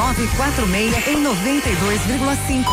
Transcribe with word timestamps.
9946 0.00 1.08
em 1.08 1.22
92,5. 1.22 2.64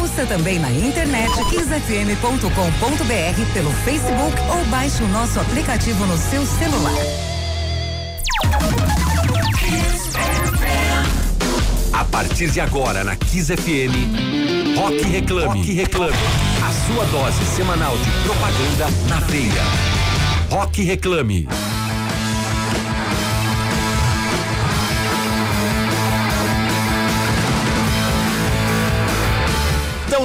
Ouça 0.00 0.24
também 0.24 0.60
na 0.60 0.70
internet 0.70 1.32
kissfm.com.br 1.50 3.52
pelo 3.52 3.72
Facebook 3.84 4.36
ou 4.48 4.64
baixe 4.66 5.02
o 5.02 5.08
nosso 5.08 5.40
aplicativo 5.40 6.06
no 6.06 6.16
seu 6.16 6.46
celular. 6.46 6.94
A 11.92 12.04
partir 12.04 12.50
de 12.50 12.60
agora 12.60 13.02
na 13.02 13.16
Kiss 13.16 13.52
FM, 13.52 14.76
Rock 14.76 15.02
Reclame. 15.02 15.58
Rock 15.58 15.72
Reclame. 15.72 16.16
A 16.62 16.70
sua 16.86 17.04
dose 17.06 17.44
semanal 17.56 17.98
de 17.98 18.10
propaganda 18.22 18.86
na 19.08 19.18
veia. 19.26 19.64
Rock 20.50 20.84
Reclame. 20.84 21.48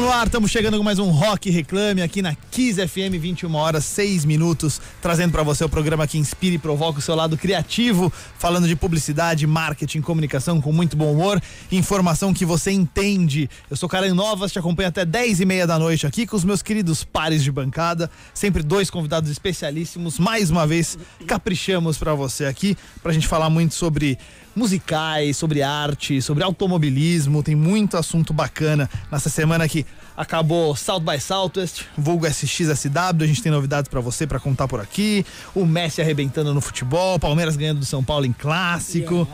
No 0.05 0.11
ar, 0.11 0.27
estamos 0.27 0.51
chegando 0.51 0.77
com 0.77 0.83
mais 0.83 0.99
um 0.99 1.09
Rock 1.09 1.49
Reclame 1.49 2.03
aqui 2.03 2.21
na 2.21 2.35
Kiss 2.35 2.79
FM, 2.87 3.17
21 3.19 3.55
horas 3.55 3.85
6 3.85 4.23
minutos, 4.23 4.79
trazendo 5.01 5.31
para 5.31 5.41
você 5.41 5.63
o 5.63 5.69
programa 5.69 6.05
que 6.05 6.19
inspira 6.19 6.53
e 6.53 6.59
provoca 6.59 6.99
o 6.99 7.01
seu 7.01 7.15
lado 7.15 7.35
criativo, 7.35 8.13
falando 8.37 8.67
de 8.67 8.75
publicidade, 8.75 9.47
marketing, 9.47 10.01
comunicação 10.01 10.61
com 10.61 10.71
muito 10.71 10.95
bom 10.95 11.11
humor, 11.11 11.41
informação 11.71 12.35
que 12.35 12.45
você 12.45 12.69
entende. 12.69 13.49
Eu 13.67 13.75
sou 13.75 13.89
Karen 13.89 14.13
Novas, 14.13 14.51
te 14.51 14.59
acompanho 14.59 14.89
até 14.89 15.03
10 15.05 15.39
e 15.39 15.45
meia 15.45 15.65
da 15.65 15.79
noite 15.79 16.05
aqui 16.05 16.27
com 16.27 16.35
os 16.35 16.43
meus 16.43 16.61
queridos 16.61 17.03
pares 17.03 17.43
de 17.43 17.51
bancada, 17.51 18.07
sempre 18.31 18.61
dois 18.61 18.91
convidados 18.91 19.31
especialíssimos. 19.31 20.19
Mais 20.19 20.51
uma 20.51 20.67
vez, 20.67 20.99
caprichamos 21.25 21.97
para 21.97 22.13
você 22.13 22.45
aqui, 22.45 22.77
pra 23.01 23.11
gente 23.11 23.27
falar 23.27 23.49
muito 23.49 23.73
sobre 23.73 24.19
musicais, 24.55 25.35
sobre 25.37 25.61
arte, 25.61 26.21
sobre 26.21 26.43
automobilismo. 26.43 27.43
Tem 27.43 27.55
muito 27.55 27.97
assunto 27.97 28.33
bacana 28.33 28.89
nessa 29.11 29.29
semana 29.29 29.67
que 29.67 29.85
acabou 30.15 30.75
South 30.75 31.01
by 31.01 31.19
Southwest, 31.19 31.85
vulgo 31.97 32.25
SXSW. 32.25 33.23
A 33.23 33.27
gente 33.27 33.41
tem 33.41 33.51
novidades 33.51 33.89
para 33.89 33.99
você 33.99 34.25
para 34.25 34.39
contar 34.39 34.67
por 34.67 34.79
aqui. 34.79 35.25
O 35.53 35.65
Messi 35.65 36.01
arrebentando 36.01 36.53
no 36.53 36.61
futebol, 36.61 37.19
Palmeiras 37.19 37.57
ganhando 37.57 37.79
do 37.79 37.85
São 37.85 38.03
Paulo 38.03 38.25
em 38.25 38.33
clássico. 38.33 39.27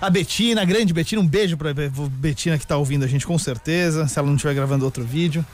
A 0.00 0.10
Betina, 0.10 0.62
a 0.62 0.64
grande 0.64 0.92
Betina, 0.92 1.20
um 1.20 1.26
beijo 1.26 1.56
pra 1.56 1.72
Betina 2.18 2.58
que 2.58 2.66
tá 2.66 2.76
ouvindo 2.76 3.04
a 3.04 3.08
gente 3.08 3.26
com 3.26 3.38
certeza, 3.38 4.08
se 4.08 4.18
ela 4.18 4.28
não 4.28 4.34
estiver 4.34 4.54
gravando 4.54 4.84
outro 4.84 5.04
vídeo. 5.04 5.44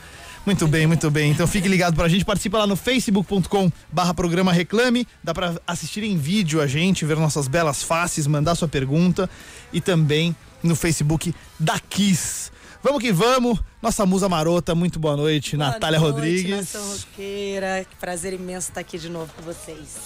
Muito 0.47 0.67
bem, 0.67 0.87
muito 0.87 1.11
bem. 1.11 1.31
Então 1.31 1.47
fique 1.47 1.69
ligado 1.69 1.95
pra 1.95 2.09
gente, 2.09 2.25
participa 2.25 2.59
lá 2.59 2.67
no 2.67 2.77
facebook.com 2.77 3.71
barra 3.93 4.15
programa 4.15 4.53
Reclame, 4.53 5.07
dá 5.23 5.35
pra 5.35 5.61
assistir 5.67 6.03
em 6.03 6.17
vídeo 6.17 6.61
a 6.61 6.67
gente, 6.67 7.05
ver 7.05 7.17
nossas 7.17 7.47
belas 7.47 7.83
faces, 7.83 8.27
mandar 8.27 8.55
sua 8.55 8.69
pergunta 8.69 9.29
e 9.73 9.81
também 9.81 10.35
no 10.63 10.75
Facebook 10.75 11.35
da 11.59 11.79
Kiss. 11.79 12.51
Vamos 12.83 13.03
que 13.03 13.13
vamos, 13.13 13.61
nossa 13.83 14.07
musa 14.07 14.27
marota, 14.27 14.75
muito 14.75 14.99
boa 14.99 15.15
noite, 15.15 15.55
Boa 15.55 15.71
Natália 15.71 16.01
noite, 16.01 16.13
Rodrigues. 16.13 16.51
Nação 16.51 16.89
roqueira. 16.89 17.87
Que 17.89 17.97
prazer 17.97 18.33
imenso 18.33 18.71
estar 18.71 18.81
aqui 18.81 18.99
de 18.99 19.11
novo 19.11 19.31
com 19.37 19.43
vocês. 19.43 19.97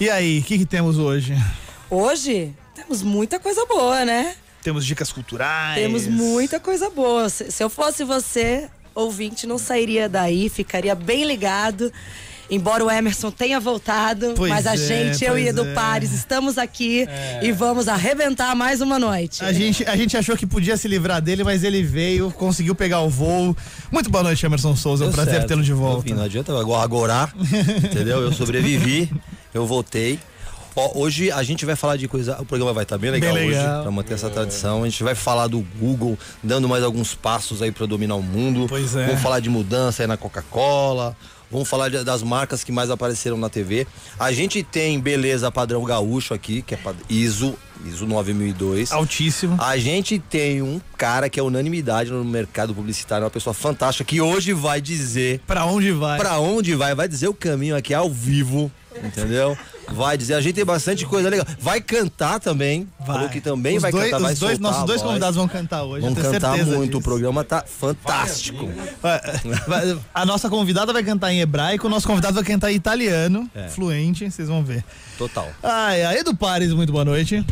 E 0.00 0.08
aí, 0.08 0.38
o 0.38 0.42
que, 0.42 0.56
que 0.56 0.64
temos 0.64 0.96
hoje? 0.96 1.34
Hoje 1.90 2.54
temos 2.74 3.02
muita 3.02 3.38
coisa 3.38 3.66
boa, 3.66 4.02
né? 4.06 4.34
Temos 4.62 4.86
dicas 4.86 5.12
culturais. 5.12 5.78
Temos 5.78 6.06
muita 6.06 6.58
coisa 6.58 6.88
boa. 6.88 7.28
Se, 7.28 7.50
se 7.50 7.62
eu 7.62 7.68
fosse 7.68 8.02
você, 8.02 8.70
ouvinte, 8.94 9.46
não 9.46 9.58
sairia 9.58 10.08
daí, 10.08 10.48
ficaria 10.48 10.94
bem 10.94 11.24
ligado. 11.24 11.92
Embora 12.50 12.84
o 12.84 12.90
Emerson 12.90 13.30
tenha 13.30 13.60
voltado, 13.60 14.34
Pois 14.36 14.50
mas 14.50 14.66
a 14.66 14.74
é, 14.74 14.76
gente, 14.76 15.24
eu 15.24 15.38
e 15.38 15.46
Edu 15.46 15.64
é. 15.64 15.72
Pares, 15.72 16.10
estamos 16.10 16.58
aqui 16.58 17.06
e 17.40 17.52
vamos 17.52 17.86
arrebentar 17.86 18.56
mais 18.56 18.80
uma 18.80 18.98
noite. 18.98 19.44
A 19.44 19.52
gente, 19.52 19.84
a 19.84 19.94
gente 19.94 20.16
achou 20.16 20.36
que 20.36 20.44
podia 20.44 20.76
se 20.76 20.88
livrar 20.88 21.22
dele, 21.22 21.44
mas 21.44 21.62
ele 21.62 21.80
veio, 21.80 22.32
conseguiu 22.32 22.74
pegar 22.74 23.02
o 23.02 23.08
voo. 23.08 23.56
Muito 23.92 24.10
boa 24.10 24.24
noite, 24.24 24.44
Emerson 24.44 24.74
Souza. 24.74 25.04
É 25.04 25.06
um 25.06 25.10
Deu 25.12 25.24
prazer 25.24 25.46
tê-lo 25.46 25.62
de 25.62 25.70
Enfim, 25.70 25.80
volta. 25.80 26.14
não 26.14 26.24
adianta 26.24 26.52
agora 26.60 27.30
entendeu? 27.84 28.20
Eu 28.20 28.32
sobrevivi, 28.32 29.08
eu 29.54 29.64
voltei. 29.64 30.18
Ó, 30.76 30.98
hoje 31.00 31.30
a 31.32 31.42
gente 31.42 31.64
vai 31.66 31.74
falar 31.76 31.96
de 31.96 32.06
coisa. 32.08 32.36
O 32.40 32.44
programa 32.44 32.72
vai 32.72 32.84
estar 32.84 32.96
bem 32.98 33.10
legal, 33.10 33.34
Bem 33.34 33.48
legal. 33.48 33.74
hoje, 33.74 33.82
pra 33.82 33.90
manter 33.90 34.14
essa 34.14 34.30
tradição. 34.30 34.82
A 34.82 34.88
gente 34.88 35.02
vai 35.02 35.14
falar 35.14 35.46
do 35.48 35.60
Google, 35.78 36.18
dando 36.42 36.68
mais 36.68 36.84
alguns 36.84 37.14
passos 37.14 37.60
aí 37.62 37.72
pra 37.72 37.86
dominar 37.86 38.14
o 38.14 38.22
mundo. 38.22 38.66
Pois 38.68 38.94
é. 38.96 39.06
Vamos 39.06 39.20
falar 39.22 39.40
de 39.40 39.50
mudança 39.50 40.02
aí 40.02 40.06
na 40.06 40.16
Coca-Cola. 40.16 41.16
Vamos 41.50 41.68
falar 41.68 41.88
de- 41.88 42.04
das 42.04 42.22
marcas 42.22 42.62
que 42.62 42.70
mais 42.70 42.90
apareceram 42.90 43.36
na 43.36 43.48
TV. 43.48 43.84
A 44.20 44.30
gente 44.30 44.62
tem 44.62 45.00
beleza 45.00 45.50
padrão 45.50 45.82
gaúcho 45.84 46.32
aqui, 46.32 46.62
que 46.62 46.76
é 46.76 46.78
ISO, 47.08 47.56
ISO 47.84 48.06
9002. 48.06 48.92
Altíssimo. 48.92 49.56
A 49.60 49.76
gente 49.76 50.20
tem 50.20 50.62
um 50.62 50.80
cara 50.96 51.28
que 51.28 51.40
é 51.40 51.42
unanimidade 51.42 52.12
no 52.12 52.24
mercado 52.24 52.72
publicitário, 52.72 53.24
uma 53.24 53.30
pessoa 53.30 53.52
fantástica 53.52 54.04
que 54.04 54.20
hoje 54.20 54.52
vai 54.52 54.80
dizer 54.80 55.40
Pra 55.44 55.64
onde 55.64 55.90
vai? 55.90 56.18
Pra 56.18 56.38
onde 56.38 56.76
vai? 56.76 56.94
Vai 56.94 57.08
dizer 57.08 57.26
o 57.26 57.34
caminho 57.34 57.74
aqui 57.74 57.92
ao 57.92 58.08
vivo, 58.08 58.70
entendeu? 59.02 59.58
Vai 59.92 60.16
dizer, 60.16 60.34
a 60.34 60.40
gente 60.40 60.54
tem 60.54 60.64
bastante 60.64 61.04
coisa 61.04 61.28
legal. 61.28 61.46
Vai 61.58 61.80
cantar 61.80 62.38
também. 62.40 62.88
Vai. 62.98 63.06
Falou 63.06 63.28
que 63.28 63.40
também 63.40 63.76
Os 63.76 63.82
vai 63.82 63.90
dois, 63.90 64.04
cantar, 64.10 64.18
vai 64.22 64.34
dois, 64.34 64.58
nossos 64.58 64.84
dois 64.84 65.02
convidados 65.02 65.36
vão 65.36 65.48
cantar 65.48 65.82
hoje. 65.82 66.06
Vão 66.06 66.14
cantar 66.14 66.56
muito, 66.64 66.86
disso. 66.86 66.98
o 66.98 67.02
programa 67.02 67.44
tá 67.44 67.64
fantástico. 67.66 68.68
Vai- 69.02 69.98
A 70.14 70.24
nossa 70.24 70.48
convidada 70.48 70.92
vai 70.92 71.02
cantar 71.02 71.32
em 71.32 71.40
hebraico, 71.40 71.86
o 71.86 71.90
nosso 71.90 72.06
convidado 72.06 72.34
vai 72.34 72.44
cantar 72.44 72.70
em 72.72 72.76
italiano, 72.76 73.50
É. 73.54 73.68
fluente, 73.68 74.30
vocês 74.30 74.48
vão 74.48 74.62
ver. 74.64 74.84
Total. 75.18 75.48
Ai, 75.62 76.02
ai, 76.04 76.18
Edu 76.18 76.34
Pares, 76.34 76.72
muito 76.72 76.92
boa 76.92 77.04
noite. 77.04 77.44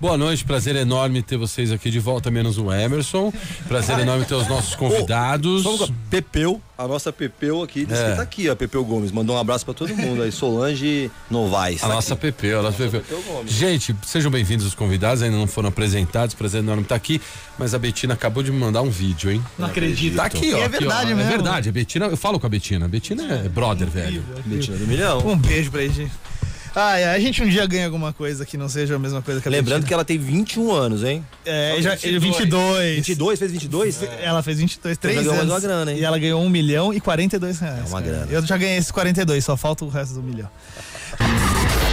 Boa 0.00 0.16
noite, 0.16 0.46
prazer 0.46 0.74
enorme 0.76 1.22
ter 1.22 1.36
vocês 1.36 1.70
aqui 1.70 1.90
de 1.90 2.00
volta, 2.00 2.30
menos 2.30 2.56
o 2.56 2.72
Emerson. 2.72 3.30
Prazer 3.68 3.98
enorme 3.98 4.24
ter 4.24 4.34
os 4.34 4.48
nossos 4.48 4.74
convidados. 4.74 5.66
Um- 5.66 5.94
Pepeu, 6.08 6.58
a 6.78 6.88
nossa 6.88 7.12
Pepeu 7.12 7.62
aqui, 7.62 7.84
disse 7.84 8.00
É. 8.02 8.10
que 8.12 8.16
tá 8.16 8.22
aqui, 8.22 8.48
ó, 8.48 8.54
Pepeu 8.56 8.82
Gomes. 8.82 9.12
Mandou 9.12 9.36
um 9.36 9.38
abraço 9.38 9.62
pra 9.62 9.74
todo 9.74 9.94
mundo 9.94 10.22
aí, 10.22 10.32
Solange 10.32 11.10
Novaes. 11.30 11.84
A 11.84 11.88
tá 11.88 11.94
nossa 11.94 12.14
aqui. 12.14 12.22
PP, 12.22 12.54
a 12.54 12.62
nossa 12.62 12.78
PP. 12.78 12.98
Pepeu 13.00 13.22
Gomes. 13.28 13.52
Gente, 13.52 13.94
sejam 14.06 14.30
bem-vindos 14.30 14.64
os 14.64 14.74
convidados, 14.74 15.22
ainda 15.22 15.36
não 15.36 15.46
foram 15.46 15.68
apresentados, 15.68 16.34
prazer 16.34 16.60
enorme 16.62 16.82
estar 16.82 16.94
aqui, 16.94 17.20
mas 17.58 17.74
a 17.74 17.78
Betina 17.78 18.14
acabou 18.14 18.42
de 18.42 18.50
me 18.50 18.58
mandar 18.58 18.80
um 18.80 18.88
vídeo, 18.90 19.30
hein? 19.30 19.44
Não 19.58 19.66
acredito. 19.66 20.16
Tá 20.16 20.24
aqui, 20.24 20.54
ó. 20.54 20.56
E 20.56 20.60
é 20.62 20.64
aqui, 20.64 20.76
ó. 20.76 20.78
verdade 20.80 21.14
mesmo. 21.14 21.20
É 21.20 21.28
verdade, 21.30 21.68
a 21.68 21.72
Betina, 21.72 22.06
eu 22.06 22.16
falo 22.16 22.40
com 22.40 22.46
a 22.46 22.50
Betina, 22.50 22.86
a 22.86 22.88
Betina 22.88 23.22
é 23.44 23.48
brother, 23.50 23.86
velho. 23.86 24.24
Betina 24.46 24.78
do 24.78 24.86
Milhão. 24.86 25.18
Um 25.28 25.36
beijo 25.36 25.70
pra 25.70 25.82
gente. 25.82 26.10
Ai, 26.74 27.02
ai, 27.02 27.16
a 27.16 27.18
gente 27.18 27.42
um 27.42 27.48
dia 27.48 27.66
ganha 27.66 27.86
alguma 27.86 28.12
coisa 28.12 28.46
que 28.46 28.56
não 28.56 28.68
seja 28.68 28.94
a 28.94 28.98
mesma 28.98 29.20
coisa 29.20 29.40
que 29.40 29.48
a 29.48 29.50
Lembrando 29.50 29.80
Betina. 29.80 29.88
que 29.88 29.94
ela 29.94 30.04
tem 30.04 30.16
21 30.18 30.72
anos, 30.72 31.02
hein? 31.02 31.24
É, 31.44 31.76
já, 31.80 31.96
22. 31.96 32.96
22, 32.96 33.38
fez 33.38 33.50
22? 33.52 34.02
Ela 34.22 34.40
fez 34.42 34.58
23, 34.58 34.96
3 34.96 35.16
ganhou 35.16 35.32
mais 35.32 35.42
anos. 35.42 35.52
uma 35.52 35.60
grana, 35.60 35.92
hein? 35.92 35.98
E 35.98 36.04
ela 36.04 36.18
ganhou 36.18 36.40
1 36.42 36.48
milhão 36.48 36.94
e 36.94 37.00
42 37.00 37.58
reais. 37.58 37.78
É 37.78 37.88
uma 37.88 38.00
cara. 38.00 38.02
grana. 38.18 38.26
Eu 38.30 38.46
já 38.46 38.56
ganhei 38.56 38.76
esses 38.76 38.90
42, 38.92 39.44
só 39.44 39.56
falta 39.56 39.84
o 39.84 39.88
resto 39.88 40.14
do 40.14 40.22
milhão. 40.22 40.48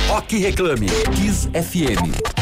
Rock 0.07 0.38
Reclame. 0.38 0.88
Kiss 1.15 1.49
FM. 1.49 2.38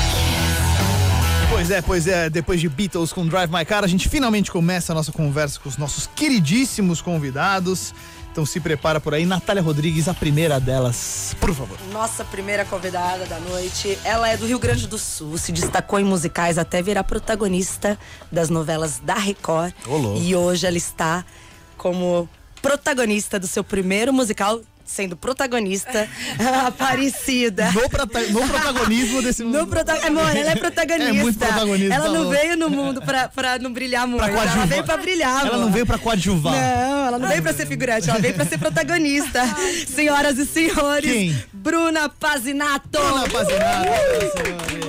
Pois 1.50 1.72
é, 1.72 1.82
pois 1.82 2.06
é, 2.08 2.30
depois 2.30 2.60
de 2.60 2.68
Beatles 2.68 3.14
com 3.14 3.26
Drive 3.26 3.50
My 3.50 3.64
Car, 3.64 3.84
a 3.84 3.88
gente 3.88 4.10
finalmente 4.10 4.52
começa 4.52 4.92
a 4.92 4.96
nossa 4.96 5.12
conversa 5.12 5.58
com 5.60 5.70
os 5.70 5.78
nossos 5.78 6.06
queridíssimos 6.14 7.02
convidados. 7.02 7.94
Então 8.36 8.46
se 8.46 8.60
prepara 8.60 9.00
por 9.00 9.14
aí, 9.14 9.26
Natália 9.26 9.64
Rodrigues, 9.64 10.10
a 10.10 10.14
primeira 10.14 10.60
delas, 10.60 11.34
por 11.40 11.56
favor. 11.56 11.78
Nossa 11.94 12.26
primeira 12.26 12.66
convidada 12.66 13.26
da 13.26 13.40
noite, 13.40 13.98
ela 14.04 14.28
é 14.28 14.36
do 14.36 14.46
Rio 14.46 14.60
Grande 14.60 14.88
do 14.88 14.98
Sul, 14.98 15.38
se 15.38 15.54
destacou 15.54 16.02
em 16.02 16.04
musicais 16.04 16.58
até 16.58 16.82
virar 16.82 17.06
protagonista 17.06 17.98
das 18.30 18.50
novelas 18.50 19.00
da 19.00 19.14
Record. 19.14 19.74
Ô, 19.88 19.96
louco. 19.96 20.20
e 20.20 20.36
hoje 20.36 20.68
ela 20.68 20.76
está 20.76 21.24
como 21.78 22.28
protagonista 22.62 23.40
do 23.40 23.48
seu 23.48 23.64
primeiro 23.64 24.12
musical, 24.12 24.60
sendo 24.86 25.18
protagonista, 25.18 26.08
Aparecida. 26.68 27.72
No, 27.72 27.90
prota- 27.90 28.22
no 28.30 28.48
protagonismo 28.48 29.22
desse 29.22 29.44
No 29.44 29.66
prota... 29.68 29.94
Amor, 30.06 30.36
ela 30.36 30.52
é 30.52 30.56
protagonista. 30.56 31.10
É 31.10 31.14
muito 31.14 31.38
protagonista, 31.40 31.94
Ela 31.94 32.06
tá 32.06 32.12
não 32.12 32.24
louco. 32.24 32.38
veio 32.38 32.58
no 32.58 32.70
mundo 32.70 33.02
pra, 33.02 33.28
pra 33.30 33.58
não 33.60 33.72
brilhar 33.74 34.08
muito. 34.08 34.24
ela 34.24 34.66
veio 34.66 34.84
pra 34.84 34.98
brilhar, 34.98 35.42
Ela 35.42 35.56
amor. 35.56 35.66
não 35.66 35.72
veio 35.72 35.86
pra 35.86 35.98
coadjuvar. 35.98 36.54
Não, 36.54 37.08
ela 37.08 37.20
não 37.20 37.28
veio 37.28 37.42
pra 37.42 37.54
ser 37.54 37.66
figurante, 37.66 38.10
ela 38.10 38.20
veio 38.20 38.34
pra 38.34 38.46
ser 38.46 38.58
protagonista. 38.58 39.42
Senhoras 39.88 40.38
e 40.38 40.46
senhores, 40.46 41.12
Quem? 41.12 41.44
Bruna 41.54 42.08
Pazinato. 42.10 42.88
Dona 42.90 43.28
Pazinato, 43.28 43.90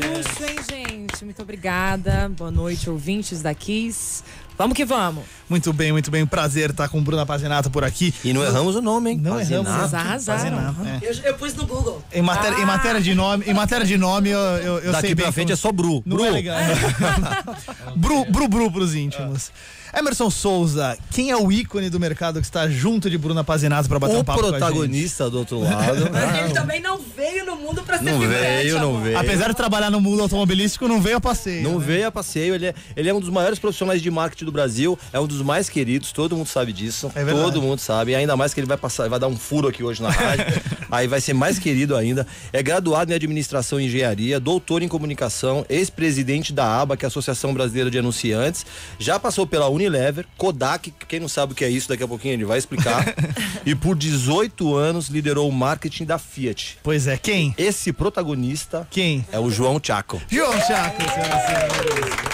Luxo, 0.06 0.44
hein, 0.44 0.56
gente? 0.70 1.24
Muito 1.24 1.40
obrigada. 1.42 2.28
Boa 2.36 2.50
noite, 2.50 2.90
ouvintes 2.90 3.40
da 3.42 3.54
Kiss. 3.54 4.22
Vamos 4.58 4.74
que 4.76 4.84
vamos. 4.84 5.24
Muito 5.48 5.72
bem, 5.72 5.92
muito 5.92 6.10
bem. 6.10 6.24
Prazer 6.26 6.70
estar 6.70 6.88
com 6.88 7.02
Bruna 7.02 7.26
Pazinato 7.26 7.70
por 7.70 7.84
aqui. 7.84 8.12
E 8.24 8.32
não 8.32 8.42
erramos 8.42 8.74
o 8.74 8.80
nome, 8.82 9.10
hein? 9.10 9.20
Não 9.22 9.36
Pazinato. 9.36 9.68
erramos. 9.68 9.94
Arrasaram. 9.94 10.24
Pazinato, 10.24 10.76
é. 10.86 10.98
Eu, 11.02 11.12
eu 11.24 11.34
pus 11.34 11.54
no 11.54 11.66
Google. 11.66 12.02
Em 12.12 12.22
matéria, 12.22 12.56
em 12.60 12.64
matéria 12.64 13.00
de 13.00 13.14
nome, 13.14 13.44
em 13.46 13.54
matéria 13.54 13.86
de 13.86 13.96
nome, 13.98 14.30
eu, 14.30 14.38
eu, 14.38 14.74
eu 14.76 14.82
sei 14.82 14.92
Daqui 14.92 15.14
bem 15.14 15.24
pra 15.24 15.32
frente 15.32 15.46
como- 15.48 15.52
é 15.52 15.56
só 15.56 15.70
Bru. 15.72 16.02
Não 16.06 16.16
Bru. 16.16 16.24
é 16.26 16.30
legal. 16.30 16.56
bru, 17.96 18.24
bru, 18.30 18.48
bru 18.48 18.70
pros 18.72 18.94
íntimos. 18.94 19.50
Emerson 19.98 20.28
Souza, 20.28 20.98
quem 21.10 21.30
é 21.30 21.36
o 21.38 21.50
ícone 21.50 21.88
do 21.88 21.98
mercado 21.98 22.38
que 22.38 22.44
está 22.44 22.68
junto 22.68 23.08
de 23.08 23.16
Bruna 23.16 23.42
Pazinato 23.42 23.88
pra 23.88 23.98
bater 23.98 24.16
O 24.16 24.18
um 24.18 24.24
papo 24.24 24.40
com 24.40 24.48
a 24.48 24.50
protagonista 24.50 25.30
do 25.30 25.38
outro 25.38 25.60
lado. 25.60 26.10
Ele 26.44 26.52
também 26.52 26.82
não 26.82 26.98
veio 26.98 27.46
no 27.46 27.56
mundo 27.56 27.82
pra 27.82 27.96
ser 27.96 28.04
Não 28.04 28.18
veio, 28.18 28.78
não 28.78 28.90
amor. 28.90 29.02
veio. 29.04 29.16
gente? 29.16 29.26
Apesar 29.26 29.48
de 29.48 29.54
trabalhar 29.54 29.90
no 29.90 29.98
mundo 29.98 30.20
automobilístico, 30.20 30.86
não 30.86 31.00
veio 31.00 31.16
a 31.16 31.20
passeio. 31.20 31.62
Não 31.62 31.78
né? 31.78 31.86
veio 31.86 32.08
a 32.08 32.12
passeio, 32.12 32.54
ele 32.54 32.66
é, 32.66 32.74
ele 32.94 33.08
é 33.08 33.14
um 33.14 33.20
dos 33.20 33.30
maiores 33.30 33.58
profissionais 33.58 34.02
de 34.02 34.10
marketing 34.10 34.44
do 34.44 34.52
Brasil, 34.52 34.98
é 35.14 35.18
um 35.18 35.26
dos 35.26 35.40
mais 35.40 35.70
queridos, 35.70 36.12
todo 36.12 36.36
mundo 36.36 36.48
sabe 36.48 36.74
disso. 36.74 37.10
É 37.14 37.24
verdade. 37.24 37.46
todo 37.46 37.62
mundo 37.62 37.78
sabe, 37.78 38.12
e 38.12 38.14
ainda 38.14 38.36
mais 38.36 38.52
que 38.52 38.60
ele 38.60 38.66
vai 38.66 38.76
passar, 38.76 39.08
vai 39.08 39.18
dar 39.18 39.28
um 39.28 39.36
furo 39.36 39.66
aqui 39.66 39.82
hoje 39.82 40.02
na 40.02 40.10
rádio. 40.10 40.44
aí 40.92 41.08
vai 41.08 41.22
ser 41.22 41.32
mais 41.32 41.58
querido 41.58 41.96
ainda. 41.96 42.26
É 42.52 42.62
graduado 42.62 43.12
em 43.12 43.14
administração 43.14 43.80
e 43.80 43.86
engenharia, 43.86 44.38
doutor 44.38 44.82
em 44.82 44.88
comunicação, 44.88 45.64
ex-presidente 45.70 46.52
da 46.52 46.82
ABA, 46.82 46.98
que 46.98 47.04
é 47.04 47.06
a 47.06 47.08
Associação 47.08 47.54
Brasileira 47.54 47.90
de 47.90 47.98
Anunciantes. 47.98 48.66
Já 48.98 49.18
passou 49.18 49.46
pela 49.46 49.70
Unilever, 49.86 50.26
Kodak, 50.36 50.92
quem 51.06 51.20
não 51.20 51.28
sabe 51.28 51.52
o 51.52 51.56
que 51.56 51.64
é 51.64 51.70
isso, 51.70 51.88
daqui 51.88 52.02
a 52.02 52.08
pouquinho 52.08 52.34
ele 52.34 52.44
vai 52.44 52.58
explicar. 52.58 53.04
e 53.64 53.74
por 53.74 53.96
18 53.96 54.74
anos 54.74 55.08
liderou 55.08 55.48
o 55.48 55.52
marketing 55.52 56.04
da 56.04 56.18
Fiat. 56.18 56.78
Pois 56.82 57.06
é, 57.06 57.16
quem? 57.16 57.54
Esse 57.56 57.92
protagonista 57.92 58.86
Quem? 58.90 59.24
é 59.30 59.38
o 59.38 59.50
João 59.50 59.80
Chaco. 59.82 60.20
João 60.28 60.52
Chaco, 60.60 61.02
senhoras 61.02 61.42
e 61.42 61.46
senhores. 61.46 62.26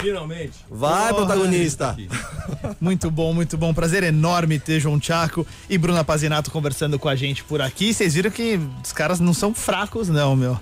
Finalmente. 0.00 0.52
Vai, 0.68 1.14
protagonista. 1.14 1.96
Muito 2.80 3.08
bom, 3.10 3.32
muito 3.32 3.56
bom. 3.56 3.72
Prazer 3.72 4.02
enorme 4.02 4.58
ter 4.58 4.80
João 4.80 5.00
Chaco 5.00 5.46
e 5.70 5.78
Bruna 5.78 6.02
Pazinato 6.02 6.50
conversando 6.50 6.98
com 6.98 7.08
a 7.08 7.14
gente 7.14 7.44
por 7.44 7.62
aqui. 7.62 7.94
Vocês 7.94 8.14
viram 8.14 8.30
que 8.30 8.58
os 8.84 8.92
caras 8.92 9.20
não 9.20 9.32
são 9.32 9.54
fracos, 9.54 10.08
não, 10.08 10.34
meu. 10.34 10.58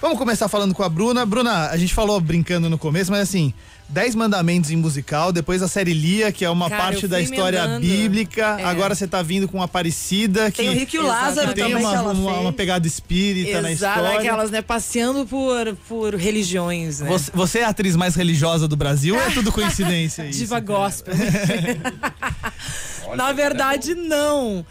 Vamos 0.00 0.18
começar 0.18 0.48
falando 0.48 0.74
com 0.74 0.82
a 0.82 0.88
Bruna. 0.88 1.24
Bruna, 1.24 1.70
a 1.70 1.76
gente 1.76 1.94
falou 1.94 2.20
brincando 2.20 2.68
no 2.68 2.76
começo, 2.76 3.10
mas 3.10 3.22
assim, 3.22 3.54
Dez 3.88 4.14
Mandamentos 4.14 4.70
em 4.70 4.76
musical, 4.76 5.30
depois 5.30 5.62
a 5.62 5.68
série 5.68 5.92
Lia, 5.92 6.32
que 6.32 6.44
é 6.44 6.50
uma 6.50 6.70
Cara, 6.70 6.84
parte 6.84 7.06
da 7.06 7.20
história 7.20 7.58
emendando. 7.58 7.86
bíblica. 7.86 8.56
É. 8.58 8.64
Agora 8.64 8.94
você 8.94 9.06
tá 9.06 9.22
vindo 9.22 9.46
com 9.46 9.62
Aparecida, 9.62 10.50
que 10.50 10.58
Tem 10.62 10.70
o 10.70 10.72
Rick 10.72 10.96
e 10.96 10.98
o 10.98 11.06
Lázaro 11.06 11.52
tem 11.52 11.64
também 11.64 11.84
uma, 11.84 12.12
uma, 12.12 12.40
uma 12.40 12.52
pegada 12.52 12.86
espírita 12.86 13.60
na 13.60 13.70
Exato, 13.70 14.00
história. 14.00 14.20
aquelas, 14.20 14.50
né? 14.50 14.62
Passeando 14.62 15.26
por, 15.26 15.76
por 15.86 16.14
religiões, 16.14 17.00
né? 17.00 17.08
Você, 17.08 17.30
você 17.34 17.58
é 17.60 17.64
a 17.64 17.68
atriz 17.68 17.94
mais 17.94 18.14
religiosa 18.14 18.66
do 18.66 18.76
Brasil 18.76 19.14
ou 19.14 19.20
é 19.20 19.30
tudo 19.30 19.50
coincidência 19.52 20.24
isso? 20.24 20.40
Diva 20.40 20.60
gospel. 20.60 21.14
Na 23.16 23.32
verdade, 23.32 23.94
não. 23.94 24.64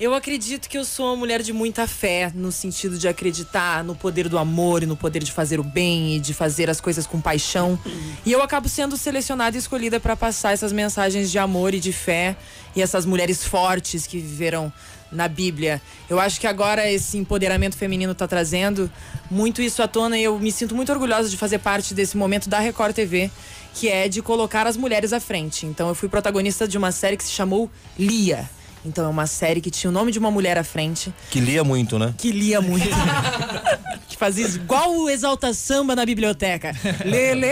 Eu 0.00 0.14
acredito 0.14 0.68
que 0.68 0.78
eu 0.78 0.84
sou 0.84 1.06
uma 1.06 1.16
mulher 1.16 1.42
de 1.42 1.52
muita 1.52 1.84
fé, 1.88 2.30
no 2.32 2.52
sentido 2.52 2.96
de 2.96 3.08
acreditar 3.08 3.82
no 3.82 3.96
poder 3.96 4.28
do 4.28 4.38
amor 4.38 4.84
e 4.84 4.86
no 4.86 4.96
poder 4.96 5.24
de 5.24 5.32
fazer 5.32 5.58
o 5.58 5.64
bem 5.64 6.14
e 6.14 6.20
de 6.20 6.32
fazer 6.32 6.70
as 6.70 6.80
coisas 6.80 7.04
com 7.04 7.20
paixão. 7.20 7.76
E 8.24 8.30
eu 8.30 8.40
acabo 8.40 8.68
sendo 8.68 8.96
selecionada 8.96 9.56
e 9.56 9.58
escolhida 9.58 9.98
para 9.98 10.14
passar 10.14 10.52
essas 10.52 10.72
mensagens 10.72 11.32
de 11.32 11.38
amor 11.40 11.74
e 11.74 11.80
de 11.80 11.92
fé 11.92 12.36
e 12.76 12.82
essas 12.82 13.04
mulheres 13.04 13.42
fortes 13.42 14.06
que 14.06 14.18
viveram 14.18 14.72
na 15.10 15.26
Bíblia. 15.26 15.82
Eu 16.08 16.20
acho 16.20 16.38
que 16.38 16.46
agora 16.46 16.88
esse 16.88 17.18
empoderamento 17.18 17.76
feminino 17.76 18.12
está 18.12 18.28
trazendo 18.28 18.88
muito 19.28 19.60
isso 19.60 19.82
à 19.82 19.88
tona 19.88 20.16
e 20.16 20.22
eu 20.22 20.38
me 20.38 20.52
sinto 20.52 20.76
muito 20.76 20.92
orgulhosa 20.92 21.28
de 21.28 21.36
fazer 21.36 21.58
parte 21.58 21.92
desse 21.92 22.16
momento 22.16 22.48
da 22.48 22.60
Record 22.60 22.94
TV, 22.94 23.32
que 23.74 23.88
é 23.88 24.06
de 24.06 24.22
colocar 24.22 24.64
as 24.64 24.76
mulheres 24.76 25.12
à 25.12 25.18
frente. 25.18 25.66
Então 25.66 25.88
eu 25.88 25.94
fui 25.96 26.08
protagonista 26.08 26.68
de 26.68 26.78
uma 26.78 26.92
série 26.92 27.16
que 27.16 27.24
se 27.24 27.32
chamou 27.32 27.68
Lia. 27.98 28.48
Então 28.84 29.04
é 29.04 29.08
uma 29.08 29.26
série 29.26 29.60
que 29.60 29.70
tinha 29.70 29.90
o 29.90 29.92
nome 29.92 30.12
de 30.12 30.18
uma 30.18 30.30
mulher 30.30 30.56
à 30.56 30.64
frente, 30.64 31.12
Que 31.30 31.40
lia 31.40 31.62
muito, 31.64 31.98
né? 31.98 32.14
que 32.16 32.30
lia 32.30 32.60
muito. 32.60 32.86
que 34.08 34.16
fazia 34.16 34.46
igual 34.46 34.96
o 34.96 35.10
Exalta 35.10 35.52
Samba 35.52 35.94
na 35.96 36.06
biblioteca. 36.06 36.74
Lele, 37.04 37.46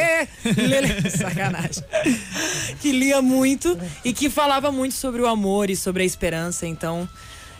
lele. 0.57 1.11
Sacanagem. 1.11 1.83
Que 2.81 2.93
lia 2.93 3.21
muito 3.21 3.77
e 4.05 4.13
que 4.13 4.31
falava 4.31 4.71
muito 4.73 4.95
sobre 4.95 5.21
o 5.21 5.27
amor 5.27 5.69
e 5.71 5.77
sobre 5.77 6.03
a 6.03 6.07
esperança. 6.07 6.67
Então, 6.67 7.09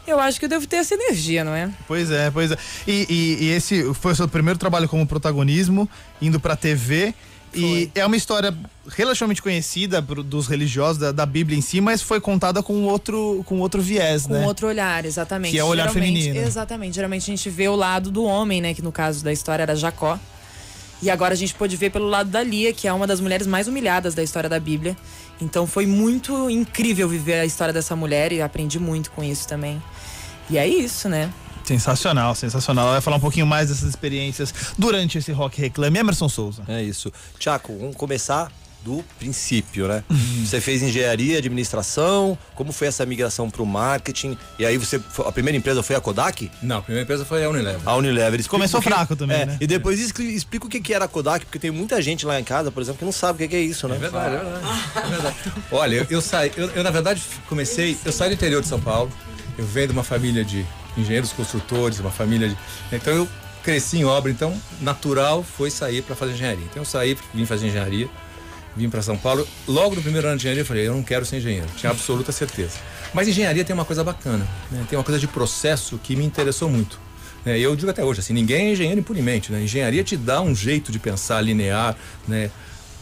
eu 0.07 0.19
acho 0.21 0.39
que 0.39 0.45
eu 0.45 0.49
devo 0.49 0.67
ter 0.67 0.77
essa 0.77 0.95
energia, 0.95 1.43
não 1.45 1.55
é? 1.55 1.69
Pois 1.89 2.11
é, 2.11 2.31
pois 2.31 2.53
é. 2.53 2.57
E, 2.87 3.07
e- 3.11 3.45
e 3.47 3.51
esse 3.51 3.93
foi 3.95 4.13
o 4.13 4.17
seu 4.17 4.29
primeiro 4.29 4.59
trabalho 4.59 4.89
como 4.89 5.07
protagonismo, 5.07 5.89
indo 6.23 6.39
pra 6.41 6.55
TV. 6.57 7.13
E 7.57 7.91
é 7.95 8.05
uma 8.05 8.17
história 8.17 8.55
relativamente 8.95 9.41
conhecida 9.43 10.01
dos 10.01 10.47
religiosos 10.47 10.99
da, 10.99 11.13
da 11.13 11.27
Bíblia 11.27 11.59
em 11.59 11.61
si, 11.63 11.81
mas 11.81 12.03
foi 12.03 12.21
contada 12.21 12.63
com 12.63 12.83
outro, 12.85 13.43
com 13.47 13.59
outro 13.61 13.81
viés, 13.83 14.27
Com 14.27 14.35
né? 14.35 14.47
outro 14.47 14.67
olhar, 14.67 15.05
exatamente. 15.05 15.53
Que 15.53 15.59
é 15.59 15.65
o 15.65 15.69
olhar 15.69 15.89
Geralmente- 15.89 16.23
feminino. 16.23 16.47
Exatamente. 16.47 16.95
Geralmente 16.95 17.23
a 17.23 17.27
gente 17.37 17.51
vê 17.51 17.69
o 17.69 17.77
lado 17.77 18.11
do 18.11 18.25
homem, 18.25 18.61
né? 18.61 18.75
Que 18.75 18.83
no 18.83 18.93
caso 18.93 19.25
da 19.25 19.33
história 19.33 19.63
era 19.63 19.75
Jacó. 19.75 20.19
E 21.03 21.11
agora 21.11 21.35
a 21.35 21.37
gente 21.37 21.53
pôde 21.55 21.77
ver 21.77 21.91
pelo 21.91 22.07
lado 22.09 22.31
da 22.31 22.43
Lia, 22.43 22.73
que 22.73 22.89
é 22.89 22.93
uma 22.93 23.07
das 23.07 23.21
mulheres 23.21 23.47
mais 23.47 23.69
humilhadas 23.69 24.15
da 24.15 24.23
história 24.23 24.49
da 24.49 24.59
Bíblia. 24.59 24.97
Então 25.41 25.67
foi 25.67 25.85
muito 25.87 26.49
incrível 26.49 27.07
viver 27.09 27.41
a 27.41 27.45
história 27.45 27.73
dessa 27.75 27.95
mulher 27.95 28.33
e 28.33 28.41
aprendi 28.41 28.79
muito 28.79 29.11
com 29.11 29.23
isso 29.23 29.47
também. 29.47 29.83
E 30.49 30.57
é 30.57 30.67
isso, 30.67 31.09
né? 31.09 31.31
Sensacional, 31.67 32.35
sensacional. 32.35 32.85
Ela 32.85 32.93
vai 32.93 33.01
falar 33.01 33.17
um 33.17 33.21
pouquinho 33.21 33.47
mais 33.47 33.69
dessas 33.69 33.89
experiências 33.89 34.55
durante 34.79 35.19
esse 35.19 35.33
Rock 35.33 35.61
Reclame. 35.61 35.99
Emerson 35.99 36.29
Souza. 36.29 36.63
É 36.69 36.83
isso. 36.83 37.13
Tiago, 37.39 37.77
vamos 37.79 37.97
começar 37.97 38.51
do 38.85 39.03
princípio, 39.19 39.89
né? 39.89 40.05
Você 40.45 40.61
fez 40.61 40.81
engenharia, 40.81 41.39
administração, 41.39 42.39
como 42.55 42.71
foi 42.73 42.87
essa 42.87 43.05
migração 43.05 43.51
para 43.51 43.61
o 43.61 43.67
marketing? 43.67 44.39
E 44.61 44.65
aí 44.65 44.79
você, 44.79 45.01
a 45.27 45.33
primeira 45.33 45.59
empresa 45.59 45.83
foi 45.83 45.97
a 45.97 46.01
Kodak? 46.01 46.49
Não, 46.63 46.77
a 46.79 46.83
primeira 46.83 47.03
empresa 47.03 47.25
foi 47.25 47.45
a 47.45 47.51
Unilever. 47.51 47.81
A 47.85 47.97
Unilever. 47.97 48.39
Explica 48.39 48.51
Começou 48.51 48.81
que- 48.81 48.89
fraco 48.89 49.17
também, 49.17 49.41
é, 49.41 49.47
né? 49.47 49.57
E 49.61 49.67
depois 49.67 49.99
expli- 49.99 50.33
explica 50.37 50.67
o 50.67 50.69
que 50.69 50.81
que 50.81 50.95
era 50.95 51.07
a 51.07 51.09
Kodak, 51.09 51.45
porque 51.47 51.59
tem 51.59 51.73
muita 51.73 52.01
gente 52.01 52.25
lá 52.25 52.39
em 52.39 52.45
casa, 52.45 52.71
por 52.71 52.81
exemplo, 52.81 53.01
que 53.01 53.05
não 53.05 53.11
sabe 53.11 53.35
o 53.35 53.39
que 53.39 53.49
que 53.49 53.57
é 53.57 53.61
isso, 53.61 53.89
né? 53.89 53.97
É 53.97 53.99
verdade, 53.99 54.37
é 54.37 54.39
verdade. 54.39 54.67
É 54.95 55.09
verdade. 55.09 55.37
Olha, 55.73 55.95
eu, 55.97 56.07
eu 56.09 56.21
saí, 56.21 56.53
eu, 56.57 56.71
eu, 56.71 56.85
na 56.85 56.91
verdade 56.93 57.21
comecei, 57.49 57.97
eu 58.05 58.13
saí 58.13 58.29
do 58.29 58.35
interior 58.35 58.63
de 58.63 58.69
São 58.69 58.81
Paulo, 58.81 59.11
eu 59.59 59.65
venho 59.65 59.89
de 59.89 59.93
uma 59.93 60.05
família 60.05 60.45
de 60.45 60.65
engenheiros 60.97 61.33
construtores, 61.33 61.99
uma 62.01 62.11
família 62.11 62.49
de. 62.49 62.57
Então 62.93 63.15
eu 63.15 63.29
cresci 63.63 63.99
em 63.99 64.05
obra, 64.05 64.31
então 64.31 64.55
natural 64.81 65.43
foi 65.43 65.71
sair 65.71 66.03
para 66.03 66.15
fazer 66.15 66.33
engenharia. 66.33 66.65
Então 66.65 66.83
eu 66.83 66.85
saí, 66.87 67.17
vim 67.35 67.45
fazer 67.45 67.67
engenharia, 67.67 68.09
vim 68.77 68.89
para 68.89 69.03
São 69.03 69.17
Paulo. 69.17 69.47
Logo 69.67 69.97
no 69.97 70.03
primeiro 70.03 70.27
ano 70.27 70.37
de 70.37 70.43
engenharia 70.43 70.63
eu 70.63 70.67
falei, 70.67 70.87
eu 70.87 70.95
não 70.95 71.03
quero 71.03 71.25
ser 71.27 71.39
engenheiro, 71.39 71.67
tinha 71.77 71.91
absoluta 71.91 72.31
certeza. 72.33 72.79
Mas 73.13 73.27
engenharia 73.29 73.65
tem 73.65 73.75
uma 73.75 73.85
coisa 73.85 74.05
bacana, 74.05 74.47
né? 74.71 74.85
tem 74.89 74.99
uma 74.99 75.05
coisa 75.05 75.19
de 75.19 75.27
processo 75.27 75.99
que 76.03 76.15
me 76.15 76.25
interessou 76.25 76.69
muito. 76.69 76.99
né? 77.45 77.59
Eu 77.59 77.75
digo 77.75 77.91
até 77.91 78.05
hoje, 78.05 78.21
assim, 78.21 78.35
ninguém 78.35 78.69
é 78.69 78.73
engenheiro 78.73 79.01
impunemente, 79.01 79.51
né? 79.51 79.63
Engenharia 79.63 80.05
te 80.05 80.17
dá 80.17 80.41
um 80.41 80.55
jeito 80.55 80.93
de 80.93 80.99
pensar 80.99 81.41
linear, 81.41 81.97
né? 82.29 82.51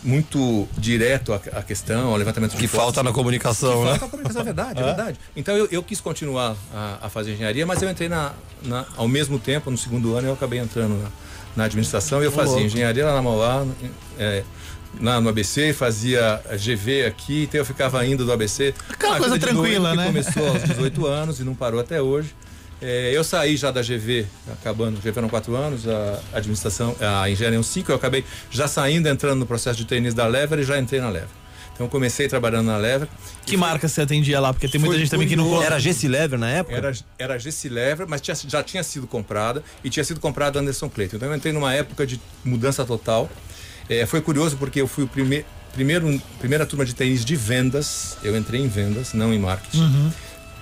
Muito 0.04 0.68
direto 0.76 1.32
à, 1.32 1.62
questão, 1.62 2.08
ao 2.10 2.16
levantamento 2.16 2.50
de 2.52 2.58
Que 2.58 2.68
falta 2.68 3.02
na 3.02 3.10
comunicação, 3.10 3.78
Que 3.78 3.84
né? 3.84 3.90
falta 3.98 4.04
a 4.04 4.08
comunicação, 4.08 4.42
é 4.42 4.44
verdade, 4.44 4.80
é 4.80 4.84
verdade. 4.84 5.18
Então 5.34 5.56
eu, 5.56 5.66
eu 5.70 5.82
quis 5.82 5.98
continuar 5.98 6.54
a, 6.74 6.98
a 7.06 7.08
fazer 7.08 7.32
engenharia, 7.32 7.64
mas 7.64 7.80
eu 7.80 7.88
entrei 7.88 8.08
na, 8.08 8.32
na- 8.62 8.84
ao 8.96 9.08
mesmo 9.08 9.38
tempo, 9.38 9.70
no 9.70 9.78
segundo 9.78 10.14
ano, 10.14 10.28
eu 10.28 10.34
acabei 10.34 10.58
entrando 10.58 11.00
na, 11.02 11.08
na 11.56 11.64
administração 11.64 12.20
e 12.20 12.26
eu 12.26 12.32
fazia 12.32 12.60
engenharia 12.60 13.06
lá 13.06 13.14
na 13.14 13.22
Mauá, 13.22 13.64
é, 14.18 14.42
na, 15.00 15.20
no 15.22 15.28
ABC, 15.30 15.72
fazia 15.72 16.40
GV 16.52 17.06
aqui, 17.06 17.44
então 17.44 17.58
eu 17.60 17.64
ficava 17.64 18.04
indo 18.06 18.26
do 18.26 18.32
ABC. 18.32 18.74
Aquela 18.90 19.18
coisa 19.18 19.38
tranquila, 19.38 19.94
né? 19.94 20.04
Começou 20.06 20.46
aos 20.48 20.62
18 20.64 21.06
anos 21.08 21.40
e 21.40 21.44
não 21.44 21.54
parou 21.54 21.80
até 21.80 22.00
hoje. 22.02 22.34
É, 22.86 23.12
eu 23.16 23.24
saí 23.24 23.56
já 23.56 23.70
da 23.70 23.80
GV, 23.80 24.26
acabando, 24.52 25.00
GV 25.00 25.16
eram 25.16 25.28
quatro 25.30 25.56
anos, 25.56 25.88
a 25.88 26.20
administração, 26.34 26.94
a 27.00 27.30
engenharia 27.30 27.56
eram 27.56 27.62
cinco, 27.62 27.90
eu 27.90 27.96
acabei 27.96 28.22
já 28.50 28.68
saindo, 28.68 29.08
entrando 29.08 29.38
no 29.38 29.46
processo 29.46 29.78
de 29.78 29.86
treinismo 29.86 30.18
da 30.18 30.26
Lever 30.26 30.58
e 30.58 30.64
já 30.64 30.78
entrei 30.78 31.00
na 31.00 31.08
Lever. 31.08 31.28
Então 31.72 31.86
eu 31.86 31.90
comecei 31.90 32.28
trabalhando 32.28 32.66
na 32.66 32.76
Lever. 32.76 33.08
Que 33.46 33.56
marca 33.56 33.88
você 33.88 34.02
atendia 34.02 34.38
lá? 34.38 34.52
Porque 34.52 34.68
tem 34.68 34.78
muita 34.78 34.98
gente 34.98 35.10
também 35.10 35.26
que 35.26 35.34
não... 35.34 35.62
Era 35.62 35.78
Gessi 35.80 36.06
Lever 36.08 36.38
na 36.38 36.50
época? 36.50 36.76
Era, 36.76 36.92
era 37.18 37.38
GC 37.38 37.68
Lever, 37.70 38.06
mas 38.06 38.20
tinha- 38.20 38.36
já 38.46 38.62
tinha 38.62 38.82
sido 38.82 39.06
comprada 39.06 39.62
e 39.82 39.88
tinha 39.88 40.04
sido 40.04 40.20
comprada 40.20 40.60
Anderson 40.60 40.88
Clayton. 40.90 41.16
Então 41.16 41.28
eu 41.30 41.34
entrei 41.34 41.52
numa 41.54 41.72
época 41.74 42.06
de 42.06 42.20
mudança 42.44 42.84
total. 42.84 43.30
É, 43.88 44.04
foi 44.04 44.20
curioso 44.20 44.56
porque 44.58 44.80
eu 44.80 44.86
fui 44.86 45.04
o 45.04 45.08
prime, 45.08 45.44
primeiro, 45.72 46.22
primeira 46.38 46.64
turma 46.66 46.84
de 46.84 46.94
tênis 46.94 47.24
de 47.24 47.34
vendas. 47.34 48.18
Eu 48.22 48.36
entrei 48.36 48.60
em 48.60 48.68
vendas, 48.68 49.12
não 49.14 49.32
em 49.34 49.38
marketing. 49.38 50.12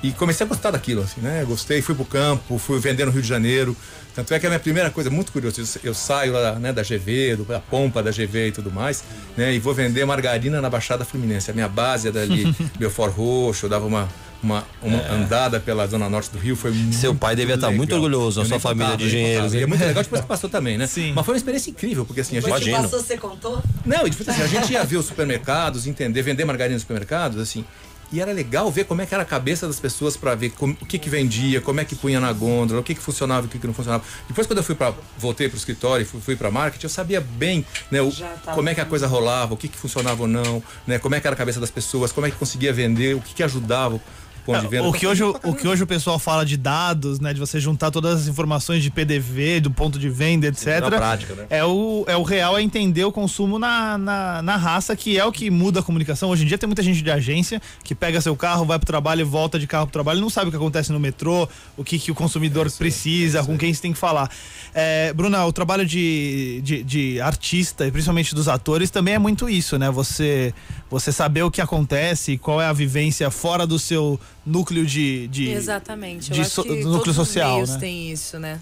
E 0.03 0.11
comecei 0.11 0.45
a 0.45 0.49
gostar 0.49 0.73
daquilo, 0.73 1.03
assim, 1.03 1.21
né? 1.21 1.45
Gostei, 1.47 1.81
fui 1.81 1.95
pro 1.95 2.05
campo, 2.05 2.59
fui 2.59 2.81
vender 2.81 3.05
no 3.05 3.13
Rio 3.13 3.23
de 3.23 3.29
Janeiro. 3.29 3.77
Tanto 4.15 4.35
é 4.35 4.41
que 4.41 4.47
a 4.47 4.49
minha 4.49 4.59
primeira 4.59 4.91
coisa, 4.91 5.09
muito 5.09 5.33
curioso, 5.33 5.61
eu, 5.61 5.91
eu 5.91 5.95
saio 5.95 6.33
lá, 6.33 6.57
né, 6.57 6.73
da 6.73 6.83
GV, 6.83 7.37
do, 7.37 7.45
da 7.45 7.61
pompa 7.61 8.03
da 8.03 8.11
GV 8.11 8.49
e 8.49 8.53
tudo 8.53 8.71
mais, 8.71 9.05
né? 9.37 9.55
E 9.55 9.59
vou 9.59 9.73
vender 9.73 10.05
margarina 10.05 10.61
na 10.61 10.69
Baixada 10.69 11.05
Fluminense. 11.05 11.51
A 11.51 11.55
minha 11.55 11.69
base 11.69 12.09
é 12.09 12.11
dali, 12.11 12.55
Belfort 12.79 13.15
Roxo, 13.15 13.67
eu 13.67 13.71
dava 13.71 13.87
uma, 13.87 14.09
uma, 14.43 14.65
uma 14.83 14.99
andada 15.13 15.61
pela 15.61 15.87
zona 15.87 16.11
norte 16.11 16.31
do 16.31 16.39
Rio, 16.39 16.57
foi 16.57 16.73
muito 16.73 16.97
Seu 16.97 17.15
pai 17.15 17.37
devia 17.37 17.55
estar 17.55 17.69
legal. 17.69 17.79
muito 17.79 17.95
orgulhoso 17.95 18.43
da 18.43 18.47
sua 18.47 18.59
família 18.59 18.93
contava, 18.93 19.09
de 19.09 19.17
engenheiros. 19.17 19.55
E 19.55 19.59
é 19.63 19.67
muito 19.67 19.81
legal 19.81 20.03
depois 20.03 20.21
que 20.21 20.27
passou 20.27 20.51
também, 20.51 20.77
né? 20.77 20.87
Sim. 20.87 21.13
Mas 21.15 21.25
foi 21.25 21.35
uma 21.35 21.39
experiência 21.39 21.71
incrível, 21.71 22.05
porque 22.05 22.21
assim, 22.21 22.37
a 22.37 22.41
gente... 22.41 22.47
Depois 22.47 22.65
que 22.65 22.69
Imagino. 22.69 22.91
passou, 22.91 23.07
você 23.07 23.17
contou? 23.17 23.63
Não, 23.87 24.07
e 24.07 24.11
tipo 24.11 24.29
assim, 24.29 24.43
a 24.43 24.47
gente 24.47 24.73
ia 24.73 24.85
ver 24.85 24.97
os 24.97 25.07
supermercados, 25.07 25.87
entender, 25.87 26.23
vender 26.23 26.45
margarina 26.45 26.75
nos 26.75 26.83
supermercados, 26.83 27.39
assim. 27.39 27.65
E 28.13 28.21
era 28.21 28.31
legal 28.31 28.71
ver 28.71 28.85
como 28.85 29.01
é 29.01 29.07
que 29.07 29.15
era 29.15 29.23
a 29.23 29.27
cabeça 29.27 29.67
das 29.67 29.81
pessoas 29.81 30.17
para 30.19 30.35
ver 30.35 30.51
como- 30.51 30.77
o 30.81 30.85
que 30.87 30.99
que 30.99 31.09
vendia, 31.09 31.63
como 31.63 31.81
é 31.81 31.85
que 31.85 31.97
punha 31.97 32.21
na 32.21 32.31
gôndola, 32.33 32.81
o 32.81 32.83
que 32.83 32.95
que 32.95 33.01
funcionava 33.01 33.47
e 33.47 33.49
o 33.49 33.51
que 33.51 33.59
que 33.59 33.67
não 33.67 33.73
funcionava. 33.73 34.05
Depois 34.29 34.47
quando 34.47 34.59
eu 34.59 34.63
fui 34.65 34.75
para 34.75 34.93
voltei 35.19 35.49
para 35.49 35.55
o 35.55 35.59
escritório 35.59 36.03
e 36.03 36.07
fui, 36.07 36.21
fui 36.21 36.37
para 36.37 36.51
marketing, 36.51 36.85
eu 36.85 36.91
sabia 36.91 37.21
bem, 37.23 37.65
né, 37.91 38.03
o, 38.03 38.11
como 38.55 38.69
é 38.69 38.75
que 38.75 38.81
a 38.83 38.85
coisa 38.85 39.07
rolava, 39.07 39.55
o 39.55 39.57
que 39.57 39.67
que 39.67 39.79
funcionava 39.79 40.21
ou 40.23 40.29
não, 40.29 40.63
né, 40.87 40.99
como 40.99 41.15
é 41.15 41.21
que 41.21 41.27
era 41.27 41.33
a 41.35 41.37
cabeça 41.39 41.59
das 41.59 41.71
pessoas, 41.71 42.13
como 42.13 42.27
é 42.27 42.31
que 42.31 42.37
conseguia 42.37 42.73
vender, 42.73 43.17
o 43.17 43.21
que 43.21 43.33
que 43.35 43.43
ajudava 43.43 43.99
ponto 44.45 44.61
de 44.61 44.69
venda. 44.69 44.85
É, 44.85 44.89
O 44.89 44.93
que, 44.93 45.07
hoje, 45.07 45.23
o 45.23 45.55
que 45.55 45.67
hoje 45.67 45.83
o 45.83 45.87
pessoal 45.87 46.19
fala 46.19 46.45
de 46.45 46.57
dados, 46.57 47.21
né? 47.21 47.33
De 47.33 47.41
você 47.41 47.61
juntar 47.61 47.91
todas 47.91 48.23
as 48.23 48.29
informações 48.29 48.83
de 48.83 48.91
PDV, 48.91 49.61
do 49.61 49.71
ponto 49.71 49.99
de 49.99 50.09
venda, 50.09 50.47
etc. 50.47 50.81
na 50.81 50.91
prática, 50.91 51.35
né? 51.35 51.47
É 51.51 51.65
o, 51.65 52.05
é 52.07 52.17
o 52.17 52.23
real 52.23 52.59
é 52.59 52.63
entender 52.63 53.05
o 53.05 53.13
consumo 53.13 53.59
na, 53.59 53.97
na, 53.99 54.43
na 54.43 54.57
raça, 54.57 54.95
que 54.97 55.19
é 55.19 55.25
o 55.25 55.33
que 55.33 55.51
muda 55.51 55.81
a 55.81 55.83
comunicação. 55.83 56.31
Hoje 56.31 56.45
em 56.45 56.47
dia 56.47 56.59
tem 56.59 56.67
muita 56.67 56.83
gente 56.83 57.03
de 57.03 57.11
agência 57.11 57.61
que 57.85 57.95
pega 57.95 58.21
seu 58.21 58.37
carro, 58.37 58.65
vai 58.65 58.79
pro 58.79 58.87
trabalho 58.87 59.21
e 59.21 59.25
volta 59.25 59.59
de 59.59 59.67
carro 59.67 59.87
pro 59.87 59.93
trabalho, 59.93 60.21
não 60.21 60.31
sabe 60.31 60.49
o 60.49 60.51
que 60.51 60.57
acontece 60.57 60.93
no 60.93 61.01
metrô, 61.01 61.49
o 61.77 61.85
que, 61.85 61.99
que 61.99 62.11
o 62.11 62.15
consumidor 62.15 62.71
precisa, 62.73 63.43
com 63.45 63.57
quem 63.57 63.73
você 63.73 63.83
tem 63.83 63.93
que 63.93 63.99
falar. 63.99 64.31
É, 64.75 65.13
Bruna, 65.13 65.45
o 65.45 65.53
trabalho 65.53 65.85
de, 65.85 66.61
de, 66.63 66.83
de 66.83 67.21
artista, 67.21 67.87
e 67.87 67.91
principalmente 67.91 68.35
dos 68.35 68.49
atores, 68.49 68.91
também 68.91 69.15
é 69.15 69.19
muito 69.19 69.49
isso, 69.49 69.79
né? 69.79 69.91
Você, 69.91 70.55
você 70.93 71.11
saber 71.11 71.43
o 71.43 71.51
que 71.51 71.63
acontece, 71.63 72.37
qual 72.37 72.61
é 72.61 72.67
a 72.67 72.73
vivência 72.73 73.31
fora 73.31 73.67
do 73.67 73.79
seu 73.79 74.21
núcleo 74.45 74.85
de. 74.85 75.27
de 75.29 75.49
Exatamente. 75.49 76.31
de 76.31 76.45
so- 76.45 76.63
que 76.63 76.69
do 76.69 76.91
núcleo 76.91 77.15
todos 77.15 77.17
social, 77.17 77.49
os 77.49 77.55
meios 77.55 77.71
né? 77.71 77.79
têm 77.79 78.13
isso, 78.13 78.39
né? 78.39 78.61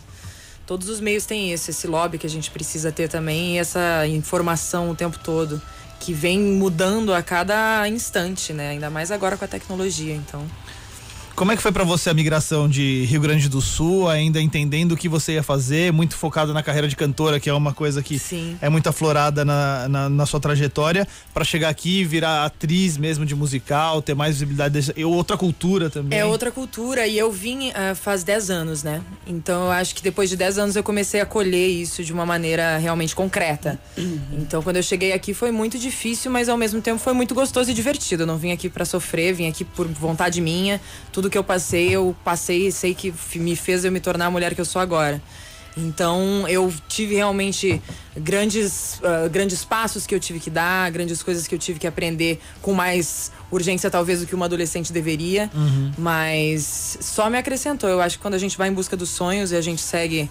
Todos 0.64 0.88
os 0.88 1.00
meios 1.00 1.26
têm 1.26 1.52
isso, 1.52 1.68
esse 1.72 1.88
lobby 1.88 2.18
que 2.18 2.26
a 2.28 2.30
gente 2.30 2.48
precisa 2.48 2.92
ter 2.92 3.08
também 3.08 3.56
e 3.56 3.58
essa 3.58 4.06
informação 4.06 4.90
o 4.90 4.94
tempo 4.94 5.18
todo 5.18 5.60
que 5.98 6.12
vem 6.12 6.38
mudando 6.38 7.12
a 7.12 7.20
cada 7.20 7.86
instante, 7.88 8.52
né? 8.52 8.70
Ainda 8.70 8.88
mais 8.88 9.10
agora 9.10 9.36
com 9.36 9.44
a 9.44 9.48
tecnologia, 9.48 10.14
então. 10.14 10.46
Como 11.40 11.52
é 11.52 11.56
que 11.56 11.62
foi 11.62 11.72
pra 11.72 11.84
você 11.84 12.10
a 12.10 12.12
migração 12.12 12.68
de 12.68 13.06
Rio 13.06 13.18
Grande 13.22 13.48
do 13.48 13.62
Sul, 13.62 14.10
ainda 14.10 14.38
entendendo 14.42 14.92
o 14.92 14.96
que 14.96 15.08
você 15.08 15.32
ia 15.32 15.42
fazer, 15.42 15.90
muito 15.90 16.14
focada 16.14 16.52
na 16.52 16.62
carreira 16.62 16.86
de 16.86 16.94
cantora, 16.94 17.40
que 17.40 17.48
é 17.48 17.54
uma 17.54 17.72
coisa 17.72 18.02
que 18.02 18.18
Sim. 18.18 18.58
é 18.60 18.68
muito 18.68 18.90
aflorada 18.90 19.42
na, 19.42 19.88
na, 19.88 20.10
na 20.10 20.26
sua 20.26 20.38
trajetória, 20.38 21.08
pra 21.32 21.42
chegar 21.42 21.70
aqui, 21.70 22.04
virar 22.04 22.44
atriz 22.44 22.98
mesmo 22.98 23.24
de 23.24 23.34
musical, 23.34 24.02
ter 24.02 24.14
mais 24.14 24.34
visibilidade, 24.34 24.74
desse- 24.74 24.92
e 24.94 25.02
outra 25.02 25.38
cultura 25.38 25.88
também. 25.88 26.18
É 26.18 26.26
outra 26.26 26.50
cultura 26.50 27.06
e 27.06 27.16
eu 27.16 27.32
vim 27.32 27.70
ah, 27.70 27.94
faz 27.94 28.22
10 28.22 28.50
anos, 28.50 28.82
né? 28.82 29.00
Então 29.26 29.64
eu 29.64 29.70
acho 29.70 29.94
que 29.94 30.02
depois 30.02 30.28
de 30.28 30.36
10 30.36 30.58
anos 30.58 30.76
eu 30.76 30.82
comecei 30.82 31.22
a 31.22 31.24
colher 31.24 31.68
isso 31.70 32.04
de 32.04 32.12
uma 32.12 32.26
maneira 32.26 32.76
realmente 32.76 33.14
concreta. 33.16 33.80
Então 34.30 34.60
quando 34.62 34.76
eu 34.76 34.82
cheguei 34.82 35.14
aqui 35.14 35.32
foi 35.32 35.50
muito 35.50 35.78
difícil, 35.78 36.30
mas 36.30 36.50
ao 36.50 36.58
mesmo 36.58 36.82
tempo 36.82 36.98
foi 36.98 37.14
muito 37.14 37.34
gostoso 37.34 37.70
e 37.70 37.72
divertido. 37.72 38.24
Eu 38.24 38.26
não 38.26 38.36
vim 38.36 38.52
aqui 38.52 38.68
pra 38.68 38.84
sofrer, 38.84 39.32
vim 39.32 39.48
aqui 39.48 39.64
por 39.64 39.88
vontade 39.88 40.38
minha. 40.42 40.78
Tudo 41.10 41.29
que 41.30 41.38
eu 41.38 41.44
passei, 41.44 41.90
eu 41.90 42.14
passei 42.24 42.66
e 42.66 42.72
sei 42.72 42.94
que 42.94 43.14
me 43.36 43.56
fez 43.56 43.84
eu 43.84 43.92
me 43.92 44.00
tornar 44.00 44.26
a 44.26 44.30
mulher 44.30 44.54
que 44.54 44.60
eu 44.60 44.64
sou 44.64 44.82
agora. 44.82 45.22
Então 45.76 46.48
eu 46.48 46.72
tive 46.88 47.14
realmente 47.14 47.80
grandes, 48.16 49.00
ah, 49.04 49.28
grandes 49.28 49.64
passos 49.64 50.06
que 50.06 50.14
eu 50.14 50.20
tive 50.20 50.40
que 50.40 50.50
dar, 50.50 50.90
grandes 50.90 51.22
coisas 51.22 51.46
que 51.46 51.54
eu 51.54 51.58
tive 51.58 51.78
que 51.78 51.86
aprender 51.86 52.40
com 52.60 52.74
mais 52.74 53.30
urgência 53.50 53.90
talvez 53.90 54.20
do 54.20 54.26
que 54.26 54.34
uma 54.34 54.46
adolescente 54.46 54.92
deveria, 54.92 55.50
mas 55.96 56.98
só 57.00 57.30
me 57.30 57.38
acrescentou. 57.38 57.88
Eu 57.88 58.00
acho 58.00 58.16
que 58.16 58.22
quando 58.22 58.34
a 58.34 58.38
gente 58.38 58.58
vai 58.58 58.68
em 58.68 58.72
busca 58.72 58.96
dos 58.96 59.10
sonhos 59.10 59.52
e 59.52 59.56
a 59.56 59.60
gente 59.60 59.80
segue 59.80 60.30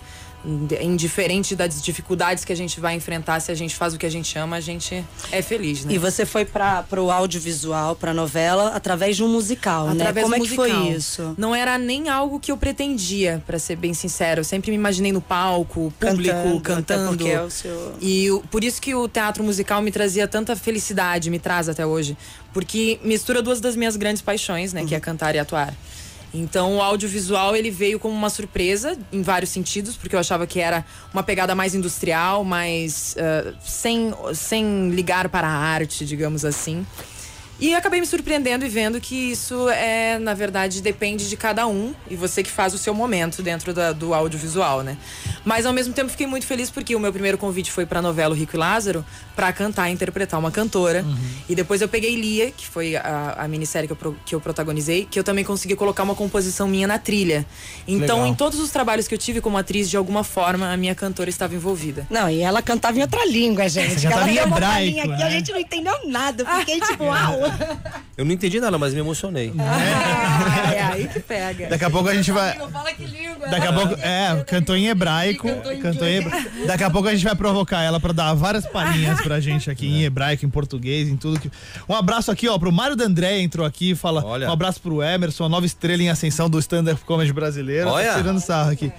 indiferente 0.81 1.55
das 1.55 1.81
dificuldades 1.81 2.45
que 2.45 2.53
a 2.53 2.55
gente 2.55 2.79
vai 2.79 2.95
enfrentar, 2.95 3.39
se 3.39 3.51
a 3.51 3.55
gente 3.55 3.75
faz 3.75 3.93
o 3.93 3.97
que 3.97 4.05
a 4.05 4.09
gente 4.09 4.37
ama, 4.37 4.55
a 4.55 4.59
gente 4.61 5.03
é 5.31 5.41
feliz, 5.41 5.85
né? 5.85 5.93
E 5.93 5.97
você 5.97 6.25
foi 6.25 6.45
para 6.45 6.85
o 6.97 7.11
audiovisual, 7.11 7.95
pra 7.95 8.13
novela, 8.13 8.69
através 8.69 9.15
de 9.17 9.23
um 9.23 9.27
musical, 9.27 9.87
né? 9.87 9.93
Através 9.93 10.23
Como 10.25 10.37
do 10.37 10.45
é 10.45 10.47
que 10.47 10.55
foi 10.55 10.71
musical. 10.71 10.93
isso? 10.97 11.35
Não 11.37 11.55
era 11.55 11.77
nem 11.77 12.09
algo 12.09 12.39
que 12.39 12.51
eu 12.51 12.57
pretendia, 12.57 13.43
pra 13.45 13.59
ser 13.59 13.75
bem 13.75 13.93
sincero. 13.93 14.39
Eu 14.41 14.45
sempre 14.45 14.71
me 14.71 14.77
imaginei 14.77 15.11
no 15.11 15.21
palco, 15.21 15.93
público, 15.99 16.61
cantando. 16.61 17.09
porque 17.17 17.29
é 17.29 17.41
o 17.41 17.49
seu... 17.49 17.93
E 18.01 18.31
o- 18.31 18.41
por 18.49 18.63
isso 18.63 18.81
que 18.81 18.93
o 18.95 19.07
teatro 19.07 19.43
musical 19.43 19.81
me 19.81 19.91
trazia 19.91 20.27
tanta 20.27 20.55
felicidade, 20.55 21.29
me 21.29 21.39
traz 21.39 21.67
até 21.69 21.85
hoje. 21.85 22.17
Porque 22.53 22.99
mistura 23.03 23.41
duas 23.41 23.59
das 23.61 23.75
minhas 23.75 23.95
grandes 23.95 24.21
paixões, 24.21 24.73
né? 24.73 24.85
Que 24.85 24.95
é 24.95 24.99
cantar 24.99 25.35
e 25.35 25.39
atuar. 25.39 25.73
Então 26.33 26.77
o 26.77 26.81
audiovisual 26.81 27.55
ele 27.55 27.71
veio 27.71 27.99
como 27.99 28.13
uma 28.13 28.29
surpresa 28.29 28.97
em 29.11 29.21
vários 29.21 29.51
sentidos, 29.51 29.95
porque 29.95 30.15
eu 30.15 30.19
achava 30.19 30.45
que 30.45 30.59
era 30.59 30.85
uma 31.13 31.23
pegada 31.23 31.55
mais 31.55 31.73
industrial, 31.73 32.43
mais 32.43 33.15
ah, 33.17 33.53
sem, 33.63 34.13
sem 34.33 34.89
ligar 34.89 35.29
para 35.29 35.47
a 35.47 35.51
arte, 35.51 36.05
digamos 36.05 36.45
assim. 36.45 36.85
E 37.59 37.75
acabei 37.75 37.99
me 37.99 38.07
surpreendendo 38.07 38.65
e 38.65 38.69
vendo 38.69 39.01
que 39.01 39.15
isso 39.31 39.69
é, 39.69 40.17
na 40.17 40.33
verdade, 40.33 40.81
depende 40.81 41.27
de 41.27 41.35
cada 41.35 41.67
um 41.67 41.93
e 42.09 42.15
você 42.15 42.41
que 42.41 42.49
faz 42.49 42.73
o 42.73 42.77
seu 42.77 42.93
momento 42.93 43.43
dentro 43.43 43.73
da- 43.73 43.91
do 43.91 44.13
audiovisual, 44.13 44.81
né? 44.81 44.97
Mas 45.43 45.65
ao 45.65 45.73
mesmo 45.73 45.93
tempo 45.93 46.09
fiquei 46.09 46.25
muito 46.25 46.45
feliz 46.45 46.69
porque 46.69 46.95
o 46.95 46.99
meu 46.99 47.11
primeiro 47.11 47.37
convite 47.37 47.69
foi 47.71 47.85
pra 47.85 48.01
novela 48.01 48.33
O 48.33 48.37
Rico 48.37 48.55
e 48.55 48.59
Lázaro 48.59 49.03
pra 49.35 49.51
cantar 49.51 49.89
e 49.89 49.93
interpretar 49.93 50.39
uma 50.39 50.51
cantora. 50.51 51.03
E 51.49 51.55
depois 51.55 51.81
eu 51.81 51.87
peguei 51.89 52.15
Lia, 52.15 52.51
que 52.51 52.65
foi 52.65 52.95
a, 52.95 53.35
a 53.39 53.47
minissérie 53.47 53.87
que 53.87 53.93
eu, 53.93 53.97
pro- 53.97 54.17
que 54.25 54.33
eu 54.35 54.39
protagonizei, 54.41 55.05
que 55.09 55.19
eu 55.19 55.23
também 55.23 55.43
consegui 55.43 55.75
colocar 55.75 56.03
uma 56.03 56.15
composição 56.15 56.67
minha 56.67 56.87
na 56.87 56.97
trilha. 56.97 57.45
Então, 57.87 58.17
Legal. 58.17 58.27
em 58.27 58.35
todos 58.35 58.59
os 58.59 58.69
trabalhos 58.69 59.07
que 59.07 59.13
eu 59.13 59.17
tive 59.19 59.41
como 59.41 59.57
atriz, 59.57 59.89
de 59.89 59.97
alguma 59.97 60.23
forma, 60.23 60.71
a 60.71 60.77
minha 60.77 60.95
cantora 60.95 61.29
estava 61.29 61.55
envolvida. 61.55 62.05
Não, 62.09 62.29
e 62.29 62.41
ela 62.41 62.61
cantava 62.61 62.97
em 62.97 63.01
outra 63.01 63.25
língua, 63.25 63.67
gente. 63.67 63.99
Você 63.99 64.07
ela 64.07 64.15
cantava 64.15 64.31
em 64.31 64.35
deu 64.35 64.45
uma 64.45 64.55
hebraico, 64.57 64.75
palhinha 64.75 65.03
aqui, 65.03 65.11
né? 65.11 65.23
a 65.23 65.29
gente 65.29 65.51
não 65.51 65.59
entendeu 65.59 65.93
nada. 66.07 66.43
Eu 66.43 66.59
Fiquei 66.59 66.79
tipo, 66.87 67.03
uau. 67.05 67.48
Eu 68.17 68.25
não 68.25 68.31
entendi 68.33 68.59
nada, 68.59 68.77
mas 68.77 68.93
me 68.93 68.99
emocionei. 68.99 69.53
Ah, 70.41 70.73
é 70.73 70.81
aí 70.81 71.07
que 71.07 71.19
pega. 71.19 71.67
Daqui 71.67 71.85
a 71.85 71.89
pouco 71.89 72.09
a 72.09 72.13
gente 72.13 72.31
vai. 72.31 72.57
Fala 72.57 72.91
que 72.93 73.05
língua. 73.05 73.47
Daqui 73.47 73.67
a 73.67 73.73
pouco. 73.73 73.93
É, 74.01 74.43
cantou 74.45 74.75
em 74.75 74.87
hebraico. 74.87 75.47
Cantou 75.81 76.07
em 76.07 76.15
hebraico. 76.15 76.65
Daqui 76.65 76.83
a 76.83 76.89
pouco 76.89 77.07
a 77.07 77.13
gente 77.13 77.23
vai 77.23 77.35
provocar 77.35 77.81
ela 77.81 77.99
pra 77.99 78.11
dar 78.13 78.33
várias 78.33 78.65
palhinhas 78.65 79.21
pra 79.21 79.39
gente 79.39 79.69
aqui 79.69 79.87
em 79.87 80.03
hebraico, 80.03 80.45
em 80.45 80.49
português, 80.49 81.07
em 81.07 81.17
tudo 81.17 81.39
que. 81.39 81.51
Um 81.87 81.95
abraço 81.95 82.31
aqui, 82.31 82.47
ó, 82.47 82.57
pro 82.57 82.71
Mário 82.71 82.95
D'André 82.95 83.39
entrou 83.39 83.65
aqui, 83.65 83.95
fala. 83.95 84.23
Olha. 84.25 84.49
Um 84.49 84.53
abraço 84.53 84.81
pro 84.81 85.03
Emerson, 85.03 85.45
a 85.45 85.49
nova 85.49 85.65
estrela 85.65 86.01
em 86.01 86.09
ascensão 86.09 86.49
do 86.49 86.57
stand-up 86.59 87.03
comedy 87.05 87.31
brasileiro. 87.33 87.89
Olha. 87.89 88.13
Tá 88.13 88.17
tirando 88.17 88.39
sarro 88.39 88.71
aqui. 88.71 88.91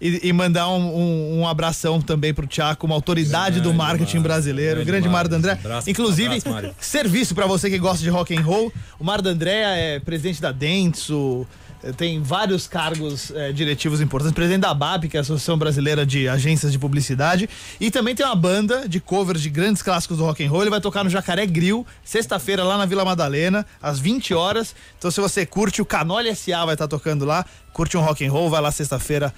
E, 0.00 0.28
e 0.28 0.32
mandar 0.32 0.68
um, 0.70 0.96
um- 0.96 1.40
um 1.40 1.46
abração 1.48 2.00
também 2.00 2.32
pro 2.32 2.46
Tiago, 2.46 2.86
uma 2.86 2.94
autoridade 2.94 3.60
do 3.60 3.74
marketing 3.74 4.16
Mário, 4.16 4.22
brasileiro, 4.22 4.74
grande 4.76 4.90
grande 4.90 5.08
Mário. 5.10 5.28
D'André. 5.30 5.52
Abraço, 5.52 5.90
Inclusive, 5.90 6.28
abraço, 6.36 6.48
Mário. 6.48 6.74
serviço 6.80 7.34
pra 7.34 7.46
você 7.46 7.68
que 7.68 7.78
gosta 7.78 8.02
de 8.02 8.08
rock 8.08 8.34
and 8.34 8.40
roll. 8.42 8.72
O 8.98 9.04
Mário 9.04 9.22
D'André 9.22 9.94
é 9.96 10.00
presidente 10.00 10.40
da 10.40 10.52
Dentsu, 10.52 11.46
eh, 11.84 11.92
tem 11.92 12.22
vários 12.22 12.66
cargos 12.66 13.30
eh, 13.34 13.52
diretivos 13.52 14.00
importantes, 14.00 14.34
presidente 14.34 14.62
da 14.62 14.72
BAP, 14.72 15.04
que 15.08 15.16
é 15.16 15.20
a 15.20 15.22
Associação 15.22 15.58
Brasileira 15.58 16.06
de 16.06 16.28
Agências 16.28 16.72
de 16.72 16.78
Publicidade, 16.78 17.48
e 17.78 17.90
também 17.90 18.14
tem 18.14 18.24
uma 18.24 18.34
banda 18.34 18.88
de 18.88 19.00
covers 19.00 19.42
de 19.42 19.50
grandes 19.50 19.82
clássicos 19.82 20.16
do 20.16 20.24
rock 20.24 20.42
and 20.42 20.48
roll. 20.50 20.62
Ele 20.62 20.70
vai 20.70 20.80
tocar 20.80 21.04
no 21.04 21.10
Jacaré 21.10 21.44
Grill, 21.44 21.86
sexta-feira 22.02 22.64
lá 22.64 22.78
na 22.78 22.86
Vila 22.86 23.04
Madalena, 23.04 23.66
às 23.82 23.98
20 23.98 24.32
horas. 24.32 24.74
Então 24.98 25.10
se 25.10 25.20
você 25.20 25.44
curte, 25.44 25.82
o 25.82 25.84
Canole 25.84 26.34
SA 26.34 26.64
vai 26.64 26.74
estar 26.74 26.88
tocando 26.88 27.26
lá, 27.26 27.44
curte 27.72 27.96
um 27.98 28.00
rock 28.00 28.24
and 28.24 28.32
roll, 28.32 28.48
vai 28.48 28.60
lá 28.62 28.70
sexta-feira 28.70 29.32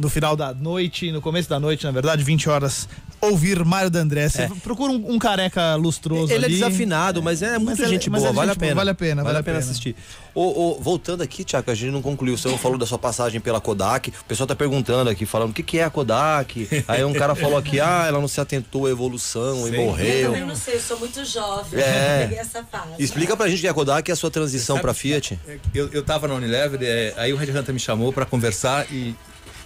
no 0.00 0.08
final 0.08 0.34
da 0.34 0.54
noite, 0.54 1.12
no 1.12 1.20
começo 1.20 1.46
da 1.48 1.60
noite, 1.60 1.84
na 1.84 1.90
verdade, 1.90 2.24
20 2.24 2.48
horas, 2.48 2.88
ouvir 3.20 3.62
Mário 3.66 3.90
D'André. 3.90 4.30
Você 4.30 4.50
procura 4.62 4.90
um, 4.90 5.12
um 5.12 5.18
careca 5.18 5.74
lustroso 5.74 6.32
Ele 6.32 6.44
é 6.44 6.46
ali. 6.46 6.54
desafinado, 6.54 7.22
mas 7.22 7.42
é 7.42 7.58
muito 7.58 7.78
Mas 7.78 7.80
é- 7.80 7.88
gente 7.88 8.08
mas 8.08 8.22
boa, 8.22 8.30
é 8.30 8.34
vale, 8.34 8.48
gente 8.48 8.56
a 8.56 8.60
pena. 8.60 8.72
boa, 8.72 8.80
vale 8.80 8.90
a 8.90 8.94
pena, 8.94 9.22
Vale 9.22 9.38
a 9.38 9.42
pena 9.42 9.58
assistir. 9.58 9.94
Ô, 10.34 10.40
ô, 10.42 10.80
voltando 10.80 11.22
aqui, 11.22 11.44
Tiago, 11.44 11.70
a 11.70 11.74
gente 11.74 11.90
não 11.92 12.00
concluiu. 12.00 12.38
Você 12.38 12.48
não 12.48 12.56
falou 12.56 12.78
da 12.78 12.86
sua 12.86 12.98
passagem 12.98 13.42
pela 13.42 13.60
Kodak. 13.60 14.08
O 14.08 14.24
pessoal 14.24 14.46
tá 14.46 14.54
perguntando 14.56 15.10
aqui, 15.10 15.26
falando 15.26 15.50
o 15.50 15.52
que, 15.52 15.62
que 15.62 15.78
é 15.78 15.84
a 15.84 15.90
Kodak. 15.90 16.66
Aí 16.88 17.04
um 17.04 17.12
cara 17.12 17.34
falou 17.34 17.58
aqui, 17.58 17.78
ah, 17.78 18.06
ela 18.08 18.20
não 18.20 18.28
se 18.28 18.40
atentou 18.40 18.86
à 18.86 18.90
evolução 18.90 19.68
e 19.68 19.70
Sim. 19.72 19.76
morreu. 19.84 20.46
não 20.46 20.56
sei, 20.56 20.76
eu 20.76 20.80
sou 20.80 20.98
muito 20.98 21.22
jovem. 21.26 21.78
É. 21.78 22.22
Peguei 22.22 22.38
essa 22.38 22.64
fase. 22.64 22.86
Explica 22.98 23.36
pra 23.36 23.48
gente 23.48 23.58
o 23.58 23.60
que 23.60 23.66
é 23.66 23.70
a 23.70 23.74
Kodak 23.74 24.10
e 24.10 24.12
a 24.12 24.16
sua 24.16 24.30
transição 24.30 24.78
pra 24.78 24.94
Fiat. 24.94 25.38
Eu, 25.74 25.90
eu 25.92 26.02
tava 26.02 26.26
na 26.26 26.34
Unilever, 26.36 26.80
é, 26.82 27.12
aí 27.18 27.34
o 27.34 27.36
Red 27.36 27.50
Hunter 27.50 27.74
me 27.74 27.80
chamou 27.80 28.12
para 28.14 28.24
conversar 28.24 28.86
e, 28.90 29.14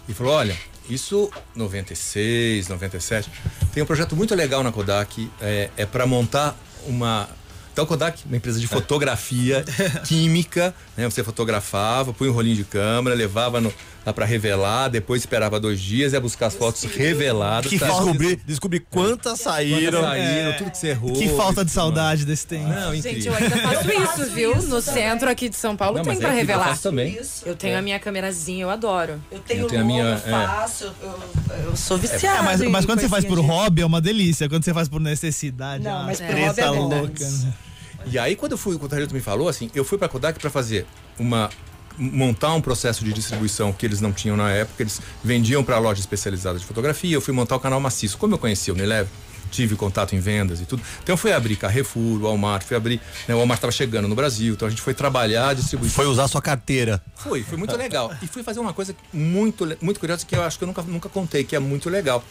e 0.09 0.15
falou: 0.15 0.35
olha, 0.35 0.57
isso 0.89 1.31
96, 1.55 2.69
97, 2.69 3.31
tem 3.73 3.83
um 3.83 3.87
projeto 3.87 4.15
muito 4.15 4.35
legal 4.35 4.63
na 4.63 4.71
Kodak, 4.71 5.31
é, 5.41 5.71
é 5.77 5.87
para 5.87 6.07
montar 6.07 6.57
uma. 6.87 7.29
Então, 7.75 7.85
Kodak, 7.85 8.21
uma 8.27 8.37
empresa 8.37 8.61
de 8.61 8.69
fotografia 8.69 9.65
química, 10.07 10.73
né? 10.97 11.05
Você 11.11 11.25
fotografava, 11.25 12.13
punha 12.15 12.31
um 12.31 12.33
rolinho 12.35 12.55
de 12.55 12.63
câmera, 12.63 13.17
levava 13.17 13.61
no, 13.61 13.75
lá 14.07 14.13
para 14.13 14.25
revelar, 14.25 14.87
depois 14.87 15.23
esperava 15.23 15.59
dois 15.59 15.81
dias, 15.81 16.13
ia 16.13 16.21
buscar 16.21 16.47
as 16.47 16.55
fotos 16.55 16.85
reveladas. 16.85 17.69
Que 17.69 17.77
tá? 17.77 17.89
Descobri, 17.89 18.37
descobri 18.47 18.79
quantas 18.79 19.41
saíram. 19.41 20.03
Quantas 20.03 20.19
saíram, 20.19 20.53
tudo 20.53 20.71
que 20.71 20.79
você 20.79 20.89
errou. 20.91 21.13
Que 21.15 21.29
falta 21.31 21.65
de 21.65 21.73
saudade 21.73 22.25
desse 22.25 22.47
tempo. 22.47 22.69
Não, 22.69 22.95
Gente, 22.95 23.27
eu 23.27 23.35
ainda 23.35 23.57
faço 23.57 23.91
isso, 24.23 24.31
viu? 24.33 24.55
No 24.63 24.81
centro 24.81 25.29
aqui 25.29 25.49
de 25.49 25.57
São 25.57 25.77
Paulo 25.77 25.97
Não, 25.97 26.05
tem 26.05 26.13
mas 26.13 26.21
pra 26.21 26.29
é 26.29 26.31
que 26.33 26.37
eu 26.37 26.47
revelar. 26.47 26.69
faço 26.69 26.83
também. 26.85 27.19
Eu 27.45 27.57
tenho 27.57 27.77
a 27.77 27.83
minha 27.83 27.99
câmerazinha, 27.99 28.63
eu 28.63 28.71
adoro. 28.71 29.21
Eu 29.33 29.41
tenho, 29.41 29.63
Eu 29.63 29.67
tenho 29.67 29.83
a 29.83 29.85
minha, 29.85 30.03
eu 30.05 30.13
é. 30.15 30.17
faço, 30.47 30.93
eu, 31.03 31.21
eu 31.67 31.77
sou 31.77 31.99
viciada. 31.99 32.39
É, 32.39 32.43
mas, 32.43 32.61
mas 32.63 32.87
quando 32.87 33.01
você 33.01 33.09
faz 33.09 33.25
por 33.25 33.41
de- 33.41 33.45
hobby 33.47 33.83
é 33.83 33.87
uma 33.87 34.01
delícia. 34.01 34.49
Quando 34.49 34.65
você 34.65 34.73
faz 34.73 34.89
por 34.89 35.01
necessidade, 35.01 35.83
Não, 35.83 35.91
é 35.91 35.95
uma 35.95 36.05
mas 36.05 36.21
por 36.21 36.39
hobby 36.39 36.61
é 36.61 36.71
louca. 36.71 37.29
né? 37.29 37.53
E 38.07 38.19
aí, 38.19 38.37
quando 38.37 38.53
eu 38.53 38.59
fui, 38.59 38.75
o 38.77 38.89
Tarito 38.89 39.15
me 39.15 39.21
falou, 39.21 39.49
assim, 39.49 39.71
eu 39.75 39.85
fui 39.85 39.99
pra 39.99 40.09
Kodak 40.09 40.39
para 40.39 40.51
fazer 40.51 40.87
uma 41.19 41.51
montar 41.97 42.53
um 42.55 42.61
processo 42.61 43.05
de 43.05 43.13
distribuição 43.13 43.73
que 43.73 43.87
eles 43.87 44.01
não 44.01 44.13
tinham 44.13 44.37
na 44.37 44.51
época, 44.51 44.83
eles 44.83 45.01
vendiam 45.23 45.63
para 45.63 45.79
loja 45.79 46.01
especializada 46.01 46.59
de 46.59 46.65
fotografia, 46.65 47.15
eu 47.15 47.21
fui 47.21 47.33
montar 47.33 47.55
o 47.55 47.61
canal 47.61 47.79
maciço. 47.81 48.19
Como 48.19 48.35
eu 48.35 48.39
conhecia 48.39 48.73
o 48.73 48.77
Unilever, 48.77 49.07
tive 49.51 49.77
contato 49.77 50.15
em 50.15 50.19
vendas 50.19 50.61
e 50.61 50.65
tudo. 50.65 50.83
Então 51.03 51.13
eu 51.13 51.17
fui 51.17 51.33
abrir 51.33 51.57
Carrefour, 51.57 52.21
Walmart, 52.23 52.65
fui 52.65 52.77
abrir, 52.77 53.01
né, 53.29 53.35
o 53.35 53.39
Walmart 53.39 53.59
estava 53.59 53.73
chegando 53.73 54.09
no 54.09 54.15
Brasil, 54.15 54.55
então 54.55 54.67
a 54.67 54.71
gente 54.71 54.83
foi 54.83 54.95
trabalhar 54.95 55.51
a 55.51 55.55
distribuição. 55.55 55.95
Foi 55.95 56.07
usar 56.07 56.27
sua 56.27 56.43
carteira. 56.43 57.01
Foi, 57.15 57.43
foi 57.43 57.57
muito 57.57 57.77
legal. 57.77 58.13
E 58.21 58.27
fui 58.27 58.43
fazer 58.43 58.59
uma 58.59 58.73
coisa 58.73 58.95
muito, 59.13 59.65
muito 59.81 60.01
curiosa 60.01 60.27
que 60.27 60.35
eu 60.35 60.43
acho 60.43 60.59
que 60.59 60.65
eu 60.65 60.69
nunca, 60.69 60.83
nunca 60.83 61.09
contei, 61.09 61.45
que 61.45 61.55
é 61.55 61.61
muito 61.61 61.89
legal. 61.89 62.25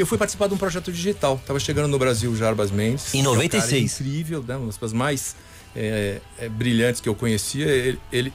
Eu 0.00 0.06
fui 0.06 0.16
participar 0.16 0.46
de 0.46 0.54
um 0.54 0.56
projeto 0.56 0.90
digital. 0.90 1.38
Tava 1.46 1.60
chegando 1.60 1.86
no 1.86 1.98
Brasil 1.98 2.30
o 2.30 2.36
Jarbas 2.36 2.70
Mendes. 2.70 3.14
Em 3.14 3.20
que 3.20 3.26
é 3.26 3.30
um 3.30 3.34
96. 3.34 4.00
incrível, 4.00 4.42
né? 4.46 4.56
Uma 4.56 4.72
das 4.72 4.92
mais 4.94 5.36
é, 5.76 6.20
é, 6.38 6.48
brilhantes 6.48 7.02
que 7.02 7.08
eu 7.08 7.14
conhecia. 7.14 7.66
Ele, 7.66 8.00
ele, 8.10 8.32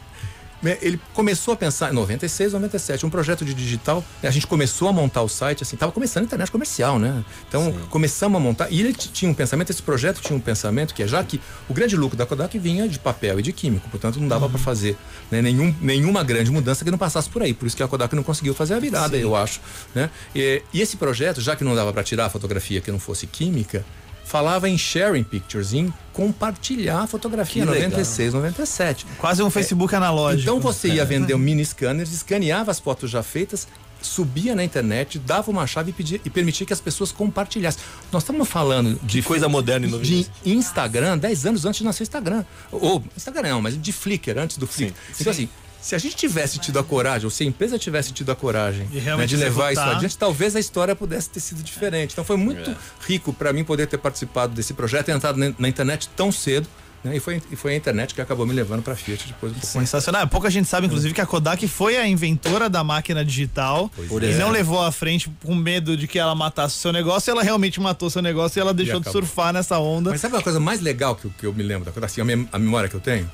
ele 0.64 1.00
começou 1.14 1.54
a 1.54 1.58
pensar, 1.58 1.92
em 1.92 1.94
96, 1.94 2.54
97, 2.54 3.06
um 3.06 3.10
projeto 3.10 3.46
de 3.46 3.54
digital. 3.54 4.04
né, 4.22 4.30
A 4.30 4.32
gente 4.32 4.48
começou 4.48 4.88
a 4.88 4.94
montar 4.94 5.22
o 5.22 5.30
site, 5.30 5.64
assim, 5.64 5.76
tava 5.76 5.92
começando 5.92 6.24
a 6.24 6.26
internet 6.26 6.52
comercial, 6.52 6.98
né? 6.98 7.24
Então 7.48 7.74
começamos 7.90 8.38
a 8.38 8.40
montar. 8.40 8.70
E 8.72 8.80
ele 8.80 8.94
tinha 8.94 9.30
um 9.30 9.34
pensamento, 9.34 9.70
esse 9.70 9.82
projeto 9.82 10.22
tinha 10.22 10.36
um 10.36 10.40
pensamento 10.40 10.94
que 10.94 11.04
é 11.04 11.08
já 11.08 11.24
que 11.24 11.40
o 11.70 11.74
grande 11.74 11.96
lucro 11.96 12.18
da 12.18 12.26
Kodak 12.26 12.58
vinha 12.58 12.88
de 12.88 13.00
papel 13.00 13.40
e 13.40 13.44
de 13.44 13.52
químico, 13.52 13.90
portanto 13.90 14.20
não 14.20 14.28
dava 14.28 14.50
para 14.50 14.60
fazer 14.60 14.98
né, 15.30 15.42
nenhum, 15.42 15.74
nenhuma 15.82 16.24
grande 16.24 16.52
mudança 16.52 16.84
que 16.84 16.92
não 16.92 16.98
passasse 16.98 17.30
por 17.30 17.42
aí. 17.42 17.54
Por 17.54 17.68
isso 17.68 17.76
que 17.76 17.84
a 17.84 17.88
Kodak 17.88 18.16
não 18.16 18.24
conseguiu 18.24 18.54
fazer 18.54 18.74
a 18.74 18.80
virada, 18.80 19.18
eu 19.18 19.36
acho. 19.36 19.62
Né? 19.94 20.10
E, 20.36 20.62
e 20.74 20.82
esse 20.82 20.98
projeto, 20.98 21.42
já 21.42 21.56
que 21.56 21.64
não 21.64 21.76
dava 21.76 21.92
para 21.94 22.04
tirar 22.04 22.26
a 22.26 22.30
fotografia 22.30 22.82
que 22.82 22.92
não 22.92 23.00
fosse 23.00 23.28
química, 23.28 23.86
falava 24.26 24.68
em 24.68 24.78
sharing 24.78 25.24
pictures, 25.24 25.74
em 25.74 25.94
compartilhar 26.12 27.04
a 27.04 27.08
fotografia, 27.08 27.64
Que 27.64 27.70
legal. 27.70 27.90
96, 27.90 28.34
97. 28.34 29.06
Quase 29.18 29.44
um 29.44 29.50
Facebook 29.50 29.96
analógico. 29.96 30.42
Então 30.42 30.60
você 30.60 30.90
ia 30.90 31.06
vender 31.06 31.34
um 31.36 31.38
mini 31.38 31.64
scanner, 31.64 32.04
escaneava 32.04 32.72
as 32.72 32.80
fotos 32.80 33.10
já 33.10 33.22
feitas, 33.22 33.68
subia 34.02 34.56
na 34.56 34.64
internet, 34.64 35.20
dava 35.20 35.52
uma 35.52 35.66
chave 35.68 35.92
e, 35.92 35.94
pedia, 35.94 36.22
e 36.24 36.30
permitia 36.30 36.66
que 36.66 36.74
as 36.74 36.82
pessoas 36.82 37.12
compartilhassem. 37.12 37.82
Nós 38.12 38.24
estamos 38.24 38.48
falando 38.48 39.00
de 39.04 39.22
coisa 39.22 39.48
moderna 39.48 39.88
e 39.88 40.00
de. 40.00 40.28
Instagram 40.46 41.18
10 41.18 41.46
anos 41.46 41.66
antes 41.66 41.80
de 41.80 41.86
nascer 41.86 42.04
o 42.04 42.06
Instagram. 42.06 42.44
Ou 42.72 43.04
Instagram 43.16 43.50
não, 43.50 43.62
mas 43.62 43.80
de 43.80 43.94
Flickr, 43.94 44.38
antes 44.38 44.58
do 44.58 44.68
Flickr. 44.68 44.96
Então 45.20 45.32
assim, 45.32 45.50
se 45.86 45.94
a 45.94 45.98
gente 46.00 46.16
tivesse 46.16 46.58
tido 46.58 46.80
a 46.80 46.84
coragem, 46.84 47.26
ou 47.26 47.30
se 47.32 47.44
a 47.44 47.46
empresa 47.46 47.78
tivesse 47.78 48.12
tido 48.12 48.32
a 48.32 48.36
coragem 48.36 48.88
De 48.88 48.96
né, 48.96 49.02
realmente 49.04 49.30
de 49.30 49.36
levar 49.38 49.72
isso 49.72 49.82
adiante, 49.82 50.18
talvez 50.18 50.56
a 50.56 50.60
história 50.60 50.96
pudesse 50.96 51.30
ter 51.30 51.40
sido 51.40 51.62
diferente. 51.62 52.14
Então 52.14 52.24
foi 52.26 52.38
muito 52.38 52.76
rico 53.08 53.32
para 53.32 53.54
mim 53.54 53.64
poder 53.64 53.86
ter 53.88 53.98
participado 54.00 54.54
desse 54.56 54.74
projeto 54.74 55.10
e 55.10 55.12
entrado 55.12 55.38
na, 55.60 55.70
internet 55.70 56.10
tão 56.16 56.32
cedo. 56.32 56.68
né, 57.04 57.16
E 57.16 57.20
foi, 57.20 57.40
e 57.52 57.56
foi 57.56 57.74
a 57.74 57.76
internet 57.76 58.16
que 58.16 58.20
acabou 58.22 58.48
me 58.48 58.54
levando 58.54 58.82
para 58.82 58.96
Fiat 58.96 59.28
depois 59.28 59.52
um 59.52 59.56
pouco 59.60 59.68
mais 59.78 59.88
Sensacional. 59.90 60.28
Pouca 60.28 60.50
gente 60.50 60.68
sabe, 60.68 60.88
inclusive, 60.88 61.14
que 61.14 61.22
a 61.22 61.26
Kodak 61.28 61.68
foi 61.68 61.98
a 61.98 62.08
inventora 62.08 62.68
da 62.68 62.84
máquina 62.84 63.24
digital 63.24 63.92
e 64.00 64.26
é. 64.32 64.38
não 64.40 64.50
levou 64.50 64.84
à 64.84 64.92
frente 64.92 65.32
com 65.44 65.54
medo 65.54 65.96
de 65.96 66.08
que 66.08 66.18
ela 66.18 66.34
matasse 66.34 66.78
o 66.78 66.80
seu 66.80 66.92
negócio. 66.92 67.30
Ela 67.30 67.44
realmente 67.44 67.80
matou 67.80 68.10
seu 68.10 68.24
negócio 68.24 68.58
e 68.58 68.60
ela 68.60 68.74
deixou 68.74 69.00
de 69.00 69.08
acabou. 69.08 69.22
surfar 69.22 69.54
nessa 69.54 69.78
onda. 69.78 70.10
Mas 70.10 70.20
sabe 70.20 70.34
uma 70.36 70.42
coisa 70.42 70.60
mais 70.60 70.82
legal 70.82 71.16
que, 71.16 71.26
eu- 71.26 71.34
que 71.40 71.46
eu 71.46 71.54
me 71.54 71.62
lembro 71.62 71.86
da 71.86 71.92
Kodak, 71.92 72.12
assim, 72.12 72.22
a, 72.22 72.26
mem- 72.26 72.50
a 72.52 72.58
memória 72.58 72.90
que 72.90 72.96
eu 72.96 73.00
tenho? 73.02 73.30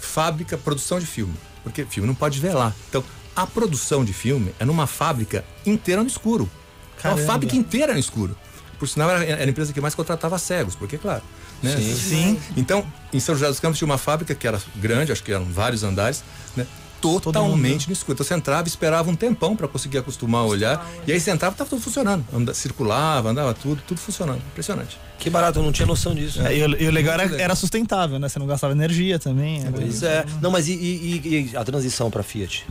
Fábrica, 0.00 0.56
produção 0.56 1.00
de 1.00 1.06
filme. 1.06 1.34
Porque 1.68 1.84
filme 1.84 2.06
não 2.06 2.14
pode 2.14 2.40
ver 2.40 2.54
lá. 2.54 2.74
Então, 2.88 3.04
a 3.34 3.46
produção 3.46 4.04
de 4.04 4.12
filme 4.12 4.54
é 4.58 4.64
numa 4.64 4.86
fábrica 4.86 5.44
inteira 5.64 6.02
no 6.02 6.08
escuro. 6.08 6.50
É 6.98 7.02
Caramba. 7.02 7.20
Uma 7.20 7.26
fábrica 7.26 7.56
inteira 7.56 7.92
no 7.92 7.98
escuro. 7.98 8.36
Por 8.78 8.88
sinal, 8.88 9.10
era, 9.10 9.24
era 9.24 9.44
a 9.44 9.48
empresa 9.48 9.72
que 9.72 9.80
mais 9.80 9.94
contratava 9.94 10.38
cegos, 10.38 10.74
porque, 10.74 10.98
claro. 10.98 11.22
Né? 11.62 11.76
Sim. 11.76 12.38
Então, 12.56 12.86
em 13.12 13.18
São 13.18 13.34
José 13.34 13.48
dos 13.48 13.60
Campos 13.60 13.78
tinha 13.78 13.86
uma 13.86 13.98
fábrica 13.98 14.34
que 14.34 14.46
era 14.46 14.60
grande, 14.76 15.10
acho 15.10 15.22
que 15.22 15.32
eram 15.32 15.44
vários 15.44 15.82
andares, 15.82 16.22
né? 16.56 16.66
Totalmente 17.00 17.86
no 17.86 17.92
escuro. 17.92 18.14
Então 18.14 18.26
você 18.26 18.34
entrava 18.34 18.66
e 18.66 18.70
esperava 18.70 19.10
um 19.10 19.14
tempão 19.14 19.54
para 19.56 19.68
conseguir 19.68 19.98
acostumar 19.98 20.42
a 20.42 20.44
olhar. 20.44 20.90
E 21.06 21.12
aí 21.12 21.20
você 21.20 21.30
entrava 21.30 21.52
e 21.52 21.54
estava 21.54 21.70
tudo 21.70 21.80
funcionando. 21.82 22.24
Anda, 22.32 22.52
circulava, 22.54 23.30
andava 23.30 23.54
tudo, 23.54 23.80
tudo 23.86 23.98
funcionando. 24.00 24.38
Impressionante. 24.50 24.98
Que 25.18 25.28
barato, 25.30 25.58
eu 25.58 25.62
não 25.62 25.72
tinha 25.72 25.86
noção 25.86 26.14
disso. 26.14 26.40
É, 26.42 26.56
E, 26.56 26.62
o, 26.62 26.82
e 26.82 26.86
o 26.88 26.90
legal 26.92 27.14
era, 27.20 27.40
era 27.42 27.54
sustentável, 27.54 28.18
né? 28.18 28.28
Você 28.28 28.38
não 28.38 28.46
gastava 28.46 28.72
energia 28.72 29.18
também. 29.18 29.60
era- 29.62 29.70
Pois 29.72 30.02
é. 30.02 30.24
Não, 30.40 30.50
mas 30.50 30.68
e, 30.68 30.72
e- 30.74 31.50
e 31.52 31.56
a 31.56 31.64
transição 31.64 32.10
pra 32.10 32.22
Fiat? 32.22 32.66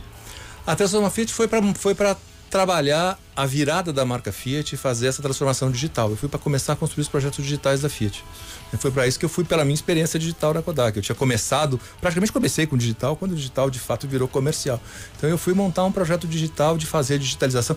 A 0.66 0.74
transformação 0.76 1.14
Fiat 1.14 1.32
foi 1.32 1.48
para 1.48 1.62
foi 1.74 1.94
para 1.94 2.16
trabalhar 2.50 3.18
a 3.36 3.44
virada 3.44 3.92
da 3.92 4.04
marca 4.06 4.32
Fiat 4.32 4.74
e 4.74 4.78
fazer 4.78 5.06
essa 5.06 5.20
transformação 5.22 5.70
digital. 5.70 6.10
Eu 6.10 6.16
fui 6.16 6.28
para 6.30 6.38
começar 6.38 6.72
a 6.72 6.76
construir 6.76 7.02
os 7.02 7.08
projetos 7.08 7.44
digitais 7.44 7.82
da 7.82 7.88
Fiat. 7.90 8.24
Foi 8.76 8.90
para 8.90 9.06
isso 9.06 9.18
que 9.18 9.24
eu 9.24 9.28
fui 9.28 9.44
pela 9.44 9.64
minha 9.64 9.74
experiência 9.74 10.18
digital 10.18 10.52
na 10.52 10.60
Kodak. 10.62 10.96
Eu 10.96 11.02
tinha 11.02 11.16
começado, 11.16 11.80
praticamente 12.00 12.32
comecei 12.32 12.66
com 12.66 12.76
digital 12.76 13.16
quando 13.16 13.32
o 13.32 13.34
digital 13.36 13.70
de 13.70 13.78
fato 13.78 14.06
virou 14.06 14.28
comercial. 14.28 14.80
Então 15.16 15.28
eu 15.30 15.38
fui 15.38 15.54
montar 15.54 15.84
um 15.84 15.92
projeto 15.92 16.26
digital 16.28 16.76
de 16.76 16.84
fazer 16.84 17.18
digitalização. 17.18 17.76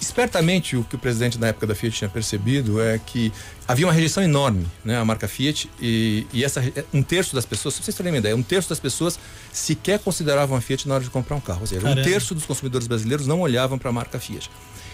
Espertamente, 0.00 0.76
o 0.76 0.82
que 0.82 0.96
o 0.96 0.98
presidente 0.98 1.38
na 1.38 1.46
época 1.46 1.64
da 1.64 1.76
Fiat 1.76 1.96
tinha 1.96 2.10
percebido 2.10 2.82
é 2.82 2.98
que 2.98 3.32
havia 3.68 3.86
uma 3.86 3.92
rejeição 3.92 4.20
enorme, 4.20 4.66
né, 4.84 4.98
a 4.98 5.04
marca 5.04 5.28
Fiat, 5.28 5.70
e, 5.80 6.26
e 6.32 6.42
essa, 6.42 6.60
re- 6.60 6.72
um 6.92 7.04
terço 7.04 7.36
das 7.36 7.46
pessoas, 7.46 7.74
se 7.74 7.84
vocês 7.84 7.96
terem 7.96 8.10
uma 8.10 8.18
ideia, 8.18 8.34
um 8.34 8.42
terço 8.42 8.68
das 8.68 8.80
pessoas 8.80 9.16
sequer 9.52 10.00
consideravam 10.00 10.56
a 10.56 10.60
Fiat 10.60 10.88
na 10.88 10.94
hora 10.94 11.04
de 11.04 11.10
comprar 11.10 11.36
um 11.36 11.40
carro. 11.40 11.60
Ou 11.60 11.66
seja, 11.68 11.80
um 11.82 11.84
Caramba. 11.84 12.02
terço 12.02 12.34
dos 12.34 12.44
consumidores 12.44 12.88
brasileiros 12.88 13.28
não 13.28 13.40
olhavam 13.42 13.78
para 13.78 13.90
a 13.90 13.92
marca 13.92 14.18
Fiat. 14.18 14.50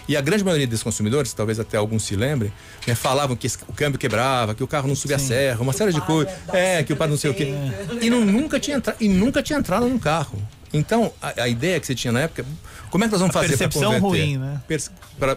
E 0.09 0.17
a 0.17 0.21
grande 0.21 0.43
maioria 0.43 0.65
desses 0.65 0.81
consumidores, 0.81 1.31
talvez 1.33 1.59
até 1.59 1.77
alguns 1.77 2.01
se 2.01 2.15
lembrem, 2.15 2.51
né, 2.87 2.95
falavam 2.95 3.35
que 3.35 3.45
o 3.67 3.73
câmbio 3.73 3.99
quebrava, 3.99 4.55
que 4.55 4.63
o 4.63 4.67
carro 4.67 4.87
não 4.87 4.95
subia 4.95 5.17
a 5.17 5.19
serra, 5.19 5.61
uma 5.61 5.71
série 5.71 5.93
de 5.93 6.01
coisas. 6.01 6.33
É, 6.51 6.81
que 6.81 6.91
o 6.91 6.97
padre 6.97 7.11
não 7.11 7.19
sei 7.19 7.29
o 7.29 7.33
quê. 7.35 7.53
E, 8.01 8.09
não, 8.09 8.25
nunca 8.25 8.59
tinha 8.59 8.77
entra, 8.77 8.95
e 8.99 9.07
nunca 9.07 9.43
tinha 9.43 9.59
entrado 9.59 9.87
num 9.87 9.99
carro. 9.99 10.41
Então, 10.71 11.11
a, 11.21 11.43
a 11.43 11.47
ideia 11.47 11.79
que 11.79 11.87
você 11.87 11.95
tinha 11.95 12.11
na 12.11 12.21
época, 12.21 12.45
como 12.89 13.03
é 13.03 13.07
que 13.07 13.11
nós 13.11 13.21
vamos 13.21 13.35
A 13.35 13.39
fazer 13.39 13.57
para 13.57 13.67
percepção 13.67 13.99
converter? 13.99 14.25
ruim, 14.25 14.37
né? 14.37 14.61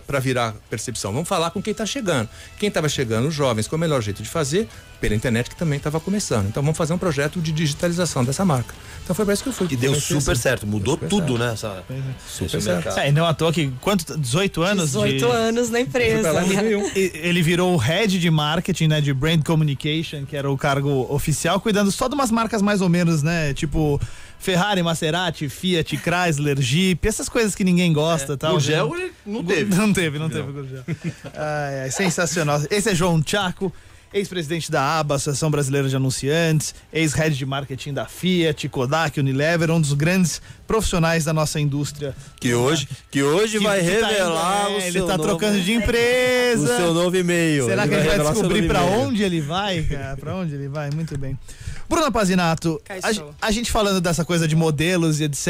Para 0.07 0.21
virar 0.21 0.55
percepção. 0.71 1.13
Vamos 1.13 1.29
falar 1.29 1.51
com 1.51 1.63
quem 1.63 1.73
está 1.73 1.85
chegando. 1.87 2.29
Quem 2.59 2.69
estava 2.69 2.89
chegando, 2.89 3.29
os 3.29 3.35
jovens, 3.35 3.67
com 3.67 3.77
o 3.77 3.79
melhor 3.79 4.01
jeito 4.03 4.23
de 4.23 4.29
fazer, 4.29 4.69
pela 5.01 5.15
internet 5.15 5.51
que 5.51 5.57
também 5.57 5.77
estava 5.79 5.99
começando. 5.99 6.47
Então 6.49 6.63
vamos 6.63 6.79
fazer 6.79 6.93
um 6.93 6.99
projeto 6.99 7.41
de 7.41 7.51
digitalização 7.51 8.25
dessa 8.25 8.45
marca. 8.45 8.75
Então 9.03 9.15
foi 9.17 9.25
para 9.25 9.35
isso 9.35 9.43
que 9.43 9.49
eu 9.49 9.53
fui. 9.53 9.67
Que 9.67 9.77
deu 9.77 9.95
super 9.95 10.33
assim. 10.33 10.41
certo, 10.43 10.67
mudou 10.67 10.95
Super 10.95 11.09
tudo, 11.09 11.37
certo. 11.37 11.39
né? 11.39 11.53
Essa, 11.53 11.85
Super 12.29 12.63
certo. 12.63 12.99
É, 12.99 13.09
e 13.09 13.13
não 13.13 13.27
à 13.27 13.35
toa 13.35 13.53
que 13.53 13.73
quanto? 13.81 14.17
18 14.17 14.63
anos? 14.63 14.85
18 14.93 15.17
de... 15.19 15.25
anos 15.25 15.71
na 15.71 15.79
lá 15.79 15.81
empresa. 15.81 16.33
2001. 16.33 16.87
E- 16.95 17.11
Ele 17.15 17.43
virou 17.43 17.75
o 17.75 17.77
head 17.77 18.19
de 18.21 18.31
marketing, 18.31 18.87
né? 18.89 19.01
De 19.01 19.13
brand 19.13 19.43
communication, 19.43 20.25
que 20.25 20.37
era 20.37 20.49
o 20.51 20.57
cargo 20.57 21.07
oficial, 21.13 21.61
cuidando 21.61 21.91
só 21.91 22.07
de 22.07 22.15
umas 22.15 22.31
marcas 22.31 22.63
mais 22.63 22.81
ou 22.81 22.89
menos, 22.89 23.23
né? 23.23 23.53
Tipo 23.55 24.01
Ferrari, 24.43 24.83
Maserati, 24.83 25.49
Fiat, 25.49 25.97
Chrysler, 25.97 26.61
Jeep, 26.61 27.07
essas 27.07 27.29
coisas 27.29 27.55
que 27.55 27.63
ninguém 27.63 27.93
gosta, 27.93 28.37
tal. 28.37 28.57
O 28.57 28.61
gel 28.61 28.91
né? 28.91 29.03
ele 29.03 29.13
não 29.25 29.45
teve. 29.45 29.75
Não 29.77 29.93
teve, 29.93 30.19
não, 30.19 30.29
teve 30.29 30.51
Gurgel. 30.51 30.83
Ai, 31.35 31.83
ai, 31.83 31.91
sensacional. 31.93 32.61
Esse 32.69 32.91
é 32.91 32.95
João 32.95 33.23
Chaco, 33.25 33.73
ex-presidente 34.13 34.71
da 34.71 34.99
ABA, 35.01 35.15
Associação 35.17 35.51
Brasileira 35.51 35.89
de 35.89 35.97
Anunciantes, 35.97 36.75
ex-head 36.93 37.37
de 37.37 37.47
marketing 37.47 37.93
da 37.95 38.07
Fiat, 38.07 38.69
Kodak, 38.69 39.19
Unilever, 39.19 39.71
um 39.71 39.81
dos 39.81 39.93
grandes 39.95 40.41
profissionais 40.67 41.25
da 41.25 41.33
nossa 41.33 41.59
indústria. 41.59 42.15
Que 42.41 42.55
hoje, 42.55 42.89
que 43.11 43.23
hoje 43.23 43.59
Que- 43.59 43.65
vai 43.65 43.81
que 43.81 43.91
tá 44.01 44.07
revelar 44.09 44.71
indo, 44.71 44.75
o 44.75 44.77
é, 44.79 44.81
seu 44.81 44.89
Ele 44.89 45.01
tá 45.01 45.17
nome, 45.17 45.23
trocando 45.29 45.61
de 45.61 45.71
o 45.73 45.75
empresa. 45.77 46.77
seu 46.77 46.95
novo 46.95 47.17
e-mail. 47.17 47.65
Será 47.67 47.89
que 47.89 47.95
a 47.95 47.99
gente 48.03 48.17
vai 48.17 48.33
descobrir 48.33 48.65
e-mail. 48.65 48.85
onde 49.01 49.23
ele 49.23 49.41
vai, 49.41 49.83
cara? 49.83 50.17
Pra 50.17 50.35
onde 50.37 50.55
ele 50.55 50.69
vai? 50.69 50.91
Muito 50.91 51.17
bem. 51.19 51.39
Bruna 51.89 52.11
Pazinato, 52.11 52.81
a, 52.89 53.47
a 53.47 53.51
gente 53.51 53.71
falando 53.71 54.01
dessa 54.01 54.25
coisa 54.25 54.49
de 54.49 54.57
modelos 54.57 55.21
e 55.21 55.25
etc. 55.25 55.49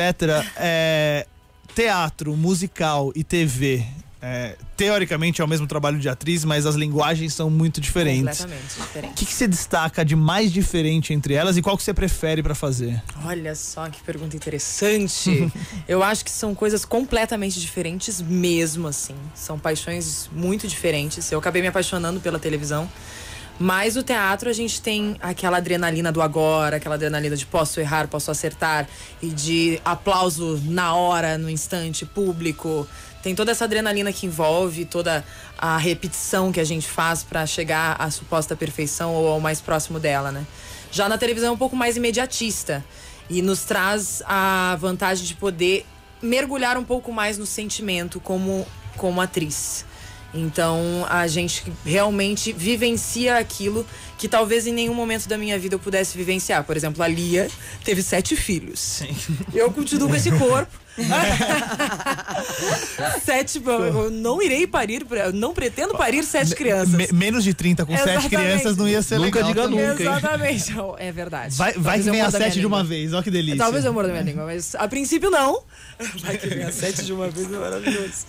é, 0.56 1.26
teatro, 1.74 2.36
musical 2.36 3.12
e 3.14 3.22
TV. 3.24 3.84
É, 4.24 4.56
teoricamente 4.76 5.40
é 5.42 5.44
o 5.44 5.48
mesmo 5.48 5.66
trabalho 5.66 5.98
de 5.98 6.08
atriz, 6.08 6.44
mas 6.44 6.64
as 6.64 6.76
linguagens 6.76 7.34
são 7.34 7.50
muito 7.50 7.80
diferentes. 7.80 8.38
Completamente 8.38 8.78
O 8.78 8.82
diferente. 8.82 9.14
que, 9.14 9.26
que 9.26 9.32
você 9.32 9.48
destaca 9.48 10.04
de 10.04 10.14
mais 10.14 10.52
diferente 10.52 11.12
entre 11.12 11.34
elas 11.34 11.56
e 11.56 11.62
qual 11.62 11.76
que 11.76 11.82
você 11.82 11.92
prefere 11.92 12.40
pra 12.40 12.54
fazer? 12.54 13.02
Olha 13.24 13.52
só 13.56 13.88
que 13.90 14.00
pergunta 14.02 14.36
interessante. 14.36 15.50
Eu 15.88 16.04
acho 16.04 16.24
que 16.24 16.30
são 16.30 16.54
coisas 16.54 16.84
completamente 16.84 17.60
diferentes 17.60 18.20
mesmo, 18.22 18.86
assim. 18.86 19.16
São 19.34 19.58
paixões 19.58 20.30
muito 20.32 20.68
diferentes. 20.68 21.32
Eu 21.32 21.40
acabei 21.40 21.60
me 21.60 21.68
apaixonando 21.68 22.20
pela 22.20 22.38
televisão. 22.38 22.88
Mas 23.58 23.96
o 23.96 24.02
teatro 24.02 24.48
a 24.48 24.52
gente 24.52 24.80
tem 24.80 25.16
aquela 25.20 25.58
adrenalina 25.58 26.10
do 26.10 26.22
agora, 26.22 26.76
aquela 26.76 26.94
adrenalina 26.94 27.36
de 27.36 27.44
posso 27.44 27.80
errar, 27.80 28.08
posso 28.08 28.30
acertar, 28.30 28.88
e 29.20 29.28
de 29.28 29.80
aplauso 29.84 30.60
na 30.64 30.94
hora, 30.94 31.36
no 31.36 31.50
instante, 31.50 32.06
público. 32.06 32.88
Tem 33.22 33.34
toda 33.34 33.52
essa 33.52 33.64
adrenalina 33.64 34.12
que 34.12 34.26
envolve, 34.26 34.84
toda 34.84 35.24
a 35.56 35.76
repetição 35.76 36.50
que 36.50 36.58
a 36.58 36.64
gente 36.64 36.88
faz 36.88 37.22
para 37.22 37.46
chegar 37.46 37.96
à 37.98 38.10
suposta 38.10 38.56
perfeição 38.56 39.14
ou 39.14 39.28
ao 39.28 39.40
mais 39.40 39.60
próximo 39.60 40.00
dela, 40.00 40.32
né? 40.32 40.44
Já 40.90 41.08
na 41.08 41.16
televisão 41.16 41.50
é 41.50 41.52
um 41.52 41.56
pouco 41.56 41.76
mais 41.76 41.96
imediatista 41.96 42.84
e 43.30 43.40
nos 43.40 43.62
traz 43.64 44.22
a 44.26 44.76
vantagem 44.80 45.24
de 45.24 45.34
poder 45.34 45.86
mergulhar 46.20 46.76
um 46.76 46.84
pouco 46.84 47.12
mais 47.12 47.38
no 47.38 47.46
sentimento 47.46 48.20
como, 48.20 48.66
como 48.96 49.20
atriz. 49.20 49.84
Então 50.34 51.06
a 51.08 51.26
gente 51.26 51.70
realmente 51.84 52.52
vivencia 52.52 53.36
aquilo 53.36 53.86
que 54.16 54.28
talvez 54.28 54.66
em 54.66 54.72
nenhum 54.72 54.94
momento 54.94 55.28
da 55.28 55.36
minha 55.36 55.58
vida 55.58 55.74
eu 55.74 55.78
pudesse 55.78 56.16
vivenciar. 56.16 56.64
Por 56.64 56.76
exemplo, 56.76 57.02
a 57.02 57.08
Lia 57.08 57.50
teve 57.84 58.02
sete 58.02 58.34
filhos. 58.34 59.02
Eu 59.52 59.70
continuo 59.70 60.08
com 60.08 60.14
esse 60.14 60.30
corpo, 60.32 60.72
sete, 63.24 63.62
eu 63.64 64.10
não 64.10 64.42
irei 64.42 64.66
parir, 64.66 65.06
não 65.34 65.52
pretendo 65.52 65.94
parir 65.94 66.22
sete 66.24 66.54
crianças. 66.54 66.94
Me- 66.94 67.08
menos 67.12 67.44
de 67.44 67.54
30 67.54 67.84
com 67.86 67.92
sete 67.96 68.08
Exatamente. 68.10 68.36
crianças 68.36 68.76
não 68.76 68.88
ia 68.88 69.02
ser 69.02 69.18
Nunca 69.18 69.38
legal. 69.46 69.52
diga 69.52 69.62
também. 69.62 69.88
nunca, 69.88 70.02
hein? 70.02 70.08
Exatamente, 70.08 70.74
é 70.98 71.12
verdade. 71.12 71.56
Vai, 71.56 71.72
vai 71.74 72.00
que 72.00 72.10
vem 72.10 72.20
a 72.20 72.30
sete 72.30 72.60
de 72.60 72.66
uma 72.66 72.78
língua. 72.78 72.88
vez, 72.88 73.12
ó 73.14 73.22
que 73.22 73.30
delícia. 73.30 73.58
Talvez 73.58 73.84
eu 73.84 73.92
morda 73.92 74.10
minha 74.10 74.22
língua, 74.22 74.44
mas 74.44 74.74
a 74.74 74.88
princípio 74.88 75.30
não. 75.30 75.62
Vai 76.22 76.36
que 76.36 76.48
vem 76.48 76.64
a 76.64 76.72
sete 76.72 77.04
de 77.04 77.12
uma 77.12 77.28
vez, 77.28 77.46
é 77.52 77.56
maravilhoso. 77.56 78.26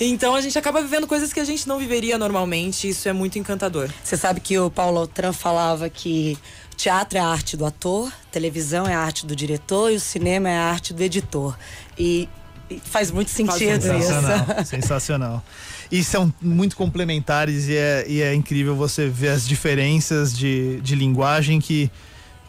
Então 0.00 0.34
a 0.34 0.40
gente 0.40 0.58
acaba 0.58 0.80
vivendo 0.82 1.06
coisas 1.06 1.32
que 1.32 1.40
a 1.40 1.44
gente 1.44 1.66
não 1.68 1.78
viveria 1.78 2.18
normalmente, 2.18 2.86
e 2.86 2.90
isso 2.90 3.08
é 3.08 3.12
muito 3.12 3.38
encantador. 3.38 3.88
Você 4.02 4.16
sabe 4.16 4.40
que 4.40 4.58
o 4.58 4.70
Paulo 4.70 4.98
Altran 4.98 5.32
falava 5.32 5.88
que 5.88 6.36
teatro 6.74 7.18
é 7.18 7.20
a 7.20 7.26
arte 7.26 7.56
do 7.56 7.64
ator, 7.64 8.12
televisão 8.30 8.86
é 8.86 8.94
a 8.94 9.00
arte 9.00 9.26
do 9.26 9.34
diretor 9.34 9.90
e 9.90 9.96
o 9.96 10.00
cinema 10.00 10.48
é 10.48 10.56
a 10.56 10.64
arte 10.64 10.92
do 10.92 11.02
editor. 11.02 11.56
E, 11.98 12.28
e 12.68 12.80
faz 12.84 13.10
muito 13.10 13.30
sentido 13.30 13.76
isso. 13.96 14.08
Sensacional, 14.08 14.64
sensacional. 14.64 15.44
E 15.90 16.02
são 16.02 16.32
muito 16.40 16.76
complementares 16.76 17.68
e 17.68 17.76
é, 17.76 18.04
e 18.08 18.22
é 18.22 18.34
incrível 18.34 18.74
você 18.74 19.08
ver 19.08 19.28
as 19.28 19.46
diferenças 19.46 20.36
de, 20.36 20.80
de 20.80 20.94
linguagem 20.94 21.60
que, 21.60 21.90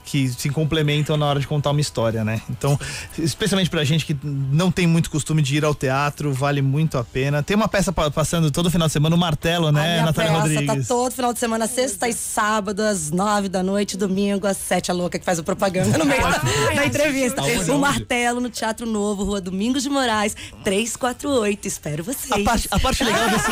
que 0.05 0.29
se 0.29 0.49
complementam 0.49 1.17
na 1.17 1.25
hora 1.25 1.39
de 1.39 1.47
contar 1.47 1.71
uma 1.71 1.81
história, 1.81 2.23
né? 2.23 2.41
Então, 2.49 2.79
especialmente 3.17 3.69
pra 3.69 3.83
gente 3.83 4.05
que 4.05 4.15
não 4.23 4.71
tem 4.71 4.85
muito 4.87 5.09
costume 5.09 5.41
de 5.41 5.57
ir 5.57 5.65
ao 5.65 5.73
teatro, 5.73 6.31
vale 6.31 6.61
muito 6.61 6.97
a 6.97 7.03
pena. 7.03 7.41
Tem 7.43 7.55
uma 7.55 7.67
peça 7.67 7.91
pa- 7.91 8.11
passando 8.11 8.51
todo 8.51 8.69
final 8.69 8.87
de 8.87 8.93
semana, 8.93 9.15
o 9.15 9.19
Martelo, 9.19 9.67
A 9.67 9.71
né, 9.71 9.93
minha 9.93 10.05
Natália 10.05 10.31
peça 10.31 10.41
Rodrigues? 10.41 10.87
tá 10.87 10.93
todo 10.93 11.11
final 11.11 11.33
de 11.33 11.39
semana, 11.39 11.67
sexta 11.67 12.07
e 12.07 12.13
sábado, 12.13 12.81
às 12.81 13.09
nove 13.11 13.49
da 13.49 13.63
noite, 13.63 13.97
domingo, 13.97 14.45
às 14.47 14.57
sete, 14.57 14.91
a 14.91 14.93
louca 14.93 15.17
que 15.17 15.25
faz 15.25 15.39
o 15.39 15.43
propaganda 15.43 15.97
no 15.97 16.05
meio 16.05 16.21
da, 16.21 16.37
da 16.75 16.85
entrevista. 16.85 17.41
O 17.73 17.79
Martelo 17.79 18.39
no 18.39 18.49
Teatro 18.49 18.85
Novo, 18.85 19.23
Rua 19.23 19.41
Domingos 19.41 19.81
de 19.83 19.89
Moraes, 19.89 20.35
348. 20.63 21.67
Espero 21.67 22.03
vocês. 22.03 22.31
A 22.31 22.39
parte, 22.43 22.67
a, 22.71 22.79
parte 22.79 23.03
legal 23.03 23.29
desse, 23.29 23.51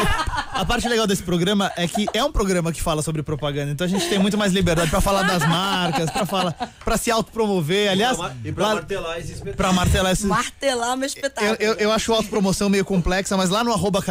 a 0.53 0.65
parte 0.65 0.87
legal 0.87 1.07
desse 1.07 1.23
programa 1.23 1.71
é 1.75 1.87
que 1.87 2.05
é 2.13 2.23
um 2.23 2.31
programa 2.31 2.71
que 2.71 2.81
fala 2.81 3.01
sobre 3.01 3.23
propaganda, 3.23 3.71
então 3.71 3.85
a 3.85 3.89
gente 3.89 4.07
tem 4.07 4.19
muito 4.19 4.37
mais 4.37 4.51
liberdade 4.53 4.89
pra 4.89 5.01
falar 5.01 5.23
das 5.23 5.47
marcas, 5.47 6.09
pra 6.11 6.25
falar, 6.25 6.42
para 6.83 6.97
se 6.97 7.09
autopromover. 7.11 7.91
Aliás, 7.91 8.17
E 8.43 8.51
pra 8.51 8.67
lá- 8.67 8.75
martelar 8.75 9.17
esse 9.19 9.31
espetáculo. 9.33 9.55
pra 9.57 9.73
martelar 9.73 10.11
esse. 10.11 10.25
Martelar 10.25 10.97
meu 10.97 11.05
espetáculo. 11.07 11.55
Eu, 11.59 11.73
eu, 11.73 11.75
eu 11.75 11.91
acho 11.91 12.11
a 12.13 12.17
autopromoção 12.17 12.69
meio 12.69 12.85
complexa, 12.85 13.35
mas 13.37 13.49
lá 13.49 13.63
no 13.63 13.71
arroba 13.71 14.01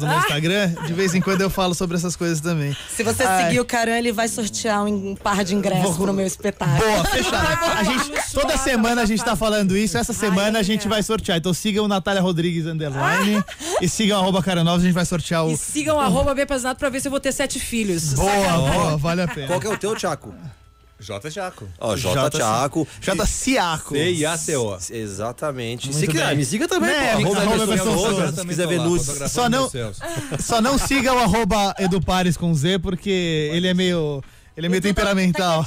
no 0.00 0.06
meu 0.08 0.18
Instagram, 0.18 0.68
de 0.86 0.92
vez 0.92 1.14
em 1.14 1.20
quando 1.20 1.40
eu 1.40 1.50
falo 1.50 1.74
sobre 1.74 1.96
essas 1.96 2.14
coisas 2.16 2.40
também. 2.40 2.76
Se 2.94 3.02
você 3.02 3.22
Ai. 3.22 3.44
seguir 3.44 3.60
o 3.60 3.64
Caran, 3.64 3.98
ele 3.98 4.12
vai 4.12 4.28
sortear 4.28 4.84
um 4.84 5.14
par 5.14 5.44
de 5.44 5.54
ingressos 5.54 5.96
Vou- 5.96 6.06
pro 6.06 6.12
meu 6.14 6.26
espetáculo. 6.26 6.78
Boa, 6.78 7.04
fechado. 7.04 7.64
A 7.78 7.84
gente, 7.84 8.32
toda 8.32 8.56
semana 8.56 9.02
a 9.02 9.04
gente 9.06 9.24
tá 9.24 9.36
falando 9.36 9.76
isso, 9.76 9.96
essa 9.98 10.12
semana 10.12 10.58
a 10.58 10.62
gente 10.62 10.88
vai 10.88 11.02
sortear. 11.02 11.38
Então 11.38 11.52
sigam 11.54 11.84
o 11.84 11.88
Natália 11.88 12.20
Rodrigues 12.20 12.66
Underline 12.66 13.42
e 13.80 13.88
sigam 13.88 14.18
o 14.18 14.22
arroba 14.22 14.42
Carannovas, 14.42 14.82
a 14.82 14.84
gente 14.86 14.94
vai 14.94 15.04
sortear 15.04 15.44
o. 15.46 15.52
E 15.52 15.56
sigam 15.56 16.00
arroba 16.00 16.34
Bepasinato 16.34 16.78
pra 16.78 16.88
ver 16.88 17.00
se 17.00 17.08
eu 17.08 17.10
vou 17.10 17.20
ter 17.20 17.32
sete 17.32 17.58
filhos. 17.58 18.14
Boa, 18.14 18.58
boa, 18.58 18.96
vale 18.96 19.22
a 19.22 19.28
pena. 19.28 19.46
Qual 19.48 19.60
que 19.60 19.66
é 19.66 19.70
o 19.70 19.76
teu, 19.78 19.94
Tiago? 19.96 20.34
J. 21.00 21.30
Jaco. 21.30 21.66
Ó, 21.80 21.96
J. 21.96 22.30
Tiago. 22.30 22.86
J. 23.00 23.26
Ciaco. 23.26 23.94
C-I-A-C-O. 23.94 24.78
Exatamente. 24.90 25.92
Se 25.94 26.06
quiser, 26.06 26.36
me 26.36 26.44
siga 26.44 26.68
também, 26.68 26.90
Né, 26.90 27.16
pô. 27.22 27.34
arroba. 27.34 28.32
Se 28.32 28.46
quiser 28.46 28.66
ver 28.68 28.78
nudes. 28.80 29.06
Só 29.30 29.48
não- 29.48 29.70
Só 30.38 30.60
não 30.60 30.76
siga 30.78 31.12
o 31.14 31.18
arroba 31.18 31.74
Edu 31.78 32.00
Pares 32.00 32.36
com 32.36 32.52
Z, 32.54 32.78
porque 32.80 33.50
ele 33.52 33.66
é 33.68 33.74
meio. 33.74 34.22
Ele 34.56 34.66
é 34.66 34.68
meio 34.70 34.82
temperamental. 34.82 35.64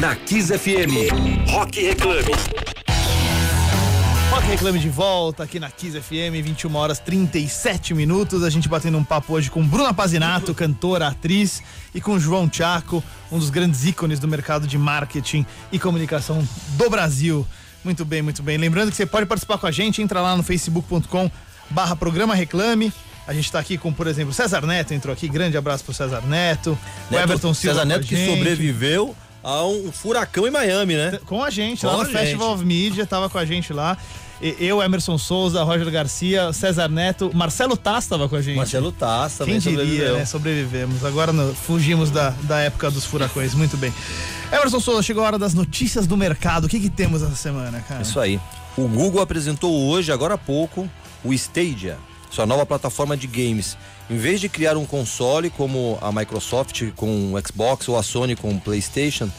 Na 0.00 0.14
Kiss 0.16 0.52
FM, 0.58 1.08
Rock 1.48 1.80
Reclame. 1.80 2.32
Rock 4.36 4.48
Reclame 4.48 4.78
de 4.78 4.90
volta 4.90 5.42
aqui 5.44 5.58
na 5.58 5.70
Kiss 5.70 5.98
FM, 5.98 6.42
21 6.44 6.74
horas 6.76 6.98
37 6.98 7.94
minutos. 7.94 8.44
A 8.44 8.50
gente 8.50 8.68
batendo 8.68 8.98
um 8.98 9.02
papo 9.04 9.32
hoje 9.32 9.50
com 9.50 9.66
Bruna 9.66 9.94
Pazinato, 9.94 10.54
cantora, 10.54 11.08
atriz, 11.08 11.62
e 11.94 12.00
com 12.02 12.18
João 12.18 12.48
Chaco, 12.52 13.02
um 13.32 13.38
dos 13.38 13.48
grandes 13.48 13.86
ícones 13.86 14.18
do 14.18 14.28
mercado 14.28 14.66
de 14.66 14.76
marketing 14.76 15.46
e 15.72 15.78
comunicação 15.78 16.46
do 16.76 16.90
Brasil. 16.90 17.46
Muito 17.82 18.04
bem, 18.04 18.20
muito 18.20 18.42
bem. 18.42 18.58
Lembrando 18.58 18.90
que 18.90 18.96
você 18.96 19.06
pode 19.06 19.24
participar 19.24 19.56
com 19.56 19.66
a 19.66 19.70
gente, 19.70 20.02
entra 20.02 20.20
lá 20.20 20.36
no 20.36 20.42
facebook.com 20.42 21.30
barra 21.70 21.96
programa 21.96 22.34
Reclame. 22.34 22.92
A 23.26 23.32
gente 23.32 23.50
tá 23.50 23.58
aqui 23.58 23.78
com, 23.78 23.90
por 23.90 24.06
exemplo, 24.06 24.34
César 24.34 24.60
Neto 24.66 24.92
entrou 24.92 25.14
aqui, 25.14 25.28
grande 25.28 25.56
abraço 25.56 25.82
pro 25.82 25.94
César 25.94 26.20
Neto. 26.26 26.78
o 27.10 27.14
Neto- 27.14 27.22
Everton 27.24 27.54
Silva 27.54 27.74
César 27.76 27.86
Neto 27.86 28.06
que 28.06 28.26
sobreviveu 28.26 29.16
a 29.42 29.64
um 29.64 29.90
furacão 29.90 30.46
em 30.46 30.50
Miami, 30.50 30.94
né? 30.94 31.18
Com 31.24 31.42
a 31.42 31.48
gente, 31.50 31.80
Com 31.80 31.86
lá 31.86 31.98
no 31.98 32.04
gente. 32.04 32.16
Festival 32.18 32.52
of 32.52 32.64
Media, 32.64 33.06
tava 33.06 33.30
com 33.30 33.38
a 33.38 33.44
gente 33.46 33.72
lá. 33.72 33.96
Eu, 34.40 34.82
Emerson 34.82 35.16
Souza, 35.16 35.62
Roger 35.62 35.90
Garcia, 35.90 36.52
César 36.52 36.88
Neto, 36.88 37.30
Marcelo 37.34 37.76
Tass 37.76 38.06
tava 38.06 38.28
com 38.28 38.36
a 38.36 38.42
gente. 38.42 38.56
Marcelo 38.56 38.92
Tass 38.92 39.38
também 39.38 39.58
Quem 39.58 39.72
diria, 39.72 39.84
sobreviveu. 39.86 40.16
né? 40.18 40.24
Sobrevivemos. 40.26 41.04
Agora 41.04 41.32
no- 41.32 41.54
fugimos 41.54 42.10
da, 42.10 42.30
da 42.42 42.58
época 42.60 42.90
dos 42.90 43.04
furacões. 43.06 43.54
Muito 43.54 43.76
bem. 43.78 43.92
Emerson 44.52 44.78
Souza, 44.78 45.02
chegou 45.02 45.22
a 45.24 45.26
hora 45.26 45.38
das 45.38 45.54
notícias 45.54 46.06
do 46.06 46.16
mercado. 46.16 46.64
O 46.64 46.68
que, 46.68 46.78
que 46.78 46.90
temos 46.90 47.22
essa 47.22 47.34
semana, 47.34 47.80
cara? 47.80 48.02
Isso 48.02 48.20
aí. 48.20 48.38
O 48.76 48.86
Google 48.86 49.22
apresentou 49.22 49.88
hoje, 49.88 50.12
agora 50.12 50.34
há 50.34 50.38
pouco, 50.38 50.86
o 51.24 51.32
Stadia, 51.32 51.96
sua 52.30 52.44
nova 52.44 52.66
plataforma 52.66 53.16
de 53.16 53.26
games. 53.26 53.76
Em 54.10 54.18
vez 54.18 54.38
de 54.40 54.48
criar 54.50 54.76
um 54.76 54.84
console 54.84 55.48
como 55.48 55.98
a 56.02 56.12
Microsoft 56.12 56.82
com 56.94 57.32
o 57.32 57.40
Xbox 57.44 57.88
ou 57.88 57.96
a 57.98 58.02
Sony 58.02 58.36
com 58.36 58.50
o 58.54 58.60
PlayStation, 58.60 59.30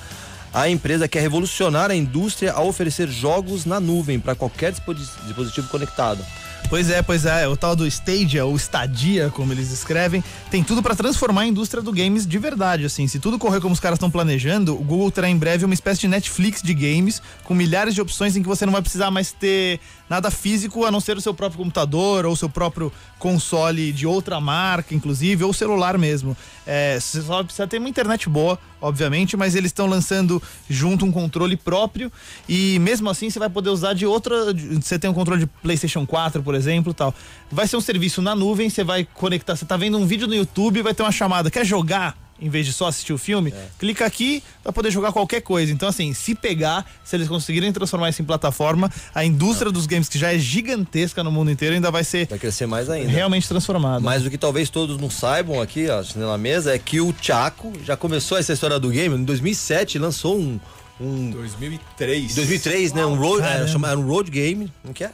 a 0.62 0.70
empresa 0.70 1.08
quer 1.08 1.22
revolucionar 1.22 1.92
a 1.92 1.96
indústria 1.96 2.52
ao 2.52 2.68
oferecer 2.68 3.08
jogos 3.08 3.64
na 3.64 3.80
nuvem 3.80 4.20
para 4.20 4.34
qualquer 4.34 4.72
dispo- 4.72 4.96
dispositivo 4.96 5.68
conectado. 5.68 6.26
Pois 6.70 6.90
é, 6.90 7.02
pois 7.02 7.26
é. 7.26 7.48
O 7.48 7.56
tal 7.56 7.76
do 7.76 7.88
Stadia, 7.88 8.44
ou 8.44 8.56
Stadia, 8.56 9.30
como 9.30 9.54
eles 9.54 9.72
escrevem, 9.72 10.22
tem 10.52 10.64
tudo 10.64 10.84
pra 10.84 10.96
transformar 10.96 11.42
a 11.42 11.48
indústria 11.48 11.82
do 11.82 11.94
games 11.94 12.28
de 12.28 12.38
verdade. 12.38 12.84
Assim, 12.84 13.08
se 13.08 13.20
tudo 13.20 13.40
correr 13.40 13.62
como 13.62 13.74
os 13.74 13.80
caras 13.80 13.96
estão 13.98 14.12
planejando, 14.12 14.74
o 14.74 14.84
Google 14.84 15.10
terá 15.10 15.30
em 15.30 15.38
breve 15.38 15.64
uma 15.64 15.74
espécie 15.74 16.02
de 16.02 16.08
Netflix 16.10 16.62
de 16.62 16.74
games, 16.74 17.22
com 17.46 17.54
milhares 17.54 17.96
de 17.96 18.02
opções 18.02 18.36
em 18.36 18.42
que 18.42 18.48
você 18.50 18.66
não 18.66 18.74
vai 18.74 18.82
precisar 18.82 19.10
mais 19.10 19.32
ter 19.32 19.80
nada 20.10 20.30
físico 20.30 20.86
a 20.86 20.92
não 20.92 21.00
ser 21.00 21.16
o 21.16 21.22
seu 21.22 21.34
próprio 21.34 21.60
computador 21.60 22.26
ou 22.26 22.34
o 22.34 22.38
seu 22.38 22.50
próprio 22.50 22.92
console 23.18 23.94
de 23.94 24.06
outra 24.06 24.42
marca, 24.42 24.94
inclusive, 24.94 25.44
ou 25.46 25.54
celular 25.54 25.98
mesmo. 25.98 26.36
É, 26.66 27.00
você 27.00 27.22
só 27.22 27.44
precisa 27.44 27.66
ter 27.66 27.78
uma 27.78 27.88
internet 27.88 28.28
boa, 28.28 28.60
obviamente, 28.82 29.36
mas 29.36 29.56
eles 29.56 29.70
estão 29.70 29.88
lançando 29.88 30.42
junto 30.70 31.06
um 31.06 31.12
controle 31.12 31.56
próprio 31.56 32.12
e 32.48 32.80
mesmo 32.80 33.10
assim 33.10 33.30
você 33.30 33.40
vai 33.40 33.50
poder 33.50 33.70
usar 33.70 33.94
de 33.94 34.06
outra. 34.06 34.54
Você 34.54 35.00
tem 35.00 35.10
um 35.10 35.14
controle 35.14 35.42
de 35.42 35.48
PlayStation 35.48 36.06
4, 36.06 36.44
por 36.44 36.56
exemplo, 36.56 36.94
tal. 36.94 37.14
Vai 37.52 37.68
ser 37.68 37.78
um 37.78 37.82
serviço 37.82 38.22
na 38.22 38.36
nuvem, 38.36 38.70
você 38.70 38.84
vai 38.84 39.08
conectar. 39.14 39.56
Você 39.56 39.66
tá 39.66 39.78
vendo 39.78 39.98
um 39.98 40.06
vídeo 40.06 40.28
no 40.28 40.36
YouTube, 40.36 40.82
vai 40.82 40.94
ter 40.94 41.04
uma 41.04 41.12
chamada. 41.12 41.50
Quer 41.50 41.66
jogar? 41.66 42.27
Em 42.40 42.50
vez 42.50 42.66
de 42.66 42.74
só 42.74 42.88
assistir 42.88 43.14
o 43.14 43.18
filme, 43.18 43.54
clica 43.80 44.06
aqui 44.06 44.44
para 44.62 44.72
poder 44.72 44.92
jogar 44.92 45.12
qualquer 45.12 45.42
coisa. 45.42 45.72
Então, 45.72 45.90
assim, 45.90 46.14
se 46.14 46.36
pegar, 46.36 46.86
se 47.04 47.16
eles 47.16 47.28
conseguirem 47.28 47.72
transformar 47.72 48.10
isso 48.10 48.22
em 48.22 48.26
plataforma, 48.26 48.92
a 49.14 49.26
indústria 49.26 49.72
dos 49.72 49.88
games, 49.88 50.08
que 50.08 50.20
já 50.20 50.34
é 50.34 50.38
gigantesca 50.38 51.24
no 51.24 51.32
mundo 51.32 51.50
inteiro, 51.50 51.74
ainda 51.74 51.90
vai 51.90 52.04
ser 52.04 52.28
Vai 52.28 52.38
crescer 52.38 52.68
mais 52.68 52.90
ainda. 52.90 53.10
realmente 53.10 53.48
transformada. 53.48 54.00
Mas 54.02 54.26
o 54.26 54.30
que 54.30 54.38
talvez 54.38 54.70
todos 54.70 54.98
não 54.98 55.10
saibam 55.10 55.62
aqui, 55.62 55.88
ó, 55.90 56.04
na 56.16 56.38
mesa, 56.38 56.76
é 56.76 56.80
que 56.80 57.02
o 57.02 57.14
Chaco 57.20 57.74
já 57.84 57.98
começou 57.98 58.38
essa 58.38 58.54
história 58.54 58.80
do 58.80 58.90
game. 58.90 59.16
Em 59.16 59.24
2007 59.24 59.98
lançou 59.98 60.38
um. 60.38 60.60
um 61.02 61.32
2003. 61.32 62.36
2003, 62.36 62.94
né? 62.94 63.06
Um 63.06 63.16
road, 63.16 63.46
é, 63.46 63.66
era 63.90 64.00
um 64.00 64.08
road 64.08 64.30
game. 64.30 64.72
Não 64.84 64.94
que 64.94 65.04
é? 65.04 65.12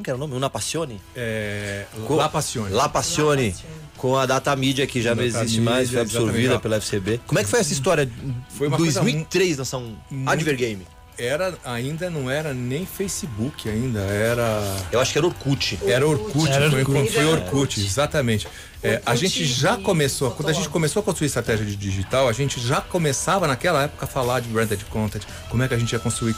Como 0.00 0.04
que 0.04 0.10
era 0.10 0.16
o 0.16 0.20
nome? 0.20 0.34
Una 0.34 0.48
Passione? 0.48 0.98
É, 1.14 1.84
Com- 2.06 2.16
La 2.16 2.28
Passione. 2.30 2.70
La 2.74 2.88
Passione. 2.88 3.54
Com 3.98 4.16
a 4.16 4.24
Data 4.24 4.56
Media 4.56 4.86
que 4.86 5.02
já 5.02 5.14
não 5.14 5.22
existe 5.22 5.60
mais, 5.60 5.90
foi 5.90 6.00
absorvida 6.00 6.58
pela 6.58 6.76
FCB. 6.76 7.20
Como 7.26 7.38
é 7.38 7.44
que 7.44 7.50
foi 7.50 7.60
essa 7.60 7.72
história? 7.72 8.10
Foi 8.48 8.68
uma 8.68 8.78
coisa 8.78 9.00
2003 9.00 9.58
lançar 9.58 9.76
um 9.76 9.94
Advergame. 10.26 10.86
Era, 11.18 11.52
ainda 11.66 12.08
não 12.08 12.30
era 12.30 12.54
nem 12.54 12.86
Facebook 12.86 13.68
ainda, 13.68 14.00
era... 14.00 14.58
Eu 14.90 15.00
acho 15.00 15.12
que 15.12 15.18
era 15.18 15.26
Orkut. 15.26 15.78
Era 15.84 16.08
Orkut, 16.08 16.50
Era 16.50 16.70
foi, 16.70 16.80
Orkut. 16.80 17.12
foi 17.12 17.24
Orkut, 17.26 17.78
exatamente. 17.84 18.48
É, 18.82 19.02
a 19.04 19.14
gente 19.14 19.44
já 19.44 19.76
começou, 19.76 20.30
quando 20.30 20.48
a 20.48 20.52
gente 20.54 20.70
começou 20.70 21.00
a 21.00 21.02
construir 21.02 21.26
estratégia 21.26 21.66
de 21.66 21.76
digital, 21.76 22.26
a 22.26 22.32
gente 22.32 22.58
já 22.58 22.80
começava 22.80 23.46
naquela 23.46 23.82
época 23.82 24.06
a 24.06 24.08
falar 24.08 24.40
de 24.40 24.48
branded 24.48 24.82
content, 24.86 25.24
como 25.50 25.62
é 25.62 25.68
que 25.68 25.74
a 25.74 25.78
gente 25.78 25.92
ia 25.92 25.98
construir 25.98 26.34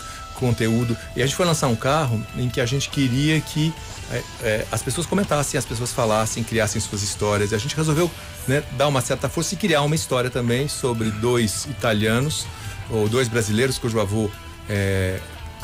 conteúdo. 0.47 0.97
E 1.17 1.23
a 1.23 1.27
gente 1.27 1.37
foi 1.37 1.47
lançar 1.47 1.69
um 1.69 1.77
carro 1.77 2.21
em 2.37 2.49
que 2.49 2.61
a 2.61 2.67
gente 2.67 2.91
queria 2.91 3.41
que 3.41 3.73
é, 4.11 4.23
é, 4.43 4.67
as 4.71 4.83
pessoas 4.83 5.07
comentassem, 5.07 5.57
as 5.57 5.65
pessoas 5.65 5.93
falassem, 5.93 6.43
criassem 6.43 6.81
suas 6.81 7.03
histórias. 7.03 7.53
E 7.53 7.55
a 7.55 7.59
gente 7.59 7.75
resolveu 7.77 8.11
né, 8.49 8.63
dar 8.77 8.89
uma 8.89 9.01
certa 9.01 9.29
força 9.29 9.55
e 9.55 9.57
criar 9.57 9.83
uma 9.83 9.95
história 9.95 10.29
também 10.31 10.69
sobre 10.69 11.11
dois 11.11 11.67
italianos, 11.67 12.45
ou 12.91 13.09
dois 13.09 13.29
brasileiros 13.29 13.79
cujo 13.79 13.99
avô 14.01 14.29
é, 14.69 15.19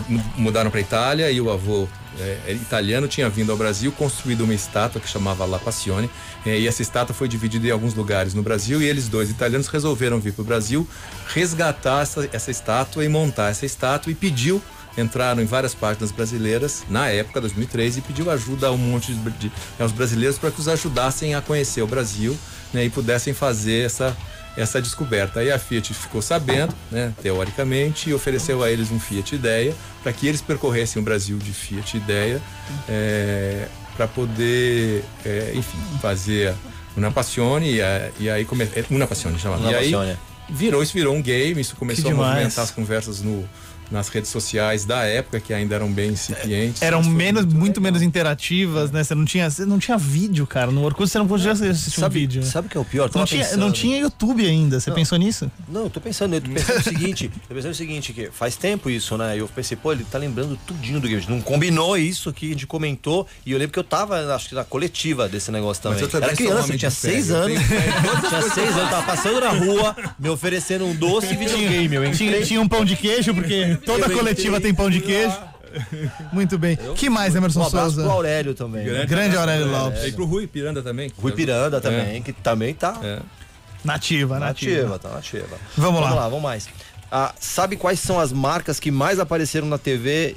mu- 0.09 0.25
mudaram 0.37 0.71
para 0.71 0.81
Itália 0.81 1.31
e 1.31 1.41
o 1.41 1.51
avô 1.51 1.89
é, 2.19 2.39
é 2.47 2.53
italiano 2.53 3.09
tinha 3.09 3.29
vindo 3.29 3.51
ao 3.51 3.59
Brasil, 3.59 3.93
construído 3.93 4.43
uma 4.43 4.55
estátua 4.55 5.01
que 5.01 5.09
chamava 5.09 5.45
La 5.45 5.59
Passione. 5.59 6.11
é, 6.45 6.59
e 6.59 6.67
essa 6.67 6.83
estátua 6.83 7.15
foi 7.15 7.29
dividida 7.29 7.67
em 7.67 7.71
alguns 7.71 7.95
lugares 7.95 8.35
no 8.35 8.43
Brasil. 8.43 8.81
E 8.81 8.87
eles 8.87 9.09
dois 9.09 9.31
italianos 9.31 9.69
resolveram 9.69 10.21
vir 10.21 10.33
para 10.33 10.43
o 10.43 10.45
Brasil 10.45 10.89
resgatar 11.35 12.03
essa, 12.03 12.29
essa 12.33 12.51
estátua 12.51 13.05
e 13.05 13.09
montar 13.09 13.51
essa 13.51 13.67
estátua 13.67 14.11
e 14.11 14.15
pediu 14.15 14.63
entraram 14.97 15.41
em 15.41 15.47
várias 15.47 15.75
páginas 15.75 16.11
brasileiras 16.11 16.85
na 16.91 17.09
época 17.09 17.41
2003 17.41 17.99
e 17.99 18.01
pediu 18.01 18.31
ajuda 18.31 18.67
a 18.67 18.73
um 18.73 18.77
monte 18.77 19.15
de, 19.15 19.31
de 19.31 19.53
aos 19.79 19.93
brasileiros 19.93 20.39
para 20.39 20.51
que 20.51 20.61
os 20.61 20.67
ajudassem 20.67 21.37
a 21.37 21.41
conhecer 21.41 21.83
o 21.83 21.87
Brasil 21.87 22.37
né, 22.73 22.85
e 22.85 22.91
pudessem 22.91 23.33
fazer 23.33 23.87
essa 23.87 24.17
essa 24.59 24.83
descoberta. 24.83 25.41
Aí 25.41 25.51
a 25.53 25.59
Fiat 25.59 25.95
ficou 25.95 26.21
sabendo, 26.21 26.75
né, 26.91 27.13
teoricamente, 27.23 28.11
e 28.11 28.15
ofereceu 28.15 28.63
a 28.63 28.71
eles 28.71 28.91
um 28.91 28.99
Fiat 28.99 29.35
Ideia 29.35 29.75
para 30.03 30.13
que 30.13 30.27
eles 30.27 30.41
percorressem 30.43 31.01
o 31.01 31.05
Brasil 31.05 31.39
de 31.39 31.53
Fiat 31.53 31.97
Ideia 31.97 32.43
é, 32.89 33.67
para 33.97 34.07
poder, 34.09 35.05
é, 35.25 35.53
enfim, 35.55 35.79
fazer 36.01 36.55
Una 36.97 37.11
Passione 37.11 37.75
e, 37.75 37.83
a- 37.83 38.11
e 38.19 38.29
aí 38.31 38.45
come, 38.45 38.65
é, 38.65 38.85
Una 38.91 39.07
Passione 39.07 39.39
chamava. 39.39 39.63
Una 39.63 39.73
e 39.73 39.75
aí 39.75 39.91
Passione, 39.93 40.19
virou, 40.51 40.83
isso 40.83 40.93
virou 40.93 41.15
um 41.15 41.23
game, 41.23 41.61
isso 41.61 41.77
começou 41.77 42.11
a 42.11 42.15
movimentar 42.35 42.65
as 42.65 42.71
conversas 42.71 43.21
no 43.23 43.49
nas 43.91 44.09
redes 44.09 44.31
sociais 44.31 44.85
da 44.85 45.05
época 45.05 45.41
que 45.41 45.53
ainda 45.55 45.75
eram 45.75 45.91
bem 45.91 46.11
incipientes. 46.11 46.83
Eram 46.83 46.99
Mas 47.03 47.09
menos, 47.13 47.45
muito, 47.47 47.77
legal. 47.79 47.83
menos 47.85 48.03
interativas, 48.03 48.91
né? 48.91 49.03
Você 49.03 49.15
não 49.15 49.25
tinha, 49.25 49.49
você 49.51 49.65
não 49.65 49.79
tinha 49.79 49.97
vídeo, 49.97 50.47
cara. 50.47 50.71
No 50.71 50.83
Orkut 50.85 51.09
você 51.09 51.19
não 51.19 51.27
podia 51.27 51.53
assistir 51.53 51.99
um 52.01 52.03
Sabe, 52.03 52.21
vídeo. 52.21 52.43
sabe 52.43 52.67
o 52.67 52.71
que 52.71 52.77
é 52.77 52.81
o 52.81 52.85
pior? 52.85 53.09
Eu 53.13 53.19
Não 53.19 53.25
tinha, 53.27 53.45
pensando. 53.45 53.61
não 53.61 53.73
tinha 53.73 53.99
YouTube 53.99 54.47
ainda. 54.47 54.79
Você 54.81 54.91
pensou 54.91 55.17
nisso? 55.19 55.51
Não, 55.69 55.85
eu 55.85 55.91
tô 55.91 56.01
pensando, 56.01 56.35
eu 56.35 56.41
tô 56.41 56.51
pensando 56.51 56.79
o 56.79 56.83
seguinte, 56.83 57.31
tô 57.49 57.55
pensando 57.55 57.73
o 57.73 57.75
seguinte, 57.75 58.13
que 58.13 58.31
faz 58.31 58.57
tempo 58.57 58.91
isso, 58.91 59.17
né? 59.17 59.39
Eu 59.39 59.49
pensei, 59.49 59.77
pô, 59.77 59.93
ele 59.93 60.05
tá 60.05 60.19
lembrando 60.19 60.59
tudinho 60.67 61.01
do 61.01 61.07
game. 61.09 61.17
A 61.17 61.21
gente 61.21 61.31
não 61.31 61.41
combinou 61.41 61.97
isso 61.97 62.29
aqui, 62.29 62.47
a 62.47 62.53
gente 62.53 62.67
comentou, 62.67 63.27
e 63.47 63.53
eu 63.53 63.59
lembro 63.59 63.73
que 63.73 63.79
eu 63.79 63.85
tava, 63.85 64.35
acho 64.35 64.49
que 64.51 64.55
na 64.55 64.65
coletiva 64.65 65.29
desse 65.29 65.51
negócio 65.51 65.83
também. 65.83 66.01
eu 66.01 66.09
também 66.09 66.25
Era 66.29 66.33
um 66.35 66.37
criança, 66.37 66.73
eu 66.73 66.79
tinha 66.79 66.91
seis 66.91 67.31
eu 67.31 67.37
anos. 67.37 67.59
tenho 67.59 67.71
tinha 68.29 68.43
seis 68.43 68.77
anos, 68.77 68.91
tava 68.91 69.07
passando 69.07 69.41
na 69.41 69.51
rua, 69.51 69.97
me 70.19 70.29
oferecendo 70.29 70.85
um 70.85 70.95
doce 70.95 71.33
e 71.33 71.37
videogame. 71.37 71.97
Eu 71.97 72.13
Tinha, 72.13 72.43
tinha 72.43 72.61
um 72.61 72.69
pão 72.69 72.85
de 72.85 72.97
queijo, 72.97 73.33
porque 73.35 73.78
toda 73.79 74.07
Eu 74.07 74.17
coletiva 74.17 74.57
entrei 74.57 74.61
tem 74.73 74.75
pão 74.75 74.91
de 74.91 75.01
queijo. 75.01 75.37
Muito 76.33 76.57
bem. 76.59 76.77
que 76.97 77.11
mais, 77.11 77.35
Emerson 77.35 77.61
Um 77.61 77.71
Souza? 77.71 78.03
pro 78.03 78.11
Aurélio 78.11 78.55
também. 78.55 78.87
né? 78.87 79.05
Grande 79.07 79.37
Aurélio 79.37 79.67
É, 79.67 79.79
Lopes. 79.79 80.05
E 80.05 80.13
pro 80.13 80.25
Rui 80.25 80.47
Piranda 80.47 80.83
também. 80.83 81.13
Rui 81.21 81.33
Piranda 81.33 81.81
também, 81.81 82.23
que 82.23 82.33
também 82.33 82.75
tá 82.75 82.99
É. 83.03 83.19
Nativa, 83.85 84.39
nativa. 84.39 84.83
nativa, 84.89 84.99
tá 84.99 85.09
nativa. 85.11 85.57
Vamos 85.77 86.01
lá. 86.01 86.07
Vamos 86.09 86.23
lá, 86.23 86.29
vamos 86.29 86.43
mais. 86.43 86.69
Ah, 87.13 87.33
sabe 87.39 87.77
quais 87.77 88.01
são 88.01 88.19
as 88.19 88.33
marcas 88.33 88.81
que 88.81 88.91
mais 88.91 89.19
apareceram 89.21 89.67
na 89.67 89.79
TV 89.79 90.37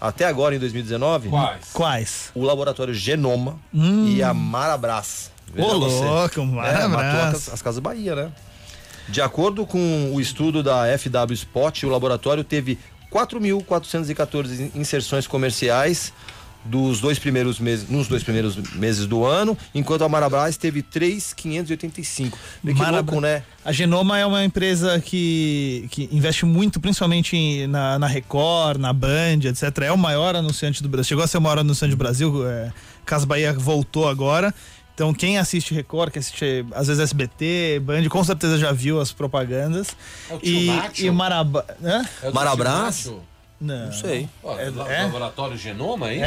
até 0.00 0.24
agora 0.26 0.54
em 0.54 0.58
2019? 0.58 1.28
Quais? 1.28 1.58
Quais? 1.72 2.30
o 2.34 2.44
laboratório 2.44 2.92
Genoma 2.92 3.58
e 3.72 4.22
a 4.22 4.34
Marabras. 4.34 5.30
Hum. 5.56 5.62
Ô, 5.62 5.72
louco, 5.74 6.40
É, 6.40 6.44
Marabras. 6.44 6.90
matou 6.90 7.20
as, 7.38 7.48
as 7.54 7.62
Casas 7.62 7.78
Bahia, 7.80 8.14
né? 8.14 8.32
De 9.08 9.20
acordo 9.20 9.66
com 9.66 10.12
o 10.14 10.20
estudo 10.20 10.62
da 10.62 10.84
FW 10.98 11.32
Spot, 11.34 11.82
o 11.84 11.88
laboratório 11.88 12.42
teve 12.44 12.78
4.414 13.12 14.70
inserções 14.74 15.26
comerciais 15.26 16.12
dos 16.64 17.00
dois 17.00 17.18
primeiros 17.18 17.58
meses, 17.58 17.88
nos 17.88 18.06
dois 18.06 18.22
primeiros 18.22 18.56
meses 18.74 19.04
do 19.06 19.24
ano, 19.24 19.58
enquanto 19.74 20.04
a 20.04 20.08
Marabras 20.08 20.56
teve 20.56 20.80
3.585. 20.80 22.32
Vê 22.62 22.72
Que 22.72 22.78
Marabra- 22.78 23.00
louco, 23.00 23.20
né? 23.20 23.42
A 23.64 23.72
Genoma 23.72 24.16
é 24.16 24.24
uma 24.24 24.44
empresa 24.44 25.00
que, 25.00 25.88
que 25.90 26.08
investe 26.12 26.44
muito, 26.46 26.78
principalmente 26.80 27.36
em- 27.36 27.66
na, 27.66 27.98
na 27.98 28.06
Record, 28.06 28.80
na 28.80 28.92
Band, 28.92 29.40
etc. 29.44 29.76
É 29.82 29.92
o 29.92 29.98
maior 29.98 30.36
anunciante 30.36 30.82
do 30.84 30.88
Brasil. 30.88 31.08
Chegou 31.08 31.24
a 31.24 31.26
ser 31.26 31.38
o 31.38 31.40
maior 31.42 31.58
anunciante 31.58 31.90
do 31.94 31.98
Brasil. 31.98 32.48
É, 32.48 32.72
Casa 33.04 33.26
Bahia 33.26 33.52
voltou 33.52 34.08
agora. 34.08 34.54
Então, 34.94 35.12
quem 35.14 35.38
assiste 35.38 35.72
Record, 35.72 36.12
que 36.12 36.18
assiste 36.18 36.66
às 36.72 36.86
vezes 36.88 37.02
SBT, 37.02 37.80
Band, 37.82 38.08
com 38.08 38.22
certeza 38.22 38.58
já 38.58 38.72
viu 38.72 39.00
as 39.00 39.10
propagandas. 39.10 39.96
É 40.28 40.34
o 40.34 40.38
tio 40.38 40.52
e, 40.52 41.06
e 41.06 41.10
Marabá. 41.10 41.64
Hã? 41.82 42.04
É 42.22 42.30
Marabras? 42.30 43.02
tio? 43.02 43.22
Não. 43.62 43.86
Não 43.86 43.92
sei. 43.92 44.28
Ó, 44.42 44.58
É- 44.58 44.66
é? 44.66 45.02
Laboratório 45.04 45.56
Genoma, 45.56 46.10
é 46.10 46.14
isso? 46.16 46.24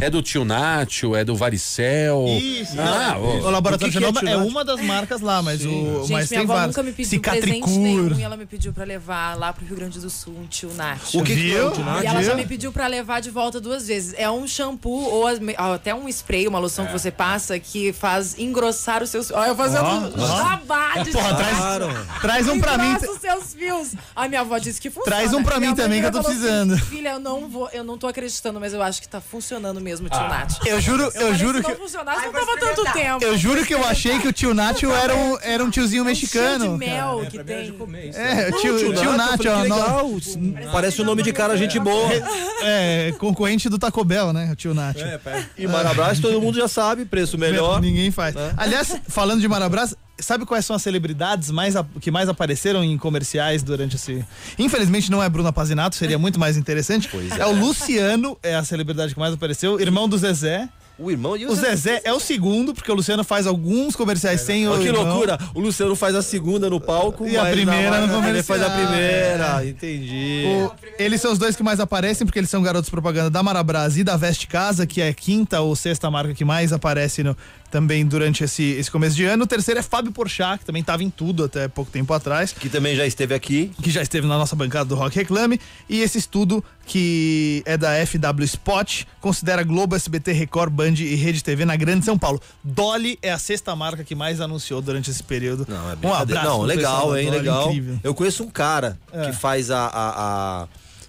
É? 0.00 0.06
É 0.06 0.10
do 0.10 0.22
tio 0.22 0.44
Nacho, 0.44 1.16
é 1.16 1.24
do 1.24 1.34
Varicel. 1.34 2.24
Isso, 2.28 2.74
Ah, 2.80 3.16
isso. 3.18 3.46
o 3.46 3.50
Laboratório 3.50 3.74
O 3.74 3.78
que 3.92 3.98
que 3.98 4.04
é 4.04 4.08
Genoma 4.12 4.30
é, 4.30 4.36
uma 4.36 4.64
das 4.64 4.80
marcas 4.80 5.20
lá, 5.20 5.42
mas 5.42 5.60
o 5.64 5.68
Gente, 5.68 5.98
mas 5.98 6.08
minha 6.08 6.26
tem 6.28 6.38
avó 6.40 6.54
vários. 6.54 6.76
nunca 6.76 6.82
me 6.84 6.92
pediu 6.92 7.20
presente 7.20 7.44
Cicatricur. 7.46 7.78
nenhum 7.82 8.18
e 8.18 8.22
ela 8.22 8.36
me 8.36 8.46
pediu 8.46 8.72
pra 8.72 8.84
levar 8.84 9.36
lá 9.36 9.52
pro 9.52 9.66
Rio 9.66 9.76
Grande 9.76 9.98
do 9.98 10.08
Sul 10.08 10.34
um 10.40 10.46
tio 10.46 10.72
Nath. 10.74 11.14
O 11.14 11.22
que, 11.24 11.34
Viu? 11.34 11.58
é 11.58 11.64
o 11.64 11.70
Tio 11.72 11.84
Nath? 11.84 12.02
E 12.04 12.06
ela 12.06 12.22
já 12.22 12.34
me 12.34 12.46
pediu 12.46 12.70
pra 12.72 12.86
levar 12.86 13.20
de 13.20 13.30
volta 13.30 13.60
duas 13.60 13.88
vezes. 13.88 14.14
É 14.16 14.30
um 14.30 14.46
shampoo 14.46 15.04
ou 15.10 15.26
até 15.26 15.94
um 15.94 16.08
spray, 16.08 16.46
uma 16.46 16.58
loção 16.58 16.86
que 16.86 16.92
você 16.92 17.10
passa 17.10 17.58
que 17.58 17.92
faz 17.92 18.38
engrossar 18.38 19.02
os 19.02 19.10
seus. 19.10 19.30
Olha, 19.30 19.48
eu 19.48 19.56
fazendo 19.56 19.84
ó. 19.84 20.36
jabá 20.38 21.02
de 21.02 21.10
Porra, 21.10 21.34
traz, 21.34 21.56
Claro. 21.56 22.06
traz 22.20 22.48
um 22.48 22.60
pra 22.60 22.78
mim. 22.78 22.90
Engrossa 22.92 23.10
os 23.12 23.20
seus 23.20 23.54
fios. 23.54 23.88
A 24.14 24.28
minha 24.28 24.42
avó 24.42 24.58
disse 24.58 24.80
que 24.80 24.90
funciona. 24.90 25.16
Traz 25.16 25.32
um 25.34 25.42
pra 25.42 25.58
mim 25.58 25.74
também, 25.74 26.00
que 26.00 26.06
eu 26.06 26.12
tô 26.12 26.22
falou 26.22 26.36
precisando. 26.68 26.88
Filha, 26.98 27.10
eu 27.10 27.20
não 27.20 27.48
vou, 27.48 27.68
eu 27.72 27.84
não 27.84 27.96
tô 27.98 28.06
acreditando, 28.06 28.58
mas 28.60 28.72
eu 28.72 28.82
acho 28.82 29.00
que 29.00 29.08
tá 29.08 29.20
funcionando 29.20 29.80
mesmo, 29.80 30.08
tio 30.08 30.20
Nath. 30.20 30.66
Eu 30.66 30.80
juro, 30.80 31.04
eu, 31.04 31.10
falei, 31.12 31.34
juro 31.34 31.58
se 31.58 31.64
que 31.64 31.70
não 31.70 31.78
funcionasse, 31.78 32.26
não 32.26 32.32
tava 32.32 32.58
tanto 32.58 32.84
tempo. 32.92 33.24
eu 33.24 33.36
juro 33.38 33.64
que 33.64 33.74
eu 33.74 33.84
achei 33.84 34.18
que 34.18 34.28
o 34.28 34.32
tio 34.32 34.54
Nacho 34.54 34.90
era 34.90 35.14
um, 35.14 35.38
era 35.40 35.64
um 35.64 35.70
tiozinho 35.70 36.00
É 36.00 36.02
um 36.02 36.06
mexicano. 36.06 36.72
de 36.72 36.78
mel 36.78 37.26
que 37.30 37.38
Pra 37.38 37.44
mim 37.44 37.50
era 37.52 37.60
tem. 37.62 37.70
de 37.72 37.78
comer 37.78 38.08
isso. 38.08 38.18
É, 38.18 38.48
o 38.48 38.60
tio, 38.60 38.78
tio, 38.78 39.04
eu 39.04 39.12
Nacho, 39.16 39.36
falei, 39.42 39.52
ó, 39.52 39.62
que 39.62 39.68
legal. 39.68 40.72
Parece 40.72 41.00
o 41.00 41.04
nome 41.04 41.22
de 41.22 41.32
cara, 41.32 41.56
gente 41.56 41.78
boa. 41.78 42.08
é 42.62 43.12
concorrente 43.18 43.68
do 43.68 43.78
Taco 43.78 44.04
Bell, 44.04 44.32
né? 44.32 44.50
O 44.52 44.56
tio 44.56 44.74
Nacho. 44.74 45.00
É. 45.04 45.18
E 45.56 45.66
Marabras 45.66 46.20
todo 46.20 46.40
mundo 46.40 46.56
já 46.56 46.68
sabe, 46.68 47.04
preço 47.04 47.38
melhor. 47.38 47.80
Ninguém 47.80 48.10
faz. 48.10 48.34
Aliás, 48.56 48.96
falando 49.08 49.40
de 49.40 49.48
Marabras, 49.48 49.94
sabe 50.18 50.44
quais 50.44 50.64
são 50.64 50.74
as 50.76 50.82
celebridades 50.82 51.50
mais 51.50 51.74
que 52.00 52.10
mais 52.10 52.28
apareceram 52.28 52.82
em 52.84 52.96
comerciais 52.98 53.62
durante 53.62 53.96
esse. 53.96 54.24
Infelizmente 54.58 55.10
não 55.10 55.22
é 55.22 55.28
Bruna 55.28 55.52
Pazinato, 55.52 55.96
seria 55.96 56.18
muito 56.18 56.38
mais 56.38 56.56
interessante. 56.56 57.08
é. 57.38 57.46
o 57.46 57.52
Luciano, 57.52 58.36
é 58.42 58.54
a 58.54 58.64
celebridade 58.64 59.14
que 59.14 59.20
mais 59.20 59.34
apareceu, 59.34 59.80
irmão 59.80 60.08
do 60.08 60.16
Zezé. 60.18 60.68
O 61.00 61.12
irmão 61.12 61.36
e 61.36 61.46
O 61.46 61.54
Zezé 61.54 62.00
é 62.02 62.12
o 62.12 62.18
segundo, 62.18 62.74
porque 62.74 62.90
o 62.90 62.94
Luciano 62.96 63.22
faz 63.22 63.46
alguns 63.46 63.94
comerciais 63.94 64.40
sem 64.40 64.66
o. 64.68 64.76
Que 64.78 64.88
irmão. 64.88 65.04
loucura. 65.04 65.38
O 65.54 65.60
Luciano 65.60 65.94
faz 65.94 66.12
a 66.16 66.22
segunda 66.22 66.68
no 66.68 66.80
palco. 66.80 67.24
E 67.28 67.36
a 67.36 67.44
primeira 67.46 68.04
no 68.04 68.28
Ele 68.28 68.42
faz 68.42 68.60
a 68.60 68.64
comercial. 68.64 68.88
primeira. 68.88 69.64
Entendi. 69.64 70.42
O- 70.46 70.72
eles 70.98 71.20
são 71.20 71.30
os 71.30 71.38
dois 71.38 71.54
que 71.54 71.62
mais 71.62 71.78
aparecem, 71.78 72.26
porque 72.26 72.40
eles 72.40 72.50
são 72.50 72.60
garotos 72.64 72.90
propaganda 72.90 73.30
da 73.30 73.40
Marabras 73.44 73.96
e 73.96 74.02
da 74.02 74.16
Veste 74.16 74.48
Casa, 74.48 74.88
que 74.88 75.00
é 75.00 75.10
a 75.10 75.14
quinta 75.14 75.60
ou 75.60 75.76
sexta 75.76 76.10
marca 76.10 76.34
que 76.34 76.44
mais 76.44 76.72
aparece 76.72 77.22
no- 77.22 77.36
também 77.70 78.06
durante 78.06 78.42
esse, 78.44 78.62
esse 78.62 78.90
começo 78.90 79.14
de 79.14 79.24
ano. 79.24 79.44
O 79.44 79.46
terceiro 79.46 79.78
é 79.80 79.82
Fábio 79.82 80.10
Porchat, 80.12 80.58
que 80.60 80.64
também 80.64 80.80
estava 80.80 81.02
em 81.04 81.10
tudo 81.10 81.44
até 81.44 81.68
pouco 81.68 81.90
tempo 81.90 82.12
atrás, 82.14 82.52
Que 82.52 82.68
também 82.68 82.96
já 82.96 83.06
esteve 83.06 83.34
aqui. 83.34 83.70
que 83.82 83.90
já 83.90 84.00
esteve 84.02 84.26
na 84.26 84.38
nossa 84.38 84.56
bancada 84.56 84.86
do 84.86 84.94
Rock 84.94 85.16
Reclame. 85.16 85.60
E 85.88 86.00
esse 86.00 86.18
estudo, 86.18 86.64
que 86.86 87.62
é 87.66 87.76
da 87.76 87.90
FW 88.06 88.44
Spot, 88.44 89.04
considera 89.20 89.62
Globo, 89.62 89.94
SBT, 89.94 90.32
Record, 90.32 90.72
Band 90.72 90.94
e 90.98 91.14
Rede 91.14 91.44
TV 91.44 91.64
na 91.64 91.76
Grande 91.76 92.04
São 92.04 92.18
Paulo. 92.18 92.40
Dolly 92.64 93.18
é 93.22 93.30
a 93.30 93.38
sexta 93.38 93.74
marca 93.76 94.02
que 94.02 94.14
mais 94.14 94.40
anunciou 94.40 94.80
durante 94.80 95.10
esse 95.10 95.22
período. 95.22 95.66
Não, 95.68 95.90
é 95.90 95.96
um 96.02 96.14
abraço 96.14 96.46
Não, 96.48 96.62
legal, 96.62 97.16
hein? 97.16 97.26
Dolly, 97.26 97.38
Legal. 97.38 97.68
incrível. 97.68 98.00
Eu 98.02 98.14
conheço 98.14 98.42
um 98.42 98.50
cara 98.50 98.98
É. 99.12 99.26
que 99.26 99.32
faz 99.32 99.70
a, 99.70 99.86
a- 99.86 100.62
a- 100.62 100.68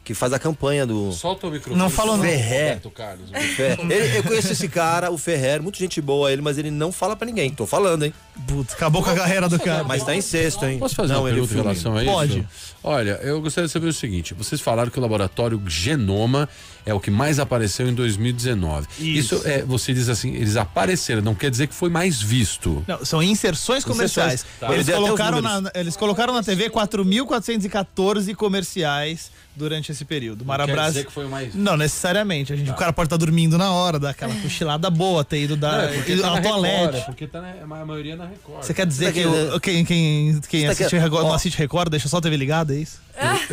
que 0.10 0.16
faz 0.16 0.34
a 0.34 0.40
campanha 0.40 0.88
do. 0.88 1.12
Solta 1.12 1.46
o 1.46 1.52
microfone. 1.52 1.78
Não 1.78 1.88
falou 1.88 2.18
não. 2.18 2.24
Ferré. 2.24 2.64
Roberto 2.70 2.90
Carlos. 2.90 3.30
Fe- 3.30 3.78
Ele- 3.94 4.18
eu 4.18 4.24
conheço 4.24 4.52
esse 4.52 4.68
cara, 4.68 5.12
o 5.12 5.20
Ferrer, 5.20 5.62
muito 5.62 5.78
gente 5.78 6.02
boa 6.02 6.32
ele, 6.34 6.42
mas 6.42 6.58
ele 6.58 6.72
não 6.72 6.92
fala 6.92 7.16
pra 7.16 7.28
ninguém. 7.28 7.52
Tô 7.52 7.68
falando, 7.68 8.06
hein? 8.06 8.14
Putz, 8.48 8.74
acabou 8.74 9.04
com 9.04 9.12
a 9.12 9.16
carreira 9.16 9.48
do 9.48 9.60
cara. 9.60 9.84
Mas 9.84 10.04
tá 10.04 10.16
em 10.16 10.22
sexto, 10.22 10.66
hein? 10.66 10.80
Posso 10.80 10.96
fazer 10.96 11.14
não, 11.14 11.22
uma 11.22 11.30
pergunta 11.30 11.54
em 11.54 11.58
relação 11.58 11.96
a 11.96 12.02
isso? 12.04 12.12
Pode. 12.12 12.48
Olha, 12.84 13.20
eu 13.22 13.40
gostaria 13.40 13.68
de 13.68 13.72
saber 13.74 13.86
o 13.88 13.94
seguinte: 13.94 14.34
vocês 14.34 14.60
falaram 14.60 14.90
que 14.90 14.98
o 14.98 15.02
laboratório 15.02 15.62
Genoma 15.68 16.50
é 16.86 16.94
o 16.94 17.00
que 17.00 17.12
mais 17.12 17.38
apareceu 17.38 17.88
em 17.88 17.94
2019. 17.94 18.88
Isso. 18.98 19.44
é, 19.46 19.62
você 19.62 19.94
diz 19.94 20.10
assim, 20.10 20.34
eles 20.34 20.56
apareceram, 20.56 21.22
não 21.22 21.36
quer 21.36 21.52
dizer 21.52 21.68
que 21.68 21.76
foi 21.76 21.90
mais 21.90 22.20
visto. 22.20 22.84
Não, 22.88 23.06
são 23.06 23.22
inserções 23.22 23.84
comerciais. 23.86 24.44
Tá. 24.60 24.74
Eles, 24.74 24.90
colocaram 24.90 25.40
na, 25.42 25.70
eles 25.76 25.96
colocaram 25.96 26.34
na 26.34 26.42
TV 26.42 26.70
4.414 26.70 28.34
comerciais 28.36 29.32
durante 29.60 29.92
esse 29.92 30.04
período. 30.06 30.40
Quer 30.40 30.48
Marabras. 30.48 30.88
dizer 30.88 31.06
que 31.06 31.12
foi 31.12 31.26
o 31.26 31.30
mais. 31.30 31.54
Não 31.54 31.78
necessariamente. 31.78 32.52
A 32.52 32.56
gente, 32.56 32.72
O 32.72 32.74
cara 32.76 32.92
pode 32.92 33.08
estar 33.08 33.18
dormindo 33.18 33.58
na 33.58 33.72
hora, 33.72 34.00
dar 34.00 34.10
aquela 34.12 34.34
cochilada 34.36 34.90
boa, 34.90 35.24
ter 35.24 35.44
ido 35.44 35.54
Não, 35.56 35.60
dar, 35.62 35.84
é 35.84 35.94
porque 35.94 36.14
ido 36.14 36.22
tá 36.22 36.28
ao 36.30 36.34
na 36.36 36.40
Record, 36.42 36.62
toalete. 36.64 36.98
é 36.98 37.02
porque 37.02 37.28
tá 37.28 37.42
na, 37.42 37.50
a 37.82 37.86
maioria 37.86 38.16
na 38.16 38.26
Record. 38.26 38.64
Você 38.64 38.74
quer 38.74 38.86
dizer 38.88 39.06
tá 39.08 39.12
que 39.12 39.26
o- 39.26 39.32
querendo- 39.32 39.60
quem, 39.60 39.86
quem, 39.86 40.40
quem 40.50 40.66
tá 40.66 40.72
assiste 40.72 40.90
quer- 40.90 41.02
Record, 41.02 41.24
não 41.26 41.34
assiste 41.34 41.58
Record 41.58 41.90
deixa 41.90 42.08
só 42.08 42.18
a 42.18 42.22
TV 42.22 42.38
ligada, 42.38 42.74
é 42.74 42.78
isso? 42.78 43.00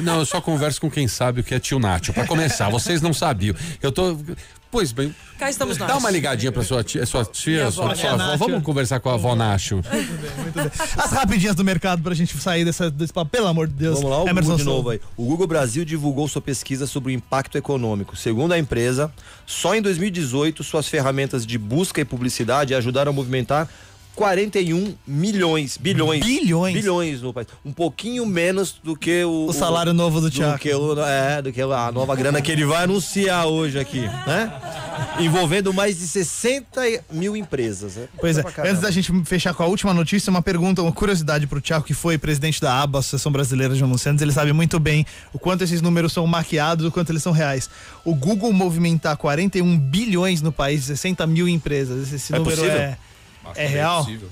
Não, 0.00 0.20
eu 0.20 0.26
só 0.26 0.40
converso 0.40 0.80
com 0.80 0.88
quem 0.88 1.08
sabe 1.08 1.40
o 1.40 1.44
que 1.44 1.52
é 1.52 1.58
tio 1.58 1.80
Nacho. 1.80 2.12
Pra 2.12 2.24
começar, 2.26 2.68
vocês 2.70 3.02
não 3.02 3.12
sabiam. 3.12 3.56
Eu 3.82 3.90
tô. 3.90 4.16
Pois 4.70 4.92
bem. 4.92 5.14
Cá 5.38 5.48
estamos 5.48 5.78
nós. 5.78 5.88
Dá 5.88 5.96
uma 5.96 6.10
ligadinha 6.10 6.50
pra 6.50 6.62
sua 6.62 6.82
tia, 6.82 7.04
sua 7.06 7.24
tia, 7.24 7.70
sua, 7.70 7.86
avó. 7.86 7.94
sua 7.94 8.10
avó. 8.10 8.16
Nacho. 8.16 8.38
Vamos 8.38 8.62
conversar 8.62 9.00
com 9.00 9.08
a 9.10 9.14
avó 9.14 9.34
Nacho. 9.34 9.80
As 10.96 11.12
rapidinhas 11.12 11.54
do 11.54 11.64
mercado 11.64 12.02
pra 12.02 12.14
gente 12.14 12.36
sair 12.38 12.64
dessa, 12.64 12.90
desse 12.90 13.12
papo, 13.12 13.30
pelo 13.30 13.46
amor 13.46 13.68
de 13.68 13.74
Deus. 13.74 13.96
Vamos 14.00 14.10
lá, 14.10 14.24
o 14.24 14.28
Emerson 14.28 14.50
Google 14.50 14.58
de 14.58 14.64
novo 14.64 14.90
aí. 14.90 15.00
O 15.16 15.24
Google 15.24 15.46
Brasil 15.46 15.84
divulgou 15.84 16.26
sua 16.26 16.42
pesquisa 16.42 16.86
sobre 16.86 17.12
o 17.12 17.14
impacto 17.14 17.56
econômico. 17.56 18.16
Segundo 18.16 18.52
a 18.52 18.58
empresa, 18.58 19.12
só 19.46 19.74
em 19.74 19.82
2018 19.82 20.64
suas 20.64 20.88
ferramentas 20.88 21.46
de 21.46 21.58
busca 21.58 22.00
e 22.00 22.04
publicidade 22.04 22.74
ajudaram 22.74 23.10
a 23.10 23.14
movimentar 23.14 23.68
41 24.16 24.94
milhões, 25.06 25.76
bilhões. 25.76 26.24
Bilhões? 26.24 26.74
Bilhões 26.74 27.20
no 27.20 27.34
país. 27.34 27.48
Um 27.64 27.70
pouquinho 27.70 28.24
menos 28.24 28.80
do 28.82 28.96
que 28.96 29.22
o. 29.24 29.46
O 29.46 29.52
salário 29.52 29.92
novo 29.92 30.20
do 30.20 30.30
do 30.30 30.34
Thiago. 30.34 30.58
que 30.58 30.74
o, 30.74 30.98
é, 31.04 31.42
do 31.42 31.52
que 31.52 31.60
a 31.60 31.92
nova 31.92 32.16
grana 32.16 32.40
que 32.40 32.50
ele 32.50 32.64
vai 32.64 32.84
anunciar 32.84 33.46
hoje 33.46 33.78
aqui, 33.78 34.00
né? 34.00 34.50
Envolvendo 35.20 35.72
mais 35.72 35.98
de 35.98 36.08
60 36.08 36.80
mil 37.12 37.36
empresas. 37.36 37.96
Né? 37.96 38.08
Pois 38.18 38.38
é, 38.38 38.44
antes 38.64 38.80
da 38.80 38.90
gente 38.90 39.12
fechar 39.24 39.52
com 39.52 39.62
a 39.62 39.66
última 39.66 39.92
notícia, 39.92 40.30
uma 40.30 40.40
pergunta, 40.42 40.80
uma 40.82 40.92
curiosidade 40.92 41.46
pro 41.46 41.60
Thiago, 41.60 41.84
que 41.84 41.92
foi 41.94 42.16
presidente 42.16 42.60
da 42.60 42.80
ABA, 42.82 43.00
Associação 43.00 43.30
Brasileira 43.30 43.74
de 43.74 43.84
Anunciantes, 43.84 44.22
ele 44.22 44.32
sabe 44.32 44.52
muito 44.54 44.80
bem 44.80 45.04
o 45.32 45.38
quanto 45.38 45.62
esses 45.62 45.82
números 45.82 46.14
são 46.14 46.26
maquiados, 46.26 46.86
o 46.86 46.90
quanto 46.90 47.12
eles 47.12 47.22
são 47.22 47.32
reais. 47.32 47.68
O 48.04 48.14
Google 48.14 48.52
movimentar 48.52 49.16
41 49.18 49.78
bilhões 49.78 50.40
no 50.40 50.50
país, 50.50 50.84
60 50.84 51.26
mil 51.26 51.46
empresas, 51.46 52.10
esse 52.12 52.34
É 52.34 52.38
número 52.38 52.56
possível? 52.56 52.78
é, 52.80 52.96
Acho 53.50 53.60
é 53.60 53.66
real? 53.66 54.04
possível. 54.04 54.28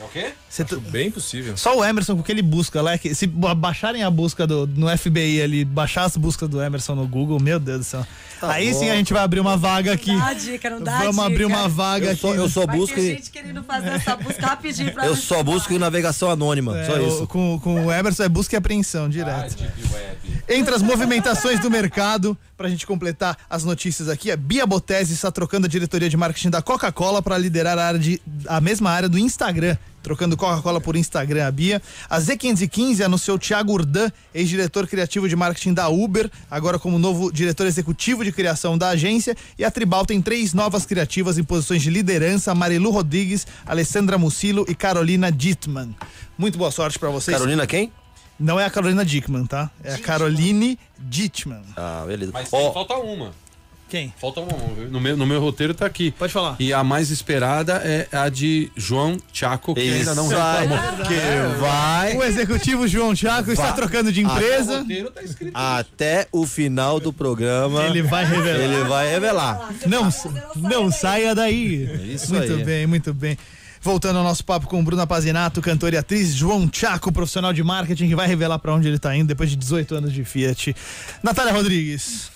É 0.00 0.04
o 0.04 0.08
quê? 0.10 0.30
Você 0.48 0.62
Acho 0.62 0.78
t- 0.80 0.90
bem 0.90 1.10
possível. 1.10 1.56
Só 1.56 1.76
o 1.76 1.84
Emerson, 1.84 2.14
com 2.14 2.20
o 2.20 2.22
que 2.24 2.30
ele 2.30 2.40
busca 2.40 2.80
lá, 2.80 2.92
é 2.92 2.98
que 2.98 3.12
se 3.16 3.26
ba- 3.26 3.52
baixarem 3.52 4.04
a 4.04 4.08
busca 4.10 4.46
do, 4.46 4.64
no 4.64 4.86
FBI 4.96 5.42
ali, 5.42 5.64
baixar 5.64 6.04
as 6.04 6.16
buscas 6.16 6.48
do 6.48 6.62
Emerson 6.62 6.94
no 6.94 7.04
Google, 7.04 7.40
meu 7.40 7.58
Deus 7.58 7.78
do 7.80 7.84
céu. 7.84 8.06
Aí 8.40 8.72
sim 8.72 8.88
a 8.90 8.94
gente 8.94 9.12
vai 9.12 9.22
abrir 9.24 9.40
uma 9.40 9.56
vaga 9.56 9.92
aqui. 9.92 10.16
Dá 10.16 10.26
a 10.26 10.34
dica, 10.34 10.70
não 10.70 10.80
dá 10.80 10.98
Vamos 10.98 11.16
dica. 11.16 11.26
abrir 11.26 11.44
uma 11.46 11.68
vaga 11.68 12.06
Eu 12.06 12.10
aqui. 12.12 12.20
só, 12.20 12.32
eu 12.32 12.48
só 12.48 12.64
Vai 12.64 12.76
busco. 12.76 12.94
ter 12.94 13.16
gente 13.16 13.28
querendo 13.32 13.60
fazer 13.64 13.88
essa 13.88 14.14
busca 14.14 14.46
rapidinho 14.46 14.92
pra 14.92 15.04
Eu 15.04 15.16
só 15.16 15.42
busco 15.42 15.72
em 15.72 15.78
navegação 15.80 16.30
anônima. 16.30 16.78
É, 16.78 16.84
só 16.86 16.92
o- 16.92 17.08
isso. 17.08 17.26
com, 17.26 17.58
com 17.58 17.86
o 17.86 17.92
Emerson 17.92 18.22
é 18.22 18.28
busca 18.28 18.54
e 18.54 18.56
apreensão 18.56 19.08
direto. 19.08 19.56
Entre 20.48 20.72
as 20.72 20.80
movimentações 20.80 21.58
do 21.58 21.68
mercado, 21.68 22.38
pra 22.58 22.68
gente 22.68 22.84
completar 22.84 23.38
as 23.48 23.62
notícias 23.62 24.08
aqui, 24.08 24.32
a 24.32 24.36
Bia 24.36 24.66
Botese 24.66 25.14
está 25.14 25.30
trocando 25.30 25.66
a 25.66 25.68
diretoria 25.68 26.10
de 26.10 26.16
marketing 26.16 26.50
da 26.50 26.60
Coca-Cola 26.60 27.22
para 27.22 27.38
liderar 27.38 27.78
a, 27.78 27.86
área 27.86 28.00
de, 28.00 28.20
a 28.48 28.60
mesma 28.60 28.90
área 28.90 29.08
do 29.08 29.16
Instagram. 29.16 29.76
Trocando 30.02 30.36
Coca-Cola 30.36 30.80
por 30.80 30.96
Instagram, 30.96 31.46
a 31.46 31.50
Bia. 31.50 31.82
A 32.08 32.18
Z515 32.18 33.04
anunciou 33.04 33.38
Thiago 33.38 33.72
Urdan, 33.72 34.10
ex-diretor 34.34 34.86
criativo 34.86 35.28
de 35.28 35.36
marketing 35.36 35.74
da 35.74 35.88
Uber, 35.88 36.30
agora 36.50 36.78
como 36.78 36.98
novo 36.98 37.30
diretor 37.30 37.66
executivo 37.66 38.24
de 38.24 38.32
criação 38.32 38.78
da 38.78 38.88
agência. 38.88 39.36
E 39.58 39.64
a 39.64 39.70
Tribal 39.70 40.06
tem 40.06 40.20
três 40.22 40.54
novas 40.54 40.86
criativas 40.86 41.36
em 41.36 41.44
posições 41.44 41.82
de 41.82 41.90
liderança: 41.90 42.54
Marilu 42.54 42.90
Rodrigues, 42.90 43.46
Alessandra 43.66 44.16
Mucilo 44.16 44.64
e 44.68 44.74
Carolina 44.74 45.30
Dittman. 45.30 45.94
Muito 46.38 46.56
boa 46.56 46.70
sorte 46.70 46.98
pra 46.98 47.10
vocês. 47.10 47.36
Carolina 47.36 47.66
quem? 47.66 47.92
Não 48.38 48.58
é 48.58 48.64
a 48.64 48.70
Carolina 48.70 49.04
Dickman, 49.04 49.46
tá? 49.46 49.70
É 49.82 49.94
a 49.94 49.98
Caroline 49.98 50.78
Dittman. 50.98 51.62
Ah, 51.76 52.04
beleza. 52.06 52.30
Mas 52.32 52.48
Ó, 52.52 52.72
falta 52.72 52.94
uma. 52.94 53.32
Quem? 53.88 54.12
Falta 54.20 54.40
uma. 54.40 54.52
No 54.90 55.00
meu, 55.00 55.16
no 55.16 55.26
meu 55.26 55.40
roteiro 55.40 55.72
tá 55.72 55.86
aqui. 55.86 56.10
Pode 56.10 56.30
falar. 56.30 56.56
E 56.60 56.74
a 56.74 56.84
mais 56.84 57.10
esperada 57.10 57.80
é 57.82 58.06
a 58.12 58.28
de 58.28 58.70
João 58.76 59.16
Chaco, 59.32 59.74
que 59.74 59.80
ainda 59.80 60.14
não 60.14 60.26
aí 60.30 60.66
reclamou. 60.68 61.06
que 61.06 61.58
vai 61.58 62.16
O 62.18 62.22
executivo 62.22 62.86
João 62.86 63.14
Thiago 63.14 63.50
está 63.50 63.68
Vai. 63.68 63.74
trocando 63.76 64.12
de 64.12 64.22
O 64.22 64.26
empresa. 64.30 64.80
roteiro 64.80 65.10
tá 65.10 65.22
escrito. 65.22 65.52
até 65.56 66.28
o 66.30 66.44
final 66.46 67.00
do 67.00 67.14
programa. 67.14 67.84
Ele 67.84 68.02
vai 68.02 68.26
revelar. 68.26 68.60
Ele 68.60 68.84
vai 68.84 69.10
revelar. 69.10 69.70
Não, 69.86 70.10
não 70.54 70.92
saia 70.92 71.34
daí. 71.34 72.12
Isso 72.14 72.34
muito 72.34 72.52
aí. 72.52 72.62
bem, 72.64 72.86
muito 72.86 73.14
bem. 73.14 73.38
Voltando 73.80 74.18
ao 74.18 74.24
nosso 74.24 74.44
papo 74.44 74.66
com 74.66 74.82
Bruna 74.82 75.06
Pazinato, 75.06 75.60
cantor 75.62 75.92
e 75.94 75.96
atriz, 75.96 76.34
João 76.34 76.68
Chaco, 76.72 77.12
profissional 77.12 77.52
de 77.52 77.62
marketing, 77.62 78.08
que 78.08 78.14
vai 78.16 78.26
revelar 78.26 78.58
pra 78.58 78.74
onde 78.74 78.88
ele 78.88 78.98
tá 78.98 79.14
indo 79.16 79.28
depois 79.28 79.48
de 79.50 79.56
18 79.56 79.94
anos 79.94 80.12
de 80.12 80.24
Fiat. 80.24 80.74
Natália 81.22 81.52
Rodrigues, 81.52 82.30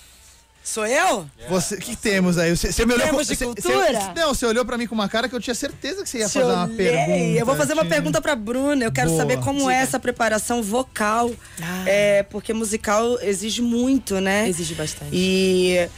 Sou 0.63 0.85
eu? 0.87 1.25
você, 1.49 1.75
o 1.75 1.77
que 1.77 1.93
temos 1.93 2.37
aí? 2.37 2.55
Você, 2.55 2.71
você 2.71 2.85
me 2.85 2.93
olhou 2.93 3.05
Temos 3.05 3.27
com- 3.27 3.33
de 3.33 3.37
você- 3.37 3.45
cultura? 3.45 3.75
você- 3.99 4.13
não, 4.21 4.33
você 4.33 4.45
olhou 4.45 4.63
pra 4.63 4.77
mim 4.77 4.87
com 4.87 4.95
uma 4.95 5.09
cara 5.09 5.27
que 5.27 5.35
eu 5.35 5.39
tinha 5.41 5.53
certeza 5.53 6.03
que 6.03 6.09
você 6.09 6.19
ia 6.19 6.27
Te 6.29 6.33
fazer 6.39 6.45
uma 6.45 6.63
olhei. 6.63 6.77
pergunta. 6.77 7.39
Eu 7.39 7.45
vou 7.45 7.55
fazer 7.57 7.73
uma 7.73 7.83
pergunta 7.83 8.21
pra 8.21 8.33
Bruna. 8.33 8.85
Eu 8.85 8.91
quero 8.91 9.09
Boa. 9.09 9.19
saber 9.21 9.39
como 9.41 9.69
é 9.69 9.75
essa 9.81 9.99
preparação 9.99 10.63
vocal. 10.63 11.29
É, 11.85 12.23
porque 12.23 12.53
musical 12.53 13.19
exige 13.21 13.61
muito, 13.61 14.21
né? 14.21 14.47
Exige 14.47 14.73
bastante. 14.73 15.09
E 15.11 15.89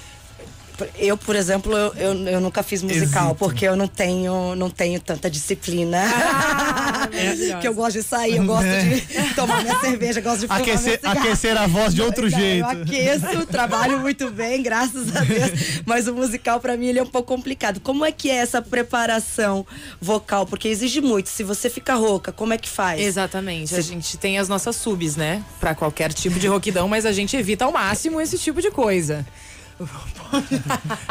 eu, 0.97 1.17
por 1.17 1.35
exemplo, 1.35 1.75
eu, 1.75 1.93
eu, 1.95 2.27
eu 2.27 2.41
nunca 2.41 2.63
fiz 2.63 2.81
musical, 2.81 3.25
Hesito. 3.25 3.39
porque 3.39 3.65
eu 3.65 3.75
não 3.75 3.87
tenho, 3.87 4.55
não 4.55 4.69
tenho 4.69 4.99
tanta 4.99 5.29
disciplina. 5.29 6.01
maravilhosa. 7.15 7.59
que 7.59 7.67
eu 7.67 7.73
gosto 7.73 7.97
de 7.97 8.03
sair, 8.03 8.37
eu 8.37 8.45
gosto 8.45 8.65
de 8.65 9.33
tomar 9.35 9.61
minha 9.61 9.79
cerveja, 9.79 10.21
gosto 10.21 10.41
de 10.41 10.47
fumar 10.47 10.61
Aquecer, 10.61 10.99
aquecer 11.03 11.57
a 11.57 11.67
voz 11.67 11.93
de 11.93 12.01
outro 12.01 12.29
Não, 12.29 12.37
jeito. 12.37 12.71
Eu 12.71 12.81
aqueço, 12.81 13.45
trabalho 13.47 13.99
muito 13.99 14.29
bem, 14.31 14.61
graças 14.61 15.15
a 15.15 15.21
Deus. 15.21 15.81
Mas 15.85 16.07
o 16.07 16.13
musical, 16.13 16.59
pra 16.59 16.75
mim, 16.77 16.87
ele 16.87 16.99
é 16.99 17.03
um 17.03 17.07
pouco 17.07 17.33
complicado. 17.33 17.79
Como 17.79 18.05
é 18.05 18.11
que 18.11 18.29
é 18.29 18.35
essa 18.35 18.61
preparação 18.61 19.65
vocal? 19.99 20.45
Porque 20.45 20.67
exige 20.67 21.01
muito. 21.01 21.29
Se 21.29 21.43
você 21.43 21.69
fica 21.69 21.95
rouca, 21.95 22.31
como 22.31 22.53
é 22.53 22.57
que 22.57 22.69
faz? 22.69 23.01
Exatamente. 23.01 23.75
A 23.75 23.81
gente 23.81 24.17
tem 24.17 24.37
as 24.37 24.47
nossas 24.47 24.75
subs, 24.75 25.15
né? 25.15 25.43
Pra 25.59 25.75
qualquer 25.75 26.13
tipo 26.13 26.39
de 26.39 26.47
roquidão, 26.47 26.87
mas 26.87 27.05
a 27.05 27.11
gente 27.11 27.35
evita 27.35 27.65
ao 27.65 27.71
máximo 27.71 28.21
esse 28.21 28.37
tipo 28.37 28.61
de 28.61 28.71
coisa. 28.71 29.25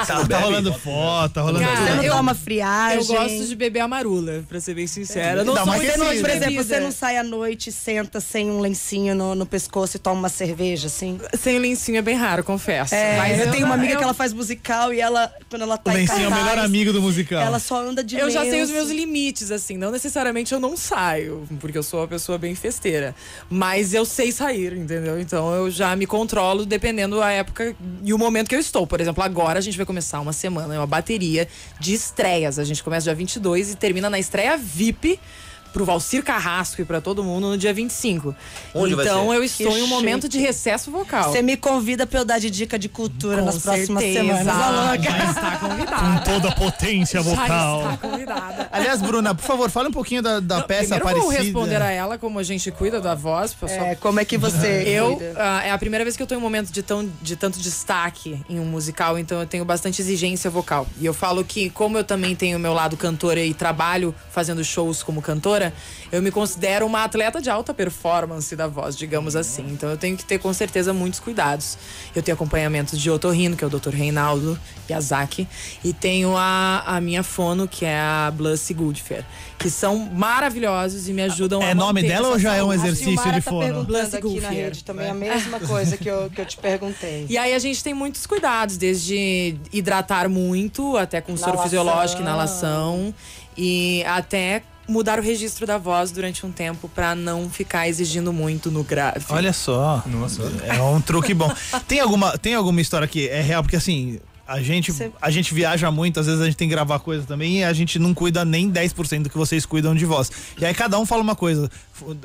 Tá, 0.06 0.26
tá 0.26 0.38
rolando 0.38 0.72
foto, 0.72 1.32
tá 1.34 1.42
rolando 1.42 1.64
Cara, 1.64 1.76
Você 1.76 1.86
tudo. 1.86 1.96
não 1.96 2.04
eu- 2.04 2.12
toma 2.14 2.34
friagem. 2.34 2.98
Eu 2.98 3.04
gosto 3.06 3.46
de 3.46 3.56
beber 3.56 3.80
amarula, 3.80 4.42
pra 4.48 4.60
ser 4.60 4.74
bem 4.74 4.86
sincera. 4.86 5.40
Eu 5.40 5.44
não 5.44 5.54
muito 5.66 5.82
Você 5.84 5.96
não, 5.96 6.06
aquecida. 6.06 6.28
por 6.28 6.36
exemplo, 6.36 6.64
você 6.64 6.80
não 6.80 6.90
sai 6.92 7.16
à 7.18 7.22
noite, 7.22 7.70
senta 7.70 8.20
sem 8.20 8.50
um 8.50 8.60
lencinho 8.60 9.14
no, 9.14 9.34
no 9.34 9.46
pescoço 9.46 9.96
e 9.96 10.00
toma 10.00 10.18
uma 10.18 10.28
cerveja, 10.28 10.86
assim? 10.86 11.18
Sem 11.38 11.58
lencinho 11.58 11.98
é 11.98 12.02
bem 12.02 12.16
raro, 12.16 12.42
confesso. 12.42 12.94
É, 12.94 13.16
Mas 13.18 13.40
eu, 13.40 13.50
tenho 13.50 13.66
uma 13.66 13.74
amiga 13.74 13.92
eu- 13.94 13.98
que 13.98 14.04
ela 14.04 14.14
faz 14.14 14.32
musical 14.32 14.92
e 14.92 15.00
ela, 15.00 15.30
quando 15.50 15.62
ela 15.62 15.74
O 15.74 15.78
tá 15.78 15.92
em 15.92 15.96
lencinho 15.98 16.24
é 16.24 16.26
o 16.26 16.30
cartaz, 16.30 16.44
melhor 16.50 16.64
amigo 16.64 16.92
do 16.92 17.02
musical. 17.02 17.40
Ela 17.42 17.58
só 17.58 17.80
anda 17.80 18.02
de 18.02 18.16
Eu 18.16 18.30
já 18.30 18.40
sei 18.42 18.62
os 18.62 18.70
lenço. 18.70 18.72
meus 18.72 18.90
limites, 18.90 19.50
assim. 19.50 19.76
Não 19.76 19.90
necessariamente 19.90 20.52
eu 20.54 20.60
não 20.60 20.76
saio, 20.76 21.46
porque 21.60 21.76
eu 21.76 21.82
sou 21.82 22.00
uma 22.00 22.08
pessoa 22.08 22.38
bem 22.38 22.54
festeira. 22.54 23.14
Mas 23.50 23.92
eu 23.94 24.04
sei 24.04 24.32
sair, 24.32 24.72
entendeu? 24.74 25.18
Então 25.20 25.52
eu 25.54 25.70
já 25.70 25.94
me 25.96 26.06
controlo 26.06 26.64
dependendo 26.64 27.18
da 27.18 27.30
época 27.30 27.74
e 28.02 28.12
o 28.12 28.18
momento 28.18 28.48
que 28.48 28.53
eu 28.54 28.60
estou. 28.60 28.86
Por 28.86 29.00
exemplo, 29.00 29.22
agora 29.22 29.58
a 29.58 29.62
gente 29.62 29.76
vai 29.76 29.86
começar 29.86 30.20
uma 30.20 30.32
semana, 30.32 30.74
uma 30.74 30.86
bateria 30.86 31.48
de 31.80 31.94
estreias. 31.94 32.58
A 32.58 32.64
gente 32.64 32.82
começa 32.82 33.04
dia 33.04 33.14
22 33.14 33.72
e 33.72 33.76
termina 33.76 34.08
na 34.08 34.18
estreia 34.18 34.56
VIP. 34.56 35.20
Pro 35.74 35.84
Valcir 35.84 36.22
Carrasco 36.22 36.80
e 36.80 36.84
pra 36.84 37.00
todo 37.00 37.24
mundo 37.24 37.48
no 37.48 37.58
dia 37.58 37.74
25. 37.74 38.34
Onde 38.72 38.94
então 38.94 39.34
eu 39.34 39.42
estou 39.42 39.72
Que 39.72 39.78
em 39.80 39.82
um 39.82 39.88
momento 39.88 40.22
chique. 40.22 40.38
de 40.38 40.38
recesso 40.38 40.88
vocal. 40.90 41.32
Você 41.32 41.42
me 41.42 41.56
convida 41.56 42.06
pra 42.06 42.20
eu 42.20 42.24
dar 42.24 42.38
de 42.38 42.48
dica 42.48 42.78
de 42.78 42.88
cultura 42.88 43.38
Com 43.40 43.46
nas 43.46 43.58
próximas 43.58 44.02
certeza. 44.04 44.24
semanas. 44.36 44.54
Ó, 44.56 44.70
louca. 44.92 45.02
Já 45.02 45.24
está 45.30 45.56
convidada. 45.58 46.20
Toda 46.24 46.48
a 46.48 46.52
potência 46.54 47.20
Já 47.22 47.28
vocal. 47.28 47.80
está 47.82 47.96
convidada. 47.96 48.68
Aliás, 48.70 49.02
Bruna, 49.02 49.34
por 49.34 49.42
favor, 49.44 49.68
fale 49.68 49.88
um 49.88 49.92
pouquinho 49.92 50.22
da, 50.22 50.38
da 50.38 50.58
Não, 50.60 50.62
peça 50.62 50.94
aparecida. 50.94 51.26
vou 51.26 51.36
responder 51.42 51.82
a 51.82 51.90
ela 51.90 52.16
como 52.18 52.38
a 52.38 52.42
gente 52.44 52.70
cuida 52.70 53.00
da 53.00 53.16
voz. 53.16 53.52
pessoal. 53.52 53.86
É, 53.86 53.94
como 53.96 54.20
é 54.20 54.24
que 54.24 54.38
você 54.38 54.84
Eu, 54.86 55.16
cuida? 55.16 55.34
ah, 55.36 55.62
é 55.66 55.72
a 55.72 55.78
primeira 55.78 56.04
vez 56.04 56.16
que 56.16 56.22
eu 56.22 56.26
tô 56.28 56.34
em 56.36 56.38
um 56.38 56.40
momento 56.40 56.70
de, 56.72 56.84
tão, 56.84 57.10
de 57.20 57.34
tanto 57.34 57.58
destaque 57.58 58.40
em 58.48 58.60
um 58.60 58.64
musical, 58.64 59.18
então 59.18 59.40
eu 59.40 59.46
tenho 59.46 59.64
bastante 59.64 60.00
exigência 60.00 60.48
vocal. 60.48 60.86
E 61.00 61.04
eu 61.06 61.12
falo 61.12 61.42
que, 61.44 61.68
como 61.70 61.98
eu 61.98 62.04
também 62.04 62.36
tenho 62.36 62.58
o 62.58 62.60
meu 62.60 62.72
lado 62.72 62.96
cantora 62.96 63.40
e 63.42 63.52
trabalho 63.52 64.14
fazendo 64.30 64.62
shows 64.62 65.02
como 65.02 65.20
cantora, 65.20 65.63
eu 66.10 66.22
me 66.22 66.30
considero 66.30 66.86
uma 66.86 67.04
atleta 67.04 67.40
de 67.40 67.50
alta 67.50 67.72
performance 67.74 68.54
da 68.56 68.66
voz, 68.66 68.96
digamos 68.96 69.36
assim. 69.36 69.66
Então 69.70 69.90
eu 69.90 69.96
tenho 69.96 70.16
que 70.16 70.24
ter 70.24 70.38
com 70.38 70.52
certeza 70.52 70.92
muitos 70.92 71.20
cuidados. 71.20 71.76
Eu 72.14 72.22
tenho 72.22 72.34
acompanhamento 72.34 72.96
de 72.96 73.10
otorrino, 73.10 73.56
que 73.56 73.64
é 73.64 73.66
o 73.66 73.70
Dr. 73.70 73.90
Reinaldo 73.90 74.58
Yazaki, 74.90 75.48
e 75.82 75.92
tenho 75.92 76.36
a, 76.36 76.82
a 76.86 77.00
minha 77.00 77.22
fono, 77.22 77.66
que 77.66 77.84
é 77.84 77.98
a 77.98 78.32
Blussy 78.34 78.74
Goodfair, 78.74 79.24
que 79.58 79.70
são 79.70 79.98
maravilhosos 79.98 81.08
e 81.08 81.12
me 81.12 81.22
ajudam 81.22 81.62
a 81.62 81.66
É 81.66 81.74
nome 81.74 82.02
dela 82.02 82.28
ou 82.28 82.38
já 82.38 82.54
é 82.54 82.62
um 82.62 82.72
exercício 82.72 83.32
de 83.32 83.40
tá 83.40 83.50
fono? 83.50 83.60
perguntando 83.60 83.86
Blussy 83.86 84.16
aqui 84.16 84.26
na 84.26 84.30
Goodfair. 84.30 84.64
rede 84.64 84.84
também 84.84 85.10
a 85.10 85.14
mesma 85.14 85.60
coisa 85.60 85.96
que 85.96 86.08
eu, 86.08 86.30
que 86.30 86.40
eu 86.40 86.46
te 86.46 86.56
perguntei. 86.56 87.26
E 87.28 87.38
aí 87.38 87.54
a 87.54 87.58
gente 87.58 87.82
tem 87.82 87.94
muitos 87.94 88.26
cuidados, 88.26 88.76
desde 88.76 89.56
hidratar 89.72 90.28
muito, 90.28 90.96
até 90.96 91.20
com 91.20 91.36
soro 91.36 91.58
fisiológico, 91.58 92.20
inalação, 92.22 93.14
e 93.56 94.04
até 94.06 94.62
mudar 94.88 95.18
o 95.18 95.22
registro 95.22 95.66
da 95.66 95.78
voz 95.78 96.10
durante 96.10 96.44
um 96.44 96.52
tempo 96.52 96.88
pra 96.88 97.14
não 97.14 97.48
ficar 97.48 97.88
exigindo 97.88 98.32
muito 98.32 98.70
no 98.70 98.84
grave. 98.84 99.24
Olha 99.28 99.52
só. 99.52 100.02
Nossa. 100.06 100.42
É 100.64 100.80
um 100.82 101.00
truque 101.00 101.34
bom. 101.34 101.52
Tem 101.88 102.00
alguma, 102.00 102.36
tem 102.38 102.54
alguma 102.54 102.80
história 102.80 103.06
que 103.08 103.28
é 103.28 103.40
real? 103.40 103.62
Porque 103.62 103.76
assim, 103.76 104.20
a 104.46 104.60
gente, 104.60 104.92
Você- 104.92 105.10
a 105.22 105.30
gente 105.30 105.54
viaja 105.54 105.90
muito, 105.90 106.20
às 106.20 106.26
vezes 106.26 106.40
a 106.40 106.44
gente 106.44 106.56
tem 106.56 106.68
que 106.68 106.74
gravar 106.74 106.98
coisa 106.98 107.24
também 107.26 107.60
e 107.60 107.64
a 107.64 107.72
gente 107.72 107.98
não 107.98 108.12
cuida 108.12 108.44
nem 108.44 108.70
10% 108.70 109.22
do 109.24 109.30
que 109.30 109.36
vocês 109.38 109.64
cuidam 109.64 109.94
de 109.94 110.04
voz. 110.04 110.30
E 110.58 110.64
aí 110.66 110.74
cada 110.74 110.98
um 110.98 111.06
fala 111.06 111.22
uma 111.22 111.34
coisa. 111.34 111.70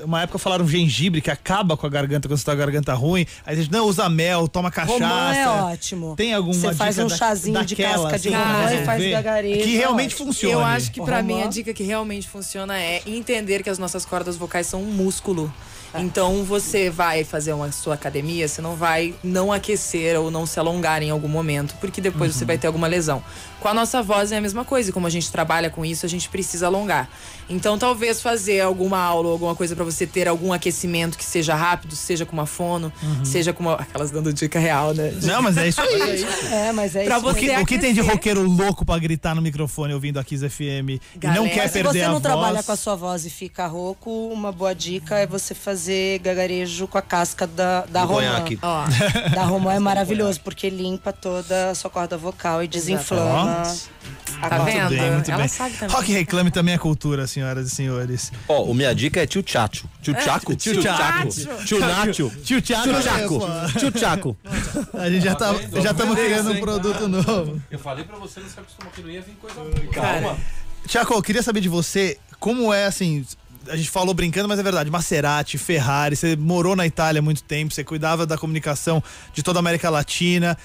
Uma 0.04 0.24
época 0.24 0.38
falaram 0.40 0.68
gengibre, 0.68 1.22
que 1.22 1.32
acaba 1.32 1.78
com 1.78 1.86
a 1.86 1.90
garganta 1.90 2.28
quando 2.28 2.38
você 2.38 2.44
tá 2.46 2.52
com 2.54 2.58
a 2.62 2.66
garganta 2.66 2.94
ruim. 2.94 3.26
Aí 3.46 3.54
a 3.54 3.62
gente, 3.62 3.72
não, 3.72 3.86
usa 3.86 4.10
mel, 4.10 4.48
toma 4.48 4.70
cachaça. 4.72 4.94
Romã 4.94 5.34
é 5.34 5.48
ótimo. 5.48 6.16
Tem 6.16 6.34
alguma 6.34 6.54
Você 6.56 6.74
faz 6.74 6.96
dica 6.96 7.06
um 7.06 7.10
da- 7.10 7.16
chazinho 7.18 7.66
de 7.66 7.76
daquela, 7.76 8.04
casca 8.12 8.20
de 8.20 8.28
assim, 8.30 8.38
pra 8.38 8.54
romã 8.54 8.74
e 8.74 8.86
faz 8.86 9.12
gagareta, 9.12 9.64
Que 9.64 9.78
realmente 9.78 10.14
ótimo. 10.16 10.28
funciona. 10.28 10.54
Eu 10.56 10.64
acho 10.66 10.92
que 10.92 11.02
pra 11.02 11.18
Romã. 11.22 11.36
mim 11.36 11.42
a 11.44 11.48
dica 11.48 11.74
que 11.74 11.84
realmente 11.84 12.28
funciona 12.28 12.78
é 12.80 13.02
entender 13.06 13.64
que 13.64 13.70
as 13.70 13.78
nossas 13.80 14.06
cordas 14.06 14.36
vocais 14.36 14.68
são 14.68 14.82
um 14.82 14.92
músculo. 14.92 15.54
Então 15.96 16.44
você 16.44 16.88
vai 16.90 17.24
fazer 17.24 17.52
uma 17.52 17.72
sua 17.72 17.96
academia, 17.96 18.48
você 18.48 18.62
não 18.62 18.76
vai 18.76 19.16
não 19.24 19.52
aquecer 19.52 20.20
ou 20.20 20.30
não 20.30 20.46
se 20.46 20.60
alongar 20.60 21.02
em 21.02 21.10
algum 21.10 21.28
momento, 21.28 21.74
porque 21.82 22.00
depois 22.12 22.36
você 22.36 22.46
vai 22.46 22.58
ter 22.58 22.68
alguma 22.68 22.88
lesão. 22.88 23.24
Com 23.60 23.68
a 23.68 23.74
nossa 23.74 24.02
voz 24.02 24.32
é 24.32 24.38
a 24.38 24.42
mesma 24.42 24.64
coisa, 24.64 24.90
e 24.90 24.94
como 24.94 25.06
a 25.06 25.10
gente 25.10 25.32
trabalha 25.32 25.70
com 25.70 25.84
isso, 25.84 26.06
a 26.06 26.10
gente 26.10 26.30
precisa 26.30 26.68
alongar. 26.68 27.10
Então, 27.50 27.78
talvez 27.78 28.22
fazer 28.22 28.62
alguma 28.62 29.00
aula 29.00 29.28
ou 29.28 29.34
alguma 29.34 29.56
coisa 29.56 29.76
para 29.76 29.84
você 29.84 30.08
ter 30.08 30.28
algum 30.28 30.54
aquecimento 30.54 31.18
que 31.18 31.26
seja 31.26 31.56
rápido, 31.56 31.96
seja 31.96 32.26
com 32.26 32.34
uma 32.34 32.46
fono, 32.46 32.92
seja 33.24 33.52
com 33.52 33.64
uma. 33.64 33.74
Aquelas 33.74 34.12
dando 34.12 34.32
dica 34.32 34.60
real, 34.60 34.94
né? 34.94 35.14
Não, 35.24 35.42
mas 35.42 35.58
é 35.58 35.68
isso 35.68 35.82
aí. 35.82 36.26
É, 36.50 36.72
mas 36.72 36.96
é 36.96 37.04
Pra 37.04 37.18
isso. 37.18 37.28
O 37.28 37.34
você 37.34 37.40
que, 37.40 37.58
o 37.58 37.66
que 37.66 37.78
tem 37.80 37.94
de 37.94 38.02
roqueiro 38.02 38.42
louco 38.42 38.86
pra 38.86 38.98
gritar 38.98 39.36
no 39.36 39.42
microfone 39.42 39.94
ouvindo 39.94 40.20
a 40.20 40.24
Kiss 40.24 40.48
FM 40.48 40.62
e 40.62 41.02
não 41.16 41.20
Galera, 41.20 41.50
quer 41.50 41.68
Se 41.68 41.74
perder 41.74 41.90
você 41.90 42.02
a 42.02 42.06
não 42.08 42.14
voz? 42.14 42.24
trabalha 42.24 42.64
com 42.64 42.72
a 42.72 42.76
sua 42.76 42.96
voz 42.96 43.26
e 43.26 43.30
fica 43.30 43.68
rouco, 43.68 44.10
uma 44.32 44.52
boa 44.52 44.74
dica 44.74 45.18
é 45.18 45.28
você 45.28 45.54
fazer 45.54 46.20
gagarejo 46.20 46.88
com 46.88 46.98
a 46.98 47.02
casca 47.02 47.46
da, 47.46 47.86
da 47.86 48.04
romã. 48.04 48.44
Da 49.34 49.44
romã 49.44 49.74
é 49.74 49.80
maravilhoso, 49.80 50.40
porque 50.42 50.70
limpa 50.70 51.12
toda 51.12 51.72
a 51.72 51.76
sua 51.76 51.90
corda 52.00 52.18
vocal 52.18 52.64
e 52.64 52.68
desinflama. 52.68 53.64
Tá 54.42 54.58
vendo? 54.60 54.80
Muito 54.84 55.02
bem, 55.02 55.12
muito 55.12 55.32
Ela 55.32 55.40
bem. 55.40 55.48
sabe 55.50 55.76
também. 55.76 55.96
Rock 55.96 56.14
Reclame 56.14 56.50
também 56.52 56.74
é 56.74 56.78
cultura, 56.78 57.28
senhoras 57.28 57.68
e 57.68 57.76
senhores. 57.76 58.32
Ó, 58.48 58.64
o 58.64 58.74
minha 58.74 58.96
dica 58.96 59.22
é 59.22 59.28
tio 59.28 59.44
Chacho. 59.46 59.86
Tio 60.02 60.14
Chaco? 60.22 60.56
Tio 60.56 60.82
Chaco. 60.82 61.30
Tio 61.66 61.80
Nacho. 61.80 62.32
Tio 62.42 62.62
Thiago, 62.62 62.84
Tio 62.84 62.96
é, 62.96 63.02
Chaco. 63.02 63.40
pô. 63.40 63.80
Tio 63.80 64.00
Chaco. 64.00 64.38
a 64.94 65.10
gente 65.10 65.26
já 65.26 65.36
tá, 65.36 65.54
já 65.82 65.92
estamos 65.92 66.18
criando 66.18 66.52
um 66.54 66.60
produto 66.62 67.08
novo. 67.10 67.62
Eu 67.70 67.80
falei 67.80 68.06
pra 68.06 68.18
você, 68.18 68.40
não 68.40 68.48
se 68.48 68.58
acostumou 68.58 68.92
que 68.94 69.02
não 69.02 69.10
ia 69.10 69.22
vir 69.22 69.36
coisa 69.42 69.60
boa. 69.60 69.94
Cara, 69.94 70.38
Tiago, 70.88 71.14
eu 71.14 71.22
queria 71.22 71.44
saber 71.44 71.60
de 71.60 71.68
você 71.68 72.18
como 72.40 72.74
é 72.74 72.86
assim. 72.86 73.26
A 73.68 73.76
gente 73.76 73.90
falou 73.90 74.14
brincando, 74.14 74.48
mas 74.48 74.58
é 74.58 74.64
verdade. 74.64 74.90
Maserati, 74.90 75.58
Ferrari, 75.58 76.16
você 76.16 76.38
morou 76.38 76.78
na 76.78 76.88
Itália 76.88 77.20
há 77.20 77.22
muito 77.22 77.44
tempo, 77.44 77.74
você 77.74 77.84
cuidava 77.84 78.26
da 78.26 78.38
comunicação 78.38 79.04
de 79.34 79.44
toda 79.44 79.60
a 79.60 79.62
América 79.62 79.90
Latina. 79.90 80.58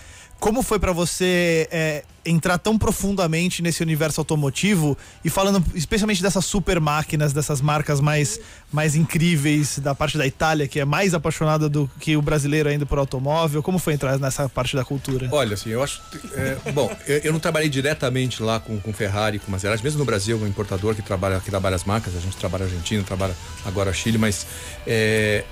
Como 0.44 0.62
foi 0.62 0.78
pra 0.78 0.92
você 0.92 1.66
é, 1.72 2.02
entrar 2.22 2.58
tão 2.58 2.76
profundamente 2.76 3.62
nesse 3.62 3.82
universo 3.82 4.20
automotivo 4.20 4.94
e 5.24 5.30
falando 5.30 5.64
especialmente 5.74 6.22
dessas 6.22 6.44
super 6.44 6.78
máquinas, 6.78 7.32
dessas 7.32 7.62
marcas 7.62 7.98
mais, 7.98 8.38
mais 8.70 8.94
incríveis 8.94 9.78
da 9.78 9.94
parte 9.94 10.18
da 10.18 10.26
Itália, 10.26 10.68
que 10.68 10.78
é 10.78 10.84
mais 10.84 11.14
apaixonada 11.14 11.66
do 11.66 11.90
que 11.98 12.14
o 12.14 12.20
brasileiro 12.20 12.68
ainda 12.68 12.84
por 12.84 12.98
automóvel? 12.98 13.62
Como 13.62 13.78
foi 13.78 13.94
entrar 13.94 14.18
nessa 14.18 14.46
parte 14.46 14.76
da 14.76 14.84
cultura? 14.84 15.30
Olha, 15.32 15.54
assim, 15.54 15.70
eu 15.70 15.82
acho. 15.82 16.02
é, 16.34 16.72
bom, 16.72 16.94
eu, 17.06 17.20
eu 17.20 17.32
não 17.32 17.40
trabalhei 17.40 17.70
diretamente 17.70 18.42
lá 18.42 18.60
com, 18.60 18.78
com 18.78 18.92
Ferrari, 18.92 19.38
com 19.38 19.50
Maserati, 19.50 19.82
mesmo 19.82 20.00
no 20.00 20.04
Brasil, 20.04 20.36
um 20.36 20.46
importador 20.46 20.94
que 20.94 21.00
trabalha, 21.00 21.40
que 21.40 21.48
trabalha 21.48 21.76
as 21.76 21.84
marcas, 21.84 22.14
a 22.14 22.20
gente 22.20 22.36
trabalha 22.36 22.66
Argentina, 22.66 23.02
trabalha 23.02 23.34
agora 23.64 23.94
Chile, 23.94 24.18
mas 24.18 24.46
é, 24.86 25.42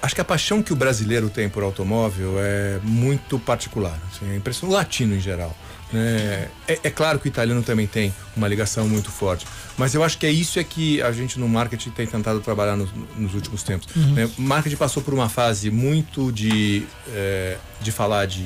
acho 0.00 0.14
que 0.14 0.20
a 0.20 0.24
paixão 0.24 0.62
que 0.62 0.72
o 0.72 0.76
brasileiro 0.76 1.28
tem 1.28 1.48
por 1.48 1.62
automóvel 1.62 2.34
é 2.38 2.78
muito 2.82 3.38
particular. 3.38 3.98
Assim, 4.10 4.30
a 4.30 4.36
impressão 4.36 4.68
latino 4.70 5.14
em 5.14 5.20
geral. 5.20 5.56
né? 5.92 6.48
É, 6.66 6.78
é 6.84 6.90
claro 6.90 7.18
que 7.18 7.26
o 7.26 7.28
italiano 7.28 7.62
também 7.62 7.86
tem 7.86 8.14
uma 8.36 8.46
ligação 8.46 8.88
muito 8.88 9.10
forte, 9.10 9.46
mas 9.76 9.94
eu 9.94 10.02
acho 10.04 10.18
que 10.18 10.26
é 10.26 10.30
isso 10.30 10.58
é 10.58 10.64
que 10.64 11.00
a 11.02 11.10
gente 11.12 11.38
no 11.38 11.48
marketing 11.48 11.90
tem 11.90 12.06
tentado 12.06 12.40
trabalhar 12.40 12.76
nos, 12.76 12.90
nos 13.16 13.34
últimos 13.34 13.62
tempos. 13.62 13.94
né? 13.94 14.28
O 14.38 14.42
marketing 14.42 14.76
passou 14.76 15.02
por 15.02 15.14
uma 15.14 15.28
fase 15.28 15.70
muito 15.70 16.30
de, 16.30 16.86
é, 17.08 17.56
de 17.80 17.90
falar 17.90 18.26
de, 18.26 18.44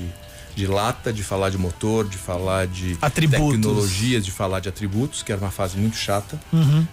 de 0.55 0.67
lata, 0.67 1.13
de 1.13 1.23
falar 1.23 1.51
de 1.51 1.59
motor, 1.59 2.07
de 2.07 2.19
falar 2.19 2.67
de 2.67 2.97
Atributos. 3.01 3.53
tecnologias, 3.53 4.25
de 4.25 4.31
falar 4.31 4.61
de 4.61 4.69
atributos, 4.69 5.23
que 5.23 5.33
era 5.33 5.41
uma 5.41 5.51
fase 5.51 5.77
muito 5.77 5.97
chata. 5.97 6.41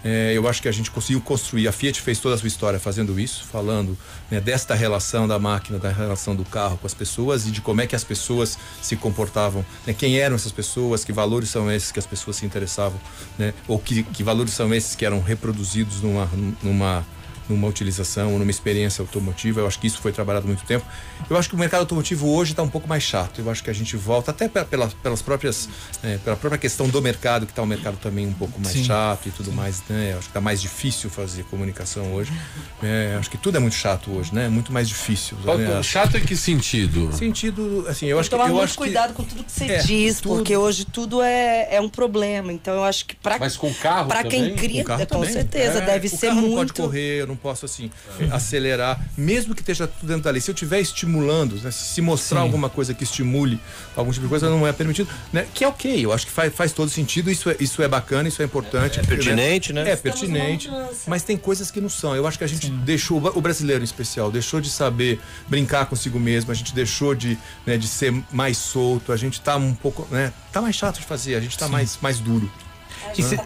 É, 0.02 0.32
eu 0.34 0.48
acho 0.48 0.62
que 0.62 0.68
a 0.68 0.72
gente 0.72 0.90
conseguiu 0.90 1.20
construir, 1.20 1.68
a 1.68 1.72
Fiat 1.72 2.00
fez 2.00 2.18
toda 2.18 2.34
a 2.34 2.38
sua 2.38 2.48
história 2.48 2.78
fazendo 2.78 3.18
isso, 3.18 3.44
falando 3.44 3.96
né, 4.30 4.40
desta 4.40 4.74
relação 4.74 5.28
da 5.28 5.38
máquina, 5.38 5.78
da 5.78 5.90
relação 5.90 6.34
do 6.34 6.44
carro 6.44 6.78
com 6.78 6.86
as 6.86 6.94
pessoas 6.94 7.46
e 7.46 7.50
de 7.50 7.60
como 7.60 7.80
é 7.80 7.86
que 7.86 7.96
as 7.96 8.04
pessoas 8.04 8.58
se 8.80 8.96
comportavam, 8.96 9.64
né, 9.86 9.92
quem 9.92 10.18
eram 10.18 10.36
essas 10.36 10.52
pessoas, 10.52 11.04
que 11.04 11.12
valores 11.12 11.50
são 11.50 11.70
esses 11.70 11.92
que 11.92 11.98
as 11.98 12.06
pessoas 12.06 12.36
se 12.36 12.46
interessavam, 12.46 13.00
né, 13.38 13.52
ou 13.68 13.78
que, 13.78 14.02
que 14.02 14.22
valores 14.22 14.52
são 14.52 14.72
esses 14.74 14.94
que 14.94 15.04
eram 15.04 15.20
reproduzidos 15.20 16.00
numa, 16.00 16.28
numa 16.62 17.04
numa 17.50 17.68
utilização, 17.68 18.38
numa 18.38 18.50
experiência 18.50 19.02
automotiva. 19.02 19.60
Eu 19.60 19.66
acho 19.66 19.78
que 19.78 19.86
isso 19.86 19.98
foi 20.00 20.12
trabalhado 20.12 20.46
há 20.46 20.48
muito 20.48 20.64
tempo. 20.64 20.84
Eu 21.28 21.36
acho 21.36 21.48
que 21.48 21.54
o 21.54 21.58
mercado 21.58 21.80
automotivo 21.80 22.28
hoje 22.34 22.52
está 22.52 22.62
um 22.62 22.68
pouco 22.68 22.88
mais 22.88 23.02
chato. 23.02 23.40
Eu 23.40 23.50
acho 23.50 23.62
que 23.62 23.70
a 23.70 23.72
gente 23.72 23.96
volta, 23.96 24.30
até 24.30 24.48
pe- 24.48 24.64
pela, 24.64 24.88
pelas 25.02 25.20
próprias, 25.22 25.68
é, 26.02 26.16
pela 26.18 26.36
própria 26.36 26.58
questão 26.58 26.88
do 26.88 27.00
mercado, 27.02 27.46
que 27.46 27.52
está 27.52 27.62
o 27.62 27.66
mercado 27.66 27.96
também 27.98 28.26
um 28.26 28.32
pouco 28.32 28.60
mais 28.60 28.74
Sim. 28.76 28.84
chato 28.84 29.26
e 29.28 29.30
tudo 29.30 29.52
mais, 29.52 29.82
né? 29.88 30.10
Eu 30.12 30.18
acho 30.18 30.26
que 30.26 30.30
está 30.30 30.40
mais 30.40 30.60
difícil 30.60 31.10
fazer 31.10 31.44
comunicação 31.44 32.12
hoje. 32.14 32.32
É, 32.82 33.16
acho 33.18 33.30
que 33.30 33.36
tudo 33.38 33.56
é 33.56 33.60
muito 33.60 33.74
chato 33.76 34.10
hoje, 34.12 34.34
né? 34.34 34.48
Muito 34.48 34.72
mais 34.72 34.88
difícil. 34.88 35.36
Né? 35.44 35.82
Chato 35.82 36.16
em 36.16 36.20
que 36.20 36.36
sentido? 36.36 37.12
Sentido, 37.12 37.84
assim, 37.88 38.06
eu 38.06 38.18
acho 38.18 38.28
que 38.30 38.36
Tomar 38.36 38.48
eu 38.48 38.54
muito 38.54 38.64
acho 38.64 38.72
que 38.74 38.78
cuidado 38.78 39.12
com 39.14 39.24
tudo 39.24 39.44
que 39.44 39.50
você 39.52 39.64
É, 39.64 39.78
diz, 39.78 40.20
tudo. 40.20 40.36
porque 40.36 40.56
hoje 40.56 40.84
tudo 40.84 41.20
é, 41.22 41.68
é 41.74 41.80
um 41.80 41.88
problema. 41.88 42.52
Então 42.52 42.74
eu 42.74 42.84
acho 42.84 43.04
que 43.06 43.16
pra, 43.16 43.38
Mas 43.38 43.56
com 43.56 43.72
carro 43.74 44.08
pra 44.08 44.24
quem 44.24 44.42
também? 44.42 44.56
cria, 44.56 44.84
com 44.84 45.04
também. 45.06 45.32
certeza, 45.32 45.78
É, 45.78 45.86
deve 45.86 46.06
o 46.06 46.10
ser 46.10 46.28
carro 46.28 46.40
muito. 46.40 46.50
não 46.50 46.56
pode 46.58 46.72
correr, 46.74 47.20
eu 47.20 47.26
não 47.26 47.36
posso 47.42 47.66
assim 47.66 47.90
acelerar, 48.30 49.00
mesmo 49.16 49.54
que 49.54 49.62
esteja 49.62 49.86
tudo 49.86 50.08
dentro 50.08 50.24
da 50.24 50.30
lei. 50.30 50.40
Se 50.40 50.50
eu 50.50 50.54
estiver 50.54 50.80
estimulando, 50.80 51.56
né, 51.62 51.70
se 51.70 52.00
mostrar 52.00 52.40
alguma 52.40 52.68
coisa 52.68 52.94
que 52.94 53.04
estimule 53.04 53.60
algum 53.96 54.10
tipo 54.10 54.24
de 54.24 54.28
coisa, 54.28 54.48
não 54.48 54.66
é 54.66 54.72
permitido. 54.72 55.08
Né? 55.32 55.46
Que 55.54 55.64
é 55.64 55.68
ok, 55.68 56.04
eu 56.04 56.12
acho 56.12 56.26
que 56.26 56.32
faz, 56.32 56.54
faz 56.54 56.72
todo 56.72 56.90
sentido, 56.90 57.30
isso 57.30 57.50
é, 57.50 57.56
isso 57.60 57.82
é 57.82 57.88
bacana, 57.88 58.28
isso 58.28 58.42
é 58.42 58.44
importante. 58.44 59.00
É 59.00 59.02
pertinente, 59.02 59.72
né? 59.72 59.90
É 59.90 59.96
pertinente, 59.96 60.70
mas 61.06 61.22
tem 61.22 61.36
coisas 61.36 61.70
que 61.70 61.80
não 61.80 61.88
são. 61.88 62.14
Eu 62.14 62.26
acho 62.26 62.38
que 62.38 62.44
a 62.44 62.48
gente 62.48 62.70
deixou, 62.70 63.18
o 63.34 63.40
brasileiro 63.40 63.82
em 63.82 63.84
especial, 63.84 64.30
deixou 64.30 64.60
de 64.60 64.70
saber 64.70 65.20
brincar 65.48 65.86
consigo 65.86 66.18
mesmo, 66.18 66.50
a 66.50 66.54
gente 66.54 66.74
deixou 66.74 67.14
de, 67.14 67.38
né, 67.66 67.76
de 67.76 67.88
ser 67.88 68.12
mais 68.30 68.56
solto, 68.56 69.12
a 69.12 69.16
gente 69.16 69.40
tá 69.40 69.56
um 69.56 69.74
pouco, 69.74 70.06
né, 70.10 70.32
tá 70.52 70.60
mais 70.60 70.76
chato 70.76 70.98
de 70.98 71.06
fazer, 71.06 71.34
a 71.34 71.40
gente 71.40 71.56
tá 71.56 71.68
mais, 71.68 71.98
mais 72.00 72.18
duro. 72.18 72.50
E 73.16 73.22
cê- 73.22 73.38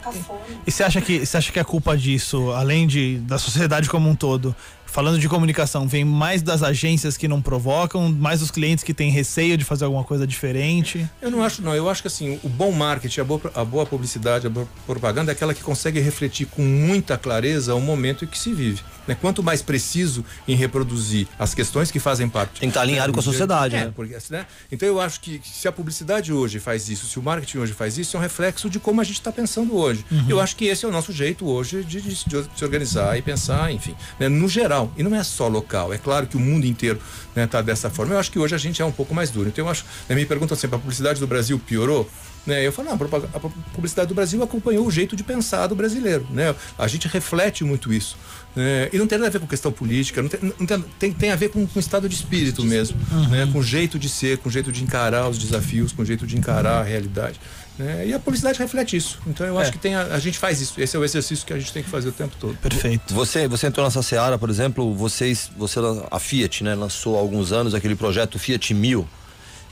você 0.66 0.82
acha 0.84 1.00
que 1.00 1.24
você 1.24 1.36
acha 1.36 1.52
que 1.52 1.58
a 1.60 1.64
culpa 1.64 1.96
disso, 1.96 2.50
além 2.52 2.86
de 2.86 3.18
da 3.18 3.38
sociedade 3.38 3.88
como 3.88 4.08
um 4.08 4.14
todo, 4.14 4.54
falando 4.94 5.18
de 5.18 5.28
comunicação, 5.28 5.88
vem 5.88 6.04
mais 6.04 6.40
das 6.40 6.62
agências 6.62 7.16
que 7.16 7.26
não 7.26 7.42
provocam, 7.42 8.12
mais 8.12 8.38
dos 8.38 8.50
clientes 8.52 8.84
que 8.84 8.94
têm 8.94 9.10
receio 9.10 9.58
de 9.58 9.64
fazer 9.64 9.84
alguma 9.86 10.04
coisa 10.04 10.24
diferente? 10.24 11.04
Eu 11.20 11.32
não 11.32 11.42
acho, 11.42 11.60
não. 11.62 11.74
Eu 11.74 11.90
acho 11.90 12.00
que 12.00 12.06
assim, 12.06 12.38
o 12.44 12.48
bom 12.48 12.70
marketing, 12.70 13.20
a 13.20 13.24
boa, 13.24 13.40
a 13.56 13.64
boa 13.64 13.84
publicidade, 13.84 14.46
a 14.46 14.50
boa 14.50 14.68
propaganda 14.86 15.32
é 15.32 15.34
aquela 15.34 15.52
que 15.52 15.62
consegue 15.64 15.98
refletir 15.98 16.46
com 16.46 16.62
muita 16.62 17.18
clareza 17.18 17.74
o 17.74 17.80
momento 17.80 18.24
em 18.24 18.28
que 18.28 18.38
se 18.38 18.52
vive. 18.54 18.82
Né? 19.08 19.16
Quanto 19.20 19.42
mais 19.42 19.60
preciso 19.60 20.24
em 20.46 20.54
reproduzir 20.54 21.26
as 21.38 21.54
questões 21.54 21.90
que 21.90 21.98
fazem 21.98 22.28
parte. 22.28 22.60
Tem 22.60 22.68
que 22.68 22.70
estar 22.70 22.82
alinhado 22.82 23.12
com 23.12 23.18
a 23.18 23.22
sociedade, 23.22 23.74
É, 23.74 23.86
né? 23.86 23.92
porque, 23.94 24.16
né? 24.30 24.46
Então 24.70 24.88
eu 24.88 25.00
acho 25.00 25.20
que 25.20 25.40
se 25.44 25.66
a 25.66 25.72
publicidade 25.72 26.32
hoje 26.32 26.60
faz 26.60 26.88
isso, 26.88 27.06
se 27.06 27.18
o 27.18 27.22
marketing 27.22 27.58
hoje 27.58 27.72
faz 27.72 27.98
isso, 27.98 28.16
é 28.16 28.20
um 28.20 28.22
reflexo 28.22 28.70
de 28.70 28.78
como 28.78 29.00
a 29.00 29.04
gente 29.04 29.16
está 29.18 29.32
pensando 29.32 29.76
hoje. 29.76 30.04
Eu 30.28 30.40
acho 30.40 30.54
que 30.54 30.66
esse 30.66 30.84
é 30.84 30.88
o 30.88 30.92
nosso 30.92 31.12
jeito 31.12 31.44
hoje 31.46 31.82
de, 31.82 32.00
de- 32.00 32.24
de 32.24 32.46
se 32.56 32.64
organizar 32.64 33.18
e 33.18 33.22
pensar, 33.22 33.72
enfim, 33.72 33.94
né? 34.20 34.28
no 34.28 34.48
geral. 34.48 34.83
E 34.96 35.02
não 35.02 35.14
é 35.14 35.22
só 35.22 35.48
local. 35.48 35.92
É 35.92 35.98
claro 35.98 36.26
que 36.26 36.36
o 36.36 36.40
mundo 36.40 36.66
inteiro 36.66 37.00
está 37.36 37.60
dessa 37.62 37.90
forma. 37.90 38.14
Eu 38.14 38.18
acho 38.18 38.30
que 38.30 38.38
hoje 38.38 38.54
a 38.54 38.58
gente 38.58 38.80
é 38.80 38.84
um 38.84 38.92
pouco 38.92 39.14
mais 39.14 39.30
duro. 39.30 39.48
Então 39.48 39.64
eu 39.64 39.70
acho, 39.70 39.84
né, 40.08 40.14
me 40.14 40.24
perguntam 40.26 40.56
sempre, 40.56 40.76
a 40.76 40.78
publicidade 40.78 41.20
do 41.20 41.26
Brasil 41.26 41.58
piorou? 41.58 42.08
Né, 42.46 42.66
eu 42.66 42.70
falo, 42.72 42.88
não, 42.90 42.94
a 43.34 43.40
publicidade 43.74 44.08
do 44.08 44.14
Brasil 44.14 44.42
acompanhou 44.42 44.86
o 44.86 44.90
jeito 44.90 45.16
de 45.16 45.24
pensar 45.24 45.66
do 45.66 45.74
brasileiro. 45.74 46.26
Né? 46.30 46.54
A 46.78 46.86
gente 46.86 47.08
reflete 47.08 47.64
muito 47.64 47.90
isso. 47.92 48.16
né? 48.54 48.90
E 48.92 48.98
não 48.98 49.06
tem 49.06 49.16
nada 49.16 49.28
a 49.28 49.32
ver 49.32 49.38
com 49.38 49.46
questão 49.46 49.72
política, 49.72 50.20
não 50.20 50.28
tem, 50.28 50.40
não 50.58 50.66
tem, 50.66 50.84
tem, 50.98 51.12
tem 51.12 51.30
a 51.30 51.36
ver 51.36 51.48
com, 51.48 51.66
com 51.66 51.80
estado 51.80 52.06
de 52.06 52.14
espírito 52.14 52.62
mesmo. 52.62 52.98
Né? 53.30 53.48
Com 53.50 53.60
o 53.60 53.62
jeito 53.62 53.98
de 53.98 54.08
ser, 54.10 54.38
com 54.38 54.50
o 54.50 54.52
jeito 54.52 54.70
de 54.70 54.84
encarar 54.84 55.28
os 55.28 55.38
desafios, 55.38 55.90
com 55.92 56.02
o 56.02 56.04
jeito 56.04 56.26
de 56.26 56.36
encarar 56.36 56.80
a 56.80 56.82
realidade. 56.82 57.40
Né? 57.78 58.06
E 58.06 58.14
a 58.14 58.18
publicidade 58.18 58.58
reflete 58.58 58.96
isso. 58.96 59.18
Então 59.26 59.46
eu 59.46 59.58
acho 59.58 59.72
que 59.72 59.78
tem 59.78 59.94
a, 59.94 60.02
a 60.02 60.18
gente 60.18 60.38
faz 60.38 60.60
isso. 60.60 60.80
Esse 60.80 60.96
é 60.96 60.98
o 60.98 61.04
exercício 61.04 61.44
que 61.44 61.52
a 61.52 61.58
gente 61.58 61.72
tem 61.72 61.82
que 61.82 61.90
fazer 61.90 62.08
o 62.08 62.12
tempo 62.12 62.34
todo. 62.38 62.56
Perfeito. 62.58 63.12
Você, 63.14 63.48
você 63.48 63.66
entrou 63.66 63.84
nessa 63.84 64.02
seara, 64.02 64.38
por 64.38 64.48
exemplo, 64.48 64.94
vocês, 64.94 65.50
você, 65.56 65.80
a 66.10 66.18
Fiat, 66.18 66.62
né, 66.62 66.74
lançou 66.74 67.16
há 67.16 67.20
alguns 67.20 67.52
anos 67.52 67.74
aquele 67.74 67.96
projeto 67.96 68.38
Fiat 68.38 68.72
1000, 68.72 69.06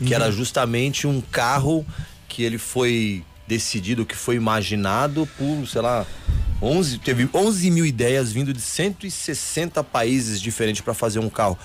que 0.04 0.14
era 0.14 0.30
justamente 0.32 1.06
um 1.06 1.20
carro 1.20 1.86
que 2.28 2.42
ele 2.42 2.58
foi 2.58 3.24
decidido, 3.46 4.06
que 4.06 4.16
foi 4.16 4.36
imaginado 4.36 5.28
por, 5.38 5.66
sei 5.68 5.82
lá, 5.82 6.06
11, 6.60 6.98
teve 6.98 7.28
11 7.32 7.70
mil 7.70 7.84
ideias 7.84 8.32
vindo 8.32 8.52
de 8.52 8.60
160 8.60 9.82
países 9.84 10.40
diferentes 10.40 10.80
para 10.80 10.94
fazer 10.94 11.18
um 11.18 11.28
carro. 11.28 11.58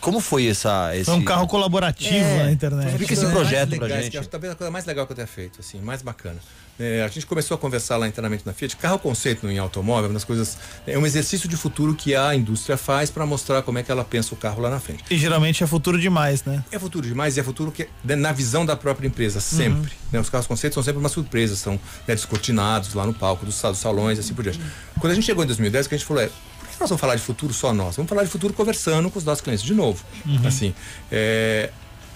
Como 0.00 0.20
foi 0.20 0.46
essa 0.48 0.94
esse 0.96 1.04
Foi 1.06 1.14
um 1.14 1.24
carro 1.24 1.46
colaborativo 1.46 2.14
É. 2.24 2.44
na 2.44 2.52
internet. 2.52 2.88
Explica 2.90 3.12
esse 3.12 3.26
projeto 3.26 3.76
pra 3.76 3.88
gente. 3.88 4.10
que 4.10 4.18
acho 4.18 4.28
talvez 4.28 4.52
a 4.52 4.56
coisa 4.56 4.70
mais 4.70 4.84
legal 4.86 5.06
que 5.06 5.12
eu 5.12 5.16
tenha 5.16 5.26
feito, 5.28 5.60
assim, 5.60 5.78
mais 5.80 6.02
bacana. 6.02 6.38
É, 6.80 7.02
a 7.02 7.08
gente 7.08 7.26
começou 7.26 7.54
a 7.54 7.58
conversar 7.58 7.98
lá 7.98 8.08
internamente 8.08 8.42
na 8.46 8.54
Fiat. 8.54 8.74
Carro 8.76 8.98
conceito 8.98 9.46
em 9.46 9.58
automóvel, 9.58 10.08
é 10.08 10.12
das 10.14 10.24
coisas. 10.24 10.56
É 10.86 10.96
um 10.96 11.04
exercício 11.04 11.46
de 11.46 11.54
futuro 11.54 11.94
que 11.94 12.16
a 12.16 12.34
indústria 12.34 12.78
faz 12.78 13.10
para 13.10 13.26
mostrar 13.26 13.60
como 13.60 13.78
é 13.78 13.82
que 13.82 13.92
ela 13.92 14.02
pensa 14.02 14.34
o 14.34 14.36
carro 14.36 14.62
lá 14.62 14.70
na 14.70 14.80
frente. 14.80 15.04
E 15.10 15.18
geralmente 15.18 15.62
é 15.62 15.66
futuro 15.66 16.00
demais, 16.00 16.42
né? 16.42 16.64
É 16.72 16.78
futuro 16.78 17.06
demais 17.06 17.36
e 17.36 17.40
é 17.40 17.42
futuro 17.42 17.70
que 17.70 17.86
né, 18.02 18.16
na 18.16 18.32
visão 18.32 18.64
da 18.64 18.74
própria 18.74 19.06
empresa, 19.06 19.40
sempre. 19.40 19.92
né? 20.10 20.18
Os 20.18 20.30
carros 20.30 20.46
conceitos 20.46 20.72
são 20.72 20.82
sempre 20.82 21.00
uma 21.00 21.10
surpresa, 21.10 21.54
são 21.54 21.74
né, 22.08 22.14
descortinados 22.14 22.94
lá 22.94 23.04
no 23.04 23.12
palco 23.12 23.44
dos, 23.44 23.60
dos 23.60 23.78
salões 23.78 24.16
e 24.16 24.22
assim 24.22 24.32
por 24.32 24.42
diante. 24.42 24.58
Quando 24.98 25.12
a 25.12 25.14
gente 25.14 25.24
chegou 25.24 25.44
em 25.44 25.46
2010, 25.46 25.86
que 25.86 25.94
a 25.94 25.98
gente 25.98 26.06
falou, 26.06 26.22
é, 26.22 26.28
por 26.28 26.68
que 26.68 26.80
nós 26.80 26.88
vamos 26.88 27.00
falar 27.00 27.14
de 27.14 27.22
futuro 27.22 27.52
só 27.52 27.74
nós? 27.74 27.96
Vamos 27.96 28.08
falar 28.08 28.24
de 28.24 28.30
futuro 28.30 28.54
conversando 28.54 29.10
com 29.10 29.18
os 29.18 29.24
nossos 29.24 29.42
clientes 29.42 29.64
de 29.64 29.74
novo. 29.74 30.02
Assim, 30.46 30.74
é, 31.12 31.70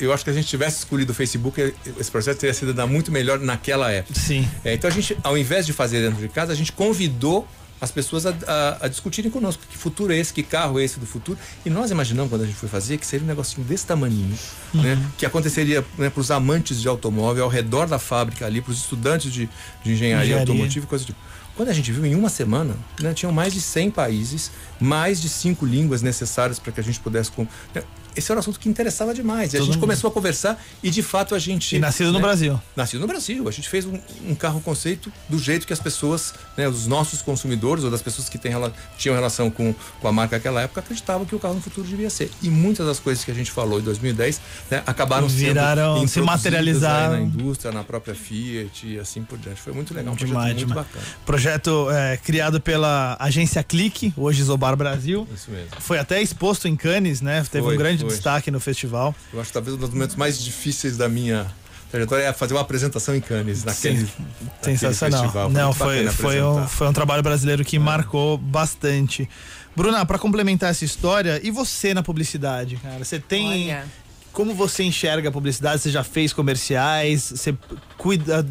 eu 0.04 0.12
acho 0.12 0.24
que 0.24 0.30
se 0.30 0.36
a 0.36 0.40
gente 0.40 0.48
tivesse 0.48 0.78
escolhido 0.78 1.12
o 1.12 1.14
Facebook, 1.14 1.74
esse 1.98 2.10
processo 2.10 2.38
teria 2.38 2.54
sido 2.54 2.68
ainda 2.70 2.86
muito 2.86 3.10
melhor 3.10 3.38
naquela 3.38 3.90
época. 3.90 4.18
Sim. 4.18 4.48
É, 4.64 4.74
então 4.74 4.88
a 4.88 4.92
gente, 4.92 5.16
ao 5.22 5.36
invés 5.36 5.66
de 5.66 5.72
fazer 5.72 6.02
dentro 6.02 6.20
de 6.20 6.28
casa, 6.28 6.52
a 6.52 6.56
gente 6.56 6.72
convidou 6.72 7.46
as 7.80 7.90
pessoas 7.90 8.24
a, 8.24 8.34
a, 8.46 8.86
a, 8.86 8.88
discutirem 8.88 9.30
conosco 9.30 9.62
que 9.68 9.76
futuro 9.76 10.12
é 10.12 10.16
esse, 10.16 10.32
que 10.32 10.42
carro 10.42 10.78
é 10.78 10.84
esse 10.84 10.98
do 10.98 11.06
futuro. 11.06 11.38
E 11.64 11.70
nós 11.70 11.90
imaginamos 11.90 12.30
quando 12.30 12.42
a 12.42 12.46
gente 12.46 12.56
foi 12.56 12.68
fazer 12.68 12.98
que 12.98 13.06
seria 13.06 13.24
um 13.24 13.28
negocinho 13.28 13.66
desse 13.66 13.86
tamaninho, 13.86 14.36
uhum. 14.72 14.82
né? 14.82 15.10
Que 15.18 15.26
aconteceria 15.26 15.84
né, 15.98 16.08
para 16.08 16.20
os 16.20 16.30
amantes 16.30 16.80
de 16.80 16.88
automóvel 16.88 17.44
ao 17.44 17.50
redor 17.50 17.86
da 17.86 17.98
fábrica 17.98 18.46
ali, 18.46 18.60
para 18.60 18.72
os 18.72 18.78
estudantes 18.78 19.32
de, 19.32 19.48
de 19.82 19.92
engenharia, 19.92 20.24
engenharia 20.24 20.40
automotiva 20.40 20.86
e 20.86 20.88
coisa 20.88 21.04
do 21.04 21.08
tipo. 21.08 21.18
Quando 21.56 21.68
a 21.68 21.72
gente 21.72 21.92
viu 21.92 22.04
em 22.04 22.14
uma 22.16 22.28
semana, 22.28 22.74
né, 23.00 23.14
tinham 23.14 23.32
mais 23.32 23.52
de 23.52 23.60
100 23.60 23.90
países, 23.92 24.50
mais 24.80 25.20
de 25.20 25.28
cinco 25.28 25.64
línguas 25.64 26.02
necessárias 26.02 26.58
para 26.58 26.72
que 26.72 26.80
a 26.80 26.82
gente 26.82 26.98
pudesse. 26.98 27.30
Né, 27.72 27.82
esse 28.16 28.30
era 28.30 28.38
um 28.38 28.40
assunto 28.40 28.58
que 28.58 28.68
interessava 28.68 29.14
demais. 29.14 29.52
E 29.54 29.56
a 29.56 29.60
gente 29.60 29.70
mundo. 29.70 29.80
começou 29.80 30.08
a 30.08 30.12
conversar 30.12 30.62
e 30.82 30.90
de 30.90 31.02
fato 31.02 31.34
a 31.34 31.38
gente. 31.38 31.76
E 31.76 31.78
nascido 31.78 32.06
né, 32.06 32.12
no 32.12 32.20
Brasil. 32.20 32.60
Nascido 32.76 33.00
no 33.00 33.06
Brasil. 33.06 33.48
A 33.48 33.50
gente 33.50 33.68
fez 33.68 33.84
um, 33.84 33.98
um 34.28 34.34
carro 34.34 34.60
conceito 34.60 35.12
do 35.28 35.38
jeito 35.38 35.66
que 35.66 35.72
as 35.72 35.80
pessoas, 35.80 36.34
né, 36.56 36.68
os 36.68 36.86
nossos 36.86 37.22
consumidores 37.22 37.84
ou 37.84 37.90
das 37.90 38.02
pessoas 38.02 38.28
que 38.28 38.38
têm, 38.38 38.52
tinham 38.96 39.14
relação 39.14 39.50
com, 39.50 39.74
com 40.00 40.08
a 40.08 40.12
marca 40.12 40.36
naquela 40.36 40.62
época 40.62 40.80
acreditavam 40.80 41.24
que 41.24 41.34
o 41.34 41.38
carro 41.38 41.54
no 41.54 41.60
futuro 41.60 41.86
devia 41.86 42.10
ser. 42.10 42.30
E 42.42 42.48
muitas 42.48 42.86
das 42.86 42.98
coisas 42.98 43.24
que 43.24 43.30
a 43.30 43.34
gente 43.34 43.50
falou 43.50 43.80
em 43.80 43.82
2010 43.82 44.40
né, 44.70 44.82
acabaram 44.86 45.28
Viraram, 45.28 46.06
se 46.06 46.20
materializaram 46.20 47.14
na 47.14 47.20
indústria, 47.20 47.72
na 47.72 47.82
própria 47.82 48.14
Fiat 48.14 48.86
e 48.86 48.98
assim 48.98 49.22
por 49.22 49.38
diante. 49.38 49.60
Foi 49.60 49.72
muito 49.72 49.94
legal, 49.94 50.12
um 50.12 50.16
demais, 50.16 50.32
projeto 50.32 50.58
demais. 50.58 50.76
muito 50.76 50.94
bacana. 50.94 51.16
Projeto 51.24 51.90
é, 51.90 52.16
criado 52.16 52.60
pela 52.60 53.16
agência 53.18 53.62
Clique, 53.62 54.12
hoje 54.16 54.42
Zobar 54.42 54.76
Brasil. 54.76 55.26
Isso 55.34 55.50
mesmo. 55.50 55.68
Foi 55.78 55.98
até 55.98 56.20
exposto 56.20 56.68
em 56.68 56.76
Cannes, 56.76 57.20
né? 57.20 57.44
Teve 57.50 57.64
Foi, 57.64 57.74
um 57.74 57.78
grande 57.78 58.03
destaque 58.08 58.50
no 58.50 58.60
festival. 58.60 59.14
Eu 59.32 59.40
acho 59.40 59.48
que 59.48 59.54
talvez 59.54 59.74
um 59.76 59.78
dos 59.78 59.90
momentos 59.90 60.16
mais 60.16 60.42
difíceis 60.42 60.96
da 60.96 61.08
minha 61.08 61.46
trajetória 61.90 62.24
é 62.24 62.32
fazer 62.32 62.54
uma 62.54 62.60
apresentação 62.60 63.14
em 63.14 63.20
Cannes, 63.20 63.62
naquele, 63.64 64.08
naquele 64.40 64.76
Sensacional. 64.78 65.22
festival. 65.22 65.50
Não, 65.50 65.72
foi, 65.72 66.08
foi, 66.08 66.42
um, 66.42 66.66
foi 66.66 66.88
um 66.88 66.92
trabalho 66.92 67.22
brasileiro 67.22 67.64
que 67.64 67.78
marcou 67.78 68.36
bastante. 68.36 69.28
Bruna, 69.76 70.04
para 70.04 70.18
complementar 70.18 70.70
essa 70.70 70.84
história, 70.84 71.40
e 71.42 71.50
você 71.50 71.94
na 71.94 72.02
publicidade, 72.02 72.76
cara? 72.76 73.04
Você 73.04 73.18
tem. 73.18 73.70
Olha. 73.74 73.84
Como 74.32 74.52
você 74.52 74.82
enxerga 74.82 75.28
a 75.28 75.32
publicidade? 75.32 75.80
Você 75.80 75.90
já 75.92 76.02
fez 76.02 76.32
comerciais? 76.32 77.30
Você 77.36 77.56
cuida 77.96 78.44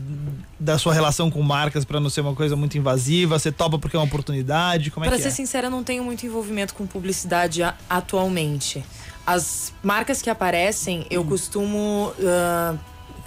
da 0.57 0.77
sua 0.77 0.93
relação 0.93 1.29
com 1.29 1.41
marcas 1.41 1.83
para 1.83 1.99
não 1.99 2.09
ser 2.09 2.21
uma 2.21 2.33
coisa 2.33 2.55
muito 2.55 2.77
invasiva? 2.77 3.37
Você 3.37 3.51
topa 3.51 3.77
porque 3.77 3.97
é 3.97 3.99
uma 3.99 4.05
oportunidade? 4.05 4.89
Como 4.89 5.05
é 5.05 5.09
Pra 5.09 5.17
que 5.17 5.23
ser 5.23 5.27
é? 5.27 5.31
sincera, 5.31 5.67
eu 5.67 5.71
não 5.71 5.83
tenho 5.83 6.01
muito 6.01 6.25
envolvimento 6.25 6.73
com 6.73 6.87
publicidade 6.87 7.61
atualmente. 7.89 8.81
As 9.25 9.71
marcas 9.81 10.21
que 10.21 10.29
aparecem, 10.29 11.05
eu 11.09 11.23
costumo 11.23 12.13
ah, 12.25 12.75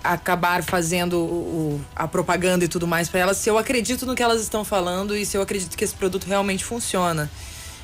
acabar 0.05 0.63
fazendo 0.63 1.19
o- 1.19 1.81
a 1.95 2.07
propaganda 2.07 2.65
e 2.65 2.69
tudo 2.69 2.87
mais 2.87 3.09
pra 3.09 3.21
elas 3.21 3.39
se 3.39 3.49
eu 3.49 3.57
acredito 3.59 4.05
no 4.07 4.15
que 4.15 4.23
elas 4.23 4.41
estão 4.43 4.65
falando 4.65 5.17
e 5.17 5.25
se 5.25 5.37
eu 5.37 5.43
acredito 5.43 5.77
que 5.77 5.83
esse 5.85 5.95
produto 5.95 6.25
realmente 6.27 6.65
funciona. 6.65 7.31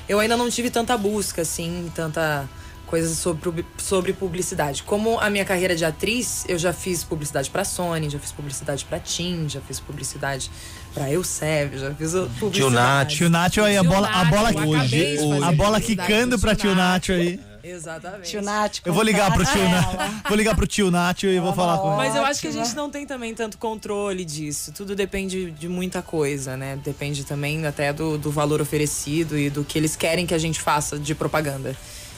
Eu 0.07 0.19
ainda 0.19 0.37
não 0.37 0.49
tive 0.49 0.69
tanta 0.69 0.95
busca, 0.97 1.41
assim, 1.41 1.91
tanta 1.95 2.47
coisa 2.85 3.15
sobre, 3.15 3.65
sobre 3.77 4.13
publicidade. 4.13 4.83
Como 4.83 5.19
a 5.19 5.27
minha 5.29 5.43
carreira 5.43 5.75
de 5.75 5.83
atriz, 5.83 6.45
eu 6.47 6.59
já 6.59 6.71
fiz 6.71 7.03
publicidade 7.03 7.49
pra 7.49 7.63
Sony, 7.65 8.09
já 8.09 8.19
fiz 8.19 8.31
publicidade 8.31 8.85
pra 8.85 8.99
Tim, 8.99 9.47
já 9.49 9.59
fiz 9.61 9.79
publicidade 9.79 10.51
pra 10.93 11.09
Eusébio, 11.09 11.79
já 11.79 11.91
fiz 11.95 12.11
publicidade. 12.39 12.75
Nath. 12.75 13.07
Tio 13.09 13.29
Nacho 13.29 13.63
aí, 13.63 13.77
a 13.77 13.81
Tio 13.81 13.89
bola, 13.89 14.07
a 14.07 14.11
Nacho, 14.23 14.29
bola, 14.29 14.51
de 14.53 14.77
fazer 14.77 15.43
a 15.43 15.51
bola 15.53 15.81
quicando 15.81 16.35
do 16.37 16.41
pra 16.41 16.53
Tio 16.55 16.69
tio 16.69 16.75
Nacho 16.75 17.11
aí. 17.13 17.39
Exatamente. 17.63 18.29
Tio 18.29 18.41
Nath, 18.41 18.79
Eu 18.83 18.93
vou 18.93 19.03
ligar 19.03 19.33
pro 19.33 19.45
tio 19.45 19.63
Nacho. 19.63 19.97
Vou 20.27 20.37
ligar 20.37 20.55
pro 20.55 20.67
tio 20.67 20.91
Nacho 20.91 21.27
e 21.27 21.39
vou 21.39 21.53
falar 21.53 21.77
com 21.77 21.87
ele. 21.87 21.97
Mas 21.97 22.15
eu 22.15 22.25
acho 22.25 22.41
que 22.41 22.47
a 22.47 22.51
gente 22.51 22.75
não 22.75 22.89
tem 22.89 23.05
também 23.05 23.33
tanto 23.33 23.57
controle 23.57 24.25
disso. 24.25 24.71
Tudo 24.73 24.95
depende 24.95 25.51
de 25.51 25.69
muita 25.69 26.01
coisa, 26.01 26.57
né? 26.57 26.77
Depende 26.83 27.23
também 27.23 27.65
até 27.65 27.93
do, 27.93 28.17
do 28.17 28.29
valor 28.31 28.61
oferecido 28.61 29.37
e 29.37 29.49
do 29.49 29.63
que 29.63 29.77
eles 29.77 29.95
querem 29.95 30.25
que 30.25 30.33
a 30.33 30.37
gente 30.37 30.59
faça 30.59 30.99
de 30.99 31.15
propaganda. 31.15 31.75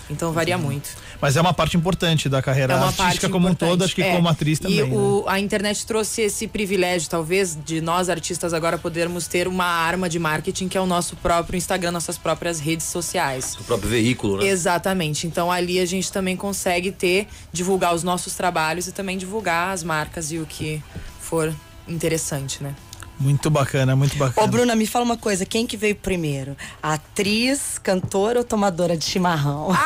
Então 0.10 0.32
varia 0.32 0.58
muito. 0.58 0.90
Mas 1.22 1.36
é 1.38 1.42
uma 1.42 1.54
parte 1.54 1.78
importante 1.78 2.28
da 2.30 2.42
carreira 2.42 2.74
É 2.74 2.76
uma 2.78 2.86
artística 2.88 3.06
parte 3.06 3.30
como 3.30 3.48
um 3.48 3.52
importante. 3.52 3.70
todo, 3.70 3.84
acho 3.84 3.96
que 3.96 4.02
É. 4.04 4.16
como 4.16 4.28
atriz 4.28 4.60
também. 4.60 4.80
E 4.80 4.84
né? 4.84 4.96
o- 4.96 5.24
a 5.28 5.40
internet 5.40 5.86
trouxe 5.86 6.22
esse 6.22 6.48
privilégio, 6.48 7.10
talvez, 7.10 7.58
de 7.66 7.82
nós 7.82 8.10
artistas 8.10 8.54
agora 8.54 8.78
podermos 8.78 9.28
ter 9.28 9.48
uma 9.48 9.66
arma 9.66 10.08
de 10.10 10.20
marketing 10.20 10.68
que 10.68 10.78
é 10.78 10.82
o 10.82 10.86
nosso 10.86 11.16
próprio 11.16 11.58
Instagram, 11.58 11.92
nossas 11.92 12.18
próprias 12.18 12.60
redes 12.60 12.86
sociais. 12.86 13.56
O 13.60 13.64
próprio 13.64 13.90
veículo, 13.90 14.38
né? 14.38 14.48
Exatamente. 14.48 15.26
Então 15.28 15.52
ali 15.52 15.80
a 15.80 15.86
gente 15.86 16.12
também 16.12 16.36
consegue 16.36 16.92
ter, 16.92 17.28
divulgar 17.52 17.94
os 17.96 18.04
nossos 18.04 18.34
trabalhos 18.36 18.88
e 18.88 18.92
também 18.92 19.18
divulgar 19.18 19.74
as 19.74 19.84
marcas 19.84 20.32
e 20.32 20.38
o 20.40 20.46
que 20.46 20.82
for 21.22 21.54
interessante, 21.88 22.62
né? 22.64 22.74
Muito 23.20 23.50
bacana, 23.50 23.96
muito 23.96 24.16
bacana. 24.18 24.46
Ô, 24.46 24.50
Bruna, 24.50 24.76
me 24.76 24.86
fala 24.86 25.06
uma 25.06 25.18
coisa, 25.18 25.46
quem 25.46 25.66
que 25.66 25.78
veio 25.78 25.96
primeiro? 25.96 26.58
Atriz, 26.84 27.80
cantora 27.82 28.40
ou 28.40 28.46
tomadora 28.46 28.98
de 28.98 29.06
chimarrão? 29.06 29.70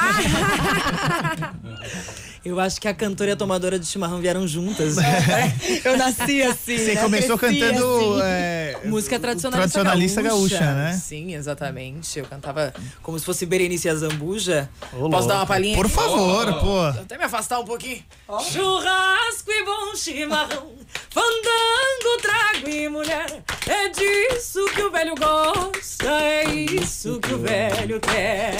Eu 2.43 2.59
acho 2.59 2.79
que 2.79 2.87
a 2.87 2.93
cantora 2.93 3.31
e 3.31 3.33
a 3.33 3.35
tomadora 3.35 3.77
de 3.77 3.85
chimarrão 3.85 4.19
vieram 4.19 4.47
juntas. 4.47 4.95
Eu 5.83 5.97
nasci 5.97 6.41
assim. 6.41 6.77
Você 6.77 6.95
né? 6.95 7.01
começou 7.01 7.37
Cresci 7.37 7.59
cantando 7.59 8.13
assim. 8.15 8.21
é, 8.23 8.77
Música 8.85 9.19
tradicionalista, 9.19 9.81
tradicionalista 9.81 10.21
gaúcha, 10.21 10.73
né? 10.73 10.93
Sim, 10.93 11.33
exatamente. 11.35 12.17
Eu 12.17 12.25
cantava 12.25 12.73
como 13.01 13.19
se 13.19 13.25
fosse 13.25 13.45
Berenice 13.45 13.89
Azambuja. 13.89 14.69
Ô, 14.93 15.09
Posso 15.09 15.27
dar 15.27 15.35
uma 15.35 15.45
palhinha? 15.45 15.75
Por 15.75 15.89
favor, 15.89 16.53
pô. 16.61 16.81
Até 16.85 17.17
me 17.17 17.25
afastar 17.25 17.59
um 17.59 17.65
pouquinho. 17.65 18.03
Churrasco 18.51 19.51
e 19.51 19.65
bom 19.65 19.95
chimarrão, 19.95 20.71
fandango, 21.09 22.21
trago 22.21 22.69
e 22.69 22.87
mulher. 22.89 23.43
É 23.67 23.89
disso 23.89 24.65
que 24.73 24.81
o 24.81 24.91
velho 24.91 25.13
gosta, 25.15 26.07
é 26.09 26.45
isso 26.49 27.19
que 27.19 27.33
o 27.33 27.39
velho 27.39 27.99
quer. 27.99 28.55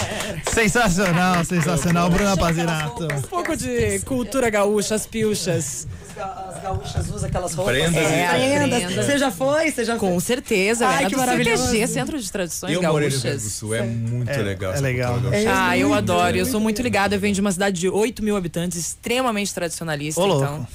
Sensacional, 0.52 1.46
sensacional, 1.46 2.10
Bruna 2.10 2.36
Pazinato. 2.36 3.06
Um 3.06 3.22
pouco 3.22 3.56
de 3.56 3.70
cultura 4.06 4.50
gaúcha, 4.50 4.96
as 4.96 5.06
pilchas. 5.06 5.88
As 6.20 6.62
gaúchas 6.62 7.10
usam 7.10 7.30
aquelas 7.30 7.54
roupas. 7.54 7.74
Prendas 7.76 7.96
e- 7.96 8.28
prendas. 8.30 8.84
prendas. 8.84 9.06
Você 9.06 9.18
já 9.18 9.32
foi? 9.32 9.72
Você 9.72 9.86
já 9.86 9.98
foi? 9.98 10.10
Com 10.10 10.20
certeza, 10.20 10.86
Ai, 10.86 10.98
era 11.00 11.10
que 11.10 11.16
do 11.16 11.20
maravilhoso. 11.20 11.64
CTG, 11.68 11.88
Centro 11.88 12.20
de 12.20 12.30
Tradições 12.32 12.74
Eu 12.74 12.82
morei 12.82 13.08
no 13.08 13.14
Rio 13.14 13.22
Grande 13.22 13.38
do 13.38 13.40
Gaúchas. 13.40 13.54
Sul, 13.54 13.76
é 13.76 13.82
muito 13.84 14.30
É- 14.30 14.38
legal. 14.42 14.74
é 14.74 14.80
legal. 14.82 15.14
cultura 15.14 15.34
É. 15.34 15.46
Ah, 15.48 15.78
eu 15.78 15.94
adoro. 15.94 16.36
Eu 16.36 16.46
sou 16.46 16.60
muito 16.60 16.82
ligada. 16.82 17.16
Eu 17.16 17.20
venho 17.22 17.34
de 17.34 17.40
uma 17.40 17.52
cidade 17.54 17.80
de 17.80 17.88
8 17.88 18.22
mil 18.22 18.36
habitantes, 18.36 18.78
extremamente 18.78 19.54
tradicionalista. 19.54 20.20
Ô, 20.20 20.26
louco. 20.26 20.68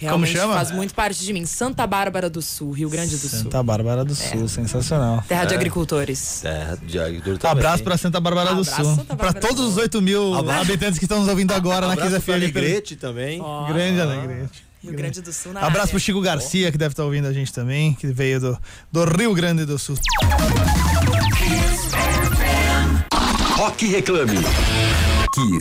Realmente 0.00 0.32
chama? 0.32 0.54
faz 0.54 0.70
muito 0.70 0.94
parte 0.94 1.22
de 1.24 1.32
mim. 1.32 1.44
Santa 1.44 1.86
Bárbara 1.86 2.30
do 2.30 2.40
Sul, 2.40 2.72
Rio 2.72 2.88
Grande 2.88 3.16
do 3.16 3.28
Sul. 3.28 3.38
Santa 3.40 3.62
Bárbara 3.62 4.04
do 4.04 4.14
Sul, 4.14 4.48
sensacional. 4.48 5.22
Terra 5.28 5.44
de 5.44 5.54
agricultores. 5.54 6.44
É, 6.44 6.76
de 6.82 6.98
agricultura 6.98 7.38
também. 7.38 7.58
Abraço 7.58 7.82
pra 7.84 7.96
Santa 7.98 8.18
Bárbara 8.20 8.54
do 8.54 8.60
Abraço, 8.62 8.82
Sul. 8.82 8.94
Santa 8.96 9.16
Pra 9.16 9.32
Bárbara 9.32 9.40
todos 9.40 9.56
do 9.64 9.68
os 9.68 9.74
Sul. 9.74 9.82
8 9.82 10.02
mil 10.02 10.34
Abraço. 10.34 10.60
habitantes 10.62 10.98
que 10.98 11.04
estão 11.04 11.20
nos 11.20 11.28
ouvindo 11.28 11.52
agora 11.52 11.86
na 11.86 11.92
Abraço 11.92 12.10
15 12.12 12.24
pro 12.24 12.32
FM. 12.34 12.36
Alegrete 12.42 12.96
também. 12.96 13.42
Grande 13.68 14.00
Alegrete. 14.00 14.70
Rio 14.82 14.92
Grande 14.94 15.20
do 15.20 15.30
Sul 15.32 15.52
na 15.52 15.60
Abraço 15.60 15.78
área. 15.80 15.90
pro 15.90 16.00
Chico 16.00 16.20
Garcia, 16.22 16.72
que 16.72 16.78
deve 16.78 16.94
estar 16.94 17.04
ouvindo 17.04 17.26
a 17.28 17.32
gente 17.34 17.52
também, 17.52 17.92
que 17.92 18.06
veio 18.06 18.40
do, 18.40 18.58
do 18.90 19.04
Rio 19.04 19.34
Grande 19.34 19.66
do 19.66 19.78
Sul. 19.78 19.96
Rock 23.56 23.86
Reclame. 23.86 24.38
Aqui, 24.38 25.58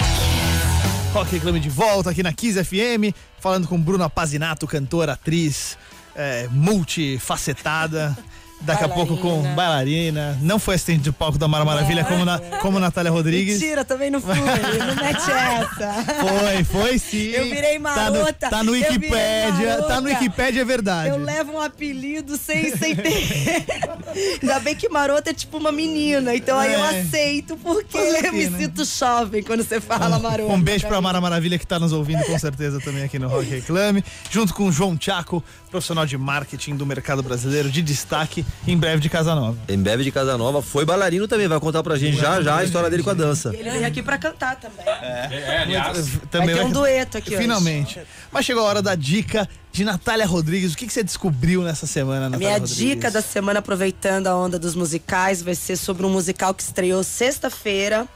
Rock 1.13 1.31
Reclame 1.31 1.59
de 1.59 1.69
volta 1.69 2.11
aqui 2.11 2.21
na 2.21 2.31
Kiss 2.31 2.63
FM, 2.63 3.13
falando 3.39 3.67
com 3.67 3.81
Bruna 3.81 4.07
Pazinato, 4.09 4.67
cantora, 4.67 5.13
atriz, 5.13 5.75
é, 6.15 6.47
multifacetada. 6.51 8.15
Daqui 8.61 8.83
a 8.83 8.89
pouco 8.89 9.15
com 9.17 9.41
bailarina. 9.55 10.37
Não 10.41 10.59
foi 10.59 10.75
assistente 10.75 11.01
de 11.01 11.11
palco 11.11 11.37
da 11.37 11.47
Mara 11.47 11.63
Maravilha 11.63 12.03
como, 12.03 12.25
na, 12.25 12.39
como 12.61 12.79
Natália 12.79 13.09
Rodrigues. 13.11 13.59
Mentira, 13.59 13.85
também 13.85 14.09
não 14.11 14.19
fui. 14.21 14.35
Não 14.35 14.95
mete 14.95 15.31
essa. 15.31 15.93
Foi, 16.19 16.63
foi 16.65 16.99
sim. 16.99 17.29
Eu 17.29 17.45
virei 17.45 17.79
Tá 17.79 18.09
no, 18.09 18.19
marota, 18.19 18.49
tá 18.49 18.63
no 18.63 18.75
eu 18.75 18.81
virei 18.83 18.97
Wikipédia. 18.97 19.81
Tá 19.83 20.01
no. 20.01 20.09
Wikipédia, 20.09 20.61
é 20.61 20.65
verdade. 20.65 21.09
Eu 21.09 21.17
levo 21.17 21.53
um 21.53 21.61
apelido 21.61 22.35
sem, 22.37 22.75
sem 22.75 22.95
ter. 22.95 23.65
Ainda 24.41 24.59
bem 24.59 24.75
que 24.75 24.89
marota 24.89 25.29
é 25.29 25.33
tipo 25.33 25.57
uma 25.57 25.71
menina, 25.71 26.35
então 26.35 26.57
aí 26.57 26.73
eu 26.73 26.83
É. 26.83 26.99
aceito, 27.01 27.55
porque 27.57 27.97
quê, 27.97 28.21
eu 28.27 28.33
me 28.33 28.47
né? 28.47 28.57
sinto 28.57 28.83
jovem 28.83 29.43
quando 29.43 29.63
você 29.63 29.79
fala 29.79 30.19
marota. 30.19 30.51
Um 30.51 30.61
beijo 30.61 30.87
pra 30.87 30.99
Mara 30.99 31.21
Maravilha 31.21 31.57
que 31.57 31.65
tá 31.65 31.79
nos 31.79 31.93
ouvindo 31.93 32.23
com 32.25 32.37
certeza 32.37 32.79
também 32.79 33.03
aqui 33.03 33.17
no 33.19 33.27
Rock 33.27 33.45
Reclame, 33.49 34.03
junto 34.29 34.53
com 34.53 34.67
o 34.67 34.71
João 34.71 34.97
Tchaco, 34.97 35.43
profissional 35.69 36.05
de 36.05 36.17
marketing 36.17 36.75
do 36.75 36.85
mercado 36.85 37.21
brasileiro 37.23 37.69
de 37.69 37.81
destaque. 37.81 38.45
Em 38.67 38.77
breve 38.77 39.01
de 39.01 39.09
Casa 39.09 39.33
Nova. 39.33 39.57
Em 39.67 39.77
breve 39.77 40.03
de 40.03 40.11
Casa 40.11 40.37
Nova. 40.37 40.61
Foi 40.61 40.85
bailarino 40.85 41.27
também, 41.27 41.47
vai 41.47 41.59
contar 41.59 41.81
pra 41.83 41.97
gente 41.97 42.17
já 42.17 42.41
já 42.41 42.57
a 42.57 42.63
história 42.63 42.89
dele 42.89 43.03
com 43.03 43.09
a 43.09 43.13
dança. 43.13 43.51
Ele 43.55 43.69
veio 43.69 43.85
aqui 43.87 44.01
pra 44.03 44.17
cantar 44.17 44.55
também. 44.57 44.85
É, 44.85 45.59
aliás. 45.63 46.19
Também 46.29 46.55
vai 46.55 46.63
ter 46.63 46.69
um 46.69 46.71
dueto 46.71 47.17
aqui 47.17 47.29
hoje. 47.31 47.41
Finalmente. 47.41 47.99
Mas 48.31 48.45
chegou 48.45 48.63
a 48.63 48.67
hora 48.67 48.81
da 48.81 48.95
dica 48.95 49.47
de 49.71 49.83
Natália 49.83 50.25
Rodrigues. 50.25 50.73
O 50.73 50.77
que, 50.77 50.85
que 50.87 50.93
você 50.93 51.03
descobriu 51.03 51.61
nessa 51.63 51.87
semana, 51.87 52.25
A 52.27 52.29
Natália 52.29 52.47
minha 52.47 52.59
Rodrigues? 52.59 52.77
dica 52.77 53.09
da 53.11 53.21
semana, 53.21 53.59
aproveitando 53.59 54.27
a 54.27 54.35
onda 54.35 54.59
dos 54.59 54.75
musicais, 54.75 55.41
vai 55.41 55.55
ser 55.55 55.75
sobre 55.75 56.05
um 56.05 56.09
musical 56.09 56.53
que 56.53 56.61
estreou 56.63 57.03
sexta-feira, 57.03 58.07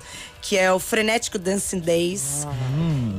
que 0.41 0.57
é 0.57 0.71
o 0.71 0.79
Frenético 0.79 1.39
Dancing 1.39 1.79
Days. 1.79 2.45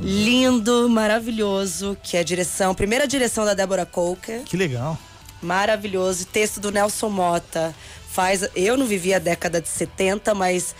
Lindo, 0.01 0.87
maravilhoso, 0.89 1.97
que 2.03 2.17
é 2.17 2.19
a 2.19 2.23
direção, 2.23 2.75
primeira 2.75 3.07
direção 3.07 3.43
da 3.45 3.53
Débora 3.53 3.85
Coker. 3.85 4.41
Que 4.43 4.55
legal. 4.55 4.97
Maravilhoso. 5.45 6.25
Texto 6.25 6.59
do 6.59 6.71
Nelson 6.71 7.09
Mota. 7.09 7.73
Faz, 8.09 8.49
eu 8.55 8.75
não 8.75 8.85
vivi 8.85 9.13
a 9.13 9.19
década 9.19 9.61
de 9.61 9.67
70, 9.67 10.33
mas 10.33 10.75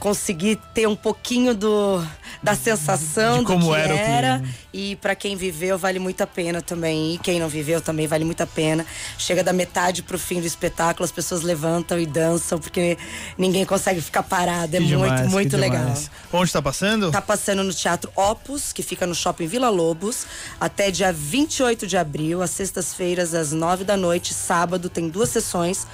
consegui 0.00 0.58
ter 0.74 0.88
um 0.88 0.96
pouquinho 0.96 1.54
do, 1.54 2.02
da 2.42 2.54
sensação 2.56 3.40
De 3.40 3.44
como 3.44 3.66
do 3.66 3.70
que 3.72 3.76
era 3.78 3.94
era. 3.94 4.42
E 4.72 4.96
pra 4.96 5.14
quem 5.14 5.36
viveu, 5.36 5.76
vale 5.76 5.98
muito 5.98 6.22
a 6.22 6.26
pena 6.26 6.62
também. 6.62 7.14
E 7.14 7.18
quem 7.18 7.38
não 7.38 7.48
viveu 7.48 7.80
também 7.80 8.06
vale 8.06 8.24
muito 8.24 8.40
a 8.40 8.46
pena. 8.46 8.86
Chega 9.18 9.44
da 9.44 9.52
metade 9.52 10.02
pro 10.02 10.18
fim 10.18 10.40
do 10.40 10.46
espetáculo, 10.46 11.04
as 11.04 11.12
pessoas 11.12 11.42
levantam 11.42 11.98
e 11.98 12.06
dançam, 12.06 12.58
porque 12.58 12.96
ninguém 13.36 13.64
consegue 13.66 14.00
ficar 14.00 14.22
parado. 14.22 14.74
É 14.74 14.78
Que 14.78 14.86
muito, 14.86 15.02
demais, 15.02 15.30
muito 15.30 15.56
legal. 15.56 15.82
demais. 15.82 16.10
Onde 16.32 16.50
tá 16.52 16.62
passando? 16.62 17.10
Tá 17.10 17.20
passando 17.20 17.62
no 17.62 17.74
Teatro 17.74 18.10
Opus, 18.16 18.72
que 18.72 18.82
fica 18.82 19.06
no 19.06 19.14
Shopping 19.14 19.46
Vila 19.46 19.68
Lobos, 19.68 20.24
até 20.58 20.90
dia 20.90 21.12
28 21.12 21.86
de 21.86 21.96
abril, 21.98 22.40
às 22.42 22.50
sextas-feiras, 22.50 23.34
às 23.34 23.52
9 23.52 23.84
da 23.84 23.96
noite. 23.96 24.32
Sábado 24.32 24.88
tem 24.88 25.08
duas 25.10 25.28
sessões, 25.28 25.86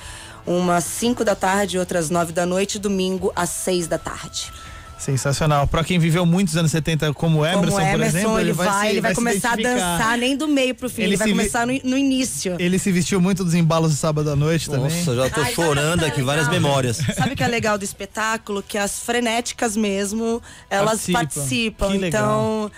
uma 0.46 0.76
às 0.76 0.84
5 0.84 1.24
da 1.24 1.34
tarde 1.34 1.76
e 1.76 1.78
outra 1.78 1.98
às 1.98 2.08
9 2.10 2.32
da 2.32 2.46
noite, 2.46 2.78
domingo 2.78 3.32
às 3.34 3.50
6 3.50 3.86
da 3.86 3.98
tarde. 3.98 4.52
Sensacional. 4.98 5.66
Pra 5.66 5.84
quem 5.84 5.98
viveu 5.98 6.24
muitos 6.24 6.56
anos 6.56 6.70
70 6.70 7.12
como 7.12 7.44
Emerson, 7.44 7.76
Como 7.76 7.80
Emerson, 7.80 7.92
por 7.98 8.02
exemplo, 8.06 8.40
ele 8.40 8.52
vai, 8.54 8.80
se- 8.80 8.86
ele 8.88 9.00
vai, 9.02 9.10
se 9.10 9.14
começar 9.14 9.52
a 9.52 9.56
dançar 9.56 10.16
nem 10.18 10.34
do 10.34 10.48
meio 10.48 10.74
pro 10.74 10.88
fim, 10.88 11.02
Ele 11.02 11.10
ele, 11.10 11.16
vai 11.18 11.26
se 11.28 11.32
vi- 11.34 11.38
começar 11.38 11.66
no, 11.66 11.78
no 11.84 11.98
início. 11.98 12.56
Ele 12.58 12.78
se 12.78 12.90
vestiu 12.90 13.20
muito 13.20 13.44
dos 13.44 13.52
embalos 13.52 13.90
do 13.90 13.96
sábado 13.96 14.30
à 14.30 14.34
noite 14.36 14.70
também. 14.70 14.84
Nossa, 14.90 15.14
já 15.14 15.28
tô 15.28 15.44
chorando 15.46 16.02
aqui, 16.02 16.22
várias 16.22 16.48
memórias. 16.48 16.96
Sabe 17.14 17.34
o 17.34 17.36
que 17.36 17.44
é 17.44 17.46
legal 17.48 17.76
do 17.76 17.84
espetáculo? 17.84 18.62
Que 18.66 18.78
as 18.78 18.98
frenéticas 19.00 19.76
mesmo, 19.76 20.42
elas 20.70 21.06
Participam. 21.06 21.18
participam. 21.18 21.92
Que 21.92 21.98
legal. 21.98 22.22
então, 22.24 22.70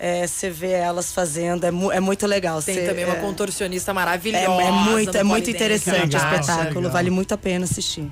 é, 0.00 0.26
você 0.26 0.48
vê 0.48 0.70
elas 0.70 1.12
fazendo, 1.12 1.64
é, 1.64 1.70
mu- 1.70 1.92
é 1.92 2.00
muito 2.00 2.26
legal. 2.26 2.62
Tem 2.62 2.74
Cê- 2.74 2.86
também 2.86 3.04
uma 3.04 3.16
é- 3.16 3.20
contorcionista 3.20 3.90
É, 3.90 3.94
maravilhosa. 3.94 4.46
é 4.62 4.70
muito, 4.72 5.16
é 5.18 5.22
muito 5.22 5.50
interessante 5.50 6.12
Legal, 6.14 6.30
o 6.32 6.34
espetáculo. 6.40 6.74
legal. 6.80 6.92
Vale 6.92 7.10
muito 7.10 7.34
a 7.34 7.38
pena 7.38 7.64
assistir. 7.66 8.10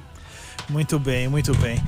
Muito 0.68 0.98
bem, 0.98 1.28
muito 1.28 1.54
bem. 1.56 1.82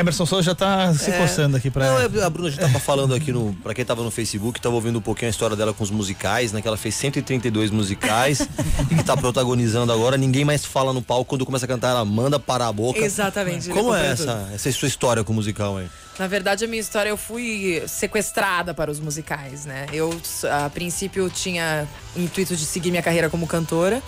Emerson 0.00 0.26
Souza 0.26 0.42
já 0.42 0.54
tá 0.54 0.92
se 0.92 1.10
coçando 1.12 1.56
aqui 1.56 1.70
pra. 1.70 1.86
Não, 1.86 2.00
é- 2.00 2.24
a 2.24 2.30
Bruna 2.30 2.50
já 2.50 2.62
tava 2.62 2.78
falando 2.78 3.14
aqui 3.14 3.32
no. 3.32 3.54
Pra 3.62 3.72
quem 3.74 3.84
tava 3.84 4.02
no 4.02 4.10
Facebook, 4.10 4.60
tava 4.60 4.74
ouvindo 4.74 4.98
um 4.98 5.02
pouquinho 5.02 5.28
a 5.28 5.30
história 5.30 5.56
dela 5.56 5.72
com 5.72 5.82
os 5.82 5.90
musicais, 5.90 6.52
né? 6.52 6.60
Que 6.60 6.68
ela 6.68 6.76
fez 6.76 6.94
132 6.96 7.70
musicais 7.70 8.40
e 8.90 8.94
que 8.94 9.02
tá 9.02 9.16
protagonizando 9.16 9.90
agora. 9.92 10.16
Ninguém 10.16 10.44
mais 10.44 10.64
fala 10.64 10.92
no 10.92 11.00
palco 11.00 11.24
quando 11.30 11.46
começa 11.46 11.64
a 11.64 11.68
cantar, 11.68 11.90
ela 11.90 12.04
manda 12.04 12.38
parar 12.38 12.68
a 12.68 12.72
boca. 12.72 12.98
Exatamente. 12.98 13.70
Como 13.70 13.94
é 13.94 14.12
essa, 14.12 14.48
essa 14.52 14.68
é 14.68 14.70
a 14.70 14.74
sua 14.74 14.88
história 14.88 15.24
com 15.24 15.32
o 15.32 15.36
musical 15.36 15.78
aí? 15.78 15.86
Na 16.18 16.26
verdade, 16.26 16.64
a 16.64 16.68
minha 16.68 16.80
história, 16.80 17.10
eu 17.10 17.16
fui 17.16 17.82
sequestrada 17.86 18.72
para 18.72 18.90
os 18.90 18.98
musicais, 19.00 19.66
né? 19.66 19.86
Eu, 19.92 20.18
a 20.50 20.70
princípio, 20.70 21.28
tinha 21.28 21.86
o 22.14 22.20
intuito 22.20 22.56
de 22.56 22.64
seguir 22.64 22.90
minha 22.90 23.02
carreira 23.02 23.28
como 23.28 23.46
cantora 23.46 24.02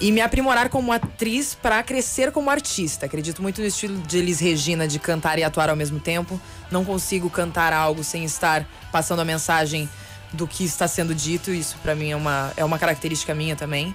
e 0.00 0.12
me 0.12 0.20
aprimorar 0.20 0.68
como 0.68 0.92
atriz 0.92 1.54
para 1.54 1.82
crescer 1.82 2.30
como 2.30 2.50
artista. 2.50 3.06
Acredito 3.06 3.42
muito 3.42 3.60
no 3.60 3.66
estilo 3.66 3.98
de 4.02 4.18
Elis 4.18 4.40
Regina, 4.40 4.86
de 4.86 4.98
cantar 4.98 5.38
e 5.38 5.44
atuar 5.44 5.70
ao 5.70 5.76
mesmo 5.76 5.98
tempo. 5.98 6.40
Não 6.70 6.84
consigo 6.84 7.28
cantar 7.28 7.72
algo 7.72 8.04
sem 8.04 8.24
estar 8.24 8.66
passando 8.92 9.20
a 9.20 9.24
mensagem 9.24 9.88
do 10.32 10.46
que 10.46 10.64
está 10.64 10.86
sendo 10.86 11.14
dito. 11.14 11.50
Isso, 11.50 11.76
para 11.82 11.94
mim, 11.94 12.10
é 12.10 12.16
uma, 12.16 12.52
é 12.56 12.64
uma 12.64 12.78
característica 12.78 13.34
minha 13.34 13.56
também. 13.56 13.94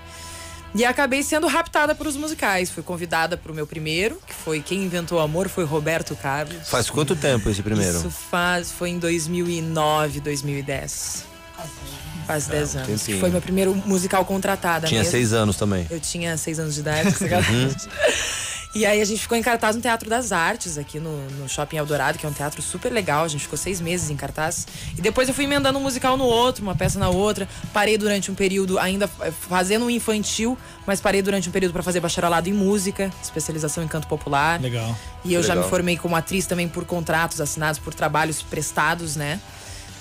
E 0.75 0.83
acabei 0.83 1.21
sendo 1.21 1.45
raptada 1.45 1.93
por 1.93 2.07
os 2.07 2.17
musicais. 2.17 2.71
Fui 2.71 2.81
convidada 2.81 3.37
para 3.37 3.51
o 3.51 3.55
meu 3.55 3.67
primeiro, 3.67 4.19
que 4.25 4.33
foi 4.33 4.59
Quem 4.59 4.83
Inventou 4.83 5.19
o 5.19 5.21
Amor, 5.21 5.47
foi 5.47 5.63
Roberto 5.63 6.15
Carlos. 6.15 6.67
Faz 6.67 6.89
quanto 6.89 7.15
tempo 7.15 7.47
esse 7.49 7.61
primeiro? 7.61 7.95
Isso 7.95 8.09
faz, 8.09 8.71
foi 8.71 8.89
em 8.89 8.97
2009, 8.97 10.19
2010. 10.19 11.25
Faz 12.25 12.47
10 12.47 12.75
anos. 12.75 12.87
tempinho. 12.87 13.17
Que 13.17 13.19
foi 13.21 13.29
meu 13.29 13.41
primeiro 13.41 13.75
musical 13.85 14.23
contratada 14.25 14.87
Tinha 14.87 14.99
mesmo. 15.01 15.11
seis 15.11 15.33
anos 15.33 15.55
também. 15.57 15.85
Eu 15.89 15.99
tinha 15.99 16.35
seis 16.37 16.59
anos 16.59 16.75
de 16.75 16.79
idade. 16.81 17.11
sacanagem. 17.11 17.75
E 18.75 18.87
aí 18.87 18.99
a 19.01 19.05
gente 19.05 19.21
ficou 19.21 19.37
em 19.37 19.41
cartaz 19.43 19.75
no 19.75 19.83
Teatro 19.83 20.09
das 20.09 20.31
Artes, 20.31 20.79
aqui 20.79 20.99
no, 20.99 21.15
no 21.29 21.47
Shopping 21.47 21.77
Eldorado, 21.77 22.17
que 22.17 22.25
é 22.25 22.29
um 22.29 22.33
teatro 22.33 22.59
super 22.59 22.91
legal. 22.91 23.23
A 23.23 23.27
gente 23.27 23.41
ficou 23.41 23.55
seis 23.55 23.79
meses 23.79 24.09
em 24.09 24.15
cartaz. 24.15 24.65
E 24.97 25.01
depois 25.01 25.27
eu 25.27 25.33
fui 25.35 25.43
emendando 25.43 25.77
um 25.77 25.81
musical 25.83 26.17
no 26.17 26.23
outro, 26.23 26.63
uma 26.63 26.73
peça 26.73 26.97
na 26.97 27.07
outra. 27.07 27.47
Parei 27.71 27.99
durante 27.99 28.31
um 28.31 28.33
período 28.33 28.79
ainda 28.79 29.07
fazendo 29.07 29.85
um 29.85 29.91
infantil, 29.91 30.57
mas 30.87 30.99
parei 30.99 31.21
durante 31.21 31.47
um 31.49 31.51
período 31.51 31.71
para 31.71 31.83
fazer 31.83 31.99
bacharelado 31.99 32.49
em 32.49 32.53
música, 32.53 33.11
especialização 33.21 33.83
em 33.83 33.87
canto 33.87 34.07
popular. 34.07 34.59
Legal. 34.59 34.97
E 35.23 35.35
eu 35.35 35.43
já 35.43 35.49
Legal. 35.49 35.65
me 35.65 35.69
formei 35.69 35.95
como 35.95 36.15
atriz 36.15 36.47
também 36.47 36.67
por 36.67 36.83
contratos 36.83 37.39
assinados, 37.39 37.77
por 37.79 37.93
trabalhos 37.93 38.41
prestados, 38.41 39.15
né? 39.15 39.39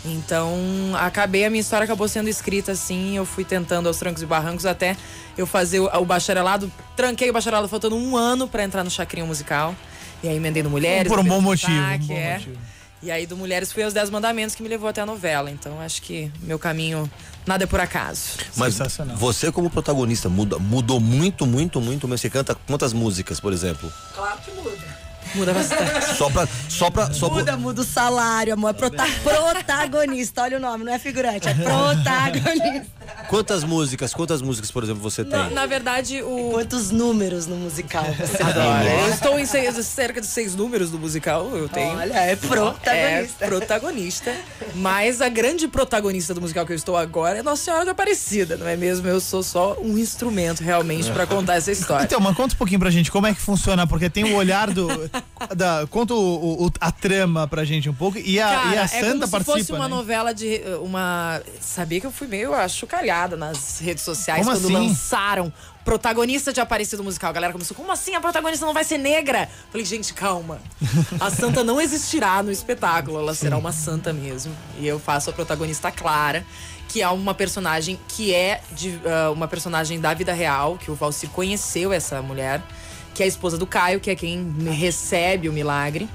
Então, 0.04 0.56
acabei, 0.98 1.44
a 1.44 1.50
minha 1.50 1.60
história 1.60 1.84
acabou 1.84 2.08
sendo 2.08 2.28
escrita 2.28 2.72
assim, 2.72 3.16
eu 3.16 3.24
fui 3.24 3.44
tentando 3.44 3.86
aos 3.86 3.98
trancos 3.98 4.22
e 4.22 4.26
barrancos 4.26 4.66
até 4.66 4.96
eu 5.38 5.46
fazer 5.46 5.78
o, 5.78 5.86
o 5.86 6.04
bacharelado, 6.04 6.70
tranquei 6.96 7.30
o 7.30 7.32
bacharelado 7.32 7.68
faltando 7.68 7.96
um 7.96 8.16
ano 8.16 8.48
pra 8.48 8.64
entrar 8.64 8.82
no 8.82 8.90
Chacrinha 8.90 9.24
Musical. 9.24 9.74
E 10.22 10.28
aí 10.28 10.36
emendei 10.36 10.62
no 10.62 10.70
Mulheres. 10.70 11.10
Por 11.10 11.18
um 11.18 11.24
bom 11.24 11.40
motivo, 11.40 11.72
um 11.72 11.98
bom 11.98 12.14
é. 12.14 12.34
motivo. 12.34 12.58
E 13.02 13.10
aí 13.10 13.26
do 13.26 13.36
Mulheres 13.36 13.72
fui 13.72 13.82
aos 13.82 13.92
Dez 13.92 14.10
Mandamentos 14.10 14.54
que 14.54 14.62
me 14.62 14.68
levou 14.68 14.88
até 14.88 15.00
a 15.00 15.06
novela. 15.06 15.50
Então, 15.50 15.80
acho 15.80 16.00
que 16.02 16.30
meu 16.42 16.58
caminho, 16.58 17.10
nada 17.44 17.64
é 17.64 17.66
por 17.66 17.80
acaso. 17.80 18.38
Mas 18.56 18.74
Sensacional. 18.74 19.16
você 19.16 19.50
como 19.50 19.68
protagonista 19.68 20.28
muda, 20.28 20.58
mudou 20.58 21.00
muito, 21.00 21.44
muito, 21.44 21.80
muito. 21.80 22.06
Mas 22.06 22.20
você 22.20 22.30
canta 22.30 22.54
quantas 22.54 22.92
músicas, 22.92 23.40
por 23.40 23.52
exemplo? 23.52 23.92
Claro 24.14 24.38
que 24.42 24.52
muda. 24.52 25.01
Muda 25.34 25.52
bastante. 25.54 26.14
Só 26.16 26.28
pra. 26.30 26.48
Só 26.68 26.90
pra. 26.90 27.12
Só 27.12 27.28
Muda, 27.30 27.56
muda 27.56 27.80
o 27.80 27.84
salário, 27.84 28.52
amor. 28.52 28.70
É 28.70 28.72
prota- 28.72 29.06
protagonista. 29.22 30.42
Olha 30.42 30.56
o 30.58 30.60
nome, 30.60 30.84
não 30.84 30.92
é 30.92 30.98
figurante, 30.98 31.48
é 31.48 31.54
protagonista. 31.54 32.86
Quantas 33.28 33.64
músicas, 33.64 34.12
quantas 34.12 34.42
músicas, 34.42 34.70
por 34.70 34.82
exemplo, 34.82 35.02
você 35.02 35.24
tem? 35.24 35.32
Na, 35.38 35.48
na 35.50 35.66
verdade, 35.66 36.22
o, 36.22 36.50
Quantos 36.52 36.90
números 36.90 37.46
no 37.46 37.56
musical 37.56 38.04
você 38.18 38.42
Olha, 38.42 38.90
eu 39.06 39.08
estou 39.10 39.38
em 39.38 39.46
seis- 39.46 39.74
cerca 39.86 40.20
de 40.20 40.26
seis 40.26 40.54
números 40.54 40.90
do 40.90 40.98
musical, 40.98 41.48
eu 41.56 41.68
tenho. 41.68 41.96
Olha, 41.96 42.12
é 42.14 42.36
protagonista. 42.36 43.44
É 43.44 43.48
protagonista. 43.48 44.34
Mas 44.74 45.20
a 45.20 45.28
grande 45.28 45.66
protagonista 45.68 46.34
do 46.34 46.40
musical 46.40 46.66
que 46.66 46.72
eu 46.72 46.76
estou 46.76 46.96
agora 46.96 47.38
é 47.38 47.42
Nossa 47.42 47.64
Senhora 47.64 47.84
da 47.84 47.92
Aparecida, 47.92 48.56
não 48.56 48.66
é 48.68 48.76
mesmo? 48.76 49.06
Eu 49.08 49.20
sou 49.20 49.42
só 49.42 49.76
um 49.80 49.96
instrumento 49.98 50.62
realmente 50.62 51.10
pra 51.10 51.26
contar 51.26 51.54
essa 51.56 51.70
história. 51.72 52.04
Então, 52.04 52.20
mas 52.20 52.36
conta 52.36 52.54
um 52.54 52.58
pouquinho 52.58 52.80
pra 52.80 52.90
gente 52.90 53.10
como 53.10 53.26
é 53.26 53.34
que 53.34 53.40
funciona, 53.40 53.86
porque 53.86 54.10
tem 54.10 54.24
o 54.24 54.36
olhar 54.36 54.70
do. 54.70 55.10
Da, 55.56 55.86
conta 55.90 56.14
o, 56.14 56.66
o- 56.66 56.72
a 56.80 56.92
trama 56.92 57.48
pra 57.48 57.64
gente 57.64 57.88
um 57.88 57.94
pouco. 57.94 58.16
E 58.18 58.38
a, 58.40 58.48
Cara, 58.48 58.74
e 58.74 58.78
a 58.78 58.82
é 58.82 58.86
Santa 58.86 59.02
como 59.12 59.24
se 59.26 59.30
participa. 59.30 59.58
fosse 59.58 59.72
uma 59.72 59.88
né? 59.88 59.94
novela 59.94 60.32
de 60.32 60.60
uma. 60.82 61.42
Sabia 61.60 62.00
que 62.00 62.06
eu 62.06 62.12
fui 62.12 62.28
meio 62.28 62.54
achucalhada 62.54 63.36
nas 63.36 63.80
redes 63.80 64.04
sociais 64.04 64.44
Como 64.46 64.56
quando 64.56 64.64
assim? 64.64 64.72
lançaram 64.88 65.52
protagonista 65.84 66.52
de 66.52 66.60
Aparecido 66.60 67.02
Musical. 67.02 67.30
A 67.30 67.32
galera 67.32 67.52
começou, 67.52 67.76
como 67.76 67.90
assim 67.90 68.14
a 68.14 68.20
protagonista 68.20 68.64
não 68.64 68.72
vai 68.72 68.84
ser 68.84 68.98
negra? 68.98 69.48
Falei, 69.70 69.84
gente, 69.84 70.14
calma. 70.14 70.60
A 71.18 71.28
santa 71.28 71.64
não 71.64 71.80
existirá 71.80 72.40
no 72.42 72.52
espetáculo, 72.52 73.18
ela 73.18 73.34
será 73.34 73.58
uma 73.58 73.72
santa 73.72 74.12
mesmo. 74.12 74.54
E 74.78 74.86
eu 74.86 75.00
faço 75.00 75.30
a 75.30 75.32
protagonista 75.32 75.90
Clara, 75.90 76.46
que 76.88 77.02
é 77.02 77.08
uma 77.08 77.34
personagem 77.34 77.98
que 78.06 78.32
é 78.32 78.60
de, 78.72 78.96
ah, 79.04 79.32
uma 79.32 79.48
personagem 79.48 79.98
da 80.00 80.14
vida 80.14 80.32
real, 80.32 80.76
que 80.78 80.88
o 80.88 80.94
Valci 80.94 81.26
conheceu 81.26 81.92
essa 81.92 82.22
mulher, 82.22 82.62
que 83.14 83.22
é 83.22 83.26
a 83.26 83.28
esposa 83.28 83.58
do 83.58 83.66
Caio, 83.66 84.00
que 84.00 84.10
é 84.10 84.16
quem 84.16 84.54
recebe 84.70 85.48
o 85.48 85.52
milagre. 85.52 86.08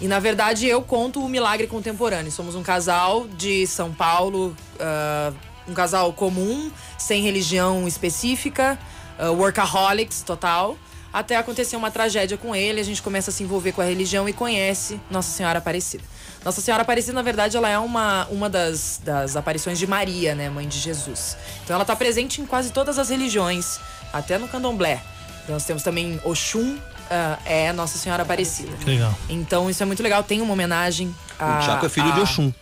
E 0.00 0.08
na 0.08 0.18
verdade 0.18 0.66
eu 0.66 0.82
conto 0.82 1.24
o 1.24 1.28
milagre 1.28 1.66
contemporâneo. 1.66 2.30
Somos 2.30 2.54
um 2.54 2.62
casal 2.62 3.26
de 3.28 3.66
São 3.66 3.92
Paulo, 3.92 4.54
ah, 4.80 5.32
um 5.68 5.74
casal 5.74 6.12
comum, 6.12 6.70
sem 6.98 7.22
religião 7.22 7.86
específica, 7.86 8.78
ah, 9.18 9.30
workaholics 9.30 10.22
total. 10.22 10.76
Até 11.12 11.36
acontecer 11.36 11.76
uma 11.76 11.92
tragédia 11.92 12.36
com 12.36 12.56
ele, 12.56 12.80
a 12.80 12.84
gente 12.84 13.00
começa 13.00 13.30
a 13.30 13.32
se 13.32 13.44
envolver 13.44 13.70
com 13.70 13.80
a 13.80 13.84
religião 13.84 14.28
e 14.28 14.32
conhece 14.32 15.00
Nossa 15.08 15.30
Senhora 15.30 15.60
Aparecida. 15.60 16.02
Nossa 16.44 16.60
Senhora 16.60 16.82
Aparecida, 16.82 17.12
na 17.14 17.22
verdade, 17.22 17.56
ela 17.56 17.68
é 17.68 17.78
uma, 17.78 18.26
uma 18.26 18.50
das, 18.50 19.00
das 19.02 19.36
aparições 19.36 19.78
de 19.78 19.86
Maria, 19.86 20.34
né, 20.34 20.50
mãe 20.50 20.66
de 20.66 20.78
Jesus. 20.78 21.36
Então 21.62 21.74
ela 21.74 21.84
está 21.84 21.94
presente 21.94 22.42
em 22.42 22.46
quase 22.46 22.72
todas 22.72 22.98
as 22.98 23.10
religiões, 23.10 23.78
até 24.12 24.38
no 24.38 24.48
candomblé. 24.48 25.00
Nós 25.48 25.64
temos 25.64 25.82
também 25.82 26.20
Oxum, 26.24 26.78
ah, 27.10 27.38
é 27.44 27.72
Nossa 27.72 27.98
Senhora 27.98 28.22
Aparecida. 28.22 28.72
Legal. 28.86 29.14
Então 29.28 29.68
isso 29.68 29.82
é 29.82 29.86
muito 29.86 30.02
legal. 30.02 30.22
Tem 30.22 30.40
uma 30.40 30.52
homenagem 30.52 31.14
a. 31.38 31.58
O 31.58 31.62
Chaco 31.62 31.86
é 31.86 31.88
filho 31.88 32.08
a- 32.08 32.14
de 32.14 32.20
Oxum. 32.20 32.52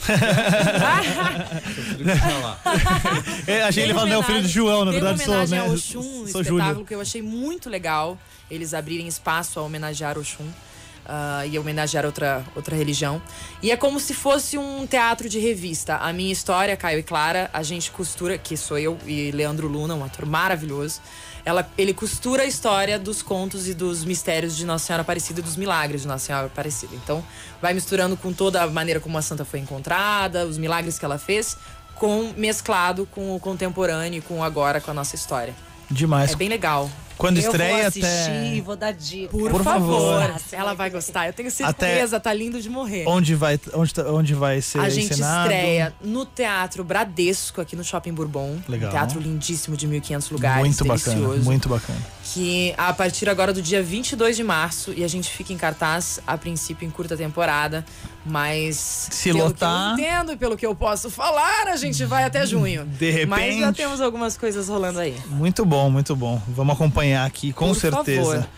É, 3.46 3.62
achei 3.62 3.84
ele 3.84 3.94
falando, 3.94 4.12
é 4.12 4.18
o 4.18 4.22
filho 4.22 4.42
de 4.42 4.48
João, 4.48 4.84
na 4.84 4.92
verdade 4.92 5.22
sou, 5.22 5.32
homenagem 5.34 5.58
né? 5.58 5.64
ao 5.66 5.72
Oxum, 5.72 5.98
um 5.98 6.02
sou 6.28 6.40
espetáculo 6.40 6.68
Júlio. 6.72 6.84
que 6.86 6.94
eu 6.94 7.00
achei 7.00 7.22
muito 7.22 7.68
legal. 7.68 8.18
Eles 8.50 8.74
abrirem 8.74 9.06
espaço 9.06 9.58
a 9.60 9.62
homenagear 9.62 10.18
Oxum. 10.18 10.46
ah, 11.06 11.44
e 11.46 11.58
homenagear 11.58 12.04
outra, 12.06 12.42
outra 12.54 12.74
religião. 12.76 13.20
E 13.62 13.70
é 13.70 13.76
como 13.76 13.98
se 14.00 14.14
fosse 14.14 14.56
um 14.58 14.86
teatro 14.86 15.28
de 15.28 15.38
revista. 15.38 15.96
A 15.96 16.12
minha 16.12 16.32
história, 16.32 16.76
Caio 16.76 16.98
e 17.00 17.02
Clara, 17.02 17.50
a 17.52 17.62
gente 17.62 17.90
costura, 17.90 18.38
que 18.38 18.56
sou 18.56 18.78
eu 18.78 18.96
e 19.06 19.30
Leandro 19.32 19.66
Luna, 19.68 19.94
um 19.94 20.04
ator 20.04 20.24
maravilhoso. 20.26 21.00
Ela, 21.44 21.68
ele 21.76 21.94
costura 21.94 22.42
a 22.42 22.46
história 22.46 22.98
dos 22.98 23.22
contos 23.22 23.68
e 23.68 23.74
dos 23.74 24.04
mistérios 24.04 24.56
de 24.56 24.64
Nossa 24.64 24.86
Senhora 24.86 25.02
Aparecida 25.02 25.40
e 25.40 25.42
dos 25.42 25.56
milagres 25.56 26.02
de 26.02 26.08
Nossa 26.08 26.26
Senhora 26.26 26.46
Aparecida. 26.46 26.94
Então, 26.94 27.24
vai 27.60 27.74
misturando 27.74 28.16
com 28.16 28.32
toda 28.32 28.62
a 28.62 28.66
maneira 28.66 29.00
como 29.00 29.16
a 29.16 29.22
santa 29.22 29.44
foi 29.44 29.60
encontrada, 29.60 30.46
os 30.46 30.58
milagres 30.58 30.98
que 30.98 31.04
ela 31.04 31.18
fez, 31.18 31.56
com 31.94 32.32
mesclado 32.36 33.06
com 33.06 33.34
o 33.34 33.40
contemporâneo 33.40 34.18
e 34.18 34.20
com 34.20 34.38
o 34.38 34.42
agora, 34.42 34.80
com 34.80 34.90
a 34.90 34.94
nossa 34.94 35.14
história. 35.14 35.54
Demais. 35.90 36.32
É 36.32 36.36
bem 36.36 36.48
legal. 36.48 36.90
Quando 37.20 37.36
eu 37.38 37.42
estreia 37.44 37.76
vou 37.78 37.86
assistir 37.86 38.06
até. 38.30 38.60
vou 38.62 38.76
dar 38.76 38.92
dica. 38.92 39.28
Por, 39.28 39.50
Por 39.50 39.62
favor. 39.62 40.22
favor. 40.22 40.40
Ela 40.52 40.74
vai 40.74 40.90
gostar. 40.90 41.26
Eu 41.26 41.32
tenho 41.32 41.50
certeza, 41.50 42.18
tá 42.18 42.32
lindo 42.32 42.60
de 42.60 42.68
morrer. 42.70 43.04
Onde 43.06 43.34
vai, 43.34 43.60
onde, 43.74 43.92
onde 44.06 44.34
vai 44.34 44.60
ser 44.60 44.80
A 44.80 44.88
gente 44.88 45.12
encenado? 45.12 45.50
estreia 45.50 45.92
no 46.02 46.24
Teatro 46.24 46.82
Bradesco, 46.82 47.60
aqui 47.60 47.76
no 47.76 47.84
Shopping 47.84 48.12
Bourbon. 48.12 48.58
Legal. 48.68 48.88
Um 48.88 48.92
teatro 48.92 49.20
lindíssimo 49.20 49.76
de 49.76 49.86
1.500 49.86 50.30
lugares. 50.32 50.58
Muito 50.60 50.82
delicioso. 50.84 51.20
bacana, 51.20 51.44
muito 51.44 51.68
bacana. 51.68 51.98
Que 52.32 52.74
a 52.78 52.92
partir 52.92 53.28
agora 53.28 53.52
do 53.52 53.60
dia 53.60 53.82
22 53.82 54.36
de 54.36 54.44
março, 54.44 54.92
e 54.96 55.02
a 55.04 55.08
gente 55.08 55.28
fica 55.30 55.52
em 55.52 55.56
cartaz, 55.56 56.20
a 56.26 56.38
princípio 56.38 56.86
em 56.86 56.90
curta 56.90 57.16
temporada, 57.16 57.84
mas. 58.24 58.76
Se 59.10 59.32
pelo 59.32 59.44
lotar- 59.44 59.96
Que 59.96 60.02
eu 60.02 60.06
entendo, 60.06 60.32
e 60.32 60.36
pelo 60.36 60.56
que 60.56 60.64
eu 60.64 60.74
posso 60.74 61.10
falar, 61.10 61.66
a 61.68 61.76
gente 61.76 62.04
vai 62.04 62.24
até 62.24 62.46
junho. 62.46 62.84
De 62.84 63.26
Mas 63.26 63.40
já 63.54 63.60
repente- 63.66 63.76
temos 63.76 64.00
algumas 64.00 64.36
coisas 64.36 64.68
rolando 64.68 65.00
aí. 65.00 65.16
Muito 65.26 65.64
bom, 65.64 65.90
muito 65.90 66.14
bom. 66.14 66.40
Vamos 66.48 66.74
acompanhar 66.74 67.09
aqui, 67.16 67.52
com 67.52 67.68
Por 67.68 67.76
certeza. 67.76 68.22
favor. 68.22 68.48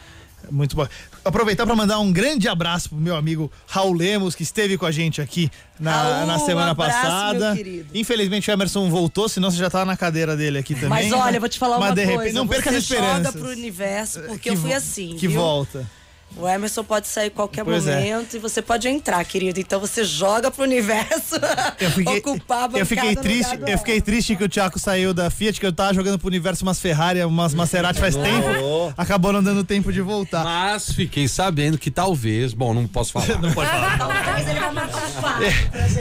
Muito 0.51 0.75
bom. 0.75 0.87
Aproveitar 1.25 1.65
para 1.65 1.77
mandar 1.77 2.01
um 2.01 2.13
grande 2.13 2.49
abraço 2.49 2.89
pro 2.89 2.99
meu 2.99 3.15
amigo 3.15 3.51
Raul 3.65 3.93
Lemos, 3.95 4.35
que 4.35 4.43
esteve 4.43 4.77
com 4.77 4.85
a 4.85 4.91
gente 4.91 5.23
aqui 5.23 5.49
na, 5.79 5.93
Raul, 5.93 6.27
na 6.27 6.39
semana 6.41 6.67
um 6.69 6.71
abraço, 6.73 7.01
passada. 7.01 7.57
Infelizmente 7.95 8.51
o 8.51 8.53
Emerson 8.53 8.91
voltou, 8.91 9.29
senão 9.29 9.51
você 9.53 9.57
já 9.59 9.71
tava 9.71 9.85
na 9.85 9.97
cadeira 9.97 10.37
dele 10.37 10.59
aqui 10.59 10.75
também. 10.75 10.89
Mas 10.89 11.13
olha, 11.13 11.39
vou 11.39 11.49
te 11.49 11.61
falar 11.61 11.79
Mas 11.79 11.91
uma 11.91 11.95
de 11.95 12.03
coisa. 12.03 12.19
repente- 12.19 12.35
não 12.35 12.49
perca 12.49 12.71
as 12.71 12.77
esperanças. 12.77 13.33
pro 13.37 13.51
universo, 13.51 14.21
porque 14.23 14.51
Que 14.51 14.57
eu 14.57 14.61
fui 14.61 14.73
assim, 14.73 15.17
Que 15.17 15.29
viu? 15.29 15.41
volta. 15.41 15.89
O 16.37 16.49
Emerson 16.49 16.83
pode 16.83 17.07
sair 17.09 17.29
a 17.29 17.31
qualquer 17.31 17.65
Pois 17.65 17.87
é. 17.87 17.97
momento 17.97 18.37
e 18.37 18.39
você 18.39 18.63
pode 18.63 18.89
entrar, 18.89 19.25
querido. 19.25 19.61
Então 19.61 19.79
você 19.79 20.05
joga 20.05 20.51
pro 20.51 20.63
universo 20.63 21.37
Eu 21.79 21.91
fiquei, 21.91 22.19
ocupar 22.19 22.71
a 22.75 22.79
eu 22.79 22.87
fiquei 22.87 23.15
triste, 23.15 23.59
eu 23.67 23.79
fiquei 23.79 24.01
triste 24.01 24.37
que 24.37 24.45
o 24.45 24.49
Thiago 24.49 24.79
saiu 24.79 25.13
da 25.13 25.31
Fiat, 25.31 25.61
que 25.61 25.67
eu 25.67 25.73
tava 25.73 25.95
jogando 25.95 26.19
pro 26.19 26.29
universo 26.29 26.65
umas 26.65 26.81
Ferrari, 26.81 27.23
umas 27.25 27.55
Maserati 27.55 28.01
faz 28.01 28.17
tempo. 28.17 28.93
Acabou 28.97 29.33
não 29.33 29.43
dando 29.43 29.63
tempo 29.65 29.93
de 29.93 30.01
voltar. 30.01 30.45
Mas 30.45 30.93
fiquei 30.93 31.29
sabendo 31.29 31.77
que 31.79 31.91
talvez, 31.91 32.55
bom, 32.55 32.73
não 32.73 32.87
posso 32.87 33.13
falar. 33.13 33.23
Não 33.43 33.53
pode 33.53 33.71
falar. 33.71 33.99
Talvez 34.25 34.49
ele 34.49 34.61
vai 34.61 34.75
participar. 34.75 35.41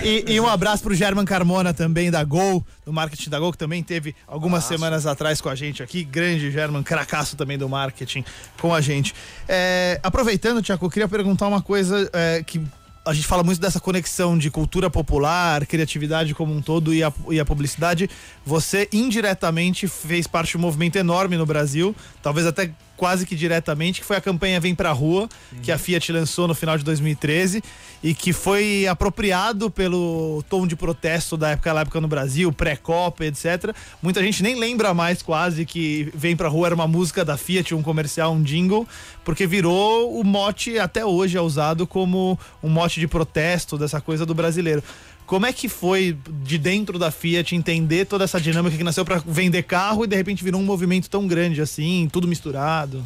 E, 0.04 0.26
e 0.34 0.40
um 0.40 0.48
abraço 0.48 0.84
pro 0.84 0.94
German 0.94 1.26
Carmona 1.26 1.74
também 1.74 2.12
da 2.12 2.24
Gol, 2.24 2.64
do 2.86 2.94
marketing 2.94 3.30
da 3.30 3.40
Gol, 3.40 3.52
que 3.52 3.58
também 3.58 3.82
teve 3.82 4.16
algumas 4.28 4.64
semanas 4.64 5.06
atrás 5.06 5.42
com 5.42 5.50
a 5.50 5.56
gente 5.56 5.82
aqui. 5.82 6.04
Grande 6.04 6.52
German, 6.52 6.84
cracaço 6.84 7.36
também 7.36 7.58
do 7.58 7.68
marketing 7.68 8.24
com 8.60 8.74
a 8.74 8.82
gente. 8.82 9.14
É, 9.48 10.00
aproveitando, 10.22 10.62
Tiago, 10.62 10.86
eu 10.86 10.90
queria 10.90 11.08
perguntar 11.08 11.48
uma 11.48 11.64
coisa 11.64 12.08
é, 12.14 12.44
que 12.44 12.62
a 13.04 13.12
gente 13.12 13.26
fala 13.26 13.42
muito 13.42 13.60
dessa 13.60 13.80
conexão 13.80 14.38
de 14.38 14.52
cultura 14.52 14.88
popular, 14.88 15.66
criatividade 15.66 16.36
como 16.36 16.54
um 16.54 16.62
todo 16.62 16.94
e 16.94 17.04
a, 17.04 17.12
e 17.32 17.40
a 17.40 17.46
publicidade. 17.46 18.08
Você 18.46 18.88
indiretamente 18.94 19.88
fez 19.88 20.28
parte 20.28 20.52
de 20.52 20.58
um 20.58 20.60
movimento 20.60 20.96
enorme 20.96 21.38
no 21.38 21.46
Brasil, 21.46 21.96
talvez 22.22 22.46
até 22.46 22.70
quase 23.02 23.26
que 23.26 23.36
diretamente, 23.36 24.00
que 24.00 24.06
foi 24.06 24.18
a 24.18 24.22
campanha 24.22 24.60
Vem 24.60 24.76
Pra 24.76 24.92
Rua, 24.92 25.28
que 25.64 25.72
a 25.72 25.78
Fiat 25.80 26.12
lançou 26.12 26.48
no 26.48 26.54
final 26.54 26.78
de 26.78 26.84
2013 26.84 27.64
e 28.04 28.14
que 28.14 28.32
foi 28.32 28.86
apropriado 28.86 29.72
pelo 29.72 30.44
tom 30.48 30.68
de 30.68 30.76
protesto 30.76 31.36
da 31.36 31.50
época, 31.50 31.74
da 31.74 31.82
época 31.82 32.00
no 32.00 32.08
Brasil, 32.08 32.54
pré-copa, 32.54 33.26
etc. 33.26 33.74
Muita 34.04 34.22
gente 34.22 34.44
nem 34.44 34.54
lembra 34.54 34.94
mais 34.94 35.24
quase 35.24 35.66
que 35.66 36.12
Vem 36.14 36.36
Pra 36.36 36.48
Rua 36.48 36.68
era 36.68 36.76
uma 36.76 36.88
música 36.88 37.26
da 37.26 37.38
Fiat, 37.38 37.74
um 37.74 37.82
comercial, 37.82 38.34
um 38.34 38.44
jingle, 38.44 38.88
porque 39.26 39.48
virou 39.48 40.20
o 40.20 40.24
mote, 40.24 40.78
até 40.78 41.04
hoje 41.04 41.36
é 41.36 41.42
usado 41.42 41.88
como 41.88 42.38
um 42.62 42.70
mote 42.70 43.00
de 43.00 43.08
protesto 43.08 43.80
dessa 43.80 44.00
coisa 44.00 44.28
do 44.28 44.36
brasileiro. 44.36 44.84
Como 45.32 45.46
é 45.46 45.54
que 45.54 45.70
foi 45.70 46.18
de 46.44 46.58
dentro 46.58 47.00
da 47.00 47.10
Fiat 47.10 47.56
entender 47.56 48.04
toda 48.04 48.26
essa 48.26 48.38
dinâmica 48.38 48.76
que 48.76 48.84
nasceu 48.84 49.06
para 49.06 49.24
vender 49.26 49.64
carro 49.64 50.04
e 50.04 50.08
de 50.08 50.14
repente 50.14 50.44
virou 50.44 50.60
um 50.60 50.66
movimento 50.66 51.10
tão 51.10 51.26
grande 51.26 51.62
assim, 51.62 52.10
tudo 52.12 52.28
misturado? 52.28 53.02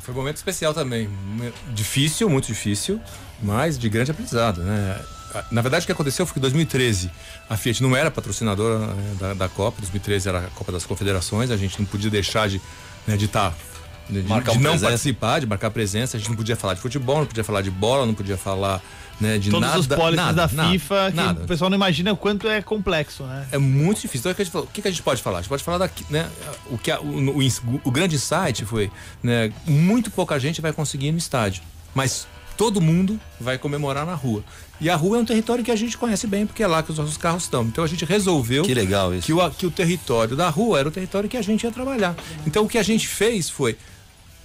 Foi 0.00 0.12
um 0.12 0.16
momento 0.16 0.38
especial 0.38 0.74
também. 0.74 1.08
Difícil, 1.72 2.28
muito 2.28 2.46
difícil, 2.48 3.00
mas 3.40 3.78
de 3.78 3.88
grande 3.88 4.10
aprendizado, 4.10 4.60
né? 4.60 5.00
Na 5.52 5.62
verdade, 5.62 5.84
o 5.84 5.86
que 5.86 5.92
aconteceu 5.92 6.26
foi 6.26 6.32
que 6.32 6.40
em 6.40 6.42
2013 6.42 7.12
a 7.48 7.56
Fiat 7.56 7.80
não 7.80 7.94
era 7.94 8.10
patrocinadora 8.10 8.80
né, 8.80 9.16
da, 9.20 9.34
da 9.34 9.48
Copa, 9.48 9.76
2013 9.78 10.30
era 10.30 10.38
a 10.40 10.50
Copa 10.50 10.72
das 10.72 10.84
Confederações, 10.84 11.48
a 11.48 11.56
gente 11.56 11.78
não 11.78 11.86
podia 11.86 12.10
deixar 12.10 12.48
de 12.48 12.60
né, 13.06 13.16
de 13.16 13.26
estar. 13.26 13.54
de, 14.10 14.20
Marcar 14.24 14.50
de 14.50 14.58
uma 14.58 14.64
não 14.64 14.70
presença. 14.70 14.90
participar, 14.90 15.38
de 15.38 15.46
marcar 15.46 15.70
presença, 15.70 16.16
a 16.16 16.18
gente 16.18 16.28
não 16.28 16.36
podia 16.36 16.56
falar 16.56 16.74
de 16.74 16.80
futebol, 16.80 17.18
não 17.18 17.26
podia 17.26 17.44
falar 17.44 17.62
de 17.62 17.70
bola, 17.70 18.04
não 18.04 18.14
podia 18.14 18.36
falar 18.36 18.82
né, 19.20 19.38
de 19.38 19.50
Todos 19.50 19.66
nada. 19.68 19.80
os 19.80 19.86
pólices 19.86 20.16
nada, 20.16 20.46
da 20.46 20.52
nada, 20.54 20.70
FIFA, 20.70 21.10
que 21.10 21.16
nada. 21.16 21.42
o 21.42 21.46
pessoal 21.46 21.70
não 21.70 21.76
imagina 21.76 22.12
o 22.12 22.16
quanto 22.16 22.48
é 22.48 22.62
complexo, 22.62 23.24
né? 23.24 23.46
É 23.52 23.58
muito 23.58 24.00
difícil. 24.00 24.20
Então, 24.20 24.32
o 24.32 24.34
que 24.34 24.42
a 24.42 24.44
gente, 24.44 24.52
falou? 24.52 24.66
O 24.66 24.70
que 24.70 24.82
que 24.82 24.88
a 24.88 24.90
gente 24.90 25.02
pode 25.02 25.22
falar? 25.22 25.38
A 25.38 25.40
gente 25.42 25.48
pode 25.48 25.64
falar 25.64 25.78
daqui, 25.78 26.04
né? 26.10 26.28
O, 26.70 26.78
que 26.78 26.90
a- 26.90 27.00
o, 27.00 27.38
o 27.38 27.80
o 27.84 27.90
grande 27.90 28.16
insight 28.16 28.64
foi, 28.64 28.90
né? 29.22 29.52
Muito 29.66 30.10
pouca 30.10 30.38
gente 30.38 30.60
vai 30.60 30.72
conseguir 30.72 31.08
ir 31.08 31.12
no 31.12 31.18
estádio, 31.18 31.62
mas 31.94 32.26
todo 32.56 32.80
mundo 32.80 33.20
vai 33.40 33.56
comemorar 33.58 34.04
na 34.06 34.14
rua. 34.14 34.42
E 34.80 34.88
a 34.88 34.94
rua 34.96 35.18
é 35.18 35.20
um 35.20 35.24
território 35.24 35.64
que 35.64 35.70
a 35.72 35.76
gente 35.76 35.96
conhece 35.98 36.26
bem, 36.26 36.46
porque 36.46 36.62
é 36.62 36.66
lá 36.66 36.82
que 36.82 36.90
os 36.92 36.98
nossos 36.98 37.16
carros 37.16 37.44
estão. 37.44 37.62
Então 37.64 37.82
a 37.82 37.86
gente 37.88 38.04
resolveu 38.04 38.62
Que 38.64 38.74
legal 38.74 39.12
isso. 39.14 39.26
que 39.26 39.32
o, 39.32 39.50
que 39.50 39.66
o 39.66 39.70
território 39.70 40.36
da 40.36 40.48
rua 40.48 40.78
era 40.78 40.88
o 40.88 40.90
território 40.92 41.28
que 41.28 41.36
a 41.36 41.42
gente 41.42 41.64
ia 41.64 41.72
trabalhar. 41.72 42.14
Então 42.46 42.64
o 42.64 42.68
que 42.68 42.78
a 42.78 42.82
gente 42.82 43.06
fez 43.08 43.48
foi. 43.50 43.76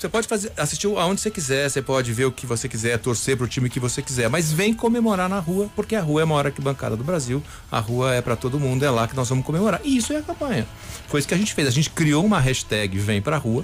Você 0.04 0.10
pode 0.10 0.28
fazer, 0.28 0.52
assistir 0.58 0.88
aonde 0.88 1.22
você 1.22 1.32
quiser, 1.32 1.70
você 1.70 1.82
pode 1.82 2.12
ver 2.12 2.26
o 2.26 2.32
que 2.32 2.46
você 2.46 2.68
quiser, 2.68 3.00
torcer 3.00 3.38
pro 3.38 3.48
time 3.48 3.70
que 3.70 3.80
você 3.80 4.02
quiser, 4.02 4.30
mas 4.30 4.52
vem 4.52 4.74
comemorar 4.74 5.30
na 5.30 5.40
rua, 5.40 5.70
porque 5.78 5.96
a 5.96 6.02
rua 6.02 6.20
é 6.20 6.24
a 6.24 6.26
maior 6.26 6.46
arquibancada 6.46 6.98
do 6.98 7.06
Brasil, 7.06 7.42
a 7.72 7.80
rua 7.80 8.14
é 8.14 8.22
para 8.22 8.36
todo 8.36 8.60
mundo, 8.60 8.84
é 8.84 8.90
lá 8.90 9.08
que 9.08 9.16
nós 9.16 9.30
vamos 9.30 9.46
comemorar. 9.46 9.80
E 9.82 9.96
isso 9.96 10.12
é 10.12 10.18
a 10.18 10.22
campanha. 10.22 10.68
Foi 11.08 11.22
isso 11.22 11.28
que 11.30 11.34
a 11.34 11.38
gente 11.38 11.54
fez. 11.54 11.70
A 11.70 11.72
gente 11.72 11.90
criou 11.90 12.26
uma 12.26 12.38
hashtag 12.38 12.98
Vem 12.98 13.22
Pra 13.22 13.38
Rua, 13.38 13.64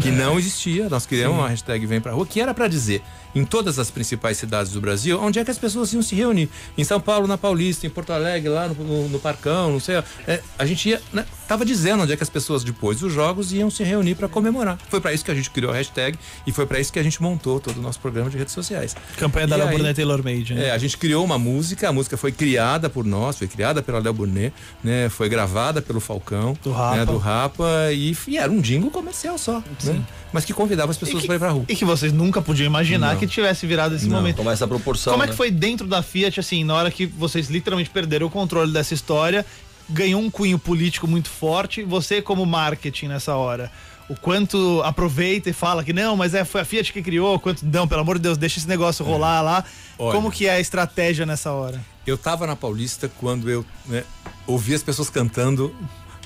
que 0.00 0.12
não 0.14 0.38
existia. 0.38 0.88
Nós 0.88 1.06
criamos 1.06 1.36
uma 1.36 1.48
hashtag 1.48 1.84
Vem 1.86 2.00
Pra 2.00 2.12
Rua, 2.12 2.24
que 2.24 2.40
era 2.40 2.54
para 2.54 2.68
dizer 2.68 3.02
em 3.34 3.44
todas 3.44 3.78
as 3.78 3.90
principais 3.90 4.36
cidades 4.36 4.72
do 4.72 4.80
Brasil 4.80 5.20
onde 5.22 5.38
é 5.38 5.44
que 5.44 5.50
as 5.50 5.58
pessoas 5.58 5.92
iam 5.92 6.02
se 6.02 6.14
reunir. 6.14 6.48
Em 6.76 6.84
São 6.84 7.00
Paulo, 7.00 7.26
na 7.26 7.38
Paulista, 7.38 7.86
em 7.86 7.90
Porto 7.90 8.12
Alegre, 8.12 8.48
lá 8.48 8.68
no, 8.68 8.74
no- 8.74 9.08
no 9.08 9.18
Parcão, 9.20 9.70
não 9.72 9.80
sei. 9.80 10.02
É, 10.26 10.40
a 10.58 10.66
gente 10.66 10.88
ia, 10.88 11.00
né, 11.12 11.24
tava 11.48 11.64
dizendo 11.64 12.02
onde 12.02 12.12
é 12.12 12.16
que 12.16 12.22
as 12.22 12.28
pessoas 12.30 12.64
depois 12.64 12.98
dos 13.00 13.12
jogos 13.12 13.52
iam 13.52 13.70
se 13.70 13.82
reunir 13.84 14.14
para 14.14 14.28
comemorar. 14.28 14.78
Foi 14.88 15.00
para 15.00 15.12
isso 15.12 15.24
que 15.24 15.30
a 15.30 15.34
gente 15.34 15.50
criou 15.50 15.72
a 15.72 15.74
hashtag 15.76 16.18
e 16.46 16.52
foi 16.52 16.66
para 16.66 16.80
isso 16.80 16.92
que 16.92 16.98
a 16.98 17.02
gente 17.02 17.22
montou 17.22 17.60
todo 17.60 17.78
o 17.78 17.82
nosso 17.82 18.00
programa 18.00 18.30
de 18.30 18.36
redes 18.38 18.54
sociais. 18.54 18.96
Campanha 19.16 19.46
da 19.46 19.56
Léo 19.56 19.68
Burnett 19.70 19.94
Taylor 19.96 20.22
Made, 20.24 20.54
né? 20.54 20.66
É, 20.68 20.70
a 20.70 20.78
gente 20.78 20.96
criou 20.96 21.24
uma 21.24 21.38
música, 21.38 21.88
a 21.88 21.92
música 21.92 22.16
foi 22.16 22.32
criada 22.32 22.88
por 22.90 23.04
nós, 23.04 23.36
foi 23.38 23.46
criada 23.48 23.82
pela 23.82 23.98
Léo 23.98 24.12
Burnet, 24.14 24.52
né? 24.82 25.08
Foi 25.08 25.28
gravada 25.28 25.80
pelo 25.82 26.00
Falcão, 26.00 26.56
Do 26.62 26.72
Rapa. 26.72 26.96
né, 26.96 27.04
do 27.04 27.16
Rapa 27.18 27.64
e, 27.92 28.16
e 28.28 28.36
era 28.38 28.50
um 28.50 28.60
jingle 28.60 28.90
comercial 28.90 29.36
só, 29.38 29.62
né? 29.84 30.00
Mas 30.32 30.44
que 30.44 30.52
convidava 30.52 30.90
as 30.92 30.96
pessoas 30.96 31.26
para 31.26 31.34
ir 31.34 31.38
pra 31.40 31.50
rua. 31.50 31.64
E 31.68 31.74
que 31.74 31.84
vocês 31.84 32.12
nunca 32.12 32.40
podiam 32.40 32.66
imaginar 32.66 33.14
Não. 33.14 33.19
Que 33.20 33.26
tivesse 33.26 33.66
virado 33.66 33.94
esse 33.94 34.06
Não, 34.06 34.16
momento. 34.16 34.36
Tomar 34.36 34.52
essa 34.52 34.66
proporção. 34.66 35.12
Como 35.12 35.22
é 35.22 35.26
né? 35.26 35.32
que 35.32 35.36
foi 35.36 35.50
dentro 35.50 35.86
da 35.86 36.02
Fiat, 36.02 36.40
assim, 36.40 36.64
na 36.64 36.74
hora 36.74 36.90
que 36.90 37.06
vocês 37.06 37.48
literalmente 37.48 37.90
perderam 37.90 38.26
o 38.26 38.30
controle 38.30 38.72
dessa 38.72 38.94
história, 38.94 39.44
ganhou 39.88 40.20
um 40.20 40.30
cunho 40.30 40.58
político 40.58 41.06
muito 41.06 41.28
forte, 41.28 41.82
você 41.82 42.22
como 42.22 42.44
marketing 42.46 43.08
nessa 43.08 43.34
hora? 43.34 43.70
O 44.08 44.16
quanto 44.16 44.82
aproveita 44.82 45.48
e 45.50 45.52
fala 45.52 45.84
que 45.84 45.92
não, 45.92 46.16
mas 46.16 46.34
é, 46.34 46.44
foi 46.44 46.62
a 46.62 46.64
Fiat 46.64 46.92
que 46.92 47.00
criou, 47.00 47.38
quanto 47.38 47.64
não, 47.64 47.86
pelo 47.86 48.00
amor 48.00 48.16
de 48.16 48.22
Deus, 48.22 48.36
deixa 48.36 48.58
esse 48.58 48.66
negócio 48.68 49.04
rolar 49.04 49.40
lá. 49.40 49.64
Olha. 49.96 50.12
Como 50.12 50.32
que 50.32 50.46
é 50.46 50.54
a 50.54 50.60
estratégia 50.60 51.24
nessa 51.24 51.52
hora? 51.52 51.80
Eu 52.04 52.18
tava 52.18 52.44
na 52.46 52.56
Paulista 52.56 53.08
quando 53.20 53.48
eu 53.48 53.64
né, 53.86 54.02
ouvi 54.48 54.74
as 54.74 54.82
pessoas 54.82 55.08
cantando 55.08 55.72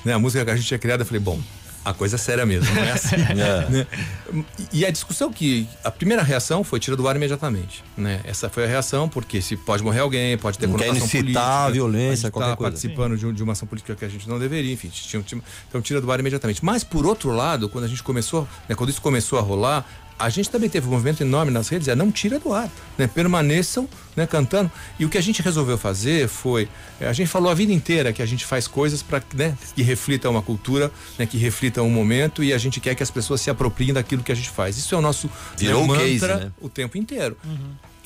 né, 0.03 0.13
a 0.13 0.19
música 0.19 0.43
que 0.43 0.51
a 0.51 0.55
gente 0.55 0.67
tinha 0.67 0.79
criado, 0.79 1.01
eu 1.01 1.05
falei, 1.05 1.19
bom, 1.19 1.39
a 1.85 1.93
coisa 1.93 2.15
é 2.15 2.17
séria 2.17 2.45
mesmo, 2.45 2.73
não 2.73 2.83
é 2.83 2.91
assim. 2.91 3.15
É. 3.29 3.69
né? 3.69 3.87
E 4.73 4.85
a 4.85 4.89
discussão 4.91 5.31
que. 5.31 5.67
A 5.83 5.91
primeira 5.91 6.23
reação 6.23 6.63
foi 6.63 6.79
tira 6.79 6.97
do 6.97 7.07
ar 7.07 7.15
imediatamente. 7.15 7.83
Né? 7.95 8.19
Essa 8.25 8.49
foi 8.49 8.63
a 8.65 8.67
reação, 8.67 9.07
porque 9.07 9.41
se 9.41 9.55
pode 9.55 9.83
morrer 9.83 9.99
alguém, 9.99 10.37
pode 10.37 10.57
ter 10.57 10.67
Não 10.67 10.75
quer 10.75 10.87
conotação 10.87 11.05
incitar 11.07 11.21
política, 11.23 11.65
a 11.65 11.69
violência, 11.69 12.11
a 12.11 12.15
gente 12.15 12.31
qualquer 12.31 12.49
tá 12.49 12.55
coisa. 12.57 12.71
participando 12.71 13.17
de, 13.17 13.31
de 13.31 13.43
uma 13.43 13.53
ação 13.53 13.67
política 13.67 13.95
que 13.95 14.03
a 14.03 14.09
gente 14.09 14.27
não 14.27 14.39
deveria, 14.39 14.73
enfim, 14.73 14.89
tinha, 14.89 15.21
tinha- 15.21 15.41
então 15.69 15.81
tira 15.81 16.01
do 16.01 16.11
ar 16.11 16.19
imediatamente. 16.19 16.65
Mas 16.65 16.83
por 16.83 17.05
outro 17.05 17.31
lado, 17.31 17.69
quando 17.69 17.83
a 17.85 17.87
gente 17.87 18.01
começou, 18.03 18.47
né, 18.67 18.75
quando 18.75 18.89
isso 18.89 19.01
começou 19.01 19.37
a 19.37 19.41
rolar, 19.41 19.85
a 20.17 20.29
gente 20.29 20.49
também 20.49 20.69
teve 20.69 20.87
um 20.87 20.91
movimento 20.91 21.21
enorme 21.21 21.51
nas 21.51 21.67
redes, 21.67 21.87
é 21.87 21.95
não 21.95 22.11
tira 22.11 22.39
do 22.39 22.53
ar, 22.53 22.69
né? 22.97 23.05
Permaneçam, 23.05 23.87
né, 24.15 24.25
cantando. 24.25 24.71
E 24.97 25.05
o 25.05 25.09
que 25.09 25.17
a 25.17 25.21
gente 25.21 25.41
resolveu 25.41 25.77
fazer 25.77 26.27
foi, 26.29 26.69
eh, 27.01 27.07
a 27.07 27.13
gente 27.13 27.27
falou 27.27 27.51
a 27.51 27.53
vida 27.53 27.73
inteira 27.73 28.13
que 28.13 28.21
a 28.21 28.25
gente 28.25 28.45
faz 28.45 28.67
coisas 28.67 29.03
para, 29.03 29.21
né, 29.33 29.57
que 29.75 29.81
reflitam 29.81 30.31
uma 30.31 30.41
cultura, 30.41 30.91
né, 31.19 31.25
que 31.25 31.37
reflitam 31.37 31.85
um 31.85 31.89
momento 31.89 32.43
e 32.43 32.53
a 32.53 32.57
gente 32.57 32.79
quer 32.79 32.95
que 32.95 33.03
as 33.03 33.11
pessoas 33.11 33.41
se 33.41 33.49
apropriem 33.49 33.91
daquilo 33.91 34.23
que 34.23 34.31
a 34.31 34.35
gente 34.35 34.49
faz. 34.49 34.77
Isso 34.77 34.95
é 34.95 34.97
o 34.97 35.01
nosso 35.01 35.29
Virou 35.57 35.83
um 35.83 35.87
mantra 35.87 36.05
case, 36.05 36.45
né? 36.45 36.51
o 36.61 36.69
tempo 36.69 36.97
inteiro. 36.97 37.37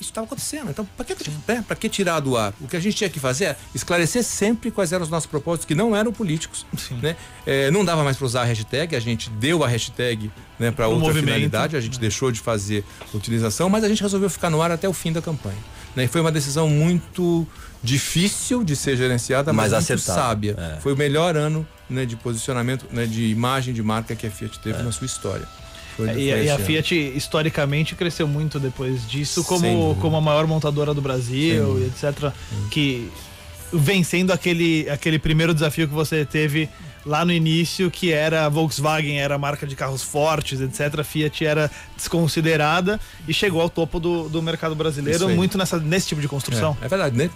Isso 0.00 0.08
estava 0.08 0.26
acontecendo. 0.26 0.70
Então, 0.70 0.88
para 0.96 1.04
que, 1.04 1.14
né, 1.46 1.64
que 1.78 1.88
tirar 1.88 2.20
do 2.20 2.36
ar? 2.36 2.54
O 2.58 2.66
que 2.66 2.74
a 2.74 2.80
gente 2.80 2.96
tinha 2.96 3.10
que 3.10 3.20
fazer 3.20 3.44
é 3.44 3.56
esclarecer 3.74 4.24
sempre 4.24 4.70
quais 4.70 4.92
eram 4.92 5.04
os 5.04 5.10
nossos 5.10 5.28
propósitos, 5.28 5.66
que 5.66 5.74
não 5.74 5.94
eram 5.94 6.10
políticos. 6.10 6.66
Né? 7.02 7.16
É, 7.46 7.70
não 7.70 7.84
dava 7.84 8.02
mais 8.02 8.16
para 8.16 8.26
usar 8.26 8.42
a 8.42 8.44
hashtag, 8.44 8.96
a 8.96 9.00
gente 9.00 9.30
deu 9.30 9.62
a 9.62 9.68
hashtag 9.68 10.30
né, 10.60 10.70
para 10.70 10.86
outra 10.86 11.06
movimento. 11.06 11.24
finalidade, 11.24 11.74
a 11.74 11.80
gente 11.80 11.98
deixou 11.98 12.30
de 12.30 12.38
fazer 12.38 12.84
utilização, 13.14 13.70
mas 13.70 13.82
a 13.82 13.88
gente 13.88 14.02
resolveu 14.02 14.28
ficar 14.28 14.50
no 14.50 14.60
ar 14.60 14.70
até 14.70 14.86
o 14.86 14.92
fim 14.92 15.10
da 15.10 15.22
campanha. 15.22 15.56
Né? 15.96 16.04
E 16.04 16.06
foi 16.06 16.20
uma 16.20 16.30
decisão 16.30 16.68
muito 16.68 17.46
difícil 17.82 18.62
de 18.62 18.76
ser 18.76 18.94
gerenciada, 18.94 19.54
mas, 19.54 19.72
Mas 19.72 19.88
muito 19.88 20.02
sábia. 20.02 20.54
É. 20.58 20.80
Foi 20.80 20.92
o 20.92 20.96
melhor 20.96 21.34
ano 21.34 21.66
né, 21.88 22.04
de 22.04 22.14
posicionamento, 22.14 22.84
né, 22.92 23.06
de 23.06 23.24
imagem 23.24 23.72
de 23.72 23.82
marca 23.82 24.14
que 24.14 24.26
a 24.26 24.30
Fiat 24.30 24.60
teve 24.60 24.82
na 24.82 24.92
sua 24.92 25.06
história. 25.06 25.48
Foi, 25.96 26.08
É, 26.10 26.12
foi 26.12 26.22
E, 26.22 26.44
e 26.44 26.50
a. 26.50 26.58
Fiat, 26.58 26.94
historicamente, 26.94 27.94
cresceu 27.94 28.28
muito 28.28 28.60
depois 28.60 29.08
disso, 29.08 29.42
como, 29.44 29.96
como 29.96 30.14
a 30.14 30.20
maior 30.20 30.46
montadora 30.46 30.92
do 30.92 31.00
Brasil, 31.00 31.80
e 31.80 31.86
etc. 31.86 32.32
Que 32.70 33.10
vencendo 33.72 34.30
aquele, 34.30 34.88
aquele 34.90 35.18
primeiro 35.18 35.54
desafio 35.54 35.88
que 35.88 35.94
você 35.94 36.24
teve 36.24 36.68
lá 37.04 37.24
no 37.24 37.32
início, 37.32 37.90
que 37.90 38.12
era 38.12 38.46
a 38.46 38.48
Volkswagen, 38.48 39.18
era 39.18 39.34
a 39.34 39.38
marca 39.38 39.66
de 39.66 39.74
carros 39.74 40.02
fortes, 40.02 40.60
etc. 40.60 41.00
A 41.00 41.04
Fiat 41.04 41.44
era 41.44 41.70
desconsiderada 41.96 43.00
e 43.26 43.32
chegou 43.32 43.60
ao 43.60 43.70
topo 43.70 43.98
do, 43.98 44.28
do 44.28 44.42
mercado 44.42 44.74
brasileiro, 44.74 45.20
muito 45.36 45.56
nessa, 45.58 45.78
nesse 45.78 46.08
tipo 46.08 46.20
de 46.20 46.28
construção. 46.28 46.76
É, 46.82 46.86
é 46.86 46.88
verdade, 46.88 47.16
né? 47.16 47.30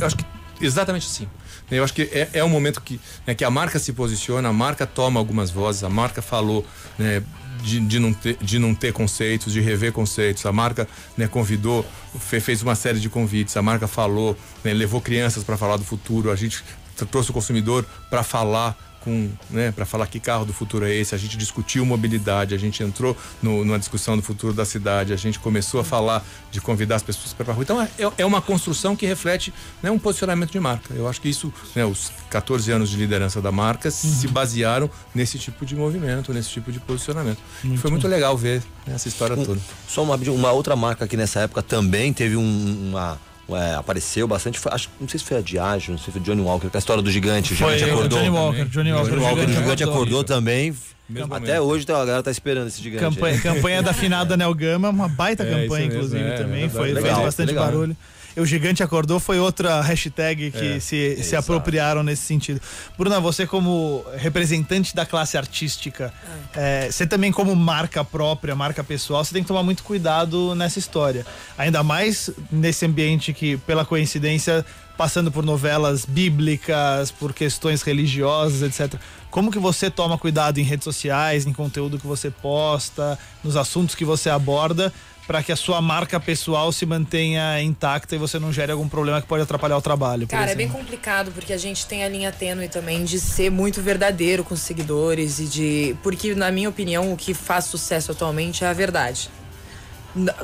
Eu 0.00 0.06
acho 0.06 0.16
que 0.16 0.24
exatamente 0.60 1.06
assim. 1.06 1.28
Eu 1.70 1.84
acho 1.84 1.92
que 1.94 2.02
é, 2.02 2.28
é 2.32 2.44
um 2.44 2.48
momento 2.48 2.80
que, 2.80 3.00
né, 3.26 3.34
que 3.34 3.44
a 3.44 3.50
marca 3.50 3.78
se 3.78 3.92
posiciona, 3.92 4.48
a 4.48 4.52
marca 4.52 4.86
toma 4.86 5.20
algumas 5.20 5.50
vozes, 5.50 5.84
a 5.84 5.88
marca 5.88 6.20
falou 6.20 6.66
né, 6.98 7.22
de, 7.62 7.78
de, 7.78 7.98
não 8.00 8.12
ter, 8.12 8.36
de 8.40 8.58
não 8.58 8.74
ter 8.74 8.92
conceitos, 8.92 9.52
de 9.52 9.60
rever 9.60 9.92
conceitos, 9.92 10.44
a 10.46 10.52
marca 10.52 10.88
né, 11.16 11.28
convidou, 11.28 11.86
fe- 12.18 12.40
fez 12.40 12.60
uma 12.62 12.74
série 12.74 12.98
de 12.98 13.08
convites, 13.08 13.56
a 13.56 13.62
marca 13.62 13.86
falou, 13.86 14.36
né, 14.64 14.74
levou 14.74 15.00
crianças 15.00 15.44
para 15.44 15.56
falar 15.56 15.76
do 15.76 15.84
futuro, 15.84 16.32
a 16.32 16.34
gente 16.36 16.60
tr- 16.96 17.04
trouxe 17.04 17.30
o 17.30 17.32
consumidor 17.32 17.86
para 18.10 18.24
falar 18.24 18.76
com, 19.00 19.30
né, 19.50 19.72
para 19.72 19.84
falar 19.86 20.06
que 20.06 20.20
carro 20.20 20.44
do 20.44 20.52
futuro 20.52 20.84
é 20.86 20.94
esse, 20.94 21.14
a 21.14 21.18
gente 21.18 21.36
discutiu 21.36 21.84
mobilidade, 21.86 22.54
a 22.54 22.58
gente 22.58 22.82
entrou 22.82 23.16
no, 23.42 23.64
numa 23.64 23.78
discussão 23.78 24.16
do 24.16 24.22
futuro 24.22 24.52
da 24.52 24.64
cidade, 24.64 25.12
a 25.12 25.16
gente 25.16 25.38
começou 25.38 25.80
a 25.80 25.84
falar 25.84 26.24
de 26.50 26.60
convidar 26.60 26.96
as 26.96 27.02
pessoas 27.02 27.32
para 27.32 27.50
a 27.50 27.54
rua. 27.54 27.62
Então 27.62 27.80
é, 27.80 27.88
é 28.18 28.26
uma 28.26 28.40
construção 28.42 28.94
que 28.94 29.06
reflete 29.06 29.52
né, 29.82 29.90
um 29.90 29.98
posicionamento 29.98 30.50
de 30.52 30.60
marca. 30.60 30.92
Eu 30.94 31.08
acho 31.08 31.20
que 31.20 31.28
isso, 31.28 31.52
né, 31.74 31.84
os 31.84 32.10
14 32.28 32.70
anos 32.70 32.90
de 32.90 32.96
liderança 32.96 33.40
da 33.40 33.50
marca 33.50 33.90
se 33.90 34.28
basearam 34.28 34.90
nesse 35.14 35.38
tipo 35.38 35.64
de 35.64 35.74
movimento, 35.74 36.32
nesse 36.32 36.50
tipo 36.50 36.70
de 36.70 36.78
posicionamento. 36.80 37.38
E 37.64 37.76
foi 37.76 37.90
muito 37.90 38.06
legal 38.06 38.36
ver 38.36 38.62
né, 38.86 38.94
essa 38.94 39.08
história 39.08 39.36
toda. 39.36 39.60
Só 39.88 40.02
uma, 40.02 40.16
uma 40.16 40.52
outra 40.52 40.76
marca 40.76 41.06
que 41.08 41.16
nessa 41.16 41.40
época 41.40 41.62
também 41.62 42.12
teve 42.12 42.36
um- 42.36 42.88
uma. 42.90 43.18
É, 43.56 43.74
apareceu 43.74 44.26
bastante, 44.28 44.58
foi- 44.58 44.72
acho, 44.72 44.88
não 45.00 45.08
sei 45.08 45.18
se 45.20 45.24
foi 45.26 45.38
a 45.38 45.40
Diageo, 45.40 45.92
não 45.92 45.98
sei 45.98 46.06
se 46.06 46.12
foi 46.12 46.20
Johnny 46.20 46.40
Walker, 46.42 46.68
que 46.68 46.76
é 46.76 46.78
a 46.78 46.80
história 46.80 47.02
do 47.02 47.10
gigante, 47.10 47.52
o 47.52 47.56
Foi 47.56 47.74
gigante 47.78 47.90
o 47.92 47.94
acordou. 47.98 48.18
Johnny 48.18 48.30
Walker. 48.30 48.64
Johnny 48.66 48.92
Walker, 48.92 49.10
Johnny 49.10 49.22
Walker, 49.22 49.44
o 49.44 49.48
gigante 49.48 49.82
acordou. 49.82 49.92
acordou 49.94 50.24
também. 50.24 50.74
Mesmo 51.08 51.34
Até 51.34 51.54
momento. 51.58 51.62
hoje 51.72 51.82
então, 51.84 51.96
a 51.96 52.04
galera 52.04 52.22
tá 52.22 52.30
esperando 52.30 52.68
esse 52.68 52.80
gigante. 52.80 53.02
Campanha, 53.02 53.40
campanha 53.40 53.82
da 53.82 53.92
finada 53.92 54.36
Nel 54.38 54.54
Gama, 54.54 54.90
uma 54.90 55.08
baita 55.08 55.42
É, 55.42 55.46
campanha, 55.46 55.86
mesmo, 55.86 55.94
inclusive, 55.94 56.22
é, 56.24 56.32
também. 56.36 56.64
é 56.64 56.68
foi, 56.68 56.84
verdade. 56.84 56.94
fez 56.94 57.04
Legal, 57.04 57.22
bastante 57.24 57.48
legal. 57.48 57.64
barulho. 57.64 57.92
E 57.92 57.96
o 58.36 58.46
Gigante 58.46 58.82
Acordou 58.82 59.18
foi 59.18 59.38
outra 59.38 59.80
hashtag 59.80 60.50
que 60.50 60.76
É, 60.76 60.80
se, 60.80 60.80
se 61.16 61.20
exato. 61.20 61.38
apropriaram 61.52 62.02
nesse 62.02 62.22
sentido. 62.22 62.60
Bruna, 62.96 63.18
você 63.20 63.46
como 63.46 64.04
representante 64.16 64.94
da 64.94 65.04
classe 65.04 65.36
artística, 65.36 66.12
é, 66.54 66.90
você 66.90 67.06
também 67.06 67.32
como 67.32 67.54
marca 67.56 68.04
própria, 68.04 68.54
marca 68.54 68.84
pessoal, 68.84 69.24
você 69.24 69.32
tem 69.32 69.42
que 69.42 69.48
tomar 69.48 69.62
muito 69.62 69.82
cuidado 69.82 70.54
nessa 70.54 70.78
história. 70.78 71.26
Ainda 71.58 71.82
mais 71.82 72.30
nesse 72.50 72.86
ambiente 72.86 73.32
que, 73.32 73.56
pela 73.58 73.84
coincidência, 73.84 74.64
passando 74.96 75.32
por 75.32 75.44
novelas 75.44 76.04
bíblicas, 76.04 77.10
por 77.10 77.32
questões 77.32 77.82
religiosas, 77.82 78.62
etc. 78.62 79.00
Como 79.30 79.50
que 79.50 79.58
você 79.58 79.90
toma 79.90 80.18
cuidado 80.18 80.58
em 80.58 80.62
redes 80.62 80.84
sociais, 80.84 81.46
em 81.46 81.52
conteúdo 81.52 81.98
que 81.98 82.06
você 82.06 82.30
posta, 82.30 83.18
nos 83.42 83.56
assuntos 83.56 83.94
que 83.94 84.04
você 84.04 84.28
aborda, 84.28 84.92
para 85.26 85.42
que 85.42 85.52
a 85.52 85.56
sua 85.56 85.80
marca 85.80 86.18
pessoal 86.18 86.72
se 86.72 86.84
mantenha 86.84 87.60
intacta 87.62 88.14
e 88.14 88.18
você 88.18 88.38
não 88.38 88.52
gere 88.52 88.72
algum 88.72 88.88
problema 88.88 89.20
que 89.20 89.28
pode 89.28 89.42
atrapalhar 89.42 89.76
o 89.76 89.82
trabalho? 89.82 90.26
Cara, 90.26 90.50
é 90.50 90.54
bem 90.54 90.68
complicado 90.68 91.30
porque 91.32 91.52
a 91.52 91.58
gente 91.58 91.86
tem 91.86 92.02
a 92.02 92.08
linha 92.08 92.32
tênue 92.32 92.68
também 92.68 93.04
de 93.04 93.20
ser 93.20 93.50
muito 93.50 93.80
verdadeiro 93.80 94.42
com 94.42 94.54
os 94.54 94.60
seguidores 94.60 95.38
e 95.38 95.44
de. 95.44 95.96
Porque, 96.02 96.34
na 96.34 96.50
minha 96.50 96.68
opinião, 96.68 97.12
o 97.12 97.16
que 97.16 97.32
faz 97.32 97.66
sucesso 97.66 98.12
atualmente 98.12 98.64
é 98.64 98.68
a 98.68 98.72
verdade. 98.72 99.30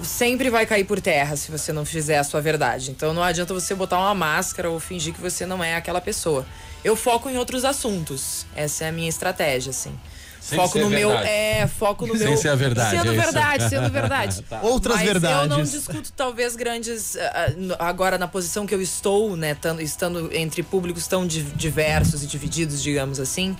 Sempre 0.02 0.48
vai 0.48 0.64
cair 0.64 0.84
por 0.84 1.00
terra 1.00 1.34
se 1.36 1.50
você 1.50 1.72
não 1.72 1.84
fizer 1.84 2.18
a 2.18 2.24
sua 2.24 2.40
verdade. 2.40 2.92
Então 2.92 3.12
não 3.12 3.22
adianta 3.22 3.52
você 3.52 3.74
botar 3.74 3.98
uma 3.98 4.14
máscara 4.14 4.70
ou 4.70 4.78
fingir 4.78 5.12
que 5.12 5.20
você 5.20 5.44
não 5.44 5.62
é 5.62 5.74
aquela 5.74 6.00
pessoa. 6.00 6.46
Eu 6.84 6.94
foco 6.94 7.28
em 7.28 7.36
outros 7.36 7.64
assuntos. 7.64 8.46
Essa 8.54 8.84
é 8.84 8.88
a 8.88 8.92
minha 8.92 9.08
estratégia, 9.08 9.70
assim. 9.70 9.92
Sem 10.46 10.58
foco 10.58 10.78
no 10.78 10.88
meu. 10.90 11.08
verdade. 11.08 11.28
É, 11.28 11.66
foco 11.66 12.06
no 12.06 12.16
Sem 12.16 12.28
meu. 12.28 12.36
ser 12.36 12.48
a 12.50 12.54
verdade, 12.54 12.96
Sendo 12.96 13.12
é 13.12 13.16
verdade, 13.16 13.68
sendo 13.68 13.90
verdade. 13.90 14.44
Outras 14.62 14.96
Mas 14.96 15.04
verdades. 15.06 15.50
Eu 15.50 15.56
não 15.58 15.64
discuto 15.64 16.12
talvez 16.16 16.54
grandes. 16.54 17.16
ah, 17.16 17.52
ah, 17.80 17.88
agora 17.88 18.16
na 18.16 18.28
posição 18.28 18.64
que 18.66 18.74
eu 18.74 18.80
estou, 18.80 19.36
né? 19.36 19.54
tando- 19.54 19.82
estando 19.82 20.30
entre 20.32 20.62
públicos 20.62 21.06
tão 21.08 21.26
di- 21.26 21.42
diversos 21.42 22.22
e 22.22 22.26
divididos, 22.26 22.80
digamos 22.82 23.18
assim. 23.18 23.56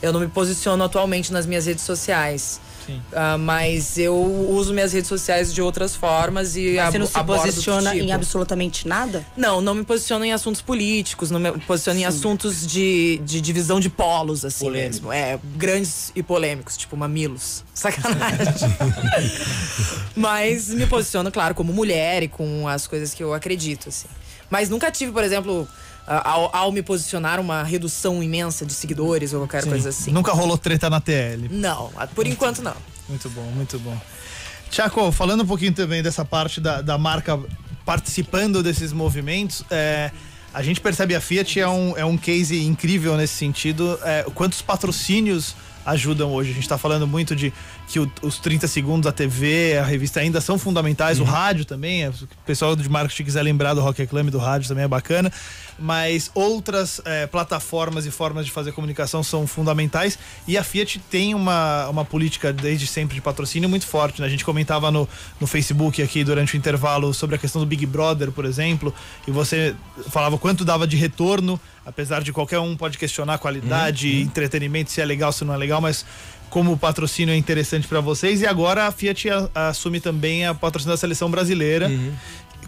Eu 0.00 0.12
não 0.12 0.20
me 0.20 0.28
posiciono 0.28 0.84
atualmente 0.84 1.32
nas 1.32 1.44
minhas 1.44 1.66
redes 1.66 1.82
sociais. 1.82 2.60
Sim. 2.88 3.02
Ah, 3.12 3.36
mas 3.36 3.98
eu 3.98 4.16
uso 4.16 4.72
minhas 4.72 4.94
redes 4.94 5.08
sociais 5.08 5.52
de 5.52 5.60
outras 5.60 5.94
formas 5.94 6.56
e 6.56 6.76
Mas 6.76 6.92
você 6.92 6.98
não 6.98 7.06
se 7.06 7.22
posiciona 7.22 7.92
tipo. 7.92 8.04
em 8.04 8.12
absolutamente 8.12 8.88
nada? 8.88 9.26
Não, 9.36 9.60
não 9.60 9.74
me 9.74 9.84
posiciono 9.84 10.24
em 10.24 10.32
assuntos 10.32 10.62
políticos, 10.62 11.30
não 11.30 11.38
me 11.38 11.52
posiciono 11.60 12.00
em 12.00 12.06
assuntos 12.06 12.66
de, 12.66 13.20
de 13.22 13.42
divisão 13.42 13.78
de 13.78 13.90
polos, 13.90 14.42
assim 14.42 14.70
mesmo. 14.70 15.12
É, 15.12 15.38
grandes 15.56 16.10
e 16.16 16.22
polêmicos, 16.22 16.78
tipo 16.78 16.96
mamilos. 16.96 17.62
Sacanagem. 17.74 18.74
Mas 20.16 20.70
me 20.70 20.86
posiciono, 20.86 21.30
claro, 21.30 21.54
como 21.54 21.74
mulher 21.74 22.22
e 22.22 22.28
com 22.28 22.66
as 22.66 22.86
coisas 22.86 23.12
que 23.12 23.22
eu 23.22 23.34
acredito, 23.34 23.90
assim. 23.90 24.08
Mas 24.48 24.70
nunca 24.70 24.90
tive, 24.90 25.12
por 25.12 25.22
exemplo, 25.22 25.68
ao, 26.08 26.54
ao 26.56 26.72
me 26.72 26.82
posicionar, 26.82 27.38
uma 27.40 27.62
redução 27.62 28.22
imensa 28.22 28.64
de 28.64 28.72
seguidores 28.72 29.32
ou 29.32 29.40
qualquer 29.40 29.62
Sim. 29.62 29.70
coisa 29.70 29.88
assim. 29.90 30.10
Nunca 30.10 30.32
rolou 30.32 30.56
treta 30.56 30.88
na 30.88 31.00
TL. 31.00 31.48
Não, 31.50 31.90
por 32.14 32.26
enquanto 32.26 32.62
não. 32.62 32.74
Muito 33.08 33.28
bom, 33.30 33.44
muito 33.54 33.78
bom. 33.78 33.96
Tiago, 34.70 35.10
falando 35.12 35.42
um 35.42 35.46
pouquinho 35.46 35.72
também 35.72 36.02
dessa 36.02 36.24
parte 36.24 36.60
da, 36.60 36.82
da 36.82 36.98
marca 36.98 37.38
participando 37.84 38.62
desses 38.62 38.92
movimentos, 38.92 39.64
é, 39.70 40.10
a 40.52 40.62
gente 40.62 40.80
percebe 40.80 41.14
a 41.14 41.20
Fiat 41.20 41.60
é 41.60 41.68
um, 41.68 41.96
é 41.96 42.04
um 42.04 42.16
case 42.18 42.62
incrível 42.62 43.16
nesse 43.16 43.34
sentido. 43.34 43.98
É, 44.02 44.24
quantos 44.34 44.60
patrocínios 44.60 45.54
ajudam 45.86 46.32
hoje? 46.32 46.50
A 46.50 46.54
gente 46.54 46.64
está 46.64 46.76
falando 46.76 47.06
muito 47.06 47.34
de 47.34 47.52
que 47.88 47.98
o- 47.98 48.10
os 48.22 48.38
30 48.38 48.68
segundos, 48.68 49.06
a 49.08 49.12
TV, 49.12 49.78
a 49.78 49.84
revista 49.84 50.20
ainda 50.20 50.40
são 50.42 50.58
fundamentais, 50.58 51.18
o 51.20 51.24
rádio 51.24 51.64
também. 51.64 52.04
é, 52.04 52.10
o 52.10 52.14
pessoal 52.44 52.76
de 52.76 52.86
marketing 52.88 53.24
quiser 53.24 53.42
lembrar 53.42 53.72
do 53.74 53.80
Rock 53.80 54.02
Reclame 54.02 54.30
do 54.30 54.36
rádio 54.38 54.68
também 54.68 54.84
é 54.84 54.88
bacana. 54.88 55.32
Mas 55.78 56.30
outras 56.34 57.00
é, 57.04 57.26
plataformas 57.26 58.04
e 58.04 58.10
formas 58.10 58.44
de 58.44 58.50
fazer 58.52 58.72
comunicação 58.72 59.22
são 59.22 59.46
fundamentais. 59.46 60.18
E 60.46 60.58
a 60.58 60.64
Fiat 60.64 60.98
tem 61.10 61.34
uma, 61.34 61.88
uma 61.88 62.04
política 62.04 62.52
desde 62.52 62.86
sempre 62.86 63.14
de 63.14 63.20
patrocínio 63.20 63.68
muito 63.68 63.86
forte. 63.86 64.20
Né? 64.20 64.26
A 64.26 64.30
gente 64.30 64.44
comentava 64.44 64.90
no, 64.90 65.08
no 65.40 65.46
Facebook 65.46 66.02
aqui 66.02 66.24
durante 66.24 66.54
o 66.54 66.56
intervalo 66.56 67.14
sobre 67.14 67.36
a 67.36 67.38
questão 67.38 67.60
do 67.62 67.66
Big 67.66 67.86
Brother, 67.86 68.32
por 68.32 68.44
exemplo, 68.44 68.92
e 69.26 69.30
você 69.30 69.74
falava 70.10 70.36
quanto 70.36 70.64
dava 70.64 70.84
de 70.86 70.96
retorno, 70.96 71.58
apesar 71.86 72.22
de 72.22 72.32
qualquer 72.32 72.58
um 72.58 72.76
pode 72.76 72.98
questionar 72.98 73.34
a 73.34 73.38
qualidade, 73.38 74.20
entretenimento, 74.20 74.90
se 74.90 75.00
é 75.00 75.04
legal, 75.04 75.32
se 75.32 75.44
não 75.44 75.54
é 75.54 75.56
legal, 75.56 75.80
mas 75.80 76.04
como 76.50 76.72
o 76.72 76.76
patrocínio 76.78 77.32
é 77.32 77.36
interessante 77.36 77.86
para 77.86 78.00
vocês. 78.00 78.40
E 78.42 78.46
agora 78.46 78.86
a 78.86 78.92
Fiat 78.92 79.28
assume 79.54 80.00
também 80.00 80.46
a 80.46 80.54
patrocínio 80.54 80.94
da 80.94 80.98
seleção 80.98 81.30
brasileira. 81.30 81.90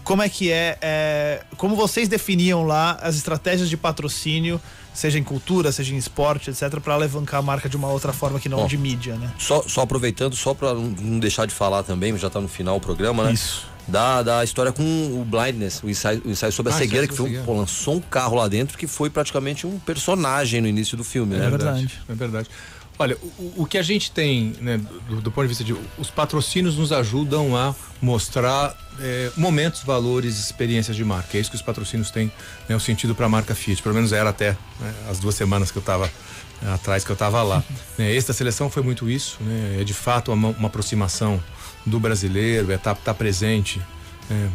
Como 0.05 0.23
é 0.23 0.29
que 0.29 0.51
é, 0.51 0.79
é, 0.81 1.43
Como 1.57 1.77
vocês 1.77 2.09
definiam 2.09 2.65
lá 2.65 2.99
as 3.03 3.17
estratégias 3.17 3.69
de 3.69 3.77
patrocínio, 3.77 4.61
seja 4.95 5.19
em 5.19 5.23
cultura, 5.23 5.71
seja 5.73 5.95
em 5.95 5.99
esporte, 5.99 6.51
etc., 6.51 6.81
para 6.81 6.95
alavancar 6.95 7.41
a 7.41 7.43
marca 7.43 7.69
de 7.69 7.77
uma 7.77 7.89
outra 7.89 8.13
forma 8.13 8.41
que 8.41 8.49
não 8.49 8.59
Bom. 8.59 8.67
de 8.67 8.77
mídia, 8.79 9.15
né? 9.17 9.31
Só, 9.39 9.63
só 9.63 9.83
aproveitando, 9.83 10.35
só 10.35 10.55
pra 10.55 10.75
não- 10.75 11.19
deixar 11.19 11.47
de 11.47 11.55
falar 11.55 11.83
também, 11.83 12.17
já 12.19 12.31
tá 12.31 12.41
no 12.41 12.49
final 12.49 12.77
o 12.77 12.81
programa, 12.81 13.25
né? 13.25 13.33
Isso. 13.33 13.69
Da, 13.87 14.23
da 14.23 14.45
história 14.45 14.73
com 14.73 14.83
o 14.83 15.25
Blindness, 15.25 15.83
o 15.83 15.91
ensaio, 15.91 16.23
o 16.25 16.31
ensaio 16.31 16.53
sobre 16.53 16.73
a 16.73 16.75
Ah, 16.77 16.79
cegueira, 16.79 17.05
ensaio 17.07 17.27
que 17.29 17.33
foi, 17.35 17.41
um- 17.41 17.45
pô, 17.45 17.55
lançou 17.55 17.97
um 17.97 18.01
carro 18.01 18.37
lá 18.37 18.49
dentro 18.49 18.79
que 18.79 18.87
foi 18.87 19.11
praticamente 19.11 19.67
um 19.67 19.79
personagem 19.81 20.61
no 20.61 20.69
início 20.69 20.97
do 20.97 21.05
filme, 21.05 21.37
né? 21.37 21.47
É 21.47 21.51
verdade. 21.51 21.91
É 22.09 22.15
verdade. 22.15 22.49
Olha, 23.01 23.17
o, 23.39 23.63
o 23.63 23.67
que 23.67 23.79
a 23.79 23.83
gente 23.83 24.11
tem, 24.11 24.53
né, 24.61 24.79
do, 25.09 25.23
do 25.23 25.31
ponto 25.33 25.45
de 25.45 25.49
vista 25.49 25.65
de. 25.65 25.75
Os 25.97 26.11
patrocínios 26.11 26.77
nos 26.77 26.93
ajudam 26.93 27.57
a 27.57 27.75
mostrar 27.99 28.77
é, 29.01 29.31
momentos, 29.39 29.83
valores, 29.83 30.39
experiências 30.39 30.95
de 30.95 31.03
marca. 31.03 31.39
É 31.39 31.41
isso 31.41 31.49
que 31.49 31.57
os 31.57 31.63
patrocínios 31.63 32.11
têm 32.11 32.31
né, 32.69 32.77
o 32.77 32.81
sentido 32.81 33.15
para 33.15 33.25
a 33.25 33.29
marca 33.31 33.55
Fiat. 33.55 33.81
Pelo 33.83 33.95
menos 33.95 34.13
era 34.13 34.29
até 34.29 34.51
né, 34.79 34.95
as 35.11 35.19
duas 35.19 35.35
semanas 35.35 35.71
que 35.71 35.79
eu 35.79 35.81
estava 35.81 36.13
atrás 36.75 37.03
que 37.03 37.11
eu 37.11 37.15
estava 37.15 37.43
lá. 37.43 37.65
né, 37.97 38.15
esse 38.15 38.29
da 38.29 38.35
seleção 38.35 38.69
foi 38.69 38.83
muito 38.83 39.09
isso. 39.09 39.39
Né, 39.41 39.79
é 39.81 39.85
de 39.85 39.95
fato 39.95 40.31
uma, 40.31 40.49
uma 40.49 40.69
aproximação 40.69 41.43
do 41.87 41.99
brasileiro, 41.99 42.71
é 42.71 42.75
estar 42.75 42.95
tá, 42.95 43.01
tá 43.03 43.15
presente. 43.15 43.81
né, 44.29 44.51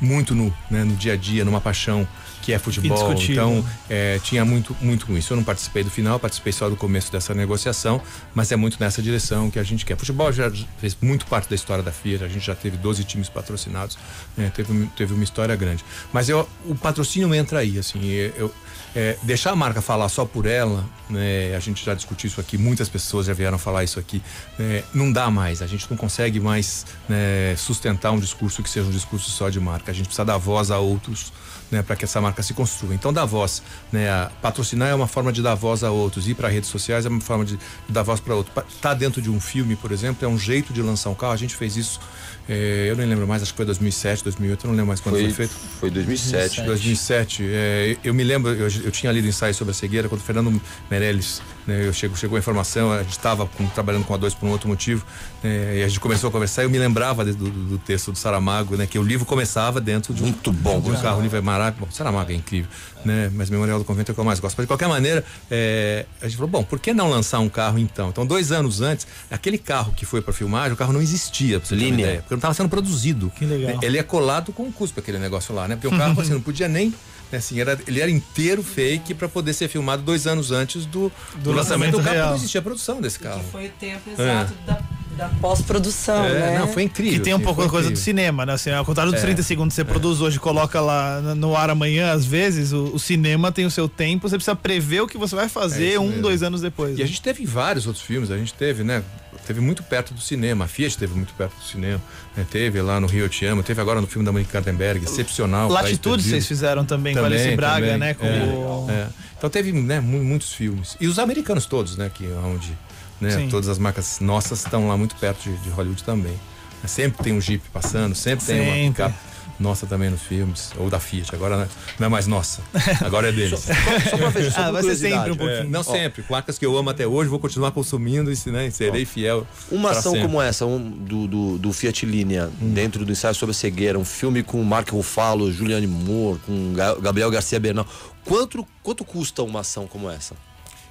muito 0.00 0.36
no, 0.36 0.54
né, 0.70 0.84
no 0.84 0.94
dia 0.94 1.14
a 1.14 1.16
dia, 1.16 1.44
numa 1.44 1.60
paixão 1.60 2.06
que 2.48 2.52
é 2.54 2.58
futebol. 2.58 3.12
Então, 3.12 3.62
é, 3.90 4.18
tinha 4.20 4.42
muito, 4.42 4.74
muito 4.80 5.04
com 5.04 5.18
isso. 5.18 5.34
Eu 5.34 5.36
não 5.36 5.44
participei 5.44 5.84
do 5.84 5.90
final, 5.90 6.18
participei 6.18 6.50
só 6.50 6.70
do 6.70 6.76
começo 6.76 7.12
dessa 7.12 7.34
negociação, 7.34 8.00
mas 8.34 8.50
é 8.50 8.56
muito 8.56 8.78
nessa 8.80 9.02
direção 9.02 9.50
que 9.50 9.58
a 9.58 9.62
gente 9.62 9.84
quer. 9.84 9.98
Futebol 9.98 10.32
já 10.32 10.50
fez 10.80 10.96
muito 11.02 11.26
parte 11.26 11.46
da 11.50 11.54
história 11.54 11.84
da 11.84 11.92
Fiat, 11.92 12.24
a 12.24 12.28
gente 12.28 12.46
já 12.46 12.54
teve 12.54 12.78
12 12.78 13.04
times 13.04 13.28
patrocinados, 13.28 13.98
né, 14.34 14.50
teve, 14.54 14.88
teve 14.96 15.12
uma 15.12 15.22
história 15.22 15.54
grande. 15.56 15.84
Mas 16.10 16.30
eu, 16.30 16.48
o 16.64 16.74
patrocínio 16.74 17.34
entra 17.34 17.58
aí, 17.58 17.78
assim, 17.78 18.00
eu, 18.34 18.50
é, 18.96 19.18
deixar 19.24 19.50
a 19.50 19.56
marca 19.56 19.82
falar 19.82 20.08
só 20.08 20.24
por 20.24 20.46
ela, 20.46 20.82
né, 21.10 21.54
a 21.54 21.60
gente 21.60 21.84
já 21.84 21.92
discutiu 21.92 22.28
isso 22.28 22.40
aqui, 22.40 22.56
muitas 22.56 22.88
pessoas 22.88 23.26
já 23.26 23.34
vieram 23.34 23.58
falar 23.58 23.84
isso 23.84 24.00
aqui, 24.00 24.22
né, 24.58 24.84
não 24.94 25.12
dá 25.12 25.30
mais, 25.30 25.60
a 25.60 25.66
gente 25.66 25.86
não 25.90 25.98
consegue 25.98 26.40
mais 26.40 26.86
né, 27.06 27.54
sustentar 27.58 28.10
um 28.10 28.18
discurso 28.18 28.62
que 28.62 28.70
seja 28.70 28.86
um 28.86 28.90
discurso 28.90 29.28
só 29.30 29.50
de 29.50 29.60
marca, 29.60 29.90
a 29.90 29.94
gente 29.94 30.06
precisa 30.06 30.24
dar 30.24 30.38
voz 30.38 30.70
a 30.70 30.78
outros 30.78 31.30
né, 31.70 31.82
para 31.82 31.96
que 31.96 32.04
essa 32.04 32.20
marca 32.20 32.42
se 32.42 32.54
construa. 32.54 32.94
Então, 32.94 33.12
dar 33.12 33.24
voz, 33.24 33.62
né, 33.92 34.30
patrocinar 34.40 34.88
é 34.88 34.94
uma 34.94 35.06
forma 35.06 35.32
de 35.32 35.42
dar 35.42 35.54
voz 35.54 35.84
a 35.84 35.90
outros, 35.90 36.28
ir 36.28 36.34
para 36.34 36.48
redes 36.48 36.70
sociais 36.70 37.06
é 37.06 37.08
uma 37.08 37.20
forma 37.20 37.44
de, 37.44 37.58
dar 37.88 38.02
voz 38.02 38.20
para 38.20 38.34
outro. 38.34 38.52
Tá 38.80 38.94
dentro 38.94 39.20
de 39.20 39.30
um 39.30 39.40
filme, 39.40 39.76
por 39.76 39.92
exemplo, 39.92 40.24
é 40.24 40.28
um 40.28 40.38
jeito 40.38 40.72
de 40.72 40.82
lançar 40.82 41.10
um 41.10 41.14
carro. 41.14 41.32
A 41.32 41.36
gente 41.36 41.54
fez 41.54 41.76
isso, 41.76 42.00
eh, 42.48 42.86
eu 42.88 42.96
não 42.96 43.04
lembro 43.04 43.26
mais, 43.26 43.42
acho 43.42 43.52
que 43.52 43.56
foi 43.56 43.66
2007, 43.66 44.24
2008, 44.24 44.64
eu 44.64 44.68
não 44.68 44.74
lembro 44.74 44.88
mais 44.88 45.00
quando 45.00 45.16
foi, 45.16 45.24
foi 45.24 45.32
feito. 45.32 45.54
Foi 45.80 45.90
2007. 45.90 46.62
2007. 46.62 47.44
É, 47.44 47.96
eu 48.02 48.14
me 48.14 48.24
lembro, 48.24 48.52
eu, 48.52 48.68
eu, 48.84 48.90
tinha 48.90 49.12
lido 49.12 49.26
ensaio 49.26 49.54
sobre 49.54 49.72
a 49.72 49.74
cegueira 49.74 50.08
quando 50.08 50.20
o 50.20 50.24
Fernando 50.24 50.60
Meirelles, 50.90 51.42
né, 51.68 51.86
eu 51.86 51.92
chego, 51.92 52.16
chegou 52.16 52.36
a 52.36 52.38
informação, 52.38 52.90
a 52.90 53.02
gente 53.02 53.10
estava 53.10 53.46
trabalhando 53.74 54.04
com 54.06 54.14
a 54.14 54.16
dois 54.16 54.32
por 54.32 54.46
um 54.46 54.50
outro 54.50 54.66
motivo, 54.68 55.04
né, 55.42 55.76
e 55.76 55.84
a 55.84 55.88
gente 55.88 56.00
começou 56.00 56.28
a 56.28 56.30
conversar. 56.32 56.62
Eu 56.62 56.70
me 56.70 56.78
lembrava 56.78 57.26
do, 57.26 57.34
do, 57.34 57.50
do 57.50 57.78
texto 57.78 58.10
do 58.10 58.16
Saramago, 58.16 58.74
né, 58.74 58.86
que 58.86 58.98
o 58.98 59.02
livro 59.02 59.26
começava 59.26 59.78
dentro 59.78 60.14
de 60.14 60.22
um, 60.22 60.26
muito 60.26 60.50
bom, 60.50 60.80
de 60.80 60.90
um 60.90 60.94
carro, 60.94 61.18
o 61.18 61.22
livro 61.22 61.36
é 61.36 61.42
maravilhoso. 61.42 61.86
Bom, 61.86 61.92
Saramago 61.92 62.32
é 62.32 62.34
incrível, 62.34 62.70
né, 63.04 63.30
mas 63.34 63.50
Memorial 63.50 63.78
do 63.78 63.84
Convento 63.84 64.10
é 64.10 64.12
o 64.12 64.14
que 64.14 64.20
eu 64.20 64.24
mais 64.24 64.40
gosto. 64.40 64.56
Mas 64.56 64.64
de 64.64 64.68
qualquer 64.68 64.88
maneira, 64.88 65.22
é, 65.50 66.06
a 66.22 66.24
gente 66.26 66.36
falou, 66.38 66.50
bom, 66.50 66.64
por 66.64 66.80
que 66.80 66.94
não 66.94 67.10
lançar 67.10 67.38
um 67.38 67.50
carro 67.50 67.78
então? 67.78 68.08
Então, 68.08 68.24
dois 68.24 68.50
anos 68.50 68.80
antes, 68.80 69.06
aquele 69.30 69.58
carro 69.58 69.92
que 69.92 70.06
foi 70.06 70.22
para 70.22 70.32
filmagem, 70.32 70.72
o 70.72 70.76
carro 70.76 70.94
não 70.94 71.02
existia, 71.02 71.60
pra 71.60 71.68
você 71.68 71.74
Linha. 71.74 71.92
ideia, 71.92 72.20
porque 72.20 72.32
não 72.32 72.38
estava 72.38 72.54
sendo 72.54 72.70
produzido. 72.70 73.30
Que 73.36 73.44
legal. 73.44 73.78
Ele 73.82 73.98
é 73.98 74.02
colado 74.02 74.54
com 74.54 74.72
cuspe 74.72 75.00
aquele 75.00 75.18
negócio 75.18 75.54
lá, 75.54 75.68
né? 75.68 75.76
Porque 75.76 75.94
o 75.94 75.96
carro 75.98 76.18
assim, 76.18 76.32
não 76.32 76.40
podia 76.40 76.66
nem 76.66 76.94
assim, 77.36 77.60
era, 77.60 77.78
ele 77.86 78.00
era 78.00 78.10
inteiro 78.10 78.62
fake 78.62 79.14
para 79.14 79.28
poder 79.28 79.52
ser 79.52 79.68
filmado 79.68 80.02
dois 80.02 80.26
anos 80.26 80.50
antes 80.50 80.86
do, 80.86 81.12
do, 81.36 81.42
do 81.42 81.52
lançamento 81.52 81.92
do 81.92 82.02
carro. 82.02 82.14
real. 82.14 82.28
Não 82.30 82.36
existia 82.36 82.62
produção 82.62 83.00
desse 83.00 83.18
carro. 83.18 83.40
Que 83.40 83.50
foi 83.50 83.66
o 83.66 83.70
tempo 83.70 84.10
exato 84.10 84.52
é. 84.62 84.66
da, 84.66 84.80
da 85.16 85.28
pós-produção, 85.40 86.24
é, 86.24 86.32
né? 86.32 86.58
Não, 86.60 86.68
foi 86.68 86.84
incrível. 86.84 87.18
Que 87.18 87.20
tem 87.20 87.34
um 87.34 87.40
pouco 87.40 87.62
da 87.62 87.68
coisa 87.68 87.90
do 87.90 87.98
cinema, 87.98 88.46
né? 88.46 88.52
Assim, 88.52 88.70
ao 88.70 88.84
contrário 88.84 89.12
dos 89.12 89.20
é. 89.20 89.24
30 89.24 89.42
segundos 89.42 89.74
que 89.74 89.76
você 89.76 89.84
produz 89.84 90.20
hoje, 90.20 90.38
coloca 90.38 90.80
lá 90.80 91.20
no 91.20 91.56
ar 91.56 91.70
amanhã, 91.70 92.12
às 92.12 92.24
vezes, 92.24 92.72
o, 92.72 92.94
o, 92.94 92.98
cinema 92.98 93.50
tem 93.50 93.66
o 93.66 93.70
seu 93.70 93.88
tempo, 93.88 94.28
você 94.28 94.36
precisa 94.36 94.54
prever 94.54 95.00
o 95.02 95.08
que 95.08 95.18
você 95.18 95.34
vai 95.34 95.48
fazer 95.48 95.98
um, 95.98 96.06
mesmo. 96.06 96.22
dois 96.22 96.42
anos 96.42 96.60
depois. 96.60 96.94
E 96.94 96.98
né? 96.98 97.04
a 97.04 97.06
gente 97.06 97.20
teve 97.20 97.44
vários 97.44 97.86
outros 97.86 98.04
filmes, 98.04 98.30
a 98.30 98.38
gente 98.38 98.54
teve, 98.54 98.84
né? 98.84 99.02
Teve 99.48 99.62
muito 99.62 99.82
perto 99.82 100.12
do 100.12 100.20
cinema, 100.20 100.66
a 100.66 100.68
Fiat 100.68 100.98
teve 100.98 101.14
muito 101.14 101.32
perto 101.32 101.56
do 101.56 101.64
cinema, 101.64 102.02
né? 102.36 102.46
teve 102.50 102.82
lá 102.82 103.00
no 103.00 103.06
Rio 103.06 103.24
Eu 103.24 103.30
Te 103.30 103.46
Amo, 103.46 103.62
teve 103.62 103.80
agora 103.80 103.98
no 103.98 104.06
filme 104.06 104.22
da 104.22 104.30
Monique 104.30 104.52
Kartenberg, 104.52 105.02
excepcional. 105.02 105.70
Latitude 105.70 106.22
vocês 106.22 106.46
fizeram 106.46 106.84
também, 106.84 107.14
também 107.14 107.30
com 107.30 107.34
Alice 107.34 107.56
Braga, 107.56 107.86
também, 107.86 107.98
né? 107.98 108.12
Com 108.12 108.26
é, 108.26 108.30
o... 108.30 108.86
é. 108.90 109.08
Então 109.38 109.48
teve 109.48 109.72
né, 109.72 110.00
muitos 110.00 110.52
filmes. 110.52 110.98
E 111.00 111.06
os 111.06 111.18
americanos 111.18 111.64
todos, 111.64 111.96
né? 111.96 112.10
Que 112.12 112.26
onde 112.44 112.76
né, 113.18 113.48
todas 113.50 113.70
as 113.70 113.78
marcas 113.78 114.20
nossas 114.20 114.58
estão 114.58 114.86
lá 114.86 114.98
muito 114.98 115.16
perto 115.16 115.44
de, 115.44 115.56
de 115.56 115.70
Hollywood 115.70 116.04
também. 116.04 116.38
Sempre 116.84 117.24
tem 117.24 117.32
um 117.32 117.40
Jeep 117.40 117.64
passando, 117.72 118.14
sempre, 118.14 118.44
sempre. 118.44 118.64
tem 118.66 118.82
uma 118.82 118.90
picape 118.90 119.14
nossa 119.58 119.86
também 119.86 120.10
nos 120.10 120.22
filmes, 120.22 120.70
ou 120.76 120.88
da 120.88 121.00
Fiat, 121.00 121.34
agora 121.34 121.68
não 121.98 122.06
é 122.06 122.08
mais 122.08 122.26
nossa, 122.26 122.62
agora 123.04 123.28
é 123.28 123.32
deles. 123.32 123.58
só, 123.60 123.72
só, 123.72 124.10
só 124.10 124.16
pra 124.16 124.28
ver, 124.30 124.52
só 124.52 124.60
ah, 124.60 124.70
vai 124.70 124.82
ser 124.82 124.96
sempre 124.96 125.32
um 125.32 125.36
pouquinho. 125.36 125.60
É, 125.60 125.64
não 125.64 125.80
Ó, 125.80 125.82
sempre, 125.82 126.24
marcas 126.30 126.58
que 126.58 126.64
eu 126.64 126.76
amo 126.76 126.90
até 126.90 127.06
hoje, 127.06 127.28
vou 127.28 127.38
continuar 127.38 127.70
consumindo 127.72 128.32
e 128.32 128.50
né, 128.50 128.70
serei 128.70 129.04
fiel. 129.04 129.46
Uma 129.70 129.90
ação 129.90 130.12
sempre. 130.12 130.26
como 130.26 130.40
essa, 130.40 130.64
um, 130.66 130.78
do, 130.78 131.26
do, 131.26 131.58
do, 131.58 131.72
Fiat 131.72 132.06
Linea, 132.06 132.50
hum. 132.60 132.72
dentro 132.72 133.04
do 133.04 133.12
ensaio 133.12 133.34
sobre 133.34 133.52
a 133.52 133.54
cegueira, 133.54 133.98
um 133.98 134.04
filme 134.04 134.42
com 134.42 134.62
Mark 134.62 134.88
Ruffalo, 134.90 135.52
Juliane 135.52 135.86
Moore, 135.86 136.38
com 136.40 136.74
Gabriel 137.00 137.30
Garcia 137.30 137.58
Bernal, 137.58 137.86
quanto, 138.24 138.66
quanto 138.82 139.04
custa 139.04 139.42
uma 139.42 139.60
ação 139.60 139.86
como 139.86 140.10
essa? 140.10 140.34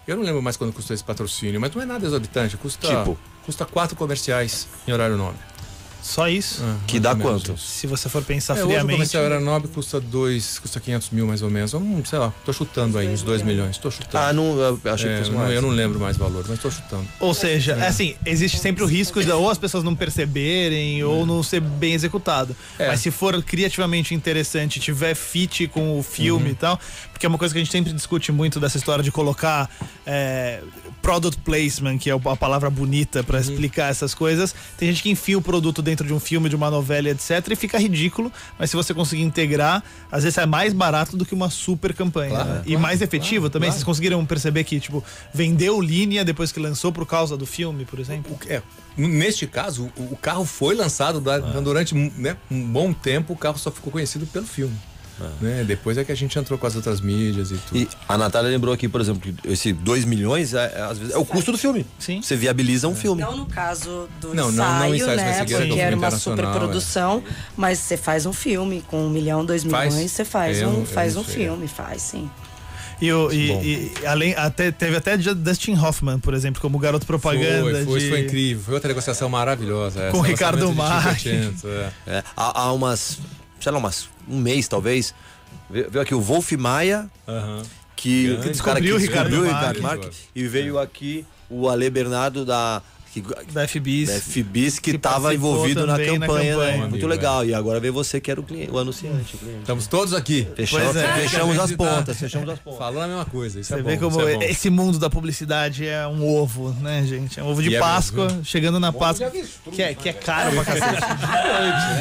Eu 0.07 0.15
não 0.15 0.23
lembro 0.23 0.41
mais 0.41 0.55
quando 0.55 0.71
custou 0.71 0.93
esse 0.93 1.03
patrocínio, 1.03 1.59
mas 1.59 1.73
não 1.75 1.81
é 1.81 1.85
nada 1.85 2.05
exorbitante, 2.05 2.55
custa, 2.55 2.87
tipo? 2.87 3.17
custa 3.45 3.65
quatro 3.65 3.95
comerciais 3.95 4.67
em 4.87 4.93
horário 4.93 5.17
nobre. 5.17 5.39
Só 6.01 6.27
isso? 6.29 6.61
Ah, 6.63 6.77
que 6.87 6.99
dá 6.99 7.15
quanto? 7.15 7.53
Isso. 7.53 7.67
Se 7.67 7.87
você 7.87 8.07
for 8.07 8.23
pensar 8.23 8.53
é, 8.53 8.57
friamente. 8.57 8.77
Hoje 8.77 8.85
o 8.85 8.91
comercial 8.91 9.23
era 9.23 9.39
nobre, 9.39 9.67
custa 9.69 9.99
dois, 9.99 10.59
custa 10.59 10.79
500 10.79 11.09
mil 11.11 11.27
mais 11.27 11.41
ou 11.41 11.49
menos. 11.49 11.73
Não, 11.73 12.05
sei 12.05 12.19
lá, 12.19 12.33
tô 12.45 12.53
chutando 12.53 12.97
aí, 12.97 13.07
uns 13.07 13.23
2 13.23 13.41
milhões. 13.41 13.77
Tô 13.77 13.91
chutando. 13.91 14.23
Ah, 14.23 14.33
não, 14.33 14.57
eu 14.57 14.79
achei 14.85 15.09
é, 15.09 15.13
que 15.13 15.19
fosse 15.19 15.31
não, 15.31 15.39
mais. 15.39 15.53
Eu 15.53 15.61
não 15.61 15.69
lembro 15.69 15.99
mais 15.99 16.15
valor, 16.17 16.45
mas 16.47 16.59
tô 16.59 16.71
chutando. 16.71 17.07
Ou 17.19 17.33
seja, 17.33 17.73
é. 17.73 17.87
assim, 17.87 18.15
existe 18.25 18.57
sempre 18.57 18.83
o 18.83 18.87
risco 18.87 19.23
de 19.23 19.31
ou 19.31 19.49
as 19.49 19.57
pessoas 19.57 19.83
não 19.83 19.95
perceberem 19.95 21.03
ou 21.03 21.25
não 21.25 21.43
ser 21.43 21.59
bem 21.59 21.93
executado. 21.93 22.55
É. 22.79 22.87
Mas 22.87 23.01
se 23.01 23.11
for 23.11 23.41
criativamente 23.43 24.13
interessante, 24.13 24.79
tiver 24.79 25.15
fit 25.15 25.67
com 25.67 25.99
o 25.99 26.03
filme 26.03 26.45
Uhum. 26.45 26.51
e 26.51 26.55
tal, 26.55 26.79
porque 27.17 27.25
é 27.25 27.29
uma 27.29 27.37
coisa 27.39 27.51
que 27.53 27.59
a 27.59 27.63
gente 27.63 27.71
sempre 27.71 27.91
discute 27.91 28.31
muito 28.31 28.59
dessa 28.59 28.77
história 28.77 29.03
de 29.03 29.11
colocar 29.11 29.67
é, 30.05 30.61
product 31.01 31.41
placement, 31.41 31.97
que 31.97 32.09
é 32.11 32.13
a 32.13 32.35
palavra 32.35 32.69
bonita 32.69 33.19
Uhum. 33.19 33.25
para 33.25 33.39
explicar 33.39 33.89
essas 33.89 34.13
coisas. 34.13 34.53
Tem 34.77 34.89
gente 34.89 35.01
que 35.01 35.09
enfia 35.09 35.37
o 35.37 35.41
produto 35.41 35.81
dentro 35.81 36.05
de 36.05 36.13
um 36.13 36.19
filme, 36.19 36.47
de 36.47 36.55
uma 36.55 36.69
novela, 36.69 37.09
etc, 37.09 37.43
e 37.51 37.55
fica 37.55 37.79
ridículo, 37.79 38.31
mas 38.59 38.69
se 38.69 38.75
você 38.75 38.93
conseguir 38.93 39.23
integrar, 39.23 39.83
às 40.11 40.23
vezes 40.23 40.37
é 40.37 40.45
mais 40.45 40.73
barato 40.73 41.17
do 41.17 41.25
que 41.25 41.33
uma 41.33 41.49
super 41.49 41.93
campanha. 41.93 42.29
Claro, 42.29 42.49
né? 42.49 42.61
E 42.65 42.69
claro, 42.69 42.81
mais 42.81 43.01
efetivo 43.01 43.41
claro, 43.41 43.49
também. 43.49 43.71
Vocês 43.71 43.83
conseguiram 43.83 44.23
perceber 44.25 44.63
que, 44.63 44.79
tipo, 44.79 45.03
vendeu 45.33 45.81
linha 45.81 46.23
depois 46.23 46.51
que 46.51 46.59
lançou 46.59 46.91
por 46.91 47.05
causa 47.07 47.35
do 47.35 47.45
filme, 47.47 47.83
por 47.85 47.99
exemplo? 47.99 48.37
É, 48.47 48.61
neste 48.95 49.47
caso, 49.47 49.91
o, 49.97 50.13
o 50.13 50.17
carro 50.17 50.45
foi 50.45 50.75
lançado 50.75 51.19
da- 51.19 51.35
Ah. 51.37 51.61
durante 51.61 51.95
né, 51.95 52.37
um 52.51 52.61
bom 52.63 52.93
tempo, 52.93 53.33
o 53.33 53.35
carro 53.37 53.57
só 53.57 53.71
ficou 53.71 53.91
conhecido 53.91 54.27
pelo 54.27 54.45
filme. 54.45 54.75
Né? 55.41 55.63
Depois 55.67 55.97
é 55.97 56.03
que 56.03 56.11
a 56.11 56.15
gente 56.15 56.37
entrou 56.37 56.57
com 56.59 56.67
as 56.67 56.75
outras 56.75 57.01
mídias 57.01 57.51
e 57.51 57.55
tudo. 57.57 57.77
E 57.77 57.87
a 58.07 58.17
Natália 58.17 58.49
lembrou 58.51 58.73
aqui, 58.73 58.87
por 58.87 59.01
exemplo, 59.01 59.21
que 59.21 59.33
esse 59.51 59.73
2 59.73 60.05
milhões 60.05 60.53
é, 60.53 60.73
é, 60.75 60.81
às 60.81 60.97
vezes, 60.97 61.13
é 61.13 61.17
o 61.17 61.25
custo 61.25 61.51
do 61.51 61.57
filme. 61.57 61.85
Sim. 61.97 62.21
Você 62.21 62.35
viabiliza 62.35 62.87
um 62.87 62.95
filme. 62.95 63.21
Não 63.21 63.35
no 63.35 63.45
caso 63.45 64.07
do 64.21 64.33
Não, 64.33 64.51
não, 64.51 64.53
ensaio, 64.53 64.89
não 64.89 64.95
ensaio, 64.95 65.17
né? 65.17 65.37
Porque 65.45 65.79
é 65.79 65.79
era 65.79 65.95
uma 65.95 66.11
superprodução, 66.11 67.23
mas 67.55 67.79
você 67.79 67.97
faz 67.97 68.25
um 68.25 68.33
filme 68.33 68.83
com 68.87 69.05
um 69.05 69.09
milhão, 69.09 69.43
dois 69.45 69.63
Faz? 69.63 69.93
milhões, 69.93 70.11
você 70.11 70.23
faz 70.25 70.57
É, 70.57 70.63
eu 70.63 70.69
um, 70.69 70.73
não- 70.79 70.85
faz 70.85 71.15
não 71.15 71.21
um 71.21 71.25
filme, 71.25 71.67
faz 71.67 72.01
sim. 72.01 72.29
E, 72.99 73.11
o, 73.11 73.31
e, 73.31 73.51
e 74.01 74.05
além, 74.07 74.33
até, 74.35 74.71
teve 74.71 74.95
até 74.97 75.15
Dustin 75.17 75.75
Hoffman, 75.77 76.17
por 76.19 76.33
exemplo, 76.33 76.59
como 76.59 76.79
garoto 76.79 77.05
propaganda. 77.05 77.61
Foi, 77.61 77.85
foi, 77.85 77.99
de... 77.99 78.09
foi 78.09 78.19
incrível. 78.21 78.63
Foi 78.63 78.73
outra 78.73 78.87
negociação 78.87 79.29
maravilhosa. 79.29 80.09
Com 80.11 80.17
o 80.17 80.21
Ricardo 80.21 80.73
Marques. 80.73 81.21
500, 81.21 81.63
é. 81.65 81.91
É, 82.07 82.23
há, 82.35 82.61
há 82.63 82.73
umas, 82.73 83.19
sei 83.59 83.71
lá, 83.71 83.77
umas, 83.77 84.09
um 84.27 84.37
mês 84.39 84.67
talvez, 84.67 85.13
veio 85.69 86.01
aqui 86.01 86.13
o 86.15 86.21
Wolf 86.21 86.51
Maia, 86.53 87.09
Aham. 87.27 87.63
que, 87.95 88.37
que 88.41 88.49
Descobriu 88.49 88.95
o 88.95 88.99
Ricardo 88.99 89.29
descobriu 89.29 89.39
o 89.39 89.53
Marques. 89.53 89.77
Ricardo 89.77 89.81
Marques, 89.81 90.17
e 90.35 90.47
veio 90.47 90.79
aqui 90.79 91.25
o 91.49 91.69
Ale 91.69 91.89
Bernardo 91.89 92.45
da, 92.45 92.81
que, 93.21 93.51
Da 93.53 93.67
FBIS. 93.67 94.09
da 94.09 94.19
FBIS 94.21 94.79
que 94.79 94.91
que 94.91 94.97
estava 94.97 95.33
envolvido 95.33 95.85
na 95.85 95.93
também 95.93 96.17
na 96.19 96.27
campanha, 96.27 96.51
campanha. 96.53 96.71
né? 96.71 96.77
muito 96.77 96.93
Amigo, 96.93 97.07
legal. 97.07 97.45
E 97.45 97.53
agora 97.53 97.79
veio 97.79 97.93
você 97.93 98.19
que 98.21 98.29
era 98.31 98.39
o, 98.39 98.43
cliente, 98.43 98.71
o 98.71 98.77
anunciante. 98.79 99.35
o 99.35 99.37
cliente. 99.39 99.59
Estamos 99.61 99.87
todos 99.87 100.13
aqui. 100.13 100.47
Fechamos, 100.55 100.95
é. 100.95 101.07
fechamos 101.13 101.59
as 101.59 101.71
pontas, 101.73 102.17
fechamos 102.17 102.49
as 102.49 102.59
pontas. 102.59 102.79
Falando 102.79 103.03
a 103.03 103.07
mesma 103.07 103.25
coisa. 103.25 103.59
Isso 103.59 103.69
Você 103.73 103.79
é 103.79 103.83
vê 103.83 103.95
bom, 103.95 104.09
como 104.09 104.19
isso 104.21 104.29
é 104.29 104.35
bom. 104.35 104.41
esse 104.43 104.69
mundo 104.69 104.97
da 104.99 105.09
publicidade 105.09 105.85
é 105.87 106.07
um 106.07 106.25
ovo, 106.25 106.75
né, 106.81 107.03
gente? 107.07 107.39
É 107.39 107.43
um 107.43 107.47
ovo 107.47 107.61
de 107.61 107.69
E 107.69 107.75
é 107.75 107.79
Páscoa, 107.79 108.27
chegando 108.43 108.79
na 108.79 108.91
Páscoa. 108.93 109.31
Que 109.71 109.81
é, 109.81 109.93
que 109.93 110.09
é 110.09 110.13
caro 110.13 110.51
pra 110.51 110.65
cacete. 110.65 111.01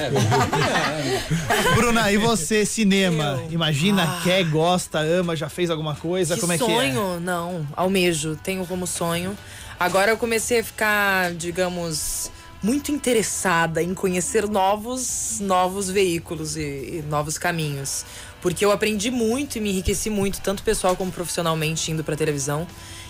Bruna, 1.76 2.10
e 2.12 2.16
você, 2.16 2.64
cinema? 2.64 3.40
Imagina, 3.50 4.20
quer, 4.22 4.44
gosta, 4.44 4.98
ama, 5.00 5.34
já 5.36 5.48
fez 5.48 5.70
alguma 5.70 5.94
coisa? 5.94 6.34
Que 6.34 6.40
Como 6.40 6.52
é 6.52 6.58
sonho? 6.58 7.20
Não, 7.20 7.66
almejo, 7.76 8.36
tenho 8.42 8.66
como 8.66 8.86
sonho. 8.86 9.36
Agora 9.78 10.10
eu 10.10 10.16
comecei 10.16 10.60
a 10.60 10.64
ficar, 10.64 11.34
digamos, 11.34 12.30
muito 12.62 12.90
interessada 12.90 13.82
em 13.82 13.94
conhecer 13.94 14.48
novos, 14.48 15.38
novos 15.40 15.90
veículos 15.90 16.56
e, 16.56 16.60
e 16.60 17.04
novos 17.08 17.36
caminhos. 17.36 18.04
Porque 18.40 18.64
eu 18.64 18.72
aprendi 18.72 19.10
muito 19.10 19.58
e 19.58 19.60
me 19.60 19.70
enriqueci 19.70 20.08
muito, 20.08 20.40
tanto 20.40 20.62
pessoal 20.62 20.96
como 20.96 21.12
profissionalmente, 21.12 21.90
indo 21.90 22.02
pra 22.02 22.16
televisão. 22.16 22.66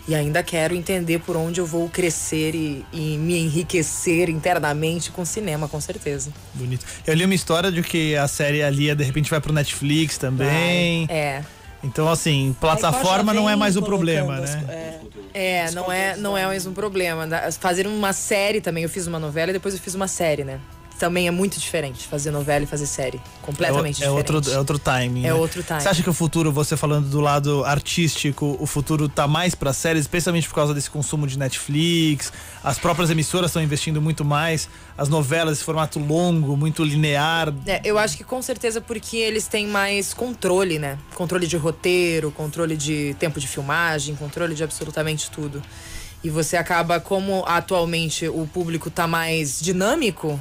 E 0.08 0.14
ainda 0.14 0.42
quero 0.42 0.74
entender 0.74 1.18
por 1.18 1.36
onde 1.36 1.60
eu 1.60 1.66
vou 1.66 1.88
crescer 1.88 2.54
e, 2.54 2.84
e 2.92 3.18
me 3.18 3.38
enriquecer 3.38 4.28
internamente 4.28 5.10
com 5.10 5.24
cinema, 5.24 5.68
com 5.68 5.80
certeza. 5.80 6.32
Bonito. 6.54 6.86
Eu 7.06 7.14
li 7.14 7.24
uma 7.24 7.34
história 7.34 7.72
de 7.72 7.82
que 7.82 8.14
a 8.16 8.28
série 8.28 8.62
ali 8.62 8.94
de 8.94 9.02
repente 9.02 9.28
vai 9.28 9.40
pro 9.40 9.52
Netflix 9.52 10.16
também. 10.16 11.06
É. 11.10 11.42
Então, 11.87 12.09
assim, 12.09 12.55
plataforma 12.61 13.32
não 13.32 13.49
é 13.49 13.55
mais 13.57 13.76
o 13.76 13.82
problema, 13.82 14.37
né? 14.41 14.43
as- 14.43 14.68
é. 14.68 15.01
É, 15.39 15.70
não 15.72 15.93
é, 15.93 16.16
não 16.16 16.37
é 16.37 16.47
mais 16.47 16.64
um 16.66 16.72
problema. 16.72 17.26
Fazer 17.61 17.87
uma 17.87 18.12
série 18.14 18.61
também, 18.61 18.82
eu 18.84 18.89
fiz 18.89 19.07
uma 19.07 19.18
novela 19.18 19.51
e 19.51 19.53
depois 19.53 19.74
eu 19.74 19.80
fiz 19.80 19.95
uma 19.95 20.09
série, 20.09 20.45
né? 20.45 20.59
Também 20.99 21.28
é 21.28 21.30
muito 21.30 21.61
diferente 21.61 22.07
fazer 22.07 22.30
novela 22.30 22.64
e 22.64 22.66
fazer 22.66 22.86
série. 22.86 23.20
Completamente 23.42 24.03
é, 24.03 24.11
o- 24.11 24.18
é 24.18 24.22
diferente. 24.22 24.34
outro, 24.36 24.53
é 24.53 24.59
outro 24.59 24.78
timing. 24.78 25.20
É 25.20 25.28
né? 25.28 25.34
outro 25.34 25.62
timing. 25.62 25.82
Você 25.82 25.88
acha 25.88 26.03
que 26.03 26.09
o 26.09 26.12
futuro, 26.14 26.51
você 26.51 26.76
falando 26.76 27.09
do 27.09 27.20
lado 27.20 27.64
artístico, 27.64 28.57
o 28.59 28.66
futuro 28.66 29.09
tá 29.09 29.28
mais 29.28 29.55
para 29.55 29.72
séries, 29.72 30.03
especialmente 30.03 30.49
por 30.49 30.55
causa 30.55 30.72
desse 30.72 30.88
consumo 30.90 31.26
de 31.26 31.38
Netflix? 31.38 32.32
As 32.64 32.78
próprias 32.78 33.11
emissoras 33.11 33.51
estão 33.51 33.62
investindo 33.62 34.01
muito 34.01 34.24
mais, 34.24 34.68
as 34.97 35.09
novelas, 35.09 35.59
esse 35.59 35.64
formato 35.64 35.99
longo, 35.99 36.57
muito 36.57 36.82
linear. 36.82 37.53
É, 37.66 37.80
eu 37.84 37.99
acho 37.99 38.16
que 38.16 38.24
com 38.24 38.40
certeza 38.40 38.80
porque 38.80 39.18
eles 39.18 39.47
têm 39.47 39.66
mais 39.66 40.14
controle, 40.14 40.78
né? 40.78 40.99
Controle 41.14 41.47
de 41.47 41.57
roteiro, 41.57 42.30
controle 42.30 42.76
de 42.76 43.14
tempo 43.18 43.38
de 43.38 43.47
filmagem, 43.47 44.14
controle 44.16 44.55
de 44.55 44.64
absolutamente 44.64 45.30
tudo. 45.30 45.62
E 46.24 46.30
você 46.30 46.57
acaba, 46.57 46.99
como 46.99 47.44
atualmente 47.47 48.26
o 48.26 48.49
público 48.53 48.90
tá 48.90 49.07
mais 49.07 49.61
dinâmico, 49.61 50.40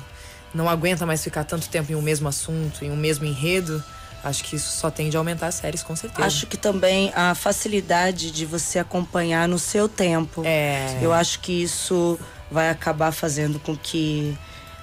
não 0.55 0.69
aguenta 0.69 1.05
mais 1.05 1.23
ficar 1.23 1.43
tanto 1.43 1.67
tempo 1.69 1.91
em 1.91 1.95
um 1.95 2.01
mesmo 2.01 2.27
assunto, 2.27 2.83
em 2.83 2.89
um 2.89 2.95
mesmo 2.95 3.25
enredo. 3.25 3.83
Acho 4.23 4.43
que 4.43 4.55
isso 4.55 4.71
só 4.79 4.89
tende 4.89 5.15
a 5.15 5.19
aumentar 5.19 5.47
as 5.47 5.55
séries, 5.55 5.83
com 5.83 5.95
certeza. 5.95 6.25
Acho 6.25 6.47
que 6.47 6.57
também 6.57 7.11
a 7.15 7.35
facilidade 7.35 8.31
de 8.31 8.43
você 8.45 8.79
acompanhar 8.79 9.47
no 9.47 9.59
seu 9.59 9.87
tempo. 9.87 10.41
É. 10.43 10.97
Eu 11.01 11.13
acho 11.13 11.39
que 11.41 11.51
isso 11.61 12.17
vai 12.49 12.69
acabar 12.71 13.11
fazendo 13.11 13.59
com 13.59 13.75
que 13.77 14.35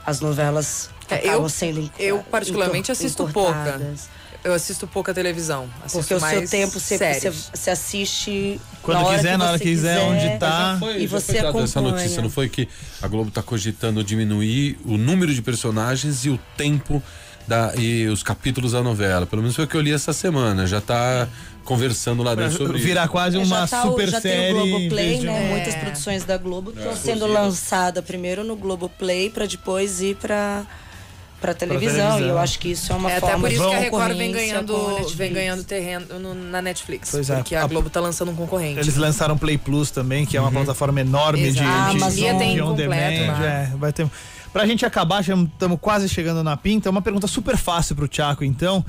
as 0.07 0.20
novelas 0.20 0.91
É, 1.11 1.16
acabam 1.16 1.43
eu- 1.43 1.49
sendo 1.49 1.91
eu 1.99 2.18
particularmente 2.31 2.93
assisto 2.93 3.23
encurtadas. 3.25 4.09
Eu 4.45 4.53
assisto 4.55 4.86
pouca 4.88 5.14
televisão. 5.14 5.68
Assisto 5.84 5.99
Porque 5.99 6.14
o 6.14 6.20
seu 6.20 6.49
tempo 6.49 6.72
você, 6.80 6.99
séries. 6.99 7.22
você, 7.22 7.30
você 7.55 7.70
assiste 7.70 8.61
Quando 8.82 8.99
na 8.99 9.05
hora 9.07 9.16
quiser, 9.16 9.30
que 9.32 9.36
na 9.36 9.45
hora 9.49 9.59
que 9.59 9.64
quiser, 9.64 10.01
onde 10.01 10.38
tá. 10.38 10.72
Já 10.72 10.78
foi, 10.80 11.01
E 11.03 11.07
você 11.07 11.32
foi 11.34 11.43
dada 11.43 11.61
essa 11.62 11.78
acompanha. 11.78 12.03
notícia, 12.03 12.22
não 12.22 12.30
foi 12.30 12.49
que 12.49 12.68
a 13.01 13.07
Globo 13.07 13.28
está 13.28 13.43
cogitando 13.43 14.03
diminuir 14.03 14.78
o 14.84 14.97
número 14.99 15.32
de 15.32 15.40
personagens 15.40 16.24
e 16.24 16.30
o 16.30 16.38
tempo 16.57 17.01
da, 17.47 17.72
e 17.76 18.07
os 18.09 18.22
capítulos 18.24 18.72
da 18.72 18.82
novela. 18.82 19.26
Pelo 19.26 19.43
menos 19.43 19.55
foi 19.55 19.64
o 19.64 19.68
que 19.68 19.76
eu 19.76 19.80
li 19.80 19.93
essa 19.93 20.12
semana. 20.12 20.66
Já 20.66 20.78
está 20.78 21.28
conversando 21.64 22.22
lá 22.24 22.34
dentro 22.34 22.59
sobre 22.59 22.78
Virar 22.80 23.07
quase 23.07 23.36
É, 23.36 23.40
uma 23.40 23.61
já 23.61 23.66
tá 23.68 23.84
o- 23.84 23.90
super 23.93 24.09
já 24.09 24.20
série. 24.20 24.53
tem 24.55 24.61
o 24.61 24.66
Globoplay, 24.66 25.18
de 25.20 25.26
né? 25.26 25.32
um- 25.40 25.49
Muitas 25.51 25.74
produções 25.76 26.24
da 26.24 26.36
Globo 26.36 26.70
estão 26.72 26.90
É, 26.93 26.97
sendo 26.97 27.26
lançadas 27.28 28.05
primeiro 28.05 28.43
no 28.43 28.57
Globoplay 28.57 29.30
para 29.30 29.47
depois 29.47 30.01
ir 30.01 30.16
para 30.16 30.64
para 31.43 31.53
televisão. 31.55 31.95
televisão. 31.97 32.20
E 32.26 32.28
eu 32.30 32.38
acho 32.38 32.59
que 32.59 32.70
isso 32.70 32.90
é 32.93 32.97
uma 32.97 33.11
É 33.11 33.16
até 33.18 33.26
forma 33.26 33.40
por 33.43 33.49
de 33.51 33.55
isso 33.57 33.68
que 33.68 33.74
a 33.74 33.78
Record 33.78 34.16
vem 34.16 34.32
ganhando, 34.32 35.07
vem 35.14 35.32
ganhando 35.32 35.64
terreno 35.64 36.18
no- 36.18 36.34
na 36.34 36.62
Netflix. 36.62 37.11
Pois 37.11 37.28
é. 37.28 37.36
Porque 37.36 37.55
a 37.55 37.64
A- 37.64 37.66
Globo 37.66 37.90
tá 37.90 38.01
lançando 38.01 38.30
um 38.30 38.34
concorrente. 38.36 38.80
Eles 38.80 38.97
lançaram 38.97 39.36
Play 39.36 39.59
Plus 39.59 39.90
também, 39.90 40.24
que 40.24 40.36
é 40.36 40.40
uma 40.40 40.51
plataforma 40.51 41.01
enorme 41.01 41.43
de, 41.43 41.49
Exato. 41.59 41.64
de, 41.64 41.68
A 41.68 41.86
Amazon 42.07 42.32
de 42.32 42.38
tem 42.38 42.62
on 42.62 42.68
completo 42.68 42.90
demand. 43.20 43.32
lá. 43.38 43.45
É, 43.47 43.70
vai 43.76 43.93
ter... 43.93 44.09
Pra 44.53 44.66
gente 44.66 44.84
acabar, 44.86 45.22
já 45.22 45.34
estamos 45.34 45.78
quase 45.80 46.09
chegando 46.09 46.43
na 46.45 46.57
pinta. 46.57 46.88
Uma 46.90 47.01
pergunta 47.03 47.26
super 47.26 47.57
fácil 47.57 47.97
pro 47.97 48.07
Thiago, 48.07 48.45
então. 48.45 48.84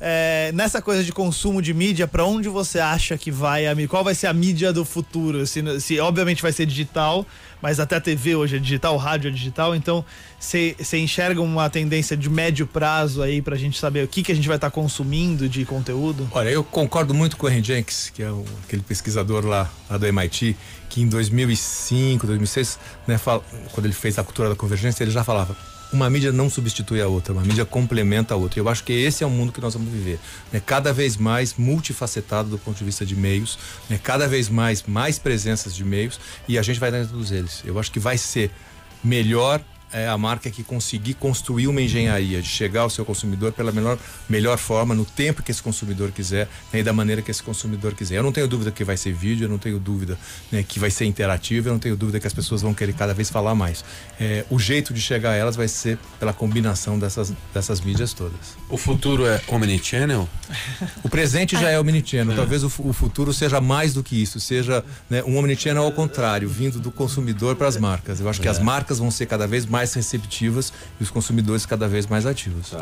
É, 0.00 0.50
nessa 0.54 0.82
coisa 0.82 1.02
de 1.04 1.12
consumo 1.12 1.62
de 1.62 1.72
mídia, 1.72 2.06
pra 2.06 2.24
onde 2.24 2.48
você 2.48 2.78
acha 2.78 3.16
que 3.16 3.30
vai 3.30 3.66
a 3.66 3.74
mídia? 3.74 3.88
Qual 3.88 4.02
vai 4.04 4.14
ser 4.14 4.26
a 4.26 4.32
mídia 4.32 4.72
do 4.72 4.84
futuro? 4.84 5.46
Se, 5.46 5.62
se 5.80 5.98
obviamente 6.00 6.42
vai 6.42 6.52
ser 6.52 6.66
digital, 6.66 7.24
mas 7.62 7.80
até 7.80 7.96
a 7.96 8.00
TV 8.00 8.34
hoje 8.34 8.56
é 8.56 8.58
digital, 8.58 8.94
o 8.94 8.98
rádio 8.98 9.28
é 9.28 9.30
digital, 9.32 9.74
então 9.74 10.04
você 10.38 10.74
enxerga 10.94 11.40
uma 11.40 11.70
tendência 11.70 12.16
de 12.16 12.28
médio 12.28 12.66
prazo 12.66 13.22
aí 13.22 13.40
pra 13.40 13.56
gente 13.56 13.78
saber 13.78 14.04
o 14.04 14.08
que, 14.08 14.22
que 14.22 14.32
a 14.32 14.34
gente 14.34 14.46
vai 14.48 14.56
estar 14.56 14.70
consumindo 14.70 15.48
de 15.48 15.64
conteúdo? 15.64 16.28
Olha, 16.32 16.50
eu 16.50 16.62
concordo 16.62 17.14
muito 17.14 17.36
com 17.36 17.46
o 17.46 17.50
Henry 17.50 17.62
Jenks, 17.62 18.10
que 18.14 18.22
é 18.22 18.30
o- 18.30 18.44
aquele 18.66 18.82
pesquisador 18.82 19.46
lá, 19.46 19.70
lá 19.88 19.96
do 19.96 20.06
MIT, 20.06 20.54
que 20.90 21.00
em 21.00 21.08
2005, 21.08 22.26
2006, 22.26 22.78
né, 23.06 23.16
fala- 23.16 23.42
quando 23.72 23.86
ele 23.86 23.94
fez 23.94 24.18
a 24.18 24.24
cultura 24.24 24.50
da 24.50 24.54
convergência, 24.56 25.02
ele 25.02 25.10
já 25.10 25.24
falava: 25.24 25.56
uma 25.94 26.10
mídia 26.10 26.32
não 26.32 26.50
substitui 26.50 27.00
a 27.00 27.06
outra, 27.06 27.32
uma 27.32 27.42
mídia 27.42 27.64
complementa 27.64 28.34
a 28.34 28.36
outra. 28.36 28.58
Eu 28.58 28.68
acho 28.68 28.82
que 28.82 28.92
esse 28.92 29.22
é 29.22 29.26
o 29.26 29.30
mundo 29.30 29.52
que 29.52 29.60
nós 29.60 29.74
vamos 29.74 29.90
viver. 29.90 30.18
Né, 30.52 30.60
cada 30.64 30.92
vez 30.92 31.16
mais 31.16 31.54
multifacetado 31.56 32.50
do 32.50 32.58
ponto 32.58 32.76
de 32.76 32.84
vista 32.84 33.06
de 33.06 33.14
meios, 33.14 33.58
né, 33.88 33.98
cada 34.02 34.26
vez 34.26 34.48
mais 34.48 34.82
mais 34.82 35.18
presenças 35.18 35.74
de 35.74 35.84
meios 35.84 36.18
e 36.48 36.58
a 36.58 36.62
gente 36.62 36.80
vai 36.80 36.90
dentro 36.90 37.16
dos 37.16 37.30
eles. 37.30 37.62
Eu 37.64 37.78
acho 37.78 37.90
que 37.90 38.00
vai 38.00 38.18
ser 38.18 38.50
melhor 39.02 39.60
é 39.94 40.08
a 40.08 40.18
marca 40.18 40.50
que 40.50 40.64
conseguir 40.64 41.14
construir 41.14 41.68
uma 41.68 41.80
engenharia 41.80 42.42
de 42.42 42.48
chegar 42.48 42.82
ao 42.82 42.90
seu 42.90 43.04
consumidor 43.04 43.52
pela 43.52 43.70
melhor, 43.70 43.96
melhor 44.28 44.58
forma, 44.58 44.94
no 44.94 45.04
tempo 45.04 45.42
que 45.42 45.52
esse 45.52 45.62
consumidor 45.62 46.10
quiser 46.10 46.48
né, 46.72 46.80
e 46.80 46.82
da 46.82 46.92
maneira 46.92 47.22
que 47.22 47.30
esse 47.30 47.42
consumidor 47.42 47.94
quiser. 47.94 48.16
Eu 48.16 48.22
não 48.22 48.32
tenho 48.32 48.48
dúvida 48.48 48.72
que 48.72 48.82
vai 48.82 48.96
ser 48.96 49.14
vídeo, 49.14 49.44
eu 49.44 49.48
não 49.48 49.58
tenho 49.58 49.78
dúvida 49.78 50.18
né, 50.50 50.64
que 50.66 50.80
vai 50.80 50.90
ser 50.90 51.04
interativo, 51.04 51.68
eu 51.68 51.72
não 51.72 51.78
tenho 51.78 51.96
dúvida 51.96 52.18
que 52.18 52.26
as 52.26 52.32
pessoas 52.32 52.60
vão 52.60 52.74
querer 52.74 52.92
cada 52.94 53.14
vez 53.14 53.30
falar 53.30 53.54
mais. 53.54 53.84
É, 54.18 54.44
o 54.50 54.58
jeito 54.58 54.92
de 54.92 55.00
chegar 55.00 55.30
a 55.30 55.34
elas 55.34 55.54
vai 55.54 55.68
ser 55.68 55.96
pela 56.18 56.32
combinação 56.32 56.98
dessas, 56.98 57.32
dessas 57.54 57.80
mídias 57.80 58.12
todas. 58.12 58.56
O 58.68 58.76
futuro 58.76 59.24
é 59.26 59.40
Omnichannel? 59.48 60.28
O 61.02 61.08
presente 61.08 61.52
já 61.56 61.70
é 61.70 61.78
omnichannel, 61.78 62.34
talvez 62.34 62.64
o, 62.64 62.66
o 62.66 62.92
futuro 62.92 63.32
seja 63.32 63.60
mais 63.60 63.94
do 63.94 64.02
que 64.02 64.20
isso, 64.20 64.40
seja 64.40 64.84
né, 65.08 65.22
um 65.24 65.36
omnichannel 65.36 65.84
ao 65.84 65.92
contrário, 65.92 66.48
vindo 66.48 66.80
do 66.80 66.90
consumidor 66.90 67.56
para 67.56 67.68
as 67.68 67.76
marcas. 67.76 68.20
Eu 68.20 68.28
acho 68.28 68.40
que 68.40 68.48
as 68.48 68.58
marcas 68.58 68.98
vão 68.98 69.10
ser 69.10 69.26
cada 69.26 69.46
vez 69.46 69.66
mais 69.66 69.83
receptivas 69.92 70.72
e 70.98 71.02
os 71.02 71.10
consumidores 71.10 71.66
cada 71.66 71.86
vez 71.86 72.06
mais 72.06 72.24
ativos. 72.24 72.72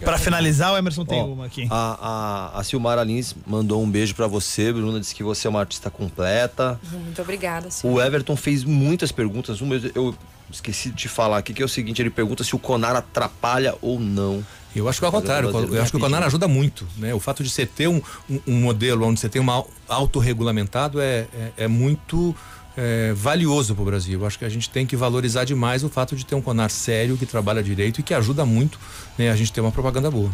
Pra 0.00 0.18
finalizar, 0.18 0.72
o 0.72 0.76
Emerson 0.76 1.04
tem 1.06 1.20
Ó, 1.22 1.26
uma 1.26 1.46
aqui. 1.46 1.66
A, 1.70 2.50
a, 2.54 2.60
a 2.60 2.64
Silmara 2.64 3.02
Lins 3.02 3.34
mandou 3.46 3.82
um 3.82 3.90
beijo 3.90 4.14
pra 4.14 4.26
você, 4.26 4.72
Bruna, 4.72 5.00
disse 5.00 5.14
que 5.14 5.22
você 5.22 5.46
é 5.46 5.50
uma 5.50 5.60
artista 5.60 5.88
completa. 5.90 6.78
Muito 6.92 7.22
obrigada, 7.22 7.70
sim. 7.70 7.88
O 7.88 8.00
Everton 8.02 8.36
fez 8.36 8.64
muitas 8.64 9.10
perguntas. 9.12 9.60
Uma 9.62 9.76
eu- 9.76 9.90
eu 9.94 10.14
esqueci 10.50 10.90
de 10.90 10.96
te 10.96 11.08
falar 11.08 11.38
aqui, 11.38 11.54
que 11.54 11.62
é 11.62 11.64
o 11.64 11.68
seguinte: 11.68 12.02
ele 12.02 12.10
pergunta 12.10 12.42
se 12.44 12.54
o 12.54 12.58
Conar 12.58 12.96
atrapalha 12.96 13.74
ou 13.80 13.98
não. 14.00 14.44
Eu 14.74 14.88
acho 14.88 15.00
que 15.00 15.04
é 15.04 15.08
ao 15.08 15.12
contrário. 15.12 15.48
Eu 15.50 15.82
acho 15.82 15.90
que 15.90 15.96
o 15.96 16.00
Conar 16.00 16.22
ajuda 16.22 16.46
muito. 16.46 16.86
Né? 16.96 17.12
O 17.12 17.18
fato 17.18 17.42
de 17.42 17.50
você 17.50 17.66
ter 17.66 17.88
um, 17.88 18.00
um, 18.28 18.40
um 18.46 18.60
modelo 18.60 19.04
onde 19.06 19.18
você 19.18 19.28
tem 19.28 19.40
uma 19.42 19.54
au- 19.54 19.70
autorregulamentado 19.88 21.00
é, 21.00 21.26
é, 21.34 21.52
é 21.64 21.68
muito 21.68 22.34
é, 22.76 23.12
valioso 23.14 23.74
para 23.74 23.82
o 23.82 23.84
Brasil. 23.84 24.20
Eu 24.20 24.26
acho 24.26 24.38
que 24.38 24.44
a 24.44 24.48
gente 24.48 24.70
tem 24.70 24.86
que 24.86 24.96
valorizar 24.96 25.44
demais 25.44 25.84
o 25.84 25.88
fato 25.88 26.14
de 26.16 26.24
ter 26.24 26.34
um 26.34 26.42
Conar 26.42 26.70
sério 26.70 27.16
que 27.16 27.26
trabalha 27.26 27.62
direito 27.62 28.00
e 28.00 28.02
que 28.02 28.14
ajuda 28.14 28.44
muito 28.44 28.78
né, 29.18 29.30
a 29.30 29.36
gente 29.36 29.52
ter 29.52 29.60
uma 29.60 29.72
propaganda 29.72 30.10
boa. 30.10 30.30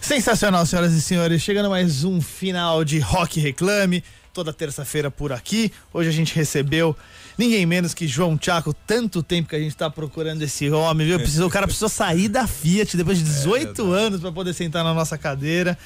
Sensacional, 0.00 0.64
senhoras 0.64 0.92
e 0.92 1.02
senhores. 1.02 1.42
Chegando 1.42 1.68
mais 1.68 2.04
um 2.04 2.20
final 2.20 2.84
de 2.84 2.98
Rock 2.98 3.38
Reclame, 3.38 4.02
toda 4.32 4.52
terça-feira 4.52 5.10
por 5.10 5.32
aqui. 5.32 5.70
Hoje 5.92 6.08
a 6.08 6.12
gente 6.12 6.34
recebeu 6.34 6.96
ninguém 7.36 7.66
menos 7.66 7.92
que 7.92 8.08
João 8.08 8.38
Chaco. 8.40 8.72
Tanto 8.86 9.22
tempo 9.22 9.48
que 9.48 9.56
a 9.56 9.60
gente 9.60 9.76
tá 9.76 9.90
procurando 9.90 10.42
esse 10.42 10.70
homem, 10.70 11.06
viu? 11.06 11.18
Precisou, 11.18 11.48
o 11.48 11.50
cara 11.50 11.66
precisou 11.66 11.88
sair 11.88 12.28
da 12.28 12.46
Fiat 12.46 12.96
depois 12.96 13.18
de 13.18 13.24
18 13.24 13.92
anos 13.92 14.20
para 14.20 14.32
poder 14.32 14.54
sentar 14.54 14.82
na 14.82 14.94
nossa 14.94 15.18
cadeira. 15.18 15.76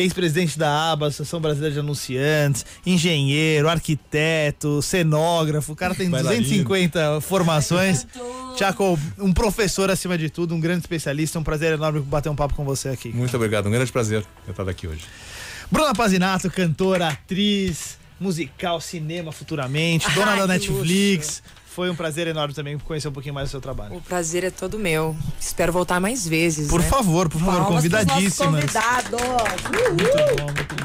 Ex-presidente 0.00 0.58
da 0.58 0.92
ABA, 0.92 1.08
Associação 1.08 1.40
Brasileira 1.42 1.74
de 1.74 1.80
Anunciantes, 1.80 2.64
engenheiro, 2.86 3.68
arquiteto, 3.68 4.80
cenógrafo, 4.80 5.72
o 5.72 5.76
cara 5.76 5.94
tem 5.94 6.08
Bailarino. 6.08 6.42
250 6.42 7.20
formações. 7.20 8.06
Tiago, 8.56 8.98
um 9.18 9.30
professor 9.30 9.90
acima 9.90 10.16
de 10.16 10.30
tudo, 10.30 10.54
um 10.54 10.60
grande 10.60 10.80
especialista, 10.80 11.38
um 11.38 11.42
prazer 11.42 11.74
enorme 11.74 12.00
bater 12.00 12.30
um 12.30 12.34
papo 12.34 12.54
com 12.54 12.64
você 12.64 12.88
aqui. 12.88 13.10
Muito 13.10 13.36
obrigado, 13.36 13.66
um 13.66 13.70
grande 13.70 13.92
prazer 13.92 14.24
estar 14.48 14.66
aqui 14.66 14.86
hoje. 14.86 15.04
Bruna 15.70 15.94
Pazinato, 15.94 16.50
cantora, 16.50 17.08
atriz, 17.08 17.98
musical, 18.18 18.80
cinema 18.80 19.32
futuramente, 19.32 20.10
dona 20.12 20.32
Ai, 20.32 20.38
da 20.38 20.46
Netflix. 20.46 21.42
Foi 21.74 21.88
um 21.88 21.94
prazer 21.94 22.26
enorme 22.26 22.52
também 22.52 22.76
conhecer 22.78 23.06
um 23.08 23.12
pouquinho 23.12 23.32
mais 23.34 23.48
do 23.48 23.52
seu 23.52 23.60
trabalho. 23.60 23.94
O 23.94 24.00
prazer 24.00 24.42
é 24.42 24.50
todo 24.50 24.76
meu. 24.78 25.16
Espero 25.40 25.72
voltar 25.72 26.00
mais 26.00 26.26
vezes. 26.26 26.68
Por 26.68 26.80
né? 26.80 26.88
favor, 26.88 27.28
por 27.28 27.38
favor, 27.40 27.62
Palmas 27.62 27.84
nossos 27.84 28.36
convidadíssimas. 28.38 28.64
convidados. 28.64 29.20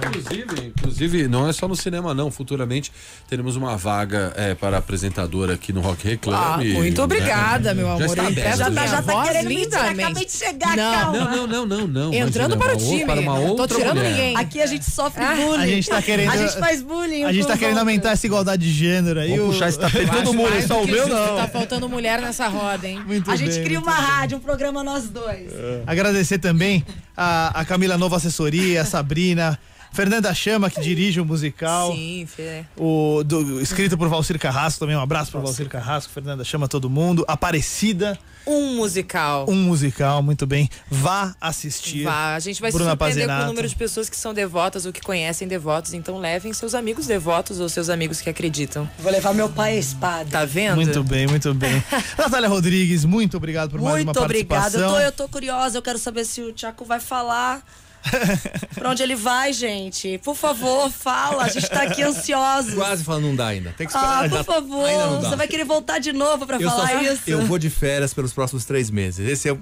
Inclusive, 0.05 0.73
inclusive, 0.77 1.27
não 1.27 1.49
é 1.49 1.53
só 1.53 1.67
no 1.67 1.75
cinema, 1.75 2.13
não. 2.13 2.29
Futuramente 2.29 2.91
teremos 3.27 3.55
uma 3.55 3.75
vaga 3.75 4.31
é, 4.35 4.53
para 4.53 4.77
apresentadora 4.77 5.55
aqui 5.55 5.73
no 5.73 5.81
Rock 5.81 6.05
Ah, 6.05 6.09
Reclame. 6.11 6.73
muito 6.73 6.97
né? 6.99 7.03
obrigada, 7.03 7.73
meu 7.73 7.89
amor. 7.89 8.05
está 8.05 8.23
Eu 8.23 8.27
aberto, 8.29 8.57
já 8.57 8.69
minha 8.69 8.81
tá- 8.83 8.87
já 8.87 9.01
tá 9.01 9.13
voz 9.13 9.27
querendo 9.27 9.47
me 9.49 9.55
tirar, 9.65 9.79
lindamente. 9.89 10.03
acabei 10.03 10.25
de 10.25 10.31
chegar, 10.31 10.77
Não, 10.77 10.93
calma. 10.93 11.17
Não, 11.17 11.47
não, 11.47 11.47
não, 11.47 11.65
não, 11.65 11.87
não. 11.87 12.13
Entrando 12.13 12.57
para 12.57 12.73
o 12.75 12.77
time. 12.77 13.05
Para 13.05 13.21
uma 13.21 13.39
Não 13.39 13.55
tô 13.55 13.61
outra 13.63 13.77
tirando 13.77 13.95
mulher. 13.97 14.11
ninguém. 14.11 14.37
Aqui 14.37 14.61
a 14.61 14.65
gente 14.67 14.85
sofre 14.89 15.23
Ah, 15.23 15.35
bullying. 15.35 15.63
A 15.63 15.67
gente 15.67 15.89
tá 15.89 16.01
querendo. 16.01 16.29
A 16.31 16.37
gente 16.37 16.59
faz 16.59 16.81
bullying. 16.83 17.23
A 17.23 17.33
gente 17.33 17.47
tá 17.47 17.57
querendo 17.57 17.79
aumentar 17.79 18.11
essa 18.11 18.25
igualdade 18.25 18.63
de 18.63 18.71
gênero 18.71 19.19
aí. 19.19 19.39
O- 19.39 19.47
puxar 19.47 19.69
esse 19.69 19.79
tapete 19.79 20.11
todo 20.11 20.33
mundo, 20.33 20.49
só 20.67 20.81
que 20.85 20.91
meu 20.91 21.07
não. 21.07 21.35
Tá 21.37 21.47
faltando 21.47 21.87
mulher 21.89 22.21
nessa 22.21 22.47
roda, 22.47 22.87
hein? 22.87 23.01
Muito 23.05 23.29
A 23.29 23.35
gente 23.35 23.55
bem, 23.55 23.63
cria 23.63 23.79
uma 23.79 23.91
bem. 23.95 24.01
rádio, 24.05 24.37
um 24.37 24.41
programa 24.41 24.83
nós 24.83 25.09
dois. 25.09 25.51
Agradecer 25.85 26.39
também 26.39 26.85
a, 27.15 27.59
a 27.59 27.65
Camila 27.65 27.97
Nova 27.97 28.17
Assessoria, 28.17 28.81
a 28.81 28.85
Sabrina, 28.85 29.59
Fernanda 29.95 30.33
Chama, 30.33 30.69
que 30.69 30.81
dirige 30.81 31.21
o 31.21 31.25
musical. 31.25 31.93
Sim, 31.93 32.27
Fê. 32.27 32.65
O 32.75 33.23
do, 33.25 33.61
escrito 33.61 33.97
por 33.97 34.09
Valcir 34.09 34.37
Carrasco, 34.37 34.79
também 34.81 34.95
um 34.95 34.99
abraço 34.99 35.31
pro 35.31 35.39
Valcir 35.41 35.69
Carrasco, 35.69 36.11
Fernanda 36.11 36.43
chama 36.43 36.67
todo 36.67 36.89
mundo. 36.89 37.23
Aparecida, 37.29 38.19
Um 38.45 38.75
musical. 38.75 39.45
um 39.49 39.55
musical, 39.55 40.21
muito 40.21 40.45
bem. 40.45 40.69
Vá 40.91 41.33
assistir. 41.39 42.03
Vá, 42.03 42.35
a 42.35 42.39
gente 42.39 42.59
vai 42.61 42.71
Bruna 42.71 42.85
se 42.85 42.89
surpreender 42.91 43.23
com 43.23 43.27
Pazinato. 43.27 43.43
o 43.45 43.47
número 43.47 43.67
de 43.69 43.75
pessoas 43.75 44.09
que 44.09 44.17
são 44.17 44.33
devotas 44.33 44.85
ou 44.85 44.91
que 44.91 44.99
conhecem 44.99 45.47
devotos. 45.47 45.93
Então 45.93 46.17
levem 46.17 46.51
seus 46.51 46.75
amigos 46.75 47.07
devotos 47.07 47.61
ou 47.61 47.69
seus 47.69 47.89
amigos 47.89 48.19
que 48.19 48.29
acreditam. 48.29 48.89
Vou 48.99 49.09
levar 49.09 49.33
meu 49.33 49.47
pai 49.47 49.77
a 49.77 49.79
espada. 49.79 50.29
Tá 50.29 50.43
vendo? 50.43 50.75
Muito 50.75 51.03
bem, 51.05 51.25
muito 51.25 51.53
bem. 51.53 51.81
Natália 52.19 52.49
Rodrigues, 52.49 53.05
muito 53.05 53.37
obrigado 53.37 53.71
por 53.71 53.79
mais 53.79 53.95
uma 54.03 54.03
Muito 54.11 54.19
obrigada. 54.21 54.77
Eu 54.77 54.81
participação. 54.81 54.91
tô, 54.93 54.99
eu 54.99 55.11
tô 55.13 55.29
curiosa, 55.29 55.77
eu 55.77 55.81
quero 55.81 55.97
saber 55.97 56.25
se 56.25 56.41
o 56.41 56.51
Tiago 56.51 56.83
vai 56.83 56.99
falar. 56.99 57.63
pra 58.75 58.89
onde 58.89 59.01
ele 59.03 59.15
vai, 59.15 59.51
gente? 59.53 60.17
Por 60.19 60.35
favor, 60.35 60.89
fala. 60.91 61.43
A 61.43 61.49
gente 61.49 61.69
tá 61.69 61.83
aqui 61.83 62.01
ansioso. 62.03 62.75
Quase 62.75 63.03
falando, 63.03 63.23
não 63.25 63.35
dá 63.35 63.47
ainda. 63.47 63.73
Tem 63.77 63.87
que 63.87 63.93
esperar. 63.95 64.25
Ah, 64.25 64.29
por 64.29 64.43
favor. 64.43 64.87
Você 65.21 65.35
vai 65.35 65.47
querer 65.47 65.63
voltar 65.65 65.99
de 65.99 66.13
novo 66.13 66.45
pra 66.45 66.57
eu 66.57 66.69
só- 66.69 66.75
falar 66.87 67.03
isso? 67.03 67.21
Eu 67.27 67.45
vou 67.45 67.57
de 67.57 67.69
férias 67.69 68.13
pelos 68.13 68.33
próximos 68.33 68.65
três 68.65 68.89
meses. 68.89 69.27
Esse 69.27 69.49
é 69.49 69.53
o. 69.53 69.61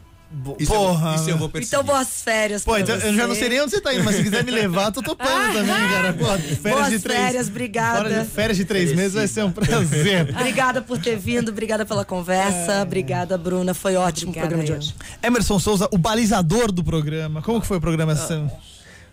Isso 0.59 0.71
Porra. 0.73 1.09
Eu, 1.11 1.15
isso 1.15 1.29
eu 1.29 1.37
vou 1.37 1.47
perseguir. 1.49 1.79
Então, 1.79 1.83
boas 1.95 2.21
férias. 2.23 2.63
Pô, 2.63 2.77
então 2.77 2.95
eu 2.95 3.13
já 3.13 3.27
não 3.27 3.35
sei 3.35 3.49
nem 3.49 3.61
onde 3.61 3.71
você 3.71 3.79
tá 3.81 3.93
indo, 3.93 4.03
mas 4.03 4.15
se 4.15 4.23
quiser 4.23 4.43
me 4.43 4.51
levar, 4.51 4.91
tô 4.91 5.01
topando 5.01 5.53
também, 5.53 5.89
cara. 5.89 6.13
Pô, 6.13 6.25
férias 6.25 6.59
Boas 6.61 6.89
de 6.89 6.99
três. 6.99 7.19
férias, 7.19 7.47
obrigada. 7.47 8.23
De- 8.23 8.29
Férias 8.29 8.57
de 8.57 8.65
três 8.65 8.93
meses 8.93 9.13
vai 9.13 9.27
ser 9.27 9.43
um 9.43 9.51
prazer. 9.51 10.29
Obrigada 10.35 10.81
por 10.81 10.97
ter 10.97 11.15
vindo, 11.17 11.49
obrigada 11.49 11.85
pela 11.85 12.03
conversa. 12.03 12.81
Obrigada, 12.81 13.37
Bruna. 13.37 13.73
Foi 13.73 13.95
ótimo 13.95 14.31
o 14.31 14.33
programa 14.33 14.63
de 14.63 14.71
eu. 14.71 14.77
hoje. 14.77 14.95
Emerson 15.21 15.59
Souza, 15.59 15.87
o 15.91 15.97
balizador 15.97 16.71
do 16.71 16.83
programa. 16.83 17.41
Como 17.41 17.61
que 17.61 17.67
foi 17.67 17.77
o 17.77 17.81
programa 17.81 18.13
essa 18.13 18.27
semana? 18.27 18.51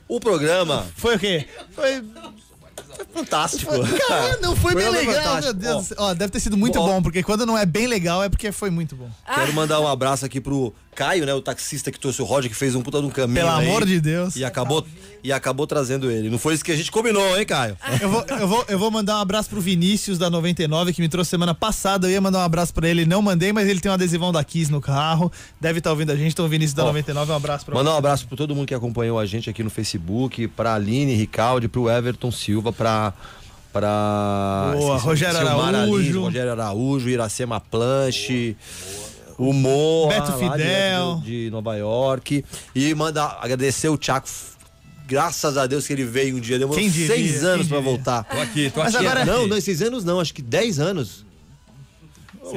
O 0.08 0.18
programa 0.18 0.86
Foi 0.96 1.16
o 1.16 1.18
quê? 1.18 1.46
Foi. 1.70 2.02
fantástico. 3.14 3.72
Cara, 4.08 4.38
não 4.40 4.54
foi 4.56 4.74
bem 4.74 4.88
legal, 4.90 5.40
meu. 5.40 5.52
Deus. 5.54 5.92
Ó, 5.96 6.14
deve 6.14 6.30
ter 6.32 6.40
sido 6.40 6.56
muito 6.56 6.78
Ó. 6.78 6.86
bom, 6.86 7.02
porque 7.02 7.22
quando 7.22 7.46
não 7.46 7.56
é 7.56 7.64
bem 7.66 7.86
legal 7.86 8.22
é 8.22 8.28
porque 8.28 8.50
foi 8.52 8.70
muito 8.70 8.94
bom. 8.96 9.08
Quero 9.34 9.52
mandar 9.52 9.80
um 9.80 9.86
abraço 9.88 10.24
aqui 10.24 10.40
pro 10.40 10.74
Caio, 11.00 11.24
né? 11.24 11.32
O 11.32 11.40
taxista 11.40 11.90
que 11.90 11.98
trouxe 11.98 12.20
o 12.20 12.26
Roger, 12.26 12.50
que 12.50 12.56
fez 12.56 12.74
um 12.74 12.82
puta 12.82 13.00
de 13.00 13.06
um 13.06 13.10
caminho. 13.10 13.40
Pelo 13.40 13.48
aí, 13.48 13.66
amor 13.66 13.86
de 13.86 13.98
Deus. 13.98 14.36
E 14.36 14.44
acabou, 14.44 14.86
e 15.24 15.32
acabou 15.32 15.66
trazendo 15.66 16.10
ele. 16.10 16.28
Não 16.28 16.38
foi 16.38 16.52
isso 16.52 16.62
que 16.62 16.70
a 16.70 16.76
gente 16.76 16.92
combinou, 16.92 17.38
hein, 17.38 17.46
Caio? 17.46 17.74
Eu 18.02 18.10
vou, 18.10 18.26
eu, 18.28 18.46
vou, 18.46 18.64
eu 18.68 18.78
vou 18.78 18.90
mandar 18.90 19.16
um 19.16 19.20
abraço 19.22 19.48
pro 19.48 19.62
Vinícius 19.62 20.18
da 20.18 20.28
99, 20.28 20.92
que 20.92 21.00
me 21.00 21.08
trouxe 21.08 21.30
semana 21.30 21.54
passada. 21.54 22.06
Eu 22.06 22.10
ia 22.10 22.20
mandar 22.20 22.40
um 22.40 22.42
abraço 22.42 22.74
pra 22.74 22.86
ele, 22.86 23.06
não 23.06 23.22
mandei, 23.22 23.50
mas 23.50 23.66
ele 23.66 23.80
tem 23.80 23.90
um 23.90 23.94
adesivão 23.94 24.30
da 24.30 24.44
Kiss 24.44 24.70
no 24.70 24.78
carro. 24.78 25.32
Deve 25.58 25.78
estar 25.78 25.88
ouvindo 25.88 26.12
a 26.12 26.16
gente. 26.16 26.32
Então, 26.32 26.46
Vinícius 26.46 26.74
da 26.74 26.82
Ó, 26.82 26.88
99, 26.88 27.32
um 27.32 27.34
abraço 27.34 27.64
pra 27.64 27.74
Mandar 27.74 27.94
um 27.94 27.96
abraço 27.96 28.28
pra 28.28 28.36
todo 28.36 28.54
mundo 28.54 28.66
que 28.66 28.74
acompanhou 28.74 29.18
a 29.18 29.24
gente 29.24 29.48
aqui 29.48 29.62
no 29.62 29.70
Facebook, 29.70 30.48
pra 30.48 30.74
Aline 30.74 31.14
Ricaldi, 31.14 31.66
pro 31.66 31.88
Everton 31.88 32.30
Silva, 32.30 32.74
pra. 32.74 33.14
Pra. 33.72 34.74
Boa, 34.76 34.98
Rogério 34.98 35.38
Araújo. 35.38 35.96
Alins, 35.96 36.14
Rogério 36.14 36.52
Araújo, 36.52 37.08
Iracema 37.08 37.58
Planche. 37.58 38.54
O 39.40 39.52
Moa, 39.54 40.08
Beto 40.10 40.32
Fidel. 40.34 41.20
De, 41.24 41.44
de 41.46 41.50
Nova 41.50 41.74
York. 41.76 42.44
E 42.74 42.94
mandar 42.94 43.38
agradecer 43.40 43.88
o 43.88 43.96
Thiago. 43.96 44.26
Graças 45.08 45.56
a 45.56 45.66
Deus 45.66 45.86
que 45.86 45.92
ele 45.94 46.04
veio 46.04 46.36
um 46.36 46.40
dia. 46.40 46.58
Demorou 46.58 46.80
diria, 46.80 47.06
seis 47.06 47.42
anos 47.42 47.66
diria. 47.66 47.80
voltar. 47.82 48.22
Tô 48.24 48.38
aqui, 48.38 48.70
tô 48.70 48.80
Mas 48.80 48.94
aqui. 48.94 49.06
agora- 49.06 49.24
Não, 49.24 49.46
não, 49.48 49.60
seis 49.60 49.80
anos 49.82 50.04
não, 50.04 50.20
acho 50.20 50.34
que 50.34 50.42
dez 50.42 50.78
anos. 50.78 51.24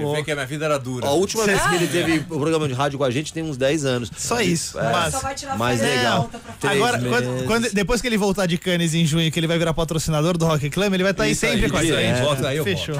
Você 0.02 0.15
vê 0.15 0.24
que 0.24 0.32
a 0.32 0.36
minha 0.36 0.48
vida 0.48 0.65
era 0.65 0.78
dura. 0.78 1.07
A 1.07 1.11
última 1.11 1.45
vez 1.45 1.61
que 1.61 1.76
ele 1.76 1.88
teve 1.88 2.20
o 2.30 2.40
programa 2.40 2.68
de 2.68 2.74
rádio 2.74 2.98
com 2.98 3.03
a 3.03 3.11
gente 3.11 3.32
tem 3.34 3.44
uns 3.44 3.57
10 3.57 3.86
anos. 3.86 4.10
Só 4.18 4.41
isso. 4.41 4.80
É, 4.80 4.91
Mas- 4.91 5.14
Só 5.14 5.20
vai 5.20 5.36
tirar 5.36 5.57
mais 5.57 5.80
legal. 5.82 6.30
Agora, 6.64 6.99
quando- 6.99 7.45
quando- 7.45 7.72
depois 7.74 8.02
que 8.02 8.07
ele 8.07 8.18
voltar 8.18 8.45
de 8.45 8.57
Cannes 8.57 8.94
em 8.94 9.06
junho, 9.06 9.32
que 9.32 9.40
ele 9.40 9.48
vai 9.48 9.57
virar 9.57 9.74
patrocinador 9.74 10.38
do 10.38 10.45
Rock 10.45 10.70
Club, 10.70 10.94
ele 10.94 11.03
vai 11.03 11.11
estar 11.11 11.24
aí 11.24 11.32
Isso 11.32 11.41
sempre 11.41 11.65
aí, 11.65 11.72
com 11.72 11.78
a 11.78 11.80
aí, 11.82 11.88
gente. 11.88 12.22
volta 12.22 12.48
aí, 12.48 12.57
eu 12.57 12.64
Fechou. 12.64 12.95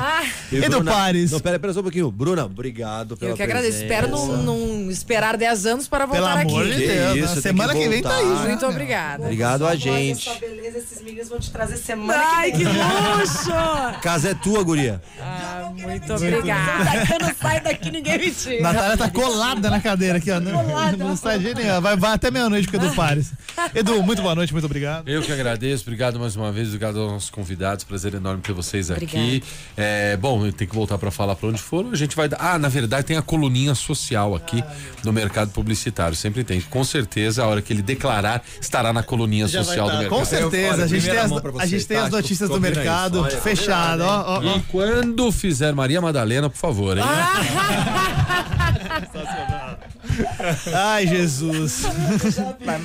E 0.52 0.58
Edu 0.58 0.70
Bruna- 0.78 0.92
Pares. 0.92 1.32
Não, 1.32 1.40
pera, 1.40 1.58
pera 1.60 1.74
só 1.74 1.80
um 1.80 1.84
pouquinho. 1.84 2.12
Bruna, 2.12 2.46
obrigado 2.46 3.16
pela 3.18 3.32
Eu 3.32 3.36
que 3.36 3.44
agradeço. 3.44 3.78
Espero 3.78 4.08
não, 4.10 4.90
esperar 4.92 5.38
10 5.38 5.66
anos 5.66 5.88
para 5.88 6.08
Pelo 6.08 6.20
voltar 6.26 6.42
amor 6.42 6.62
aqui. 6.66 6.74
de 6.76 6.82
Que 6.82 6.88
Deus. 6.88 7.16
isso, 7.16 7.26
na 7.28 7.34
tem 7.34 7.42
semana 7.42 7.74
que 7.74 7.80
que, 7.80 7.90
vem 7.90 8.02
tá 8.02 8.16
aí. 8.16 8.24
já, 8.26 8.48
Muito 8.48 8.66
obrigada. 8.66 9.24
Obrigado 9.24 9.68
a 9.68 9.76
gente. 9.76 10.30
beleza, 10.40 10.78
esses 10.78 11.02
meninos 11.02 11.30
vão 11.30 11.40
te 11.40 11.50
trazer 11.52 11.78
semana 11.78 12.22
Ai, 12.24 12.52
que 12.52 12.58
que 12.60 12.64
vem. 12.66 12.74
luxo! 13.18 13.52
Casa 14.02 14.30
é 14.30 14.34
tua, 14.34 14.64
guria. 14.64 15.02
Ah, 15.20 15.72
muito 15.78 16.08
Tá 16.08 16.16
obrigada. 16.16 16.83
Daqui 16.84 17.14
eu 17.14 17.20
não 17.20 17.36
saio 17.36 17.64
daqui, 17.64 17.92
ninguém 17.92 18.18
me 18.18 18.32
tira. 18.32 18.62
Natália 18.62 18.98
tá 18.98 19.10
colada 19.10 19.70
na 19.70 19.80
cadeira 19.80 20.18
aqui, 20.18 20.32
ó. 20.32 20.40
Não, 20.40 20.64
Colada. 20.64 20.98
não 20.98 21.16
sai 21.16 21.40
de 21.40 21.54
nenhum. 21.54 21.82
Vai, 21.82 21.96
vai 21.98 22.12
até 22.14 22.30
meia-noite 22.32 22.68
com 22.68 22.78
o 22.78 22.84
Edu 22.84 22.96
Pares. 22.96 23.32
Edu, 23.74 24.02
muito 24.04 24.22
boa 24.22 24.36
noite, 24.36 24.52
muito 24.54 24.66
obrigado. 24.66 25.08
Eu 25.08 25.22
que 25.22 25.32
agradeço, 25.32 25.84
obrigado 25.84 26.20
mais 26.20 26.36
uma 26.36 26.52
vez, 26.52 26.68
obrigado 26.68 27.00
aos 27.00 27.12
nossos 27.12 27.30
convidados, 27.30 27.84
prazer 27.84 28.14
enorme 28.14 28.42
ter 28.42 28.54
vocês 28.54 28.90
aqui. 28.92 29.44
É, 29.78 30.18
bom, 30.18 30.46
eu 30.46 30.54
tenho 30.54 30.70
que 30.70 30.76
voltar 30.76 30.98
para 30.98 31.12
falar 31.12 31.36
para 31.36 31.50
onde 31.50 31.62
for, 31.62 31.86
a 31.92 31.96
gente 31.96 32.16
vai 32.16 32.28
dar. 32.28 32.38
Ah, 32.40 32.58
na 32.58 32.70
verdade 32.70 33.06
tem 33.06 33.18
a 33.18 33.22
coluninha 33.22 33.76
social 33.76 34.36
aqui 34.36 34.64
no 35.04 35.12
mercado 35.14 35.52
publicitário, 35.52 36.16
sempre 36.16 36.44
tem. 36.44 36.62
Com 36.62 36.84
certeza, 36.84 37.44
a 37.44 37.48
hora 37.48 37.62
que 37.62 37.72
ele 37.74 37.82
declarar, 37.82 38.44
estará 38.60 38.92
na 38.94 39.04
coluninha 39.04 39.48
Já 39.48 39.64
social 39.64 39.88
tá. 39.88 39.94
do 40.02 40.10
Com 40.10 40.18
mercado. 40.18 40.26
certeza, 40.26 40.74
Olha, 40.74 40.84
a 40.84 40.88
gente 40.88 41.06
tem 41.06 41.18
as, 41.20 41.32
pra 41.32 41.52
a 41.60 41.66
gente 41.66 41.86
tem 41.86 41.98
tá? 41.98 42.04
as 42.06 42.12
notícias 42.12 42.50
do 42.50 42.60
mercado 42.60 43.24
fechado, 43.42 44.04
ó, 44.04 44.24
ó, 44.28 44.40
ó. 44.40 44.58
E 44.58 44.62
quando 44.64 45.32
fizer 45.32 45.74
Maria 45.74 46.02
Madalena, 46.02 46.50
por 46.50 46.58
favor, 46.58 46.63
hein? 46.98 47.04
Ai, 50.74 51.08
Jesus. 51.08 51.84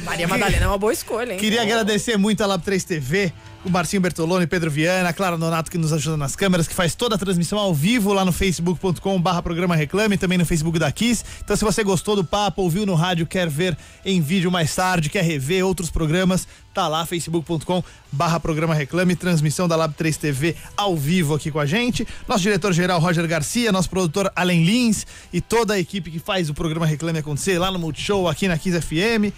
Maria 0.05 0.27
Madalena 0.27 0.65
é 0.65 0.67
uma 0.67 0.79
boa 0.79 0.93
escolha, 0.93 1.35
hein? 1.35 1.39
Queria 1.39 1.63
agradecer 1.63 2.17
muito 2.17 2.43
a 2.43 2.47
Lab 2.47 2.65
3 2.65 2.83
TV, 2.85 3.33
o 3.69 3.70
Marcinho 3.70 4.01
Bertolone, 4.01 4.47
Pedro 4.47 4.70
Viana, 4.70 5.11
a 5.11 5.12
Clara 5.12 5.36
Donato 5.36 5.70
que 5.70 5.77
nos 5.77 5.93
ajuda 5.93 6.16
nas 6.16 6.35
câmeras, 6.35 6.66
que 6.66 6.74
faz 6.74 6.95
toda 6.95 7.16
a 7.16 7.19
transmissão 7.19 7.59
ao 7.59 7.74
vivo 7.74 8.15
lá 8.15 8.24
no 8.24 8.32
facebook.com 8.32 9.20
barra 9.20 9.43
programa 9.43 9.77
Reclame, 9.77 10.16
também 10.16 10.39
no 10.39 10.47
Facebook 10.47 10.78
da 10.78 10.90
Kiss. 10.90 11.23
Então 11.45 11.55
se 11.55 11.65
você 11.65 11.85
gostou 11.85 12.16
do 12.16 12.24
papo, 12.24 12.62
ouviu 12.62 12.86
no 12.86 12.95
rádio, 12.95 13.27
quer 13.27 13.49
ver 13.49 13.77
em 14.05 14.23
vídeo 14.23 14.51
mais 14.51 14.74
tarde, 14.74 15.11
quer 15.11 15.23
rever 15.23 15.66
outros 15.66 15.90
programas, 15.90 16.49
tá 16.73 16.89
lá, 16.89 17.05
facebook.com 17.05 17.85
barra 18.11 18.40
programa 18.40 18.74
Reclame, 18.74 19.15
transmissão 19.15 19.69
da 19.69 19.77
Lab 19.77 19.93
3 19.95 20.16
TV 20.16 20.57
ao 20.74 20.97
vivo 20.97 21.35
aqui 21.35 21.51
com 21.51 21.61
a 21.61 21.66
gente. 21.66 22.09
Nosso 22.27 22.43
diretor-geral 22.43 22.99
Roger 22.99 23.27
Garcia, 23.28 23.70
nosso 23.70 23.90
produtor 23.90 24.32
Allen 24.35 24.65
Lins 24.65 25.07
e 25.31 25.43
toda 25.43 25.74
a 25.74 25.78
equipe 25.78 26.11
que 26.11 26.19
faz 26.19 26.49
o 26.49 26.55
programa 26.55 26.86
Reclame 26.86 27.19
acontecer 27.19 27.59
lá 27.59 27.70
no 27.70 27.78
Multishow, 27.78 28.28
aqui 28.28 28.49
na 28.49 28.57
Kiss 28.57 28.81
FM. 28.81 29.32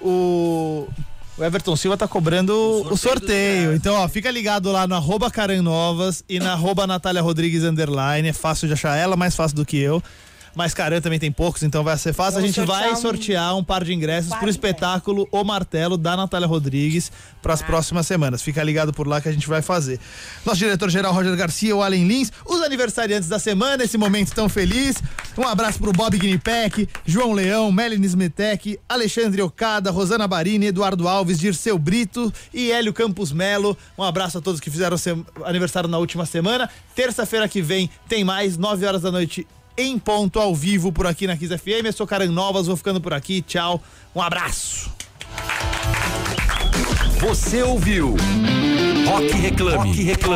O 0.00 0.88
o 1.36 1.44
Everton 1.44 1.76
Silva 1.76 1.96
tá 1.96 2.08
cobrando 2.08 2.52
o 2.90 2.96
sorteio. 2.96 3.74
Então, 3.74 3.94
ó, 3.94 4.08
fica 4.08 4.30
ligado 4.30 4.72
lá 4.72 4.86
no 4.86 4.94
arroba 4.94 5.30
Karen 5.30 5.60
Novas 5.60 6.24
e 6.28 6.38
na 6.38 6.52
arroba 6.52 6.86
Natália 6.86 7.20
Rodrigues 7.20 7.62
Underline. 7.62 8.28
É 8.28 8.32
fácil 8.32 8.66
de 8.66 8.74
achar 8.74 8.96
ela, 8.96 9.16
mais 9.16 9.36
fácil 9.36 9.56
do 9.56 9.64
que 9.64 9.76
eu. 9.76 10.02
Mas 10.56 10.72
Caran 10.72 11.02
também 11.02 11.18
tem 11.18 11.30
poucos, 11.30 11.62
então 11.62 11.84
vai 11.84 11.98
ser 11.98 12.14
fácil. 12.14 12.40
Vamos 12.40 12.44
a 12.44 12.46
gente 12.46 12.66
vai 12.66 12.82
sortear 12.96 12.98
um- 12.98 13.02
sortear 13.02 13.56
um 13.58 13.62
par 13.62 13.84
de 13.84 13.92
ingressos 13.92 14.30
par 14.30 14.38
pro 14.38 14.46
de 14.46 14.50
espetáculo 14.52 15.28
O 15.30 15.44
Martelo 15.44 15.98
da 15.98 16.16
Natália 16.16 16.48
Rodrigues 16.48 17.12
para 17.42 17.52
as 17.52 17.60
próximas 17.60 18.06
semanas. 18.06 18.40
Fica 18.40 18.62
ligado 18.64 18.90
por 18.90 19.06
lá 19.06 19.20
que 19.20 19.28
a 19.28 19.32
gente 19.32 19.46
vai 19.46 19.60
fazer. 19.60 20.00
Nosso 20.46 20.58
diretor-geral 20.58 21.12
Roger 21.12 21.36
Garcia, 21.36 21.76
o 21.76 21.82
Allen 21.82 22.08
Lins, 22.08 22.32
os 22.46 22.62
aniversariantes 22.62 23.28
da 23.28 23.38
semana, 23.38 23.84
esse 23.84 23.98
momento 23.98 24.32
tão 24.34 24.48
feliz. 24.48 24.96
Um 25.36 25.46
abraço 25.46 25.78
pro 25.78 25.92
Bob 25.92 26.16
Guinipec, 26.18 26.88
João 27.04 27.32
Leão, 27.34 27.70
Melanie 27.70 28.06
Smetec, 28.06 28.80
Alexandre 28.88 29.42
Ocada, 29.42 29.90
Rosana 29.90 30.26
Barini, 30.26 30.68
Eduardo 30.68 31.06
Alves, 31.06 31.38
Dirceu 31.38 31.78
Brito 31.78 32.32
e 32.54 32.72
Hélio 32.72 32.94
Campos 32.94 33.30
Melo. 33.30 33.76
Um 33.98 34.02
abraço 34.02 34.38
a 34.38 34.40
todos 34.40 34.58
que 34.58 34.70
fizeram 34.70 34.96
aniversário 35.44 35.88
na 35.88 35.98
última 35.98 36.24
semana. 36.24 36.70
Terça-feira 36.94 37.46
que 37.46 37.60
vem 37.60 37.90
tem 38.08 38.24
mais, 38.24 38.56
9 38.56 38.86
horas 38.86 39.02
da 39.02 39.12
noite 39.12 39.46
em 39.76 39.98
ponto 39.98 40.38
ao 40.38 40.54
vivo 40.54 40.90
por 40.90 41.06
aqui 41.06 41.26
na 41.26 41.36
Kiss 41.36 41.56
FM. 41.56 41.86
Eu 41.86 41.92
sou 41.92 42.06
Karen 42.06 42.28
Novas, 42.28 42.66
vou 42.66 42.76
ficando 42.76 43.00
por 43.00 43.12
aqui. 43.12 43.42
Tchau. 43.42 43.82
Um 44.14 44.22
abraço. 44.22 44.90
Você 47.20 47.62
ouviu 47.62 48.16
Rock 49.06 49.32
Reclame. 49.32 49.88
Rock 49.88 50.02
Reclame. 50.02 50.34